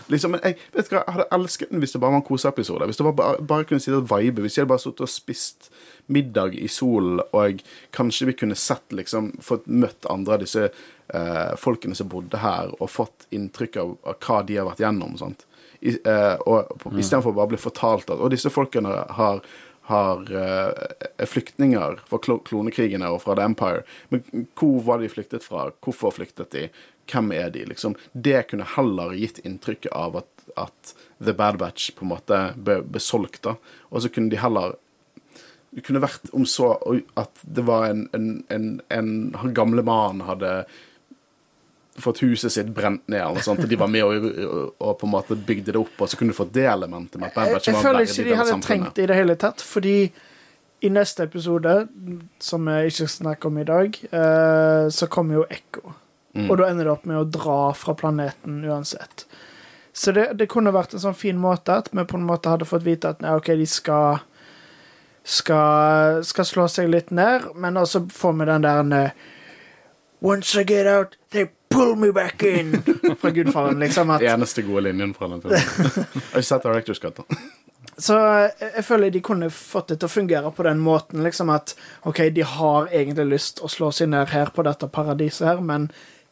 Liksom, 0.09 0.31
men 0.35 0.41
jeg, 0.43 0.57
vet 0.73 0.89
du 0.89 0.95
hva, 0.95 1.03
jeg 1.05 1.15
hadde 1.15 1.27
elsket 1.37 1.69
den 1.71 1.79
hvis 1.83 1.93
det 1.95 2.01
bare 2.01 2.11
var 2.15 2.21
en 2.21 2.27
koseepisode. 2.27 2.87
Hvis 2.89 2.97
det 3.01 3.05
var 3.07 3.15
bare, 3.19 3.41
bare 3.53 3.67
kunne 3.69 3.79
sitte 3.83 3.99
og 4.01 4.09
vibe. 4.11 4.41
Hvis 4.45 4.57
jeg 4.57 4.63
hadde 4.65 4.73
bare 4.73 4.83
sittet 4.83 5.05
og 5.05 5.11
spist 5.13 5.69
middag 6.09 6.55
i 6.57 6.67
solen, 6.71 7.21
og 7.37 7.61
kanskje 7.95 8.29
vi 8.31 8.37
kunne 8.41 8.57
sett 8.57 8.95
liksom, 8.97 9.31
fått 9.45 9.67
møtt 9.69 10.07
andre 10.09 10.37
av 10.39 10.43
disse 10.45 10.65
eh, 10.69 11.53
folkene 11.61 11.95
som 11.97 12.09
bodde 12.09 12.41
her, 12.41 12.73
og 12.79 12.89
fått 12.89 13.27
inntrykk 13.35 13.77
av, 13.83 13.95
av 14.09 14.19
hva 14.25 14.41
de 14.49 14.57
har 14.57 14.69
vært 14.71 14.81
gjennom. 14.85 15.15
sant? 15.21 15.45
I, 15.81 15.93
eh, 15.95 16.35
og 16.49 16.73
på- 16.81 16.91
Istedenfor 16.99 17.31
bare 17.37 17.47
å 17.47 17.53
bli 17.53 17.57
fortalt 17.61 18.09
at 18.11 18.19
Og 18.19 18.29
disse 18.33 18.49
folkene 18.51 18.97
har 19.15 19.41
har 19.89 20.19
eh, 20.37 20.97
er 21.17 21.25
flyktninger 21.25 21.95
fra 22.05 22.19
klo- 22.21 22.43
klonekrigene 22.45 23.07
og 23.09 23.23
fra 23.23 23.33
The 23.33 23.41
Empire. 23.47 23.79
Men 24.11 24.21
hvor 24.53 24.83
var 24.85 24.99
de 25.01 25.07
flyktet 25.09 25.41
fra? 25.41 25.71
Hvorfor 25.81 26.13
flyktet 26.13 26.51
de? 26.53 26.67
Hvem 27.09 27.31
er 27.35 27.49
de? 27.53 27.65
Liksom, 27.69 27.95
det 28.13 28.43
kunne 28.51 28.67
heller 28.75 29.15
gitt 29.17 29.41
inntrykket 29.45 29.91
av 29.95 30.19
at, 30.21 30.29
at 30.57 30.93
The 31.23 31.33
Bad 31.33 31.59
Batch 31.61 31.91
på 31.97 32.05
en 32.05 32.13
måte 32.13 32.43
ble, 32.57 32.81
ble 32.85 33.01
solgt. 33.03 33.41
da. 33.47 33.55
Og 33.89 34.03
så 34.03 34.11
kunne 34.13 34.31
de 34.31 34.39
heller 34.41 34.77
Det 35.69 35.83
kunne 35.85 36.01
vært 36.01 36.31
om 36.33 36.45
så 36.49 36.71
at 37.19 37.41
det 37.45 37.61
var 37.67 37.91
en, 37.91 38.07
en, 38.13 38.29
en, 38.49 38.69
en 38.89 39.51
gamle 39.53 39.83
mann 39.85 40.23
hadde 40.25 40.63
fått 41.99 42.21
huset 42.23 42.51
sitt 42.51 42.71
brent 42.73 43.07
ned, 43.11 43.21
eller 43.21 43.43
sånt, 43.43 43.59
og 43.59 43.69
de 43.69 43.77
var 43.77 43.91
med 43.91 44.05
og, 44.05 44.25
og, 44.45 44.73
og 44.79 44.97
på 45.01 45.07
en 45.07 45.13
måte 45.13 45.35
bygde 45.35 45.73
det 45.75 45.79
opp, 45.79 45.95
og 45.99 46.09
så 46.09 46.17
kunne 46.17 46.33
du 46.33 46.37
fått 46.37 46.53
det 46.55 46.65
elementet 46.71 47.19
med 47.19 47.29
at 47.29 47.35
Bad 47.35 47.49
Jeg, 47.49 47.55
Batch 47.57 47.69
jeg 47.69 47.75
var 47.75 47.85
føler 47.85 48.07
ikke 48.07 48.25
de 48.27 48.37
hadde 48.39 48.59
trengt 48.65 48.93
det 48.95 49.03
i 49.03 49.09
det 49.11 49.17
hele 49.19 49.35
tatt, 49.39 49.63
fordi 49.65 49.95
i 50.79 50.91
neste 50.95 51.25
episode, 51.27 51.73
som 52.39 52.67
jeg 52.71 52.93
ikke 52.93 53.09
snakker 53.11 53.51
om 53.51 53.57
i 53.59 53.65
dag, 53.67 53.97
eh, 54.15 54.85
så 54.95 55.09
kommer 55.11 55.41
jo 55.41 55.47
Ekko. 55.51 55.91
Mm. 56.39 56.49
Og 56.49 56.57
da 56.61 56.69
ender 56.71 56.87
det 56.87 56.95
opp 56.95 57.05
med 57.09 57.19
å 57.19 57.27
dra 57.27 57.59
fra 57.77 57.95
planeten 57.99 58.63
uansett. 58.65 59.25
Så 59.93 60.13
det, 60.15 60.29
det 60.39 60.47
kunne 60.51 60.71
vært 60.71 60.93
en 60.95 61.03
sånn 61.03 61.17
fin 61.17 61.37
måte 61.39 61.81
at 61.81 61.89
vi 61.91 62.05
på 62.07 62.17
en 62.17 62.27
måte 62.27 62.51
hadde 62.51 62.67
fått 62.69 62.85
vite 62.85 63.11
at 63.11 63.23
nei, 63.23 63.35
OK, 63.35 63.51
de 63.59 63.67
skal 63.67 64.21
skal, 65.29 66.23
skal 66.25 66.47
slå 66.47 66.65
seg 66.71 66.89
litt 66.89 67.11
ned, 67.13 67.51
men 67.59 67.77
også 67.77 68.05
får 68.13 68.33
vi 68.39 68.49
den 68.49 68.65
der 68.65 68.95
eh, 68.97 69.27
Once 70.21 70.59
I 70.59 70.65
get 70.67 70.87
out, 70.87 71.15
they 71.31 71.45
pull 71.69 71.95
me 71.95 72.11
back 72.11 72.43
in. 72.43 72.81
Fra 73.21 73.29
Gudfaren, 73.31 73.79
liksom. 73.79 74.09
At, 74.09 74.19
Den 74.19 74.33
eneste 74.33 74.65
gode 74.67 74.81
linjen 74.89 75.13
fra 75.13 75.29
den 75.31 75.41
filmen. 75.41 75.59
Jeg 75.95 76.25
har 76.33 76.41
ikke 76.41 76.49
sett 76.49 76.65
Directors 76.65 76.99
Cut. 76.99 77.21
da. 77.21 77.39
Så 77.99 78.15
jeg, 78.15 78.51
jeg 78.75 78.83
føler 78.87 79.11
de 79.11 79.21
kunne 79.23 79.47
fått 79.51 79.89
det 79.91 79.97
til 79.99 80.07
å 80.07 80.11
fungere 80.11 80.51
på 80.55 80.63
den 80.63 80.79
måten, 80.79 81.19
liksom 81.23 81.49
at 81.51 81.73
OK, 82.07 82.21
de 82.35 82.45
har 82.47 82.87
egentlig 82.95 83.25
lyst 83.27 83.59
å 83.59 83.67
slå 83.71 83.89
seg 83.95 84.11
ned 84.13 84.31
her 84.31 84.51
på 84.55 84.63
dette 84.63 84.87
paradiset 84.91 85.47
her, 85.49 85.59
men 85.63 85.89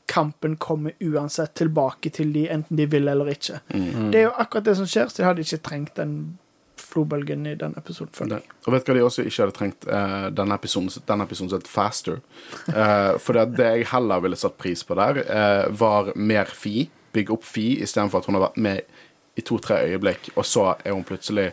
kampen 0.07 0.55
kommer 0.57 0.91
uansett 1.03 1.53
tilbake 1.59 2.09
til 2.15 2.31
de, 2.33 2.47
enten 2.49 2.79
de 2.79 2.85
vil 2.89 3.07
eller 3.11 3.31
ikke. 3.33 3.59
Mm. 3.73 4.11
Det 4.11 4.21
er 4.21 4.29
jo 4.29 4.35
akkurat 4.39 4.69
det 4.69 4.75
som 4.79 4.87
skjer, 4.87 5.09
så 5.11 5.21
de 5.21 5.25
hadde 5.27 5.43
ikke 5.43 5.63
trengt 5.65 5.97
den 5.99 6.13
flobølgen 6.77 7.45
i 7.45 7.55
den 7.59 7.73
episoden. 7.77 8.13
føler 8.13 8.39
jeg. 8.39 8.55
Og 8.65 8.73
vet 8.73 8.85
du 8.85 8.91
hva 8.91 8.97
de 8.97 9.05
også 9.05 9.25
ikke 9.27 9.43
hadde 9.43 9.57
trengt 9.57 9.87
Uh, 9.87 10.27
denne 10.33 10.55
episoden, 10.55 10.89
denne 11.07 11.25
episoden 11.27 11.57
het 11.57 11.67
Faster? 11.67 12.21
Uh, 12.67 13.17
for 13.19 13.33
det, 13.33 13.57
det 13.57 13.67
jeg 13.67 13.87
heller 13.91 14.21
ville 14.23 14.37
satt 14.39 14.57
pris 14.59 14.83
på 14.83 14.95
der, 14.95 15.23
uh, 15.27 15.79
var 15.79 16.13
mer 16.15 16.45
Fi. 16.45 16.89
Bygge 17.13 17.33
opp 17.33 17.43
Fi, 17.47 17.81
istedenfor 17.83 18.21
at 18.21 18.29
hun 18.29 18.37
har 18.37 18.47
vært 18.49 18.61
med 18.61 18.81
i 19.37 19.43
to-tre 19.45 19.81
øyeblikk, 19.89 20.31
og 20.35 20.45
så 20.45 20.69
er 20.83 20.95
hun 20.95 21.05
plutselig 21.05 21.51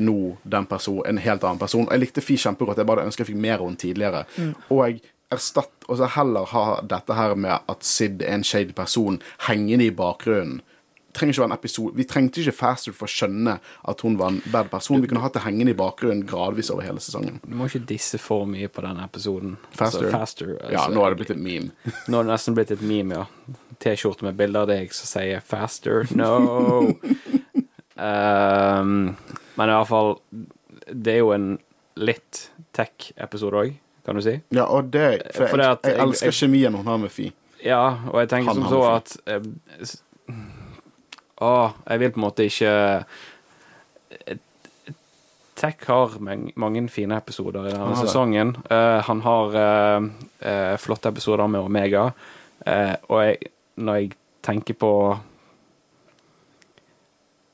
nå 0.00 0.36
den 0.42 0.66
person, 0.66 1.02
en 1.06 1.18
helt 1.18 1.44
annen 1.44 1.60
person. 1.60 1.88
Jeg 1.90 2.00
likte 2.00 2.24
Fi 2.24 2.36
kjempegodt, 2.40 2.78
jeg 2.78 2.88
bare 2.88 3.04
ønsker 3.08 3.24
jeg 3.24 3.32
fikk 3.32 3.42
mer 3.42 3.58
av 3.58 3.66
henne 3.66 3.80
tidligere. 3.80 4.22
Og 4.70 5.00
erstatt, 5.30 5.72
og 5.88 6.00
så 6.00 6.08
heller 6.16 6.48
ha 6.52 6.64
dette 6.86 7.14
her 7.16 7.36
med 7.38 7.70
at 7.70 7.86
Sid 7.86 8.22
er 8.22 8.38
en 8.38 8.46
shady 8.46 8.74
person 8.76 9.20
hengende 9.46 9.86
i 9.86 9.94
bakgrunnen. 9.94 10.60
Vi 11.10 12.04
trengte 12.06 12.40
ikke 12.40 12.54
Faster 12.54 12.94
for 12.94 13.08
å 13.08 13.10
skjønne 13.10 13.56
at 13.60 14.02
hun 14.06 14.16
var 14.20 14.30
en 14.30 14.42
bad 14.52 14.70
person. 14.70 15.00
Vi 15.02 15.08
kunne 15.10 15.22
hatt 15.24 15.34
det 15.34 15.42
hengende 15.42 15.74
i 15.74 15.78
bakgrunnen 15.78 16.22
gradvis 16.28 16.70
over 16.70 16.86
hele 16.86 17.02
sesongen. 17.02 17.40
Du 17.42 17.56
må 17.58 17.66
ikke 17.66 17.82
disse 17.88 18.20
for 18.22 18.46
mye 18.46 18.70
på 18.70 18.84
denne 18.84 19.02
episoden. 19.08 19.56
Faster. 19.74 20.06
Altså, 20.06 20.12
faster 20.14 20.52
Ja, 20.54 20.84
altså, 20.84 20.94
nå 20.94 21.02
har 21.02 21.10
det 21.10 21.20
blitt 21.22 21.34
et 21.34 21.42
meme. 21.42 21.74
Nå 22.08 22.20
har 22.20 22.28
det 22.28 22.32
nesten 22.32 22.56
blitt 22.58 22.70
et 22.74 22.86
meme, 22.86 23.18
ja. 23.18 23.56
T-skjorte 23.80 24.26
med 24.28 24.38
bilde 24.38 24.62
av 24.62 24.70
deg 24.70 24.94
som 24.94 25.08
sier 25.08 25.42
'faster'. 25.42 26.06
No! 26.14 26.94
um, 27.96 28.94
men 29.56 29.66
i 29.66 29.76
hvert 29.76 29.88
fall 29.88 30.18
Det 30.86 31.14
er 31.14 31.22
jo 31.22 31.32
en 31.34 31.54
litt 32.00 32.50
tech-episode 32.76 33.64
òg, 33.64 33.74
kan 34.10 34.18
du 34.18 34.24
si. 34.26 34.32
Ja, 34.50 34.64
og 34.66 34.90
det 34.90 35.04
For 35.30 35.44
jeg, 35.46 35.50
Fordi 35.54 35.66
at 35.70 35.84
jeg 35.86 35.96
jeg- 35.96 36.06
elsker 36.08 36.34
kjemien 36.34 36.74
hun 36.74 36.86
har 36.90 36.96
med 36.98 37.10
Fi. 37.14 37.28
Ja, 37.64 37.82
og 38.10 38.20
jeg 38.20 38.28
tenker 38.28 38.54
Han 38.54 38.62
som 38.62 38.72
så 38.72 38.80
at 38.96 39.16
eh, 39.26 39.40
Å, 41.40 41.72
jeg 41.88 42.00
vil 42.00 42.10
på 42.10 42.18
en 42.20 42.24
måte 42.24 42.44
ikke 42.48 42.72
eh, 44.26 44.36
Tech 45.60 45.84
har 45.86 46.16
mange 46.56 46.82
fine 46.88 47.16
episoder 47.20 47.68
i 47.68 47.72
denne 47.74 47.96
sesongen. 47.98 48.54
Uh, 48.70 49.00
han 49.04 49.20
har 49.20 49.56
uh, 49.60 50.06
uh, 50.40 50.76
flotte 50.80 51.10
episoder 51.12 51.46
med 51.52 51.60
Omega, 51.60 52.06
og 53.08 53.18
jeg, 53.20 53.36
når 53.76 53.98
jeg 53.98 54.10
tenker 54.42 54.74
på 54.80 54.92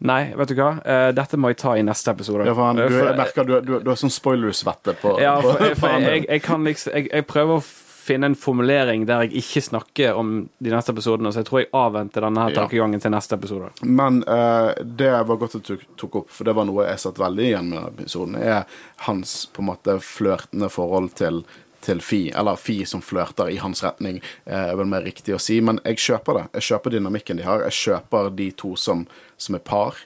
Nei, 0.04 0.34
vet 0.36 0.48
du 0.52 0.54
hva? 0.58 0.74
Eh, 0.84 1.08
dette 1.16 1.38
må 1.40 1.48
jeg 1.54 1.56
ta 1.62 1.72
i 1.78 1.82
neste 1.86 2.12
episode. 2.12 2.44
Ja, 2.44 2.52
for 2.54 2.66
han, 2.68 2.76
du, 2.76 2.82
Eh, 2.84 2.90
for- 2.92 3.08
jeg 3.08 3.16
merker 3.16 3.44
du, 3.48 3.60
du, 3.64 3.78
du 3.80 3.88
har 3.90 3.96
sånn 3.96 4.12
spoilersvette 4.12 4.92
på 5.00 5.16
ja, 5.22 5.38
for, 5.40 5.56
jeg, 5.64 5.76
for 5.80 5.88
jeg, 6.04 6.26
jeg 6.28 6.42
kan 6.44 6.64
liksom 6.68 6.92
jeg, 6.92 7.08
jeg 7.12 7.26
prøver 7.26 7.56
å 7.62 7.64
finne 8.06 8.28
en 8.30 8.36
formulering 8.38 9.02
der 9.08 9.24
jeg 9.24 9.40
ikke 9.40 9.60
snakker 9.66 10.14
om 10.14 10.48
de 10.62 10.70
neste 10.70 10.92
episodene, 10.94 11.32
så 11.34 11.40
jeg 11.42 11.48
tror 11.48 11.58
jeg 11.64 11.70
avventer 11.74 12.22
denne 12.22 12.44
her 12.44 12.52
Ja. 12.54 12.66
til 13.02 13.10
neste 13.10 13.34
episode. 13.34 13.70
Men 13.82 14.20
uh, 14.28 14.70
det 14.78 15.10
var 15.26 15.36
godt 15.40 15.56
at 15.58 15.64
du 15.66 15.76
tok 15.98 16.20
opp, 16.20 16.30
for 16.30 16.44
det 16.46 16.54
var 16.54 16.68
noe 16.68 16.86
jeg 16.86 17.02
satt 17.02 17.18
veldig 17.18 17.48
igjen 17.48 17.66
med 17.72 17.80
denne 17.80 17.90
episoden. 17.96 18.36
er 18.36 18.64
hans 19.08 19.48
på 19.50 19.58
en 19.64 19.70
måte 19.72 19.98
flørtende 19.98 20.68
forhold 20.70 21.16
til, 21.18 21.42
til 21.86 22.02
Fi, 22.04 22.20
eller 22.34 22.58
Fi 22.60 22.80
som 22.88 23.04
flørter 23.04 23.52
i 23.52 23.60
hans 23.62 23.84
retning, 23.86 24.20
eh, 24.44 24.72
er 24.72 24.76
vel 24.78 24.90
mer 24.90 25.06
riktig 25.06 25.36
å 25.36 25.40
si. 25.42 25.60
Men 25.60 25.80
jeg 25.84 26.02
kjøper 26.08 26.40
det. 26.40 26.44
Jeg 26.58 26.68
kjøper 26.72 26.96
dynamikken 26.96 27.40
de 27.40 27.46
har. 27.46 27.64
Jeg 27.68 27.80
kjøper 27.84 28.34
de 28.36 28.50
to 28.58 28.74
som, 28.80 29.06
som 29.38 29.58
er 29.58 29.64
par. 29.64 30.02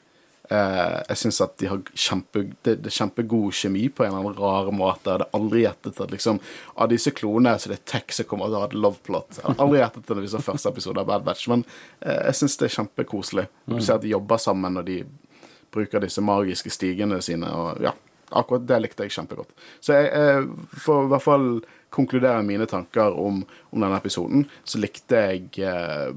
Eh, 0.51 0.97
jeg 1.09 1.19
syns 1.21 1.39
at 1.45 1.53
de 1.63 1.69
har 1.71 1.83
kjempe, 1.95 2.43
det, 2.67 2.81
det 2.83 2.91
er 2.91 2.97
kjempegod 2.97 3.55
kjemi 3.55 3.85
på 3.87 4.03
en 4.03 4.17
eller 4.17 4.33
annen 4.33 4.41
rar 4.41 4.71
måte. 4.75 5.07
Jeg 5.07 5.21
hadde 5.21 5.29
aldri 5.39 5.63
gjettet 5.63 6.01
at 6.03 6.15
liksom, 6.15 6.41
av 6.75 6.91
disse 6.91 7.13
klonene 7.15 7.55
så 7.55 7.71
det 7.71 7.79
er 7.79 7.85
Tech 7.93 8.17
som 8.17 8.27
kommer 8.27 8.51
til 8.51 8.59
å 8.59 8.65
ha 8.65 8.71
et 8.71 8.75
loveplot. 8.75 9.39
Jeg 9.39 9.47
hadde 9.47 9.63
aldri 9.63 9.79
gjettet 9.79 10.09
det 10.09 10.17
når 10.17 10.27
vi 10.27 10.33
så 10.33 10.43
første 10.43 10.73
episode 10.75 11.05
av 11.05 11.07
Bad 11.07 11.27
Batch, 11.29 11.47
men 11.53 11.63
eh, 12.01 12.19
jeg 12.27 12.41
syns 12.41 12.59
det 12.59 12.67
er 12.67 12.77
kjempekoselig. 12.81 13.47
Du 13.71 13.79
ser 13.79 14.01
at 14.01 14.07
de 14.07 14.11
jobber 14.11 14.43
sammen, 14.43 14.81
og 14.83 14.91
de 14.91 15.05
bruker 15.71 16.03
disse 16.03 16.25
magiske 16.25 16.75
stigene 16.75 17.21
sine. 17.23 17.47
og 17.55 17.87
ja, 17.87 17.95
Akkurat 18.31 18.67
det 18.69 18.79
likte 18.83 19.07
jeg 19.07 19.15
kjempegodt. 19.17 19.53
Så 19.83 19.97
jeg 19.97 20.11
eh, 20.15 20.49
får 20.85 21.07
i 21.07 21.11
hvert 21.13 21.25
fall 21.25 21.47
konkludere 21.91 22.45
mine 22.47 22.67
tanker 22.71 23.17
om, 23.19 23.43
om 23.71 23.83
denne 23.83 23.99
episoden. 23.99 24.47
Så 24.65 24.81
likte 24.83 25.25
jeg 25.31 25.49
eh, 25.67 26.11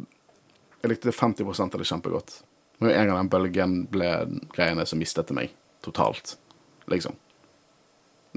Jeg 0.83 0.91
likte 0.91 1.15
50 1.15 1.47
av 1.63 1.79
det 1.79 1.87
kjempegodt. 1.87 2.41
Men 2.83 2.91
en 2.91 3.07
gang 3.07 3.19
den 3.21 3.31
bølgen 3.31 3.75
ble 3.91 4.09
greiene, 4.55 4.85
så 4.85 4.97
mistet 4.99 5.29
det 5.29 5.37
meg 5.37 5.53
totalt. 5.85 6.35
Liksom. 6.91 7.15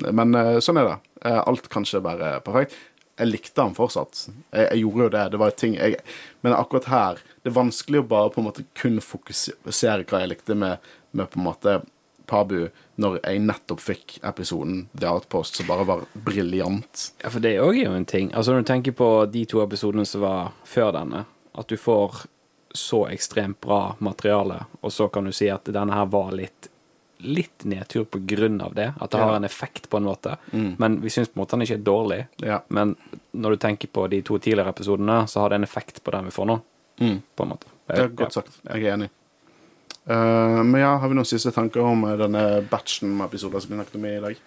Men 0.06 0.34
eh, 0.34 0.58
sånn 0.62 0.78
er 0.78 0.92
det. 0.92 0.98
Alt 1.26 1.66
kan 1.72 1.86
ikke 1.86 2.04
være 2.04 2.36
perfekt. 2.46 2.76
Jeg 3.16 3.30
likte 3.30 3.64
han 3.64 3.74
fortsatt. 3.76 4.26
Jeg, 4.28 4.68
jeg 4.68 4.82
gjorde 4.84 5.06
jo 5.06 5.12
det. 5.14 5.24
Det 5.32 5.40
var 5.40 5.54
ting 5.56 5.76
jeg 5.76 6.00
Men 6.44 6.52
akkurat 6.56 6.88
her 6.92 7.20
Det 7.40 7.48
er 7.48 7.56
vanskelig 7.56 8.02
å 8.02 8.08
bare 8.10 8.32
på 8.32 8.42
en 8.42 8.48
måte 8.50 8.66
kun 8.76 9.00
fokusere 9.00 10.04
hva 10.04 10.20
jeg 10.22 10.32
likte 10.34 10.56
med, 10.58 10.84
med 11.16 11.30
på 11.32 11.40
en 11.40 11.46
måte 11.46 11.78
Pabu, 12.26 12.68
når 12.98 13.18
jeg 13.22 13.40
nettopp 13.44 13.80
fikk 13.80 14.18
episoden 14.24 14.86
The 14.98 15.08
Outpost, 15.10 15.56
som 15.60 15.66
bare 15.68 15.84
var 15.86 16.04
briljant. 16.14 17.10
Ja, 17.22 17.28
for 17.30 17.40
det 17.44 17.56
òg 17.60 17.76
er 17.80 17.90
jo 17.90 17.96
en 17.98 18.04
ting. 18.08 18.30
Altså 18.32 18.52
Når 18.54 18.62
du 18.64 18.70
tenker 18.72 18.92
på 18.96 19.10
de 19.32 19.44
to 19.44 19.60
episodene 19.64 20.06
som 20.06 20.20
var 20.24 20.52
før 20.64 20.92
denne, 20.96 21.24
at 21.56 21.66
du 21.68 21.76
får 21.76 22.24
så 22.76 23.06
ekstremt 23.08 23.60
bra 23.60 23.96
materiale, 24.04 24.62
og 24.82 24.92
så 24.92 25.08
kan 25.12 25.24
du 25.24 25.32
si 25.32 25.48
at 25.48 25.64
denne 25.72 25.92
her 25.96 26.06
var 26.06 26.32
litt 26.32 26.70
Litt 27.24 27.64
nedtur 27.64 28.04
på 28.04 28.18
grunn 28.28 28.58
av 28.60 28.74
det, 28.76 28.90
at 29.00 29.10
det 29.10 29.18
Ja. 29.18 29.24
har 29.24 29.36
en 29.38 29.44
effekt 29.44 29.86
på 29.88 29.96
en 29.96 30.04
måte. 30.04 30.36
Men 30.52 31.00
vi 31.00 31.08
syns 31.08 31.28
på 31.32 31.38
en 31.40 31.46
måte 31.46 31.56
den 31.56 31.62
ikke 31.64 31.78
er 31.78 31.84
dårlig. 31.86 32.26
Ja. 32.44 32.58
Men 32.68 32.94
når 33.32 33.50
du 33.50 33.56
tenker 33.56 33.88
på 33.88 34.04
de 34.10 34.20
to 34.20 34.36
tidligere 34.38 34.68
episodene, 34.68 35.26
så 35.26 35.40
har 35.40 35.48
det 35.48 35.54
en 35.56 35.64
effekt 35.64 36.04
på 36.04 36.10
den 36.12 36.24
vi 36.26 36.30
får 36.30 36.46
nå. 36.46 36.60
Mm. 37.00 37.22
På 37.34 37.42
en 37.42 37.48
måte. 37.48 37.66
Det 37.88 37.98
er 37.98 38.08
godt 38.08 38.32
sagt. 38.36 38.60
Jeg 38.68 38.84
er 38.84 38.92
enig. 38.98 39.08
Eh, 40.06 40.60
men 40.62 40.80
ja, 40.80 40.92
har 41.02 41.10
vi 41.10 41.18
noen 41.18 41.28
siste 41.28 41.52
tanker 41.54 41.82
om 41.82 42.04
eh, 42.06 42.18
denne 42.20 42.44
batchen 42.70 43.10
med 43.16 43.26
episoder 43.26 43.62
som 43.62 43.72
vi 43.72 43.80
snakket 43.80 43.98
om 43.98 44.06
i 44.06 44.14
dag? 44.22 44.44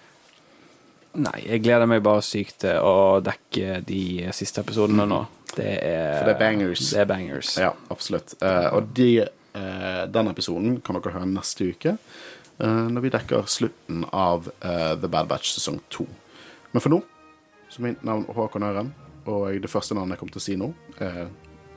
Nei, 1.19 1.39
jeg 1.41 1.63
gleder 1.65 1.89
meg 1.89 2.03
bare 2.05 2.23
sykt 2.23 2.61
til 2.63 2.79
å 2.85 3.19
dekke 3.25 3.81
de 3.87 4.29
siste 4.35 4.61
episodene 4.63 5.07
nå. 5.09 5.23
Det 5.49 5.71
er 5.81 6.19
For 6.19 6.29
det 6.29 6.35
er 6.35 6.41
bangers. 6.43 6.83
Det 6.93 7.01
er 7.01 7.07
bangers. 7.09 7.55
Ja, 7.57 7.71
absolutt. 7.89 8.35
Uh, 8.43 8.67
og 8.77 8.91
de, 8.95 9.25
uh, 9.57 10.03
den 10.05 10.29
episoden 10.29 10.77
kan 10.85 10.99
dere 10.99 11.15
høre 11.15 11.27
neste 11.27 11.71
uke, 11.73 11.95
eh, 12.59 12.87
når 12.93 13.05
vi 13.05 13.13
dekker 13.13 13.49
slutten 13.49 14.05
av 14.13 14.51
eh, 14.61 14.93
The 14.99 15.09
Bad 15.09 15.29
Batch 15.31 15.55
sesong 15.55 15.81
to. 15.89 16.05
Men 16.71 16.83
for 16.83 16.93
nå 16.93 17.01
så 17.69 17.83
mitt 17.85 18.01
navn 18.05 18.25
Håkon 18.33 18.65
Øren, 18.65 18.93
og 19.29 19.59
det 19.61 19.69
første 19.69 19.93
navnet 19.93 20.15
jeg 20.15 20.21
kommer 20.23 20.33
til 20.33 20.41
å 20.41 20.45
si 20.45 20.55
nå, 20.57 20.71
er 21.05 21.27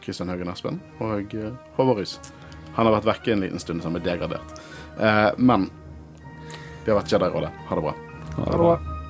Kristian 0.02 0.30
Haugen 0.32 0.48
Aspen 0.48 0.80
og 1.04 1.34
uh, 1.36 1.50
Håvard 1.76 2.00
Rys. 2.00 2.14
Han 2.74 2.88
har 2.88 2.96
vært 2.96 3.10
vekke 3.10 3.34
en 3.34 3.44
liten 3.44 3.60
stund, 3.62 3.82
så 3.82 3.90
han 3.90 3.98
ble 3.98 4.04
degradert. 4.06 4.62
Eh, 4.98 5.30
men 5.36 5.68
vi 6.84 6.90
har 6.90 7.00
vært 7.00 7.12
Jedi-rådet. 7.12 7.52
Ha 7.68 7.78
det 7.78 7.84
bra. 7.84 7.94
Ha 8.38 8.50
det 8.50 8.58
bra. 8.64 9.01